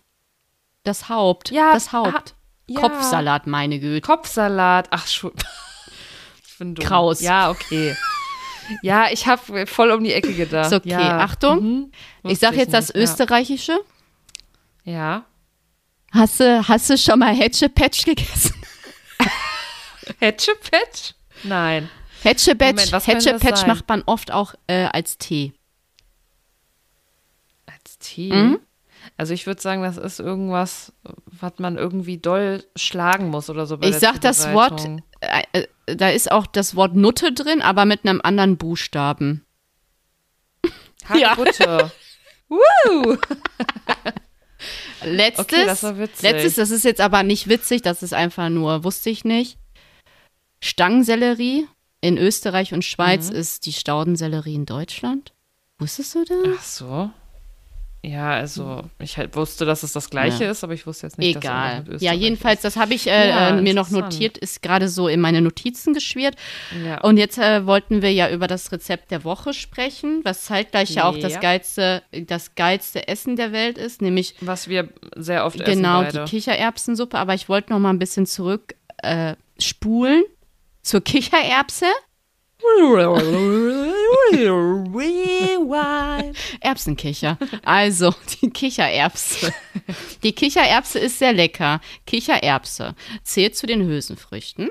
Das 0.83 1.09
Haupt. 1.09 1.51
Ja, 1.51 1.73
das 1.73 1.91
Haupt. 1.93 2.33
ah, 2.35 2.37
ja. 2.67 2.79
Kopfsalat, 2.81 3.47
meine 3.47 3.79
Güte. 3.79 4.01
Kopfsalat. 4.05 4.87
Ach, 4.91 5.07
schon. 5.07 5.31
Ich 6.53 6.59
bin 6.59 6.75
dumm. 6.75 6.85
Kraus. 6.85 7.19
Ja, 7.19 7.49
okay. 7.49 7.97
Ja, 8.83 9.07
ich 9.11 9.25
habe 9.25 9.65
voll 9.65 9.89
um 9.89 10.03
die 10.03 10.13
Ecke 10.13 10.33
gedacht. 10.35 10.67
Ist 10.67 10.73
okay. 10.73 10.89
Ja. 10.89 11.17
Achtung. 11.17 11.63
Mhm. 11.63 11.91
Ich 12.19 12.23
Wusste 12.23 12.45
sag 12.45 12.55
jetzt 12.55 12.73
das 12.73 12.93
nicht, 12.93 12.97
Österreichische. 12.97 13.79
Ja. 14.83 15.25
Hast 16.11 16.39
du, 16.39 16.67
hast 16.67 16.91
du 16.91 16.97
schon 16.97 17.17
mal 17.17 17.33
Hätschepetsch 17.33 18.05
gegessen? 18.05 18.53
Hätschepetsch? 20.19 21.13
Nein. 21.43 21.89
Hätschepetsch 22.21 22.91
sein? 22.91 23.67
macht 23.67 23.89
man 23.89 24.03
oft 24.05 24.31
auch 24.31 24.53
äh, 24.67 24.85
als 24.85 25.17
Tee. 25.17 25.53
Als 27.65 27.97
Tee? 27.97 28.31
Mhm. 28.31 28.59
Also 29.17 29.33
ich 29.33 29.47
würde 29.47 29.59
sagen, 29.59 29.81
das 29.81 29.97
ist 29.97 30.19
irgendwas, 30.19 30.93
was 31.25 31.53
man 31.57 31.77
irgendwie 31.77 32.19
doll 32.19 32.63
schlagen 32.75 33.29
muss 33.29 33.49
oder 33.49 33.65
so 33.65 33.79
bei 33.79 33.87
Ich 33.87 33.93
der 33.93 33.99
sag 33.99 34.21
das 34.21 34.53
Wort. 34.53 34.87
Äh, 35.53 35.67
äh, 35.87 35.95
da 35.95 36.09
ist 36.09 36.31
auch 36.31 36.45
das 36.47 36.75
Wort 36.75 36.95
Nutte 36.95 37.31
drin, 37.33 37.61
aber 37.61 37.85
mit 37.85 38.05
einem 38.05 38.21
anderen 38.23 38.57
Buchstaben. 38.57 39.45
Hagebutte. 41.09 41.91
Woo! 42.49 43.17
Letztes, 45.05 45.45
Okay, 45.45 45.65
das 45.65 45.83
war 45.83 45.97
witzig. 45.97 46.21
letztes, 46.21 46.55
das 46.55 46.71
ist 46.71 46.85
jetzt 46.85 47.01
aber 47.01 47.23
nicht 47.23 47.49
witzig, 47.49 47.81
das 47.81 48.03
ist 48.03 48.13
einfach 48.13 48.47
nur, 48.49 48.83
wusste 48.85 49.09
ich 49.09 49.25
nicht. 49.25 49.57
Stangensellerie 50.61 51.67
in 51.99 52.17
Österreich 52.17 52.73
und 52.73 52.85
Schweiz 52.85 53.29
Mhm. 53.29 53.35
ist 53.35 53.65
die 53.65 53.73
Staudensellerie 53.73 54.55
in 54.55 54.65
Deutschland. 54.65 55.33
Wusstest 55.79 56.15
du 56.15 56.23
das? 56.23 56.37
Ach 56.57 56.63
so. 56.63 57.11
Ja, 58.05 58.31
also 58.31 58.81
ich 58.99 59.17
halt 59.17 59.33
wusste, 59.37 59.63
dass 59.63 59.81
es 59.81 59.93
das 59.93 60.09
Gleiche 60.09 60.43
Ja. 60.43 60.51
ist, 60.51 60.61
aber 60.65 60.73
ich 60.73 60.85
wusste 60.85 61.07
jetzt 61.07 61.17
nicht, 61.17 61.37
dass 61.37 61.43
Egal. 61.45 61.83
es 61.83 61.87
mit 61.87 62.01
Ja, 62.01 62.11
jedenfalls, 62.13 62.59
das 62.61 62.75
habe 62.75 62.93
ich 62.93 63.07
äh, 63.07 63.29
Ja, 63.29 63.49
äh, 63.57 63.61
mir 63.61 63.73
noch 63.73 63.91
notiert, 63.91 64.37
ist 64.37 64.61
gerade 64.61 64.89
so 64.89 65.07
in 65.07 65.21
meine 65.21 65.39
Notizen 65.41 65.93
geschwirrt. 65.93 66.35
ist. 66.35 66.85
Ja. 66.85 66.99
Und 67.01 67.15
jetzt 67.15 67.37
äh, 67.37 67.65
wollten 67.65 68.01
wir 68.01 68.11
ja 68.11 68.29
über 68.29 68.47
das 68.47 68.73
Rezept 68.73 69.09
der 69.11 69.23
Woche 69.23 69.53
sprechen, 69.53 70.19
was 70.25 70.43
zeitgleich 70.43 70.93
ja 70.95 71.05
auch 71.05 71.17
das 71.17 71.39
geilste, 71.39 72.03
das 72.11 72.55
geilste 72.55 73.07
Essen 73.07 73.37
der 73.37 73.53
Welt 73.53 73.77
ist, 73.77 74.01
nämlich 74.01 74.35
Was 74.41 74.67
wir 74.67 74.89
sehr 75.15 75.45
oft 75.45 75.61
essen 75.61 75.75
genau 75.81 76.01
beide. 76.01 76.25
die 76.25 76.29
Kichererbsensuppe. 76.29 77.17
Aber 77.17 77.33
ich 77.35 77.47
wollte 77.47 77.71
noch 77.71 77.79
mal 77.79 77.89
ein 77.91 77.99
bisschen 77.99 78.25
zurück 78.25 78.75
äh, 79.01 79.35
spulen 79.59 80.23
zur 80.81 80.99
Kichererbse. 81.01 81.85
Erbsenkicher. 86.61 87.37
Also 87.63 88.13
die 88.41 88.49
Kichererbse. 88.49 89.53
Die 90.23 90.33
Kichererbse 90.33 90.99
ist 90.99 91.19
sehr 91.19 91.33
lecker. 91.33 91.81
Kichererbse 92.05 92.95
zählt 93.23 93.55
zu 93.55 93.67
den 93.67 93.81
Hülsenfrüchten. 93.85 94.69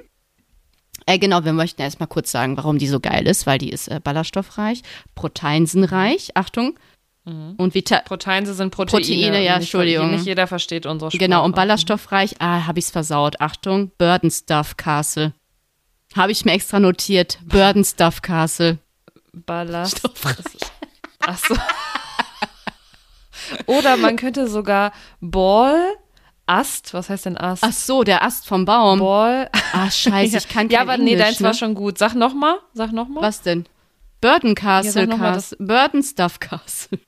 Äh, 1.06 1.18
genau, 1.18 1.44
wir 1.44 1.52
möchten 1.52 1.82
erstmal 1.82 2.06
kurz 2.06 2.30
sagen, 2.30 2.56
warum 2.56 2.78
die 2.78 2.86
so 2.86 3.00
geil 3.00 3.26
ist, 3.26 3.46
weil 3.46 3.58
die 3.58 3.70
ist 3.70 3.88
äh, 3.88 4.00
ballaststoffreich, 4.02 4.82
proteinsenreich, 5.14 6.36
Achtung, 6.36 6.78
und 7.24 7.72
Vita 7.74 8.00
Proteine 8.00 8.52
sind 8.52 8.74
Proteine. 8.74 9.04
Proteine, 9.04 9.44
ja, 9.44 9.54
Entschuldigung. 9.54 10.10
Nicht 10.10 10.26
jeder 10.26 10.48
versteht 10.48 10.86
unsere 10.86 11.10
Sprache. 11.10 11.22
Genau, 11.22 11.44
und 11.44 11.54
ballaststoffreich, 11.54 12.34
ah, 12.40 12.66
habe 12.66 12.80
ich's 12.80 12.90
versaut. 12.90 13.40
Achtung, 13.40 13.92
Burden 13.96 14.30
Stuff 14.30 14.76
Castle. 14.76 15.32
Habe 16.16 16.32
ich 16.32 16.44
mir 16.44 16.52
extra 16.52 16.80
notiert. 16.80 17.38
Burden 17.44 17.84
Stuff 17.84 18.22
Castle. 18.22 18.78
Ballast. 19.32 20.00
Ach 21.20 21.38
so. 21.38 21.56
Oder 23.66 23.96
man 23.96 24.16
könnte 24.16 24.48
sogar 24.48 24.92
Ball, 25.20 25.94
Ast, 26.46 26.92
was 26.94 27.08
heißt 27.08 27.26
denn 27.26 27.36
Ast? 27.38 27.62
Ach 27.64 27.72
so, 27.72 28.02
der 28.02 28.22
Ast 28.24 28.46
vom 28.46 28.64
Baum. 28.64 28.98
Ball. 28.98 29.48
Ah, 29.72 29.90
scheiße, 29.90 30.38
ich 30.38 30.48
kann 30.48 30.68
kein 30.68 30.70
Ja, 30.70 30.80
aber 30.82 30.96
nee, 30.98 31.12
Englisch, 31.12 31.26
deins 31.26 31.40
ne? 31.40 31.46
war 31.46 31.54
schon 31.54 31.74
gut. 31.74 31.98
Sag 31.98 32.14
nochmal, 32.14 32.56
sag 32.74 32.92
nochmal. 32.92 33.22
Was 33.22 33.42
denn? 33.42 33.66
Burden 34.20 34.50
Ja, 34.50 34.54
Castle, 34.54 34.92
sag 34.92 35.08
noch 35.08 35.18
mal 35.18 35.32
Castle. 35.34 35.58
Burden 35.60 36.02
Stuff 36.02 36.40
Castle. 36.40 36.98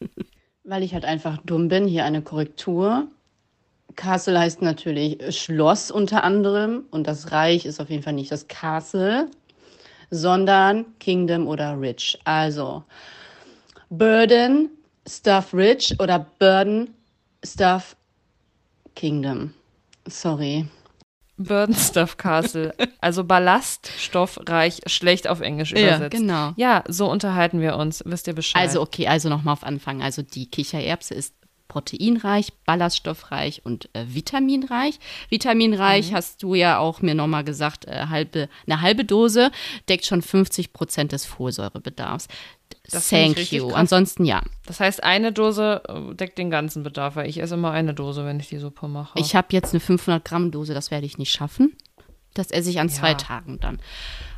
Weil 0.64 0.82
ich 0.82 0.94
halt 0.94 1.04
einfach 1.04 1.38
dumm 1.44 1.68
bin, 1.68 1.86
hier 1.86 2.04
eine 2.04 2.22
Korrektur. 2.22 3.08
Castle 3.96 4.38
heißt 4.38 4.62
natürlich 4.62 5.36
Schloss 5.36 5.90
unter 5.90 6.24
anderem 6.24 6.84
und 6.90 7.06
das 7.06 7.32
Reich 7.32 7.64
ist 7.66 7.80
auf 7.80 7.90
jeden 7.90 8.02
Fall 8.02 8.12
nicht 8.12 8.32
das 8.32 8.48
Castle, 8.48 9.28
sondern 10.10 10.86
Kingdom 10.98 11.46
oder 11.46 11.80
Rich. 11.80 12.18
Also 12.24 12.84
Burden 13.90 14.70
Stuff 15.08 15.52
Rich 15.54 15.96
oder 16.00 16.26
Burden 16.38 16.94
Stuff 17.44 17.96
Kingdom. 18.94 19.52
Sorry. 20.06 20.66
Burden 21.36 21.74
Stuff 21.74 22.16
Castle. 22.16 22.74
Also 23.00 23.24
ballaststoffreich, 23.24 24.80
schlecht 24.86 25.28
auf 25.28 25.40
Englisch 25.40 25.72
übersetzt. 25.72 26.12
genau. 26.12 26.52
Ja, 26.56 26.84
so 26.88 27.10
unterhalten 27.10 27.60
wir 27.60 27.76
uns. 27.76 28.02
Wisst 28.06 28.28
ihr 28.28 28.34
Bescheid? 28.34 28.62
Also 28.62 28.80
okay, 28.80 29.08
also 29.08 29.28
nochmal 29.28 29.52
auf 29.52 29.64
Anfang. 29.64 30.00
Also 30.00 30.22
die 30.22 30.46
Kichererbse 30.46 31.14
ist 31.14 31.34
proteinreich, 31.68 32.52
ballaststoffreich 32.66 33.64
und 33.64 33.88
äh, 33.94 34.04
vitaminreich. 34.08 34.98
Vitaminreich 35.30 36.10
Mhm. 36.10 36.14
hast 36.14 36.42
du 36.42 36.54
ja 36.54 36.78
auch 36.78 37.00
mir 37.02 37.14
nochmal 37.14 37.44
gesagt, 37.44 37.86
äh, 37.86 38.06
halbe, 38.08 38.48
eine 38.66 38.80
halbe 38.80 39.04
Dose 39.04 39.50
deckt 39.88 40.06
schon 40.06 40.22
50 40.22 40.72
Prozent 40.72 41.12
des 41.12 41.24
Folsäurebedarfs. 41.24 42.28
Das 42.90 43.08
Thank 43.08 43.50
you. 43.52 43.68
krass. 43.68 43.76
Ansonsten 43.78 44.24
ja. 44.24 44.42
Das 44.66 44.80
heißt, 44.80 45.02
eine 45.02 45.32
Dose 45.32 45.82
äh, 45.88 46.14
deckt 46.14 46.36
den 46.38 46.50
ganzen 46.50 46.82
Bedarf, 46.82 47.16
weil 47.16 47.28
ich 47.28 47.40
esse 47.40 47.54
immer 47.54 47.70
eine 47.70 47.94
Dose, 47.94 48.24
wenn 48.26 48.38
ich 48.40 48.48
die 48.48 48.58
Suppe 48.58 48.88
mache. 48.88 49.18
Ich 49.18 49.34
habe 49.34 49.48
jetzt 49.52 49.72
eine 49.72 49.80
500 49.80 50.24
Gramm 50.24 50.50
Dose, 50.50 50.74
das 50.74 50.90
werde 50.90 51.06
ich 51.06 51.16
nicht 51.18 51.32
schaffen. 51.32 51.74
Das 52.34 52.50
esse 52.50 52.68
ich 52.68 52.80
an 52.80 52.88
zwei 52.88 53.10
Ja. 53.10 53.14
Tagen 53.14 53.60
dann. 53.60 53.78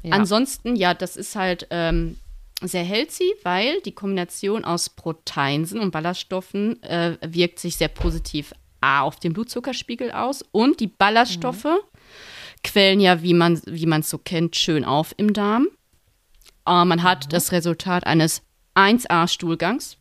Ja. 0.03 0.12
Ansonsten, 0.14 0.77
ja, 0.77 0.95
das 0.95 1.16
ist 1.16 1.35
halt 1.35 1.66
ähm, 1.70 2.18
sehr 2.62 2.84
healthy, 2.84 3.32
weil 3.42 3.80
die 3.82 3.92
Kombination 3.92 4.64
aus 4.64 4.88
Proteinsen 4.90 5.80
und 5.80 5.90
Ballaststoffen 5.90 6.82
äh, 6.82 7.18
wirkt 7.22 7.59
sich 7.59 7.76
sehr 7.76 7.88
positiv 7.88 8.52
A, 8.80 9.00
auf 9.02 9.18
den 9.18 9.32
Blutzuckerspiegel 9.32 10.11
aus 10.12 10.42
und 10.52 10.80
die 10.80 10.86
Ballaststoffe 10.86 11.64
Mhm. 11.64 11.98
quellen 12.62 13.00
ja, 13.00 13.22
wie 13.22 13.34
man 13.34 13.54
es 13.64 14.11
so 14.11 14.18
kennt, 14.18 14.57
schön 14.57 14.84
auf 14.84 15.14
im 15.16 15.32
Darm. 15.32 15.66
Äh, 16.66 16.84
man 16.84 16.98
Mhm. 16.98 17.02
hat 17.02 17.32
das 17.32 17.52
Resultat 17.52 18.07
eines 18.07 18.42
1A-Stuhlgangs 18.74 19.96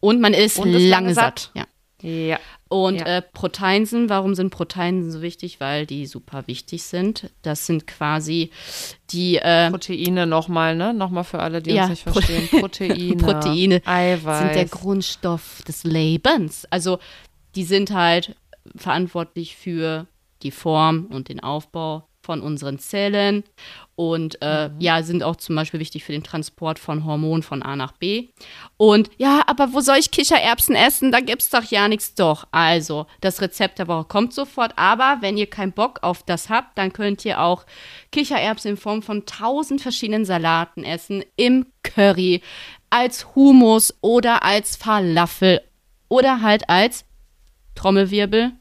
und 0.00 0.20
man 0.20 0.34
ist, 0.34 0.58
Und 0.58 0.72
lange 0.72 0.78
lange 0.88 1.14
satt. 1.14 1.38
satt. 1.38 1.50
Ja. 1.54 1.66
Ja. 2.02 2.38
Und 2.68 2.96
Ja. 3.00 3.06
äh, 3.18 3.22
Proteinsen, 3.22 4.08
warum 4.08 4.34
sind 4.34 4.50
Proteinsen 4.50 5.10
so 5.12 5.22
wichtig? 5.22 5.60
Weil 5.60 5.86
die 5.86 6.06
super 6.06 6.46
wichtig 6.46 6.82
sind. 6.82 7.30
Das 7.42 7.66
sind 7.66 7.86
quasi 7.86 8.50
die 9.10 9.36
äh, 9.36 9.70
Proteine 9.70 10.26
nochmal, 10.26 10.74
ne? 10.76 10.92
Nochmal 10.92 11.24
für 11.24 11.38
alle, 11.38 11.62
die 11.62 11.70
Ja, 11.72 11.82
uns 11.84 11.90
nicht 11.90 12.04
Pro- 12.04 12.12
verstehen. 12.12 12.48
Proteine. 12.60 13.16
Proteine 13.16 13.82
Eiweiß. 13.86 14.38
sind 14.40 14.54
der 14.56 14.64
Grundstoff 14.66 15.62
des 15.66 15.84
Lebens. 15.84 16.66
Also 16.70 16.98
die 17.54 17.64
sind 17.64 17.90
halt 17.92 18.34
verantwortlich 18.74 19.56
für 19.56 20.06
die 20.42 20.50
Form 20.50 21.06
und 21.06 21.28
den 21.28 21.40
Aufbau 21.40 22.06
von 22.26 22.40
unseren 22.40 22.80
Zellen 22.80 23.44
und 23.94 24.42
äh, 24.42 24.68
ja, 24.78 25.02
sind 25.02 25.22
auch 25.22 25.36
zum 25.36 25.54
Beispiel 25.54 25.80
wichtig 25.80 26.04
für 26.04 26.12
den 26.12 26.24
Transport 26.24 26.78
von 26.78 27.04
Hormonen 27.04 27.44
von 27.44 27.62
A 27.62 27.76
nach 27.76 27.92
B. 27.92 28.28
Und 28.76 29.10
ja, 29.16 29.42
aber 29.46 29.72
wo 29.72 29.80
soll 29.80 29.96
ich 29.96 30.10
Kichererbsen 30.10 30.74
essen? 30.74 31.12
Da 31.12 31.20
gibt's 31.20 31.48
doch 31.50 31.62
ja 31.62 31.88
nichts. 31.88 32.14
Doch, 32.14 32.46
also 32.50 33.06
das 33.20 33.40
Rezept 33.40 33.78
der 33.78 33.88
Woche 33.88 34.04
kommt 34.04 34.34
sofort. 34.34 34.72
Aber 34.76 35.18
wenn 35.20 35.38
ihr 35.38 35.46
keinen 35.48 35.72
Bock 35.72 36.00
auf 36.02 36.24
das 36.24 36.50
habt, 36.50 36.76
dann 36.76 36.92
könnt 36.92 37.24
ihr 37.24 37.40
auch 37.40 37.64
Kichererbsen 38.12 38.72
in 38.72 38.76
Form 38.76 39.02
von 39.02 39.24
tausend 39.24 39.80
verschiedenen 39.80 40.24
Salaten 40.24 40.84
essen, 40.84 41.24
im 41.36 41.66
Curry, 41.82 42.42
als 42.90 43.34
Hummus 43.34 43.94
oder 44.02 44.42
als 44.42 44.76
Falafel 44.76 45.60
oder 46.08 46.42
halt 46.42 46.68
als 46.68 47.04
Trommelwirbel. 47.76 48.52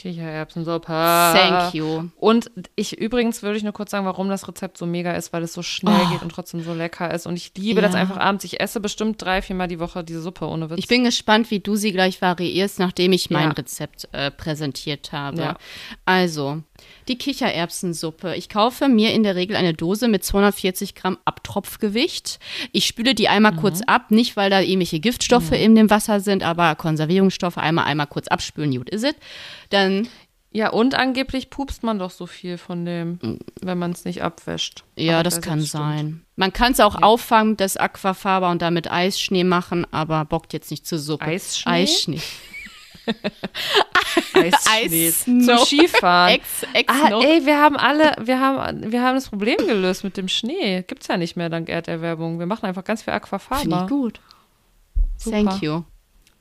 Kichererbsensuppe. 0.00 0.86
Thank 0.86 1.74
you. 1.74 2.04
Und 2.16 2.50
ich 2.76 2.98
übrigens 2.98 3.42
würde 3.42 3.56
ich 3.58 3.62
nur 3.62 3.72
kurz 3.72 3.90
sagen, 3.90 4.06
warum 4.06 4.28
das 4.28 4.48
Rezept 4.48 4.78
so 4.78 4.86
mega 4.86 5.12
ist, 5.12 5.32
weil 5.32 5.42
es 5.42 5.52
so 5.52 5.62
schnell 5.62 6.00
Oh. 6.06 6.10
geht 6.10 6.22
und 6.22 6.30
trotzdem 6.32 6.62
so 6.62 6.72
lecker 6.74 7.12
ist. 7.12 7.26
Und 7.26 7.36
ich 7.36 7.52
liebe 7.56 7.80
das 7.80 7.94
Ja. 7.94 8.00
einfach 8.00 8.16
abends. 8.16 8.44
Ich 8.44 8.60
esse 8.60 8.80
bestimmt 8.80 9.20
drei, 9.22 9.42
viermal 9.42 9.68
die 9.68 9.78
Woche 9.80 10.02
diese 10.02 10.20
Suppe 10.22 10.46
ohne 10.46 10.70
Witz. 10.70 10.78
Ich 10.78 10.88
bin 10.88 11.04
gespannt, 11.04 11.50
wie 11.50 11.60
du 11.60 11.76
sie 11.76 11.92
gleich 11.92 12.20
variierst, 12.22 12.78
nachdem 12.78 13.12
ich 13.12 13.30
mein 13.30 13.48
Ja. 13.48 13.54
Rezept 13.54 14.08
äh, 14.12 14.30
präsentiert 14.30 15.12
habe. 15.12 15.40
Ja. 15.40 15.56
Also, 16.04 16.62
die 17.08 17.18
Kichererbsensuppe. 17.18 18.34
Ich 18.36 18.48
kaufe 18.48 18.88
mir 18.88 19.12
in 19.12 19.22
der 19.22 19.34
Regel 19.36 19.56
eine 19.56 19.74
Dose 19.74 20.08
mit 20.08 20.24
240 20.24 20.94
Gramm 20.94 21.18
Abtropfgewicht. 21.24 22.38
Ich 22.72 22.86
spüle 22.86 23.14
die 23.14 23.28
einmal 23.28 23.52
Mhm. 23.52 23.56
kurz 23.56 23.80
ab, 23.86 24.10
nicht 24.10 24.36
weil 24.36 24.50
da 24.50 24.60
irgendwelche 24.60 25.00
Giftstoffe 25.00 25.52
in 25.52 25.74
dem 25.74 25.90
Wasser 25.90 26.20
sind, 26.20 26.42
aber 26.42 26.74
Konservierungsstoffe 26.76 27.58
einmal, 27.58 27.84
einmal 27.86 28.06
kurz 28.06 28.28
abspülen, 28.28 28.74
gut 28.76 28.90
ist 28.90 29.04
es. 29.04 29.14
Dann, 29.70 30.08
ja, 30.52 30.70
und 30.70 30.94
angeblich 30.94 31.50
pupst 31.50 31.82
man 31.82 31.98
doch 31.98 32.10
so 32.10 32.26
viel 32.26 32.58
von 32.58 32.84
dem, 32.84 33.38
wenn 33.62 33.78
man 33.78 33.92
es 33.92 34.04
nicht 34.04 34.22
abwäscht. 34.22 34.84
ja, 34.96 35.14
Aber 35.14 35.22
das 35.22 35.40
kann 35.40 35.60
sein. 35.60 36.24
Man 36.36 36.52
kann 36.52 36.72
es 36.72 36.80
auch 36.80 37.00
auffangen, 37.02 37.56
das 37.56 37.76
Aquafaber 37.76 38.50
und 38.50 38.62
damit 38.62 38.90
Eisschnee 38.90 39.44
machen, 39.44 39.86
aber 39.92 40.24
bockt 40.24 40.52
jetzt 40.52 40.70
nicht 40.70 40.86
zur 40.86 40.98
Suppe. 40.98 41.24
Eisschnee? 41.26 41.70
Eisschnee. 41.72 42.20
Eisschnee. 44.34 45.08
Eissnow. 45.08 45.44
Zum 45.44 45.66
Skifahren. 45.66 46.34
Ex, 46.34 46.46
ex 46.72 46.92
Ah, 46.92 47.20
ey, 47.22 47.44
wir 47.46 47.58
haben 47.58 47.76
alle, 47.76 48.14
wir 48.20 48.40
haben, 48.40 48.92
wir 48.92 49.02
haben 49.02 49.14
das 49.14 49.28
Problem 49.28 49.58
gelöst 49.58 50.04
mit 50.04 50.16
dem 50.16 50.28
Schnee. 50.28 50.82
Gibt's 50.82 51.08
ja 51.08 51.16
nicht 51.16 51.36
mehr 51.36 51.48
dank 51.48 51.68
Erderwärmung. 51.68 52.38
Wir 52.38 52.46
machen 52.46 52.66
einfach 52.66 52.84
ganz 52.84 53.02
viel 53.02 53.12
Finde 53.12 53.24
Aquafaber. 53.24 53.82
ich 53.84 53.88
gut. 53.88 54.20
Super. 55.16 55.44
Thank 55.44 55.62
you. 55.62 55.82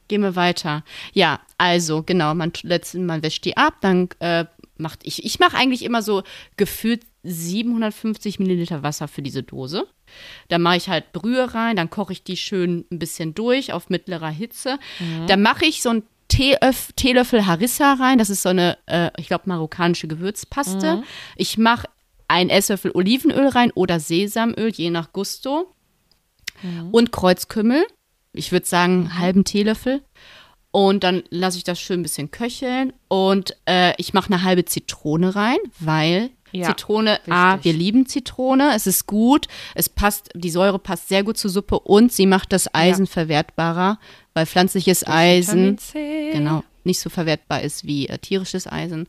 Gehen 0.08 0.24
wir 0.24 0.36
weiter. 0.36 0.84
Ja, 1.14 1.40
also 1.58 2.02
genau, 2.04 2.34
man, 2.34 2.52
letzten, 2.64 3.06
man 3.06 3.22
wäscht 3.22 3.46
die 3.46 3.58
ab, 3.58 3.76
dann 3.82 4.10
äh, 4.20 4.46
macht 4.78 5.02
ich, 5.04 5.24
ich 5.24 5.40
mache 5.40 5.56
eigentlich 5.56 5.84
immer 5.84 6.02
so 6.02 6.24
gefühlt 6.58 7.04
750 7.24 8.40
Milliliter 8.40 8.82
Wasser 8.82 9.08
für 9.08 9.22
diese 9.22 9.44
Dose. 9.44 9.86
Dann 10.48 10.62
mache 10.62 10.78
ich 10.78 10.90
halt 10.90 11.12
Brühe 11.12 11.54
rein, 11.54 11.76
dann 11.76 11.90
koche 11.90 12.14
ich 12.14 12.24
die 12.24 12.38
schön 12.38 12.86
ein 12.92 12.98
bisschen 12.98 13.36
durch 13.36 13.74
auf 13.74 13.90
mittlerer 13.90 14.30
Hitze. 14.30 14.80
Dann 15.28 15.42
mache 15.42 15.66
ich 15.66 15.82
so 15.82 15.90
ein 15.90 16.04
Teeöff, 16.30 16.94
Teelöffel 16.96 17.46
Harissa 17.46 17.94
rein, 17.94 18.18
das 18.18 18.30
ist 18.30 18.44
so 18.44 18.50
eine, 18.50 18.78
äh, 18.86 19.12
ich 19.18 19.28
glaube, 19.28 19.44
marokkanische 19.48 20.08
Gewürzpaste. 20.08 21.04
Ich 21.36 21.58
mache 21.58 21.88
einen 22.30 22.50
Esslöffel 22.50 22.92
Olivenöl 22.94 23.48
rein 23.50 23.72
oder 23.72 24.00
Sesamöl, 24.00 24.70
je 24.70 24.90
nach 24.90 25.12
Gusto. 25.12 25.74
Und 26.92 27.12
Kreuzkümmel. 27.12 27.86
Ich 28.34 28.52
würde 28.52 28.66
sagen, 28.66 28.94
einen 28.94 29.20
halben 29.20 29.44
Teelöffel. 29.44 30.04
Und 30.72 31.04
dann 31.04 31.24
lasse 31.30 31.58
ich 31.58 31.64
das 31.64 31.80
schön 31.80 32.02
ein 32.02 32.04
bisschen 32.04 32.32
köcheln. 32.32 32.94
Und 33.08 33.56
äh, 33.66 33.94
ich 33.98 34.14
mache 34.14 34.32
eine 34.32 34.44
halbe 34.44 34.66
Zitrone 34.66 35.36
rein, 35.36 35.58
weil 35.80 36.30
Ja, 36.52 36.68
Zitrone, 36.68 37.20
A, 37.30 37.54
wichtig. 37.54 37.66
wir 37.66 37.74
lieben 37.80 38.06
Zitrone. 38.08 38.74
Es 38.76 38.88
ist 38.88 39.06
gut. 39.06 39.48
Es 39.76 39.90
passt, 39.90 40.30
die 40.34 40.50
Säure 40.50 40.80
passt 40.80 41.10
sehr 41.10 41.24
gut 41.24 41.38
zur 41.38 41.50
Suppe 41.52 41.80
und 41.80 42.12
sie 42.12 42.26
macht 42.26 42.52
das 42.54 42.74
Eisen 42.74 43.08
verwertbarer, 43.08 44.00
weil 44.34 44.46
pflanzliches 44.46 45.08
Eisen 45.08 45.78
Vitamin 45.78 45.78
C. 45.78 46.32
genau 46.34 46.64
nicht 46.86 47.00
so 47.00 47.10
verwertbar 47.10 47.62
ist 47.62 47.86
wie 47.86 48.08
äh, 48.08 48.18
tierisches 48.18 48.68
Eisen. 48.68 49.08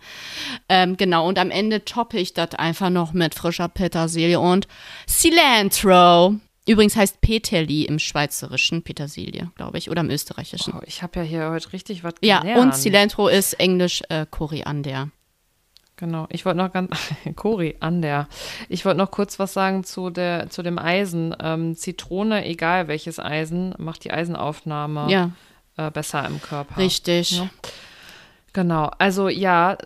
Ähm, 0.69 0.97
genau, 0.97 1.27
und 1.27 1.39
am 1.39 1.51
Ende 1.51 1.85
toppe 1.85 2.19
ich 2.19 2.35
das 2.35 2.55
einfach 2.55 2.91
noch 2.91 3.13
mit 3.13 3.35
frischer 3.35 3.69
Petersilie 3.69 4.39
und 4.39 4.69
Cilantro. 5.09 6.37
Übrigens 6.67 6.95
heißt 6.95 7.21
Peterli 7.21 7.85
im 7.85 7.99
Schweizerischen 7.99 8.83
Petersilie, 8.83 9.51
glaube 9.57 9.79
ich, 9.79 9.91
oder 9.91 10.03
im 10.03 10.11
Österreichischen. 10.11 10.75
Oh, 10.77 10.83
ich 10.87 11.03
habe 11.03 11.21
ja 11.21 11.25
hier 11.25 11.51
heute 11.51 11.73
richtig 11.73 12.05
was 12.05 12.15
ja, 12.21 12.41
gelernt. 12.41 12.61
und 12.61 12.75
Cilantro 12.77 13.29
ist 13.29 13.55
englisch 13.55 14.03
äh, 14.09 14.27
Koriander. 14.31 15.09
Genau. 16.01 16.27
Ich 16.31 16.45
wollte 16.47 16.59
noch 16.59 16.73
ganz, 16.73 16.91
Cori, 17.37 17.77
an 17.81 18.01
der. 18.03 18.27
Ich 18.69 18.85
wollte 18.85 18.99
noch 18.99 19.11
kurz 19.11 19.39
was 19.39 19.53
sagen 19.53 19.85
zu 19.85 20.11
der, 20.11 20.49
zu 20.51 20.63
dem 20.63 20.79
Eisen. 20.79 21.35
Ähm, 21.41 21.77
Zitrone, 21.77 22.45
egal 22.47 22.89
welches 22.89 23.21
Eisen, 23.21 23.75
macht 23.79 24.03
die 24.05 24.11
Eisenaufnahme 24.11 25.07
Ja, 25.11 25.31
äh, 25.77 25.91
besser 25.91 26.27
im 26.27 26.41
Körper. 26.41 26.77
richtig. 26.79 27.39
Ja. 27.39 27.49
Genau. 28.53 28.91
Also 28.99 29.29
ja, 29.29 29.77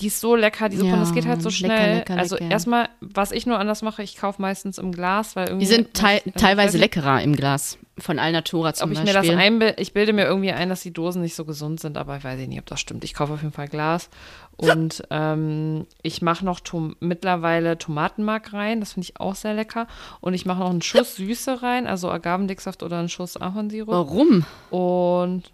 die 0.00 0.06
ist 0.08 0.20
so 0.20 0.34
lecker, 0.36 0.68
die 0.68 0.76
Suppe, 0.76 0.90
Ja, 0.90 0.96
das 0.96 1.12
geht 1.12 1.26
halt 1.26 1.42
so 1.42 1.48
lecker, 1.48 1.56
schnell. 1.58 1.96
lecker, 1.98 2.16
also 2.16 2.36
lecker. 2.36 2.50
erstmal, 2.50 2.88
was 3.00 3.32
ich 3.32 3.46
nur 3.46 3.58
anders 3.58 3.82
mache, 3.82 4.02
ich 4.02 4.16
kaufe 4.16 4.40
meistens 4.42 4.78
im 4.78 4.92
Glas, 4.92 5.36
weil 5.36 5.48
irgendwie. 5.48 5.66
Die 5.66 5.72
sind 5.72 6.02
weiß 6.02 6.22
teilweise 6.36 6.78
leckerer 6.78 7.22
im 7.22 7.34
Glas. 7.36 7.78
Von 7.98 8.18
Alnatura 8.18 8.74
zum 8.74 8.90
Ob 8.90 8.92
ich 8.92 8.98
mir 9.02 9.14
Beispiel. 9.14 9.30
das 9.36 9.40
einbilde, 9.40 9.80
ich 9.80 9.94
bilde 9.94 10.12
mir 10.12 10.26
irgendwie 10.26 10.52
ein, 10.52 10.68
dass 10.68 10.82
die 10.82 10.92
Dosen 10.92 11.22
nicht 11.22 11.34
so 11.34 11.46
gesund 11.46 11.80
sind, 11.80 11.96
aber 11.96 12.18
ich 12.18 12.24
weiß 12.24 12.38
nicht, 12.46 12.58
ob 12.58 12.66
das 12.66 12.78
stimmt. 12.78 13.04
Ich 13.04 13.14
kaufe 13.14 13.32
auf 13.32 13.40
jeden 13.40 13.54
Fall 13.54 13.68
Glas. 13.68 14.10
Und 14.58 15.02
ähm, 15.10 15.86
ich 16.02 16.20
mache 16.20 16.44
noch 16.44 16.60
Tom 16.60 16.96
mittlerweile 17.00 17.78
Tomatenmark 17.78 18.52
rein, 18.52 18.80
das 18.80 18.92
finde 18.92 19.08
ich 19.08 19.18
auch 19.18 19.34
sehr 19.34 19.54
lecker. 19.54 19.86
Und 20.20 20.34
ich 20.34 20.44
mache 20.44 20.58
noch 20.60 20.68
einen 20.70 20.82
Schuss 20.82 21.16
Süße 21.16 21.62
rein, 21.62 21.86
also 21.86 22.10
Agavendicksaft 22.10 22.82
oder 22.82 22.98
einen 22.98 23.08
Schuss 23.08 23.38
Ahornsirup. 23.38 23.88
Warum? 23.88 24.44
Und 24.68 25.44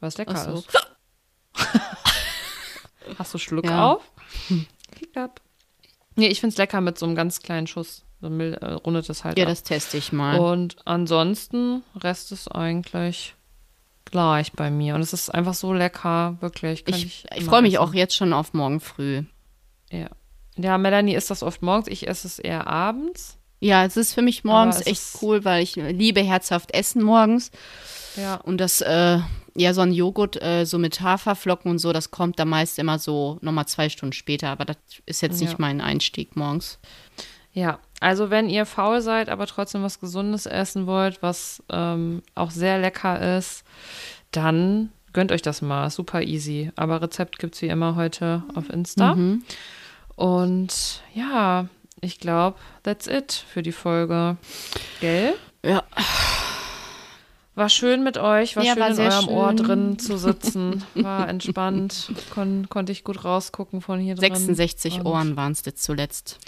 was 0.00 0.18
lecker 0.18 0.36
so. 0.36 0.52
ist. 0.58 0.88
Hast 3.18 3.34
du 3.34 3.38
Schluck 3.38 3.66
Ja. 3.66 3.92
auf? 3.92 4.02
Klick 4.92 5.16
ab. 5.16 5.40
Nee, 6.16 6.28
ich 6.28 6.40
finde 6.40 6.52
es 6.54 6.58
lecker 6.58 6.80
mit 6.80 6.98
so 6.98 7.06
einem 7.06 7.14
ganz 7.14 7.40
kleinen 7.42 7.66
Schuss. 7.66 8.04
Dann 8.20 8.40
äh, 8.40 8.72
rundet 8.72 9.08
es 9.08 9.22
halt 9.22 9.38
Ja, 9.38 9.44
ab. 9.44 9.50
das 9.50 9.62
teste 9.62 9.96
ich 9.96 10.12
mal. 10.12 10.38
Und 10.40 10.76
ansonsten, 10.84 11.82
Rest 11.94 12.32
ist 12.32 12.48
eigentlich 12.48 13.34
gleich 14.04 14.52
bei 14.52 14.70
mir. 14.70 14.94
Und 14.96 15.02
es 15.02 15.12
ist 15.12 15.30
einfach 15.32 15.54
so 15.54 15.72
lecker, 15.72 16.36
wirklich. 16.40 16.84
Kann 16.84 16.94
ich 16.94 17.04
ich 17.04 17.26
ich 17.36 17.44
freue 17.44 17.62
mich 17.62 17.78
auch 17.78 17.94
jetzt 17.94 18.16
schon 18.16 18.32
auf 18.32 18.54
morgen 18.54 18.80
früh. 18.80 19.22
Ja. 19.92 20.08
ja, 20.56 20.76
Melanie 20.78 21.14
isst 21.14 21.30
das 21.30 21.42
oft 21.42 21.62
morgens, 21.62 21.86
ich 21.88 22.08
esse 22.08 22.26
es 22.26 22.38
eher 22.38 22.66
abends. 22.66 23.37
Ja, 23.60 23.84
es 23.84 23.96
ist 23.96 24.14
für 24.14 24.22
mich 24.22 24.44
morgens 24.44 24.86
echt 24.86 25.02
cool, 25.22 25.44
weil 25.44 25.62
ich 25.62 25.74
liebe 25.76 26.20
herzhaft 26.20 26.72
essen 26.72 27.02
morgens. 27.02 27.50
Ja. 28.16 28.36
Und 28.36 28.58
das, 28.58 28.80
äh, 28.80 29.18
ja, 29.56 29.74
so 29.74 29.80
ein 29.80 29.92
Joghurt, 29.92 30.40
äh, 30.40 30.64
so 30.64 30.78
mit 30.78 31.00
Haferflocken 31.00 31.70
und 31.70 31.78
so, 31.78 31.92
das 31.92 32.10
kommt 32.10 32.38
da 32.38 32.44
meist 32.44 32.78
immer 32.78 32.98
so 32.98 33.38
nochmal 33.40 33.66
zwei 33.66 33.88
Stunden 33.88 34.12
später. 34.12 34.48
Aber 34.50 34.64
das 34.64 34.76
ist 35.06 35.20
jetzt 35.22 35.40
Ja. 35.40 35.46
nicht 35.46 35.58
mein 35.58 35.80
Einstieg 35.80 36.36
morgens. 36.36 36.78
Ja, 37.52 37.80
also 38.00 38.30
wenn 38.30 38.48
ihr 38.48 38.66
faul 38.66 39.00
seid, 39.00 39.28
aber 39.28 39.46
trotzdem 39.46 39.82
was 39.82 39.98
Gesundes 39.98 40.46
essen 40.46 40.86
wollt, 40.86 41.22
was 41.22 41.60
ähm, 41.70 42.22
auch 42.36 42.52
sehr 42.52 42.78
lecker 42.78 43.38
ist, 43.38 43.64
dann 44.30 44.92
gönnt 45.12 45.32
euch 45.32 45.42
das 45.42 45.62
mal. 45.62 45.90
Super 45.90 46.22
easy. 46.22 46.70
Aber 46.76 47.02
Rezept 47.02 47.40
gibt 47.40 47.56
es 47.56 47.62
wie 47.62 47.66
immer 47.68 47.96
heute 47.96 48.44
auf 48.54 48.70
Insta. 48.70 49.16
Mhm. 49.16 49.42
Und 50.14 51.02
ja, 51.14 51.66
ich 52.00 52.18
glaube, 52.18 52.58
that's 52.82 53.06
it 53.06 53.32
für 53.32 53.62
die 53.62 53.72
Folge. 53.72 54.36
Gell? 55.00 55.34
Ja. 55.64 55.82
War 57.54 57.68
schön 57.68 58.04
mit 58.04 58.18
euch, 58.18 58.54
war 58.54 58.62
Ja, 58.62 58.74
schön 58.74 58.80
war 58.82 58.90
in 58.90 58.98
eurem 59.00 59.28
Ohr 59.28 59.48
schön. 59.48 59.56
drin 59.56 59.98
zu 59.98 60.16
sitzen. 60.16 60.84
War 60.94 61.28
entspannt, 61.28 62.12
kon 62.30 62.68
konnte 62.68 62.92
ich 62.92 63.02
gut 63.02 63.24
rausgucken 63.24 63.80
von 63.80 63.98
hier 63.98 64.14
drin. 64.14 64.32
66 64.34 65.00
Und- 65.00 65.06
Ohren 65.06 65.36
waren 65.36 65.52
es 65.52 65.64
jetzt 65.64 65.82
zuletzt. 65.82 66.38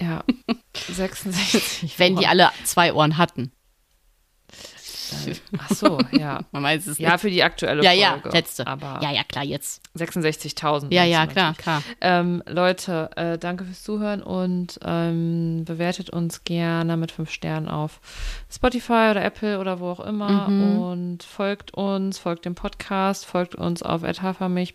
Ja, 0.00 0.22
66. 0.76 1.98
Wenn 1.98 2.14
die 2.14 2.22
Ohren. 2.22 2.30
alle 2.30 2.50
zwei 2.64 2.92
Ohren 2.94 3.18
hatten. 3.18 3.50
Ach 5.58 5.68
so, 5.70 5.98
ja. 6.12 6.40
Man 6.52 6.62
weiß 6.62 6.86
es 6.86 6.98
Ja, 6.98 7.12
nicht. 7.12 7.20
für 7.20 7.30
die 7.30 7.42
aktuelle 7.42 7.82
Ja, 7.82 7.92
ja, 7.92 8.12
Folge. 8.20 8.30
letzte. 8.36 8.66
Aber 8.66 8.98
Ja, 9.02 9.10
ja, 9.10 9.22
klar, 9.24 9.44
jetzt. 9.44 9.82
66.000. 9.96 10.92
Ja, 10.92 11.04
ja, 11.04 11.26
klar, 11.26 11.48
natürlich. 11.50 11.58
klar. 11.58 11.82
Ähm, 12.00 12.42
Leute, 12.46 13.10
äh, 13.16 13.38
danke 13.38 13.64
fürs 13.64 13.82
Zuhören 13.82 14.22
und 14.22 14.78
ähm, 14.84 15.64
bewertet 15.64 16.10
uns 16.10 16.44
gerne 16.44 16.96
mit 16.96 17.12
fünf 17.12 17.30
Sternen 17.30 17.68
auf 17.68 18.00
Spotify 18.50 19.08
oder 19.10 19.24
Apple 19.24 19.58
oder 19.58 19.80
wo 19.80 19.90
auch 19.90 20.00
immer 20.00 20.48
Mhm. 20.48 20.78
und 20.78 21.22
folgt 21.22 21.74
uns, 21.74 22.18
folgt 22.18 22.44
dem 22.44 22.54
Podcast, 22.54 23.26
folgt 23.26 23.54
uns 23.54 23.82
auf 23.82 24.02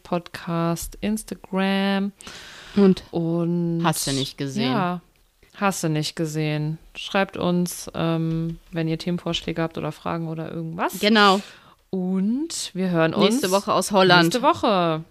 Podcast, 0.03 0.97
Instagram 1.01 2.11
Und 2.75 3.03
und 3.11 3.81
Hast 3.83 4.07
du 4.07 4.11
nicht 4.11 4.37
gesehen. 4.37 4.71
Ja, 4.71 5.01
hast 5.59 5.83
du 5.83 5.89
nicht 5.89 6.15
gesehen. 6.15 6.77
Schreibt 6.95 7.37
uns, 7.37 7.89
ähm, 7.95 8.59
wenn 8.71 8.87
ihr 8.87 8.97
Themenvorschläge 8.97 9.61
habt 9.61 9.77
oder 9.77 9.91
Fragen 9.91 10.27
oder 10.27 10.51
irgendwas. 10.51 10.99
genau, 10.99 11.39
Und 11.89 12.71
wir 12.73 12.89
hören 12.89 13.13
uns 13.13 13.29
nächste 13.29 13.51
Woche 13.51 13.73
aus 13.73 13.91
Holland. 13.91 14.23
Nächste 14.33 14.41
Woche. 14.41 15.03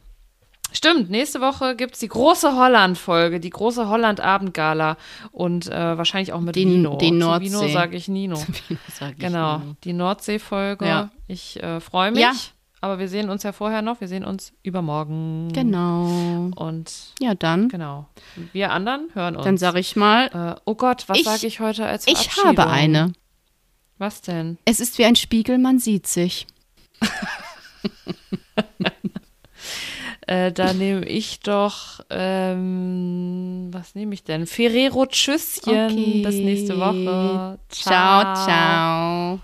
Stimmt, 0.72 1.08
nächste 1.08 1.40
Woche 1.40 1.76
gibt 1.76 1.94
es 1.94 2.00
die 2.00 2.08
große 2.08 2.56
Holland-Folge, 2.56 3.38
die 3.38 3.50
große 3.50 3.88
Holland-Abendgala 3.88 4.96
und 5.30 5.68
äh, 5.68 5.96
wahrscheinlich 5.96 6.32
auch 6.32 6.40
mit 6.40 6.56
Den- 6.56 6.68
Vino. 6.72 6.96
den 6.96 7.20
Zu 7.20 7.26
Nordsee. 7.26 7.44
Vino 7.46 7.68
sage 7.68 7.96
ich 7.96 8.08
Nino. 8.08 8.34
Sag 8.92 9.12
ich 9.12 9.18
genau, 9.18 9.58
nur. 9.58 9.76
die 9.84 9.92
Nordsee-Folge. 9.92 10.84
Ja. 10.84 11.10
Ich 11.28 11.62
äh, 11.62 11.78
freue 11.80 12.10
mich 12.10 12.20
Ja, 12.22 12.32
aber 12.84 12.98
wir 12.98 13.08
sehen 13.08 13.30
uns 13.30 13.42
ja 13.44 13.52
vorher 13.52 13.80
noch. 13.80 14.00
Wir 14.02 14.08
sehen 14.08 14.24
uns 14.24 14.52
übermorgen. 14.62 15.48
Genau. 15.54 16.50
Und 16.54 16.92
Ja, 17.18 17.34
dann. 17.34 17.68
genau. 17.70 18.06
Wir 18.52 18.72
anderen 18.72 19.08
hören 19.14 19.36
uns. 19.36 19.44
Dann 19.44 19.56
sage 19.56 19.80
ich 19.80 19.96
mal, 19.96 20.26
äh, 20.26 20.60
oh 20.66 20.74
Gott, 20.74 21.04
was 21.08 21.22
sage 21.22 21.46
ich 21.46 21.60
heute 21.60 21.86
als 21.86 22.06
ich 22.06 22.36
habe 22.44 22.66
eine. 22.66 23.12
Was 23.96 24.20
denn? 24.20 24.58
Es 24.66 24.80
ist 24.80 24.98
wie 24.98 25.06
ein 25.06 25.16
Spiegel, 25.16 25.56
man 25.56 25.78
sieht 25.78 26.06
sich. 26.06 26.46
Äh, 30.26 30.52
da 30.52 30.72
nehme 30.72 31.04
ich 31.04 31.40
doch, 31.40 32.00
ähm, 32.08 33.68
was 33.70 33.94
nehme 33.94 34.14
ich 34.14 34.24
denn? 34.24 34.46
Ferrero 34.46 35.04
Tschüsschen. 35.04 35.90
Okay. 35.90 36.22
Bis 36.24 36.36
nächste 36.36 36.78
Woche. 36.80 37.58
ciao. 37.68 38.34
ciao. 38.34 39.40